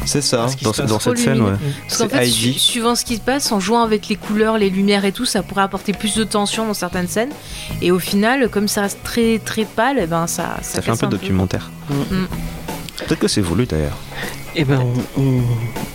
C'est 0.05 0.21
ça. 0.21 0.47
ce 0.47 0.55
qui 0.55 0.63
Dans, 0.63 0.71
se 0.71 0.82
passe. 0.84 0.89
dans 0.89 0.99
cette 0.99 1.17
scène, 1.17 1.41
ouais. 1.41 1.51
Parce 1.89 1.97
qu'en 2.01 2.07
fait, 2.07 2.25
su- 2.25 2.53
suivant 2.53 2.95
ce 2.95 3.03
qui 3.03 3.17
se 3.17 3.21
passe, 3.21 3.51
en 3.51 3.59
jouant 3.59 3.82
avec 3.84 4.07
les 4.07 4.15
couleurs, 4.15 4.57
les 4.57 4.69
lumières 4.69 5.03
et 5.03 5.11
tout, 5.11 5.25
ça 5.25 5.43
pourrait 5.43 5.63
apporter 5.63 5.91
plus 5.91 6.15
de 6.15 6.23
tension 6.23 6.65
dans 6.65 6.73
certaines 6.73 7.09
scènes. 7.09 7.32
Et 7.82 7.91
au 7.91 7.99
final, 7.99 8.47
comme 8.47 8.69
ça 8.69 8.84
reste 8.84 8.99
très 9.03 9.39
très 9.39 9.65
pâle, 9.65 9.97
eh 10.01 10.07
ben 10.07 10.25
ça, 10.27 10.55
ça, 10.61 10.75
Ça 10.75 10.82
fait 10.82 10.91
un 10.91 10.95
peu 10.95 11.07
documentaire. 11.07 11.69
Mm. 11.89 11.93
Peut-être 13.07 13.19
que 13.19 13.27
c'est 13.27 13.41
voulu 13.41 13.65
d'ailleurs. 13.65 13.97
Et 14.55 14.63
ben, 14.65 14.79
on, 15.17 15.21
on- 15.21 15.41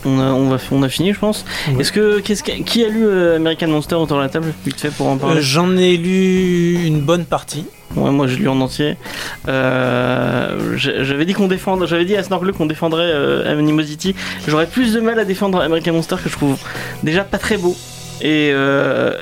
on 0.06 0.20
a, 0.20 0.24
on, 0.32 0.48
va, 0.48 0.58
on 0.70 0.82
a 0.82 0.88
fini, 0.88 1.12
je 1.12 1.18
pense. 1.18 1.44
Ouais. 1.68 1.80
Est-ce 1.80 1.92
que, 1.92 2.20
qui 2.20 2.84
a 2.84 2.88
lu 2.88 3.04
euh, 3.06 3.36
American 3.36 3.68
Monster 3.68 3.96
autour 3.96 4.16
de 4.18 4.22
la 4.22 4.28
table, 4.28 4.52
vite 4.64 4.80
fait, 4.80 4.90
pour 4.90 5.08
en 5.08 5.16
Euh, 5.16 5.18
parler 5.18 5.42
J'en 5.42 5.76
ai 5.76 5.96
lu 5.96 6.84
une 6.84 7.00
bonne 7.00 7.24
partie. 7.24 7.64
Ouais, 7.96 8.10
moi 8.10 8.26
je 8.26 8.36
lu 8.36 8.48
en 8.48 8.60
entier. 8.60 8.96
Euh, 9.48 10.76
j'ai- 10.76 11.04
j'avais 11.04 11.24
dit 11.24 11.32
qu'on 11.32 11.46
défendrait, 11.48 11.86
j'avais 11.86 12.04
dit 12.04 12.16
à 12.16 12.22
Snorgle 12.22 12.52
qu'on 12.52 12.66
défendrait 12.66 13.02
euh, 13.12 13.50
Animosity. 13.50 14.14
J'aurais 14.48 14.66
plus 14.66 14.92
de 14.94 15.00
mal 15.00 15.18
à 15.18 15.24
défendre 15.24 15.60
American 15.60 15.92
Monster 15.92 16.16
que 16.22 16.28
je 16.28 16.34
trouve 16.34 16.56
déjà 17.02 17.22
pas 17.24 17.38
très 17.38 17.56
beau. 17.56 17.76
Et, 18.20 18.50
euh, 18.52 19.12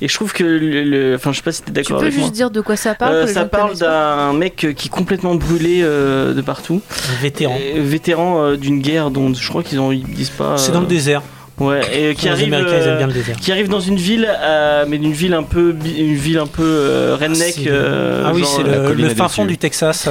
et 0.00 0.08
je 0.08 0.14
trouve 0.14 0.32
que 0.32 0.42
le, 0.44 0.82
le- 0.82 1.14
enfin 1.14 1.30
je 1.32 1.36
sais 1.36 1.42
pas 1.42 1.52
si 1.52 1.62
t'es 1.62 1.66
Tu 1.66 1.72
d'accord 1.72 1.98
peux 1.98 2.02
avec 2.04 2.14
juste 2.14 2.26
moi. 2.26 2.34
dire 2.34 2.50
de 2.50 2.60
quoi 2.60 2.74
ça 2.76 2.94
parle 2.94 3.14
Euh, 3.14 3.26
ça 3.26 3.44
parle 3.44 3.76
d'un 3.76 4.32
mec 4.32 4.56
qui 4.76 4.88
est 4.88 4.90
complètement 4.90 5.34
brûlé 5.34 5.80
euh, 5.82 6.32
de 6.32 6.40
partout, 6.40 6.80
Un 7.18 7.22
vétéran. 7.22 7.56
Et 7.60 7.78
vétéran 7.80 8.42
euh, 8.42 8.56
d'une 8.56 8.80
guerre 8.80 9.10
dont 9.10 9.32
je 9.34 9.48
crois 9.48 9.62
qu'ils 9.62 9.78
ils 9.92 10.04
disent 10.04 10.30
pas. 10.30 10.56
C'est 10.56 10.72
dans 10.72 10.80
le 10.80 10.86
euh, 10.86 10.88
désert. 10.88 11.22
Ouais, 11.58 11.80
et 11.94 12.14
qui 12.14 12.24
les 12.24 12.30
arrive. 12.32 12.54
Américains, 12.54 12.76
ils 12.78 12.82
euh, 12.82 12.90
aiment 12.92 12.96
bien 12.98 13.06
le 13.08 13.12
désert. 13.12 13.36
qui 13.36 13.52
arrive 13.52 13.68
dans 13.68 13.80
une 13.80 13.96
ville, 13.96 14.26
euh, 14.30 14.86
mais 14.88 14.96
d'une 14.96 15.12
ville 15.12 15.34
un 15.34 15.42
peu, 15.42 15.76
une 15.84 16.14
ville 16.14 16.38
un 16.38 16.46
peu 16.46 16.62
euh, 16.64 17.18
redneck. 17.20 17.66
Euh, 17.66 18.24
ah 18.26 18.32
oui, 18.34 18.42
c'est 18.46 18.62
le, 18.62 18.86
colline 18.88 19.08
le 19.08 19.14
fin 19.14 19.28
fond 19.28 19.44
du 19.44 19.58
Texas. 19.58 20.08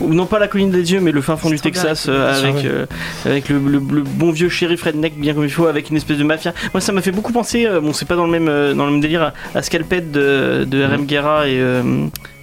Non 0.00 0.26
pas 0.26 0.38
la 0.38 0.48
colline 0.48 0.70
des 0.70 0.82
dieux, 0.82 1.00
mais 1.00 1.12
le 1.12 1.20
fin 1.20 1.36
fond 1.36 1.48
du 1.50 1.56
Texas 1.72 2.06
euh, 2.08 2.32
avec 2.48 2.64
euh, 2.64 2.86
avec 3.24 3.48
le, 3.48 3.58
le- 3.58 3.78
le 3.78 4.02
bon 4.02 4.30
vieux 4.30 4.48
shérif 4.48 4.82
redneck 4.84 5.18
bien 5.18 5.34
comme 5.34 5.44
il 5.44 5.50
faut, 5.50 5.66
avec 5.66 5.90
une 5.90 5.96
espèce 5.96 6.18
de 6.18 6.24
mafia. 6.24 6.52
Moi, 6.72 6.80
ça 6.80 6.92
m'a 6.92 7.02
fait 7.02 7.10
beaucoup 7.12 7.32
penser. 7.32 7.66
euh, 7.66 7.80
bon, 7.80 7.92
c'est 7.92 8.06
pas 8.06 8.16
dans 8.16 8.24
le 8.26 8.30
même 8.30 8.48
euh, 8.48 8.74
dans 8.74 8.84
le 8.86 8.92
même 8.92 9.00
délire 9.00 9.22
à, 9.22 9.32
à 9.58 9.62
Scalped 9.62 10.10
de, 10.10 10.64
de 10.68 10.84
RM 10.84 11.04
Guerra 11.06 11.48
et 11.48 11.58
euh, 11.58 11.82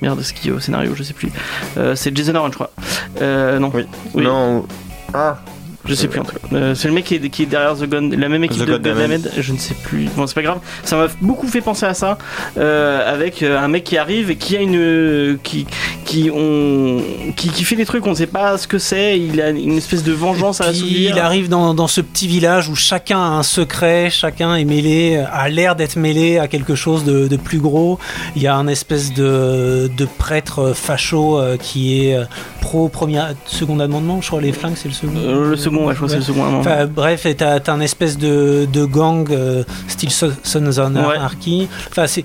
merde, 0.02 0.22
ce 0.22 0.34
qui 0.34 0.50
est 0.50 0.52
au 0.52 0.60
scénario, 0.60 0.94
je 0.96 1.04
sais 1.04 1.14
plus. 1.14 1.30
Euh, 1.78 1.96
c'est 1.96 2.16
Jason 2.16 2.36
Aaron, 2.36 2.48
je 2.50 2.56
crois. 2.56 2.72
Euh, 3.22 3.60
non, 3.60 3.72
Oui. 3.74 3.86
Oui. 4.14 4.24
Non. 4.24 4.66
Ah. 5.14 5.40
Je 5.90 5.96
sais 5.96 6.08
plus 6.08 6.20
en 6.20 6.24
tout 6.24 6.32
cas. 6.32 6.56
Euh, 6.56 6.76
c'est 6.76 6.88
le 6.88 6.94
mec 6.94 7.04
qui 7.06 7.16
est, 7.16 7.30
qui 7.30 7.44
est 7.44 7.46
derrière 7.46 7.76
The 7.76 7.86
Gun, 7.86 8.10
la 8.18 8.30
même 8.30 8.44
équipe 8.44 8.64
The 8.64 8.68
de 8.68 8.72
Goddamed, 8.78 9.32
je 9.38 9.52
ne 9.54 9.58
sais 9.58 9.74
plus. 9.74 10.08
Bon, 10.16 10.26
c'est 10.28 10.34
pas 10.34 10.42
grave. 10.42 10.60
Ça 10.84 10.96
m'a 10.96 11.08
beaucoup 11.22 11.48
fait 11.48 11.62
penser 11.62 11.86
à 11.86 11.94
ça, 11.94 12.18
euh, 12.58 13.14
avec 13.14 13.44
euh, 13.44 13.60
un 13.60 13.68
mec 13.68 13.84
qui 13.84 13.98
arrive 13.98 14.32
et 14.32 14.38
qui 14.38 14.56
a 14.56 14.62
une, 14.62 15.38
qui, 15.44 15.68
qui 16.06 16.32
on, 16.34 17.02
qui, 17.36 17.50
qui 17.50 17.64
fait 17.64 17.76
des 17.76 17.86
trucs, 17.86 18.06
on 18.08 18.12
ne 18.12 18.16
sait 18.16 18.28
pas 18.28 18.58
ce 18.58 18.68
que 18.68 18.78
c'est. 18.78 19.20
Il 19.20 19.42
a 19.42 19.50
une 19.50 19.78
espèce 19.78 20.04
de 20.04 20.14
vengeance 20.14 20.62
à 20.62 20.66
Puis 20.66 20.78
assouvir. 20.78 21.12
il 21.16 21.20
arrive 21.20 21.50
dans, 21.50 21.74
dans 21.74 21.88
ce 21.88 22.02
petit 22.02 22.28
village 22.28 22.70
où 22.70 22.76
chacun 22.76 23.20
a 23.20 23.28
un 23.28 23.44
secret, 23.44 24.10
chacun 24.10 24.56
est 24.56 24.66
mêlé, 24.66 25.18
a 25.32 25.50
l'air 25.50 25.76
d'être 25.76 25.98
mêlé 25.98 26.38
à 26.38 26.48
quelque 26.48 26.76
chose 26.76 27.04
de, 27.04 27.28
de 27.28 27.38
plus 27.38 27.60
gros. 27.60 28.00
Il 28.36 28.42
y 28.42 28.48
a 28.48 28.56
un 28.56 28.68
espèce 28.68 29.14
de, 29.14 29.90
de 29.96 30.06
prêtre 30.06 30.74
facho 30.74 31.40
qui 31.60 32.06
est 32.06 32.18
pro 32.62 32.88
premier, 32.90 33.22
second 33.46 33.80
amendement, 33.80 34.22
je 34.22 34.28
crois 34.28 34.42
les 34.42 34.52
flingues 34.52 34.76
c'est 34.76 34.88
le 34.88 34.94
second. 34.94 35.14
Euh, 35.18 35.50
le 35.50 35.58
second, 35.58 35.79
ouais, 35.86 35.94
je 35.94 35.96
crois 35.98 36.08
que 36.08 36.12
c'est 36.14 36.18
le 36.20 36.24
second. 36.24 36.44
à 36.44 36.48
un 36.48 36.52
moment. 36.52 36.60
Enfin, 36.62 36.86
bref, 36.86 37.26
et 37.26 37.36
t'as 37.36 37.60
t'as 37.60 37.74
un 37.74 37.80
espèce 37.82 38.18
de, 38.18 38.68
de 38.72 38.86
gang 38.86 39.28
euh, 39.32 39.64
style 39.88 40.12
So- 40.12 40.32
Sons 40.44 40.66
of. 40.68 40.80
Anarchy. 40.80 41.68
Enfin, 41.90 42.08
c'est. 42.08 42.24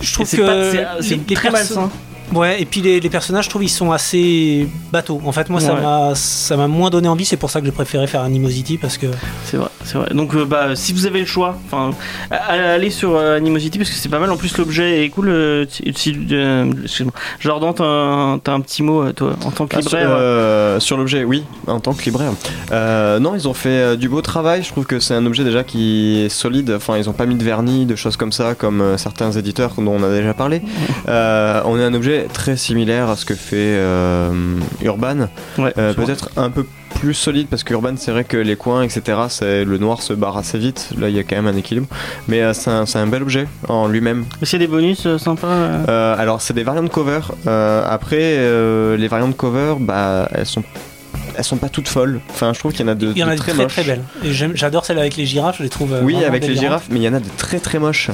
Je 0.00 0.14
trouve 0.14 0.30
que 0.30 0.42
pas- 0.42 1.02
c'est- 1.02 1.16
les 1.28 1.34
très 1.34 1.50
perso- 1.50 1.74
malsain. 1.76 1.90
Ouais, 2.34 2.60
et 2.60 2.64
puis 2.64 2.80
les, 2.80 2.98
les 3.00 3.10
personnages, 3.10 3.44
je 3.44 3.50
trouve, 3.50 3.62
ils 3.64 3.68
sont 3.68 3.92
assez 3.92 4.66
bateaux. 4.90 5.20
En 5.24 5.32
fait, 5.32 5.48
moi, 5.50 5.60
ça 5.60 5.74
Ouais. 5.74 5.80
m'a 5.82 6.14
ça 6.14 6.56
m'a 6.56 6.66
moins 6.66 6.90
donné 6.90 7.08
envie. 7.08 7.24
C'est 7.24 7.36
pour 7.36 7.50
ça 7.50 7.60
que 7.60 7.66
j'ai 7.66 7.72
préféré 7.72 8.06
faire 8.06 8.22
Animosity 8.22 8.78
parce 8.78 8.96
que 8.98 9.06
C'est 9.44 9.56
vrai, 9.56 9.68
c'est 9.84 9.98
vrai. 9.98 10.08
Donc, 10.14 10.34
euh, 10.34 10.44
bah, 10.44 10.74
si 10.74 10.92
vous 10.92 11.06
avez 11.06 11.20
le 11.20 11.26
choix, 11.26 11.56
allez 12.30 12.90
sur 12.90 13.16
euh, 13.16 13.36
Animosity 13.36 13.78
parce 13.78 13.90
que 13.90 13.96
c'est 13.96 14.08
pas 14.08 14.18
mal. 14.18 14.30
En 14.30 14.36
plus, 14.36 14.56
l'objet 14.58 15.04
est 15.04 15.08
cool. 15.10 15.28
euh, 15.28 15.64
euh, 16.32 16.72
Excuse-moi. 16.82 17.12
Jordan, 17.40 17.72
t'as 17.74 18.52
un, 18.52 18.60
petit 18.60 18.82
mot, 18.82 19.10
toi, 19.12 19.34
en 19.44 19.50
tant 19.50 19.66
que 19.66 19.76
Ah, 19.76 19.82
sur, 19.82 19.90
libraire. 19.98 20.16
euh, 20.18 20.80
sur 20.80 20.96
l'objet, 20.96 21.24
oui, 21.24 21.44
en 21.66 21.80
tant 21.80 21.92
que 21.94 22.04
libraire. 22.04 22.32
Euh, 22.72 23.18
non, 23.18 23.34
ils 23.34 23.48
ont 23.48 23.54
fait 23.54 23.68
euh, 23.68 23.96
du 23.96 24.08
beau 24.08 24.22
travail. 24.22 24.62
Je 24.62 24.68
trouve 24.70 24.84
que 24.86 25.00
c'est 25.00 25.14
un 25.14 25.26
objet 25.26 25.44
déjà 25.44 25.64
qui 25.64 26.22
est 26.24 26.28
solide. 26.28 26.72
Enfin, 26.76 26.96
ils 26.96 27.08
ont 27.08 27.12
pas 27.12 27.26
mis 27.26 27.34
de 27.34 27.44
vernis, 27.44 27.86
de 27.86 27.96
choses 27.96 28.16
comme 28.16 28.32
ça, 28.32 28.54
comme 28.54 28.80
euh, 28.80 28.96
certains 28.98 29.32
éditeurs 29.32 29.72
dont 29.78 29.92
on 29.98 30.02
a 30.02 30.08
déjà 30.10 30.34
parlé. 30.34 30.62
Euh, 31.08 31.60
on 31.64 31.78
a 31.78 31.84
un 31.84 31.94
objet 31.94 32.21
très 32.28 32.56
similaire 32.56 33.08
à 33.08 33.16
ce 33.16 33.24
que 33.24 33.34
fait 33.34 33.56
euh, 33.56 34.30
Urban. 34.82 35.28
Ouais, 35.58 35.72
Euh, 35.78 35.92
c'est. 35.96 36.04
Peut-être 36.04 36.30
un 36.36 36.50
peu 36.50 36.64
plus 37.00 37.14
solide 37.14 37.48
parce 37.48 37.64
que 37.64 37.72
Urban, 37.74 37.94
c'est 37.96 38.10
vrai 38.12 38.22
que 38.24 38.36
les 38.36 38.54
coins, 38.56 38.82
etc., 38.82 39.18
c'est 39.28 39.64
le 39.64 39.78
noir 39.78 40.02
se 40.02 40.12
barre 40.12 40.36
assez 40.36 40.58
vite. 40.58 40.90
Là, 40.98 41.08
il 41.08 41.16
y 41.16 41.18
a 41.18 41.24
quand 41.24 41.36
même 41.36 41.46
un 41.46 41.56
équilibre. 41.56 41.86
Mais 42.28 42.42
euh, 42.42 42.52
c'est 42.52 42.70
un, 42.70 42.86
c'est 42.86 42.98
un 42.98 43.06
bel 43.06 43.22
objet 43.22 43.48
en 43.68 43.88
lui-même. 43.88 44.24
A 44.42 44.58
des 44.58 44.66
bonus 44.66 45.06
euh, 45.06 45.18
sympas 45.18 45.46
euh 45.48 45.84
Euh, 45.88 46.16
alors, 46.18 46.40
c'est 46.40 46.54
des 46.54 46.62
variantes 46.62 46.90
cover. 46.90 47.20
Euh, 47.46 47.84
après, 47.88 48.18
euh, 48.20 48.96
les 48.96 49.08
variantes 49.08 49.36
cover, 49.36 49.74
bah, 49.80 50.28
elles 50.32 50.46
sont, 50.46 50.62
elles 51.36 51.44
sont 51.44 51.56
pas 51.56 51.68
toutes 51.70 51.88
folles. 51.88 52.20
Enfin, 52.30 52.52
je 52.52 52.58
trouve 52.58 52.72
qu'il 52.72 52.82
y 52.86 52.88
en 52.88 52.92
a 52.92 52.94
de, 52.94 53.10
il 53.12 53.18
y 53.18 53.24
en 53.24 53.26
de 53.26 53.32
a 53.32 53.34
de 53.34 53.40
très, 53.40 53.52
très 53.52 53.66
très 53.66 53.84
belles. 53.84 54.02
J'adore 54.54 54.84
celle 54.84 54.98
avec 54.98 55.16
les 55.16 55.26
girafes. 55.26 55.58
Je 55.58 55.62
les 55.64 55.70
trouve. 55.70 55.98
Oui, 56.02 56.22
avec 56.24 56.46
les 56.46 56.54
girafes, 56.56 56.86
mais 56.90 56.98
il 57.00 57.02
y 57.02 57.08
en 57.08 57.14
a 57.14 57.20
de 57.20 57.28
très 57.36 57.58
très 57.58 57.78
moches. 57.78 58.10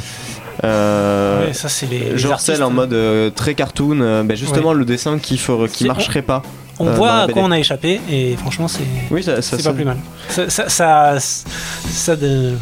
Euh, 0.65 1.47
Ouais, 1.47 1.53
ça 1.53 1.69
c'est 1.69 1.87
les. 1.87 1.99
les 2.01 2.19
genre 2.19 2.33
artistes. 2.33 2.53
celle 2.53 2.63
en 2.65 2.71
mode 2.71 2.93
euh, 2.93 3.31
très 3.31 3.55
cartoon, 3.55 4.01
euh, 4.01 4.23
bah, 4.25 4.35
justement 4.35 4.73
le 4.73 4.85
dessin 4.85 5.19
qui, 5.19 5.41
marcherait 5.87 6.23
pas. 6.23 6.43
On 6.81 6.87
euh, 6.87 6.93
voit 6.93 7.13
à 7.23 7.27
quoi 7.29 7.43
on 7.43 7.51
a 7.51 7.59
échappé 7.59 8.01
et 8.11 8.37
franchement 8.37 8.69
c'est. 8.69 8.85
Oui, 9.11 9.23
ça, 9.23 9.43
ça, 9.43 9.57
C'est 9.57 9.63
ça- 9.63 9.71
pas 9.71 9.75
plus 9.77 9.85
mal. 9.85 9.97
Ça, 10.29 10.49
ça, 10.49 10.69
ça, 10.69 11.15
ça 11.19 12.17
de- 12.17 12.55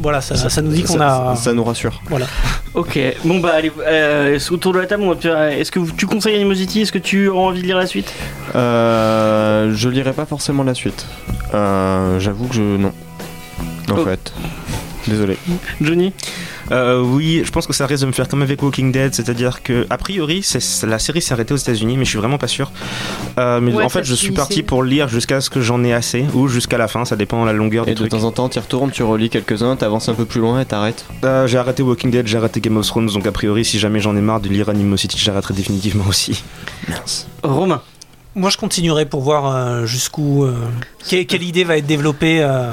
voilà, 0.00 0.20
ça, 0.20 0.36
ça 0.36 0.60
nous 0.62 0.72
dit 0.72 0.82
qu'on 0.82 0.98
ça- 0.98 1.30
a. 1.32 1.36
ça 1.36 1.52
nous 1.52 1.64
rassure. 1.64 2.00
Ok, 2.74 2.98
bon 3.24 3.38
bah 3.38 3.52
allez, 3.54 3.70
euh, 3.86 4.36
autour 4.50 4.72
de 4.72 4.80
la 4.80 4.86
table, 4.86 5.04
on 5.04 5.10
va 5.10 5.16
faire- 5.16 5.40
est-ce 5.44 5.70
que 5.70 5.78
tu 5.96 6.06
conseilles 6.06 6.34
Animosity? 6.34 6.80
Est-ce 6.80 6.90
que 6.90 6.98
tu 6.98 7.28
as 7.28 7.32
envie 7.32 7.60
de 7.62 7.66
lire 7.66 7.76
la 7.78 7.86
suite? 7.86 8.12
Euh, 8.56 9.72
je 9.72 9.88
lirai 9.88 10.12
pas 10.12 10.26
forcément 10.26 10.64
la 10.64 10.74
suite. 10.74 11.06
Euh, 11.54 12.18
J'avoue 12.18 12.46
que 12.48 12.54
je. 12.56 12.62
Non. 12.62 12.92
En 13.92 13.98
Oh. 13.98 14.04
fait. 14.04 14.32
Désolé. 15.06 15.36
Johnny 15.80 16.12
Euh, 16.70 17.02
oui, 17.02 17.42
je 17.44 17.50
pense 17.50 17.66
que 17.66 17.72
ça 17.74 17.86
risque 17.86 18.02
de 18.02 18.06
me 18.08 18.12
faire 18.12 18.26
comme 18.26 18.40
avec 18.42 18.62
Walking 18.62 18.90
Dead, 18.90 19.14
c'est-à-dire 19.14 19.62
que 19.62 19.86
a 19.90 19.98
priori, 19.98 20.42
la 20.86 20.98
série 20.98 21.20
s'est 21.20 21.34
arrêtée 21.34 21.52
aux 21.52 21.58
États-Unis, 21.58 21.96
mais 21.98 22.04
je 22.06 22.10
suis 22.10 22.18
vraiment 22.18 22.38
pas 22.38 22.46
sûr. 22.48 22.72
Euh, 23.38 23.60
mais 23.60 23.72
Ouais, 23.74 23.84
en 23.84 23.88
fait, 23.90 24.04
je 24.04 24.14
suis 24.14 24.32
parti 24.32 24.62
pour 24.62 24.82
lire 24.82 25.08
jusqu'à 25.08 25.40
ce 25.42 25.50
que 25.50 25.60
j'en 25.60 25.84
ai 25.84 25.92
assez, 25.92 26.24
ou 26.32 26.48
jusqu'à 26.48 26.78
la 26.78 26.88
fin, 26.88 27.04
ça 27.04 27.16
dépend 27.16 27.42
de 27.42 27.46
la 27.46 27.52
longueur 27.52 27.84
Et 27.84 27.90
du 27.90 27.94
de 27.94 27.98
truc. 27.98 28.10
temps 28.12 28.24
en 28.24 28.30
temps, 28.32 28.48
tu 28.48 28.58
retournes, 28.58 28.90
tu 28.90 29.02
relis 29.02 29.28
quelques-uns, 29.28 29.76
t'avances 29.76 30.08
un 30.08 30.14
peu 30.14 30.24
plus 30.24 30.40
loin 30.40 30.60
et 30.60 30.64
t'arrêtes. 30.64 31.04
Euh, 31.24 31.46
j'ai 31.46 31.58
arrêté 31.58 31.82
Walking 31.82 32.10
Dead, 32.10 32.26
j'ai 32.26 32.38
arrêté 32.38 32.60
Game 32.60 32.76
of 32.78 32.86
Thrones, 32.86 33.06
donc 33.06 33.26
a 33.26 33.32
priori, 33.32 33.64
si 33.64 33.78
jamais 33.78 34.00
j'en 34.00 34.16
ai 34.16 34.20
marre 34.22 34.40
de 34.40 34.48
lire 34.48 34.68
Animosity, 34.70 35.18
j'arrêterai 35.18 35.52
définitivement 35.54 36.04
aussi. 36.08 36.42
Romain 37.42 37.82
Moi 38.34 38.50
je 38.50 38.56
continuerai 38.56 39.06
pour 39.06 39.20
voir 39.20 39.86
jusqu'où. 39.86 40.44
euh, 40.44 40.54
quelle, 41.08 41.26
quelle 41.26 41.42
idée 41.42 41.64
va 41.64 41.76
être 41.76 41.86
développée. 41.86 42.42
euh, 42.42 42.70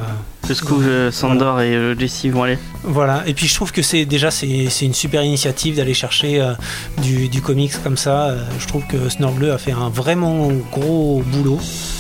Jusqu'où 0.48 0.82
euh, 0.82 1.12
Sandor 1.12 1.62
et 1.62 1.74
euh, 1.76 1.96
Jesse 1.98 2.26
vont 2.26 2.44
aller 2.44 2.58
Voilà, 2.84 3.24
et 3.28 3.34
puis 3.34 3.48
je 3.48 3.54
trouve 3.56 3.72
que 3.72 3.82
c'est 3.82 4.06
déjà 4.06 4.32
c'est 4.32 4.68
c'est 4.70 4.86
une 4.86 4.94
super 4.94 5.24
initiative 5.24 5.76
d'aller 5.78 5.94
chercher 5.94 6.42
euh, 6.42 6.54
du, 7.02 7.30
du 7.30 7.42
comics 7.42 7.72
comme 7.84 7.96
ça. 7.96 8.26
Euh, 8.30 8.44
je 8.60 8.68
trouve 8.68 8.84
que 8.88 9.08
Snorgle 9.10 9.52
a 9.52 9.58
fait 9.58 9.72
un 9.72 9.90
vraiment 9.90 10.50
gros 10.72 11.22
boulot. 11.28 11.60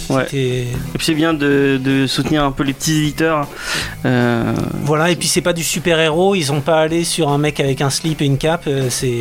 Ouais. 0.10 0.26
Et 0.34 0.66
puis 0.98 1.06
c'est 1.06 1.14
bien 1.14 1.34
de, 1.34 1.80
de 1.82 2.06
soutenir 2.08 2.44
un 2.44 2.52
peu 2.52 2.64
les 2.64 2.74
petits 2.74 2.98
éditeurs. 2.98 3.48
Euh, 4.06 4.54
Voilà, 4.84 5.12
et 5.12 5.16
puis 5.16 5.28
c'est 5.30 5.42
pas 5.42 5.54
du 5.54 5.64
super 5.64 6.00
héros. 6.00 6.36
Ils 6.36 6.52
ont 6.52 6.60
pas 6.62 6.82
allé 6.82 7.04
sur 7.06 7.30
un 7.30 7.38
mec 7.38 7.60
avec 7.62 7.80
un 7.82 7.90
slip 7.90 8.22
et 8.22 8.26
une 8.26 8.38
cape. 8.38 8.64
euh, 8.68 8.88
C'est 8.90 9.20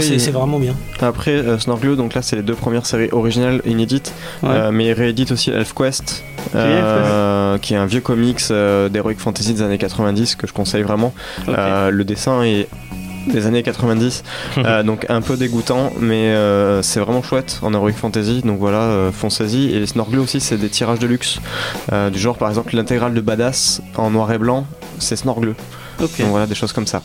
c'est 0.00 0.18
c'est 0.18 0.30
vraiment 0.30 0.58
bien. 0.60 0.74
après 1.00 1.32
euh, 1.32 1.58
Snorglio, 1.58 1.96
donc 1.96 2.14
là, 2.14 2.22
c'est 2.22 2.36
les 2.36 2.42
deux 2.42 2.54
premières 2.54 2.86
séries 2.86 3.08
originales 3.10 3.62
inédites. 3.64 4.12
Ouais. 4.42 4.50
Euh, 4.52 4.70
mais 4.70 4.86
il 4.86 4.92
réédite 4.92 5.32
aussi 5.32 5.50
ElfQuest, 5.50 6.22
euh, 6.54 7.58
qui 7.58 7.74
est 7.74 7.76
un 7.76 7.86
vieux 7.86 8.00
comics 8.00 8.17
euh, 8.50 8.88
d'Heroic 8.88 9.16
Fantasy 9.18 9.54
des 9.54 9.62
années 9.62 9.78
90 9.78 10.36
que 10.36 10.46
je 10.46 10.52
conseille 10.52 10.82
vraiment. 10.82 11.12
Euh, 11.48 11.90
le 11.90 12.04
dessin 12.04 12.42
est 12.42 12.68
des 13.28 13.46
années 13.46 13.62
90, 13.62 14.24
euh, 14.58 14.82
donc 14.82 15.06
un 15.08 15.20
peu 15.20 15.36
dégoûtant, 15.36 15.92
mais 15.98 16.28
euh, 16.28 16.82
c'est 16.82 17.00
vraiment 17.00 17.22
chouette 17.22 17.58
en 17.62 17.72
Heroic 17.72 17.92
Fantasy, 17.92 18.42
donc 18.42 18.58
voilà, 18.58 18.82
euh, 18.82 19.12
foncez-y. 19.12 19.74
Et 19.74 19.86
Snorglio 19.86 20.22
aussi, 20.22 20.40
c'est 20.40 20.56
des 20.56 20.68
tirages 20.68 20.98
de 20.98 21.06
luxe, 21.06 21.38
du 22.12 22.18
genre 22.18 22.36
par 22.36 22.48
exemple 22.48 22.74
l'intégrale 22.74 23.14
de 23.14 23.20
Badass 23.20 23.82
en 23.96 24.10
noir 24.10 24.32
et 24.32 24.38
blanc, 24.38 24.66
c'est 24.98 25.16
Snorglio. 25.16 25.54
ok. 26.00 26.18
Donc 26.18 26.28
voilà, 26.28 26.46
des 26.46 26.54
choses 26.54 26.72
comme 26.72 26.86
ça. 26.86 27.02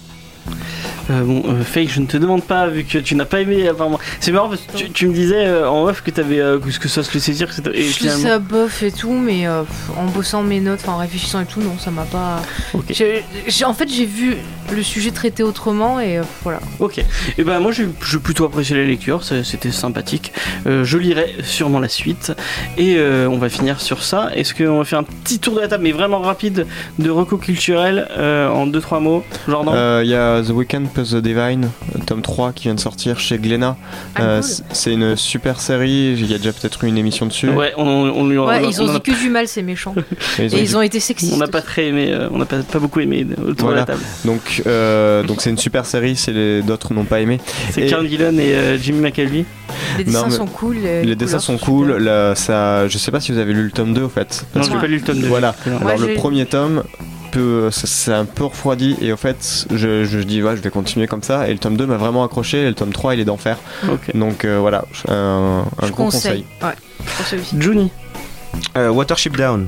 Euh, 1.10 1.22
bon, 1.24 1.44
euh, 1.48 1.64
Faye, 1.64 1.88
je 1.88 2.00
ne 2.00 2.06
te 2.06 2.18
demande 2.18 2.44
pas, 2.44 2.68
vu 2.68 2.84
que 2.84 2.98
tu 2.98 3.16
n'as 3.16 3.26
pas 3.26 3.42
aimé. 3.42 3.70
Moi- 3.78 4.00
c'est 4.20 4.32
marrant 4.32 4.50
parce 4.50 4.62
que 4.62 4.78
tu, 4.78 4.90
tu 4.90 5.08
me 5.08 5.14
disais 5.14 5.46
euh, 5.48 5.70
en 5.70 5.84
off 5.86 6.02
que, 6.02 6.20
avais, 6.20 6.38
que, 6.38 6.80
que 6.80 6.88
ça 6.88 7.04
se 7.04 7.14
laissait 7.14 7.34
dire. 7.34 7.48
etc. 7.50 7.72
Et 7.74 7.84
Je 7.84 7.94
finalement. 7.94 8.24
ça 8.24 8.40
bof 8.40 8.84
et 8.84 8.92
tout, 8.92 9.12
mais 9.14 9.48
euh, 9.48 9.64
pff, 9.64 9.98
en 9.98 10.06
bossant 10.06 10.44
mes 10.44 10.60
notes, 10.60 10.88
en 10.88 10.98
réfléchissant 10.98 11.42
et 11.42 11.46
tout, 11.46 11.60
non, 11.62 11.78
ça 11.78 11.92
m'a 11.92 12.04
pas. 12.04 12.42
En 12.74 13.74
fait, 13.74 13.90
j'ai 13.90 14.06
vu 14.06 14.36
le 14.74 14.82
sujet 14.84 15.12
traité 15.12 15.44
autrement 15.44 16.00
et 16.00 16.18
euh, 16.18 16.24
voilà. 16.44 16.60
Ok. 16.80 17.04
Et 17.38 17.44
ben 17.44 17.60
moi 17.60 17.72
j'ai 17.72 17.86
plutôt 18.20 18.46
apprécié 18.46 18.76
la 18.76 18.84
lecture, 18.86 19.24
c'était 19.24 19.72
sympathique. 19.72 20.32
Euh, 20.68 20.84
je 20.84 20.98
lirai 20.98 21.36
sûrement 21.44 21.80
la 21.80 21.90
suite. 21.90 22.32
Et 22.78 22.96
euh, 22.98 23.28
on 23.30 23.38
va 23.38 23.50
finir 23.50 23.82
sur 23.82 24.04
ça. 24.04 24.30
Est-ce 24.36 24.54
qu'on 24.54 24.78
va 24.80 24.84
faire 24.86 25.00
un 25.00 25.04
petit 25.04 25.40
tour 25.40 25.56
de 25.56 25.60
la 25.62 25.68
table, 25.68 25.84
mais 25.84 25.92
vraiment 25.92 26.20
rapide, 26.20 26.66
de 27.00 27.10
recours 27.10 27.40
culturel 27.40 28.08
euh, 28.18 28.48
en 28.50 28.68
2-3 28.68 29.02
mots 29.02 29.24
Jordan? 29.48 29.74
Euh, 29.76 30.02
Il 30.04 30.10
y 30.10 30.16
a 30.16 30.42
The 30.42 30.50
Weeknd 30.52 30.86
the 31.02 31.16
Divine, 31.16 31.70
tome 32.06 32.22
3 32.22 32.54
qui 32.54 32.64
vient 32.66 32.76
de 32.76 32.80
sortir 32.80 33.20
chez 33.20 33.38
Glénat. 33.40 33.76
Ah, 34.16 34.22
Euh, 34.22 34.42
cool. 34.42 34.50
C'est 34.72 34.94
une 34.94 35.16
super 35.16 35.60
série, 35.60 36.14
il 36.18 36.30
y 36.30 36.34
a 36.34 36.38
déjà 36.38 36.54
peut-être 36.54 36.84
eu 36.84 36.88
une 36.88 36.98
émission 36.98 37.26
dessus. 37.26 37.50
Ouais, 37.50 37.74
on, 37.78 37.84
on 37.84 38.28
lui 38.28 38.38
Ouais, 38.38 38.60
on- 38.64 38.70
ils 38.70 38.82
on 38.82 38.86
ont 38.86 38.90
en 38.90 38.96
a- 38.96 39.00
dit 39.00 39.12
que 39.12 39.20
du 39.20 39.30
mal, 39.30 39.48
ces 39.48 39.62
méchants. 39.64 39.96
Et 40.40 40.44
ils 40.46 40.54
ont 40.54 40.58
Et 40.58 40.62
dit- 40.62 40.64
ils 40.72 40.78
ont 40.78 40.82
été 40.82 41.00
sexistes. 41.00 41.34
on 41.34 41.38
n'a 41.38 41.48
pas 41.48 41.62
très 41.62 41.88
aimé, 41.88 42.08
euh, 42.12 42.28
on 42.32 42.38
n'a 42.38 42.46
pas, 42.46 42.58
pas 42.60 42.80
beaucoup 42.80 43.00
aimé 43.00 43.26
autour 43.46 43.70
Voilà. 43.70 43.84
de 43.84 43.88
la 43.92 43.94
table. 43.98 44.06
Donc 44.26 44.62
euh, 44.68 45.24
donc 45.24 45.42
c'est 45.42 45.50
une 45.50 45.58
super 45.58 45.86
série, 45.86 46.16
si 46.16 46.32
les- 46.32 46.62
d'autres 46.62 46.94
n'ont 46.94 47.06
pas 47.06 47.20
aimé. 47.22 47.40
C'est 47.72 47.86
Karen 47.88 48.08
Gillan 48.08 48.38
et 48.38 48.54
euh, 48.54 48.78
Jimmy 48.78 49.00
McAlvey. 49.00 49.46
Les 49.98 50.04
dessins 50.04 50.28
Non, 50.28 50.32
sont 50.32 50.46
cool. 50.48 50.78
euh, 50.84 51.04
Les 51.04 51.16
dessins 51.16 51.40
sont 51.40 51.58
cool, 51.58 51.94
là, 51.98 52.36
ça, 52.36 52.88
je 52.88 52.98
sais 52.98 53.12
pas 53.12 53.20
si 53.20 53.32
vous 53.32 53.38
avez 53.40 53.54
lu 53.54 53.64
le 53.64 53.72
tome 53.72 53.94
2 53.94 54.04
au 54.04 54.10
fait. 54.10 54.46
Non, 54.56 54.62
j'ai 54.64 54.70
que- 54.72 54.78
pas 54.80 54.88
lu 54.88 54.96
le 54.98 55.02
tome 55.02 55.20
2. 55.20 55.28
Voilà. 55.28 55.56
Ouais, 55.66 55.74
Alors 55.92 55.98
le 55.98 56.14
premier 56.16 56.46
tome, 56.46 56.84
ça- 57.72 57.88
c'est 57.88 58.14
un 58.14 58.26
peu 58.26 58.46
refroidi 58.46 58.96
et 59.02 59.12
au 59.12 59.18
fait 59.18 59.66
je, 59.72 60.06
je 60.06 60.20
dis 60.20 60.42
ouais 60.44 60.56
je 60.56 60.62
vais 60.62 60.70
continuer 60.70 61.08
comme 61.08 61.24
ça 61.24 61.48
et 61.48 61.54
le 61.54 61.60
tome 61.60 61.78
2 61.78 61.86
m'a 61.86 61.98
vraiment 61.98 62.24
accroché 62.24 62.62
et 62.64 62.68
le 62.70 62.76
tome 62.76 62.92
3 62.94 63.16
il 63.16 63.20
est 63.20 63.26
d'enfer. 63.26 63.58
Donc 64.14 64.46
euh, 64.46 64.60
voilà, 64.60 64.86
un, 65.10 65.64
un 65.82 65.86
Je 65.88 65.92
gros 65.92 66.06
conseille. 66.06 66.44
conseil. 66.60 66.70
Ouais, 66.70 66.76
pour 67.18 67.26
celui-ci. 67.26 67.56
Juni. 67.60 67.92
Euh, 68.78 68.90
Watership 68.90 69.36
Down. 69.36 69.68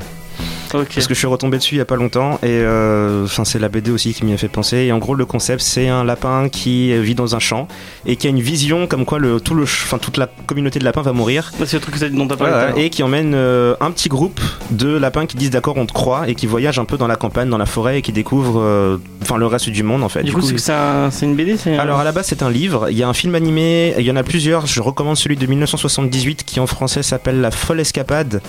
Parce 0.83 1.07
que 1.07 1.13
je 1.13 1.19
suis 1.19 1.27
retombé 1.27 1.57
dessus 1.57 1.75
il 1.75 1.77
y 1.77 1.81
a 1.81 1.85
pas 1.85 1.95
longtemps 1.95 2.35
et 2.43 2.47
euh, 2.49 3.25
enfin 3.25 3.45
c'est 3.45 3.59
la 3.59 3.69
BD 3.69 3.91
aussi 3.91 4.13
qui 4.13 4.25
m'y 4.25 4.33
a 4.33 4.37
fait 4.37 4.47
penser. 4.47 4.77
Et 4.77 4.91
en 4.91 4.97
gros 4.97 5.15
le 5.15 5.25
concept 5.25 5.61
c'est 5.61 5.87
un 5.87 6.03
lapin 6.03 6.49
qui 6.49 6.95
vit 7.01 7.15
dans 7.15 7.35
un 7.35 7.39
champ 7.39 7.67
et 8.05 8.15
qui 8.15 8.27
a 8.27 8.29
une 8.29 8.41
vision 8.41 8.87
comme 8.87 9.05
quoi 9.05 9.19
le 9.19 9.39
tout 9.39 9.53
le 9.55 9.63
enfin 9.63 9.97
toute 9.97 10.17
la 10.17 10.27
communauté 10.45 10.79
de 10.79 10.83
lapins 10.83 11.01
va 11.01 11.13
mourir. 11.13 11.51
C'est 11.65 11.73
le 11.77 11.79
truc 11.81 11.97
dont 12.13 12.27
t'as 12.27 12.35
parlé. 12.37 12.53
tout 12.53 12.57
à 12.57 12.61
ouais, 12.61 12.67
l'heure. 12.69 12.77
et 12.77 12.89
qui 12.89 13.03
emmène 13.03 13.33
euh, 13.35 13.75
un 13.79 13.91
petit 13.91 14.09
groupe 14.09 14.39
de 14.71 14.89
lapins 14.97 15.25
qui 15.25 15.37
disent 15.37 15.51
d'accord 15.51 15.77
on 15.77 15.85
te 15.85 15.93
croit 15.93 16.27
et 16.29 16.35
qui 16.35 16.47
voyagent 16.47 16.79
un 16.79 16.85
peu 16.85 16.97
dans 16.97 17.07
la 17.07 17.15
campagne 17.15 17.49
dans 17.49 17.57
la 17.57 17.65
forêt 17.65 17.99
et 17.99 18.01
qui 18.01 18.11
découvrent 18.11 18.59
euh, 18.61 18.97
enfin 19.21 19.37
le 19.37 19.45
reste 19.47 19.69
du 19.69 19.83
monde 19.83 20.03
en 20.03 20.09
fait. 20.09 20.23
Du 20.23 20.33
coup, 20.33 20.41
c'est 20.41 20.71
un- 20.71 21.09
une 21.21 21.35
BD 21.35 21.55
alors 21.79 21.99
à 21.99 22.03
la 22.03 22.11
base 22.11 22.27
c'est 22.27 22.43
un 22.43 22.49
livre, 22.49 22.87
il 22.89 22.97
y 22.97 23.03
a 23.03 23.07
un 23.07 23.13
film 23.13 23.35
animé, 23.35 23.93
il 23.97 24.05
y 24.05 24.11
en 24.11 24.15
a 24.15 24.23
plusieurs, 24.23 24.65
je 24.67 24.81
recommande 24.81 25.15
celui 25.17 25.35
de 25.37 25.45
1978 25.47 26.43
qui 26.43 26.59
en 26.59 26.67
français 26.67 27.03
s'appelle 27.03 27.41
La 27.41 27.51
folle 27.51 27.79
escapade. 27.79 28.41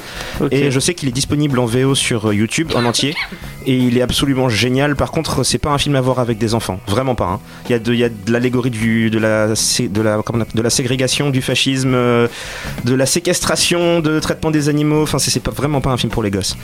Et 0.51 0.70
je 0.70 0.81
sais 0.81 0.95
qu'il 0.95 1.09
est 1.09 1.12
disponible 1.12 1.59
en 1.59 1.66
VO 1.66 1.95
sur 1.95 2.15
euh, 2.24 2.34
YouTube 2.34 2.72
en 2.74 2.84
entier 2.84 3.14
et 3.66 3.76
il 3.76 3.96
est 3.98 4.02
absolument 4.02 4.48
génial. 4.48 4.96
Par 4.96 5.10
contre, 5.10 5.44
c'est 5.44 5.58
pas 5.58 5.70
un 5.70 5.78
film 5.78 5.94
à 5.96 6.00
voir 6.00 6.18
avec 6.18 6.38
des 6.38 6.54
enfants, 6.54 6.80
vraiment 6.88 7.14
pas. 7.14 7.26
hein. 7.26 7.40
Il 7.68 7.72
y 7.72 7.74
a 7.74 7.78
de, 7.78 7.92
il 7.92 7.98
y 7.98 8.04
a 8.04 8.08
de 8.08 8.32
l'allégorie 8.32 8.70
du- 8.70 9.10
de 9.10 9.18
la, 9.18 9.48
de 9.48 10.00
la, 10.02 10.22
comment 10.24 10.38
on 10.38 10.42
appelle- 10.42 10.56
de 10.56 10.62
la 10.62 10.70
ségrégation, 10.70 11.30
du 11.30 11.42
fascisme, 11.42 11.92
euh, 11.94 12.28
de 12.84 12.94
la 12.94 13.06
séquestration, 13.06 14.00
de 14.00 14.18
traitement 14.20 14.50
des 14.50 14.68
animaux. 14.68 15.02
Enfin, 15.02 15.18
c'est 15.18 15.30
c'est 15.30 15.40
pas, 15.40 15.50
vraiment 15.50 15.80
pas 15.80 15.90
un 15.90 15.96
film 15.98 16.10
pour 16.10 16.22
les 16.22 16.30
gosses. 16.30 16.56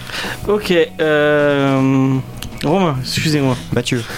Ok. 0.49 0.73
Euh... 1.01 2.15
Romain, 2.65 2.97
excusez-moi. 3.03 3.57
Mathieu. 3.75 4.03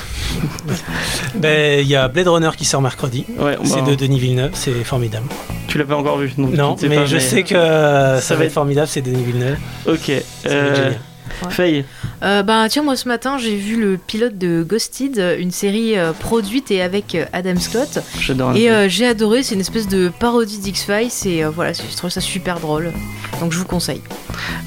Ben, 1.35 1.81
il 1.81 1.87
y 1.89 1.97
a 1.97 2.09
Blade 2.09 2.29
Runner 2.29 2.51
qui 2.57 2.65
sort 2.65 2.81
mercredi. 2.83 3.25
Ouais, 3.39 3.57
C'est 3.65 3.83
bah, 3.83 3.91
de 3.91 3.95
Denis 3.95 4.19
Villeneuve, 4.19 4.51
c'est 4.55 4.85
formidable. 4.85 5.27
Tu 5.69 5.79
l'as 5.79 5.85
pas 5.85 5.97
encore 5.97 6.19
vu 6.19 6.33
Non, 6.39 6.77
sais 6.77 6.89
mais 6.89 6.97
pas, 6.97 7.07
je 7.07 7.19
sais 7.19 7.43
que 7.43 7.55
euh, 7.55 8.21
ça, 8.21 8.35
va 8.37 8.45
être 8.45 8.53
formidable, 8.53 8.89
c'est 8.89 9.03
Denis 9.03 9.23
Villeneuve. 9.25 9.57
Ok. 9.87 10.11
Ça 10.43 10.49
va 10.49 10.55
être 10.55 10.79
Euh... 10.79 10.93
génial. 11.41 11.53
Faye. 11.53 11.85
Euh, 12.23 12.43
bah 12.43 12.67
tiens 12.69 12.83
moi 12.83 12.97
ce 12.97 13.09
matin 13.09 13.37
j'ai 13.39 13.57
vu 13.57 13.81
le 13.81 13.97
pilote 13.99 14.39
de 14.39 14.63
Ghosted, 14.69 15.37
une 15.39 15.51
série 15.51 15.97
euh, 15.99 16.13
produite 16.13 16.71
et 16.71 16.81
avec 16.83 17.15
euh, 17.15 17.25
Adam 17.33 17.59
Scott 17.59 17.99
J'adore. 18.19 18.55
et 18.57 18.71
euh, 18.71 18.89
j'ai 18.89 19.07
adoré, 19.07 19.43
c'est 19.43 19.55
une 19.55 19.61
espèce 19.61 19.89
de 19.89 20.11
parodie 20.21 20.59
d'X-Files 20.59 21.11
et 21.27 21.45
euh, 21.45 21.51
voilà, 21.51 21.73
je 21.73 21.97
trouve 21.97 22.11
ça 22.11 22.21
super 22.21 22.61
drôle. 22.61 22.93
Donc 23.41 23.53
je 23.53 23.59
vous 23.59 23.65
conseille. 23.65 24.01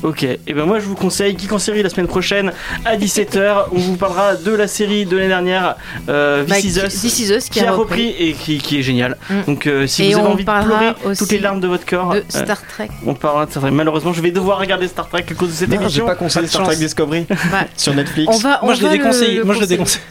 Ok, 0.03 0.24
et 0.24 0.39
ben 0.53 0.66
moi 0.66 0.80
je 0.80 0.86
vous 0.86 0.95
conseille 0.95 1.38
Geek 1.38 1.51
en 1.51 1.60
série 1.60 1.82
la 1.84 1.89
semaine 1.89 2.08
prochaine 2.08 2.51
à 2.86 2.95
17h. 2.97 3.66
On 3.72 3.78
vous 3.80 3.95
parlera 3.95 4.36
de 4.36 4.51
la 4.51 4.68
série 4.68 5.05
de 5.05 5.16
l'année 5.16 5.28
dernière, 5.30 5.76
euh, 6.10 6.43
This 6.43 6.49
Bah, 6.49 6.60
Is 6.60 6.86
Us, 6.86 7.01
This 7.01 7.20
Is 7.20 7.34
Us 7.34 7.49
qui 7.49 7.60
a 7.62 7.72
repris 7.72 8.10
et 8.20 8.34
qui, 8.34 8.58
qui 8.60 8.80
est 8.80 8.84
génial. 8.84 9.18
Mm. 9.30 9.34
Donc 9.47 9.68
euh, 9.68 9.88
si 9.88 10.03
Et 10.03 10.14
vous 10.14 10.20
avez 10.20 10.28
on 10.28 10.32
envie 10.34 10.43
de 10.45 10.49
pleurer 10.64 10.93
aussi 11.05 11.20
toutes 11.20 11.32
les 11.32 11.39
larmes 11.39 11.60
de 11.60 11.68
votre 11.68 11.86
corps, 11.86 12.14
de 12.14 12.24
Star 12.30 12.62
Trek. 12.68 12.89
on 13.05 13.14
parlera 13.14 13.45
de 13.45 13.51
Star 13.51 13.62
Trek. 13.64 13.72
Malheureusement, 13.72 14.14
je 14.14 14.22
vais 14.22 14.32
devoir 14.32 14.60
regarder 14.60 14.88
Star 14.88 15.08
Trek 15.10 15.26
à 15.30 15.34
cause 15.34 15.49
de 15.49 15.53
cette 15.55 15.70
Non, 15.70 15.82
émission. 15.82 16.05
pas 16.05 16.16
conseillé 16.16 16.47
de 16.48 16.52
Star 16.52 16.66
Trek. 16.66 16.76
Discovery 16.78 17.26
Bah, 17.52 17.66
sur 17.76 17.93
Netflix. 17.93 18.32
on 18.34 18.38
va, 18.39 18.60
on 18.62 18.66
Moi, 18.68 18.76
je 18.76 18.82
va 18.82 18.89
l'ai 18.91 18.98
le- 18.98 19.04
déconseillé. 19.04 19.38
le 19.38 19.43
Moi, 19.43 19.56
je 19.56 19.60
le 19.62 19.68
déconseille. 19.68 20.02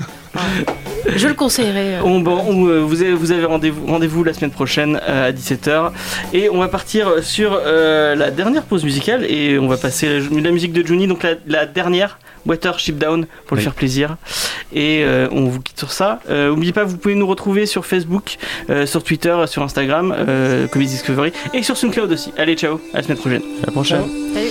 Je 1.17 1.29
le 1.29 1.35
conseillerais. 1.35 1.95
euh. 1.95 2.01
On- 2.05 2.21
bon, 2.21 2.43
on, 2.49 2.67
euh, 2.67 2.81
vous 2.81 3.01
avez, 3.01 3.13
vous 3.15 3.33
avez 3.33 3.45
rendez-vous 3.45 3.87
rendez 3.87 4.09
la 4.25 4.35
semaine 4.35 4.51
prochaine 4.51 5.01
euh, 5.09 5.29
à 5.29 5.33
17h 5.33 5.93
et 6.35 6.51
on 6.51 6.59
va 6.59 6.69
partir 6.69 7.11
sur 7.23 7.53
euh, 7.65 8.15
la 8.15 8.31
dernière 8.31 8.65
pause 8.65 8.85
musicale 8.85 9.25
et 9.25 9.59
on 9.59 9.69
va 9.69 9.77
passer 9.77 10.19
la, 10.21 10.41
la 10.41 10.51
musique 10.51 10.73
de 10.73 10.85
Juni, 10.87 11.07
donc 11.07 11.23
la, 11.23 11.35
la 11.47 11.65
dernière, 11.65 12.19
Watership 12.45 12.99
Down, 12.99 13.27
pour 13.47 13.57
lui 13.57 13.61
Oui. 13.61 13.65
faire 13.65 13.75
plaisir. 13.75 14.17
Et 14.75 15.03
euh, 15.05 15.29
on 15.31 15.45
vous 15.47 15.61
quitte 15.61 15.79
sur 15.79 15.93
ça. 15.93 16.21
Euh, 16.29 16.51
N'oubliez 16.51 16.73
pas, 16.73 16.85
vous 16.85 16.97
pouvez 16.99 17.15
nous 17.15 17.27
retrouver 17.27 17.65
sur 17.67 17.87
Facebook, 17.87 18.37
euh, 18.69 18.85
sur 18.85 19.03
Twitter, 19.03 19.37
sur 19.47 19.63
Instagram, 19.63 20.15
euh, 20.17 20.67
Comedy 20.67 20.91
Discovery 20.91 21.33
et 21.55 21.63
sur 21.63 21.77
SoundCloud 21.77 22.13
aussi. 22.13 22.33
Allez, 22.37 22.57
ciao, 22.57 22.81
à 22.93 22.99
la 22.99 23.03
semaine 23.05 23.19
prochaine. 23.19 23.43
À 23.63 23.67
la 23.67 23.73
prochaine. 23.73 24.03
Salut. 24.35 24.51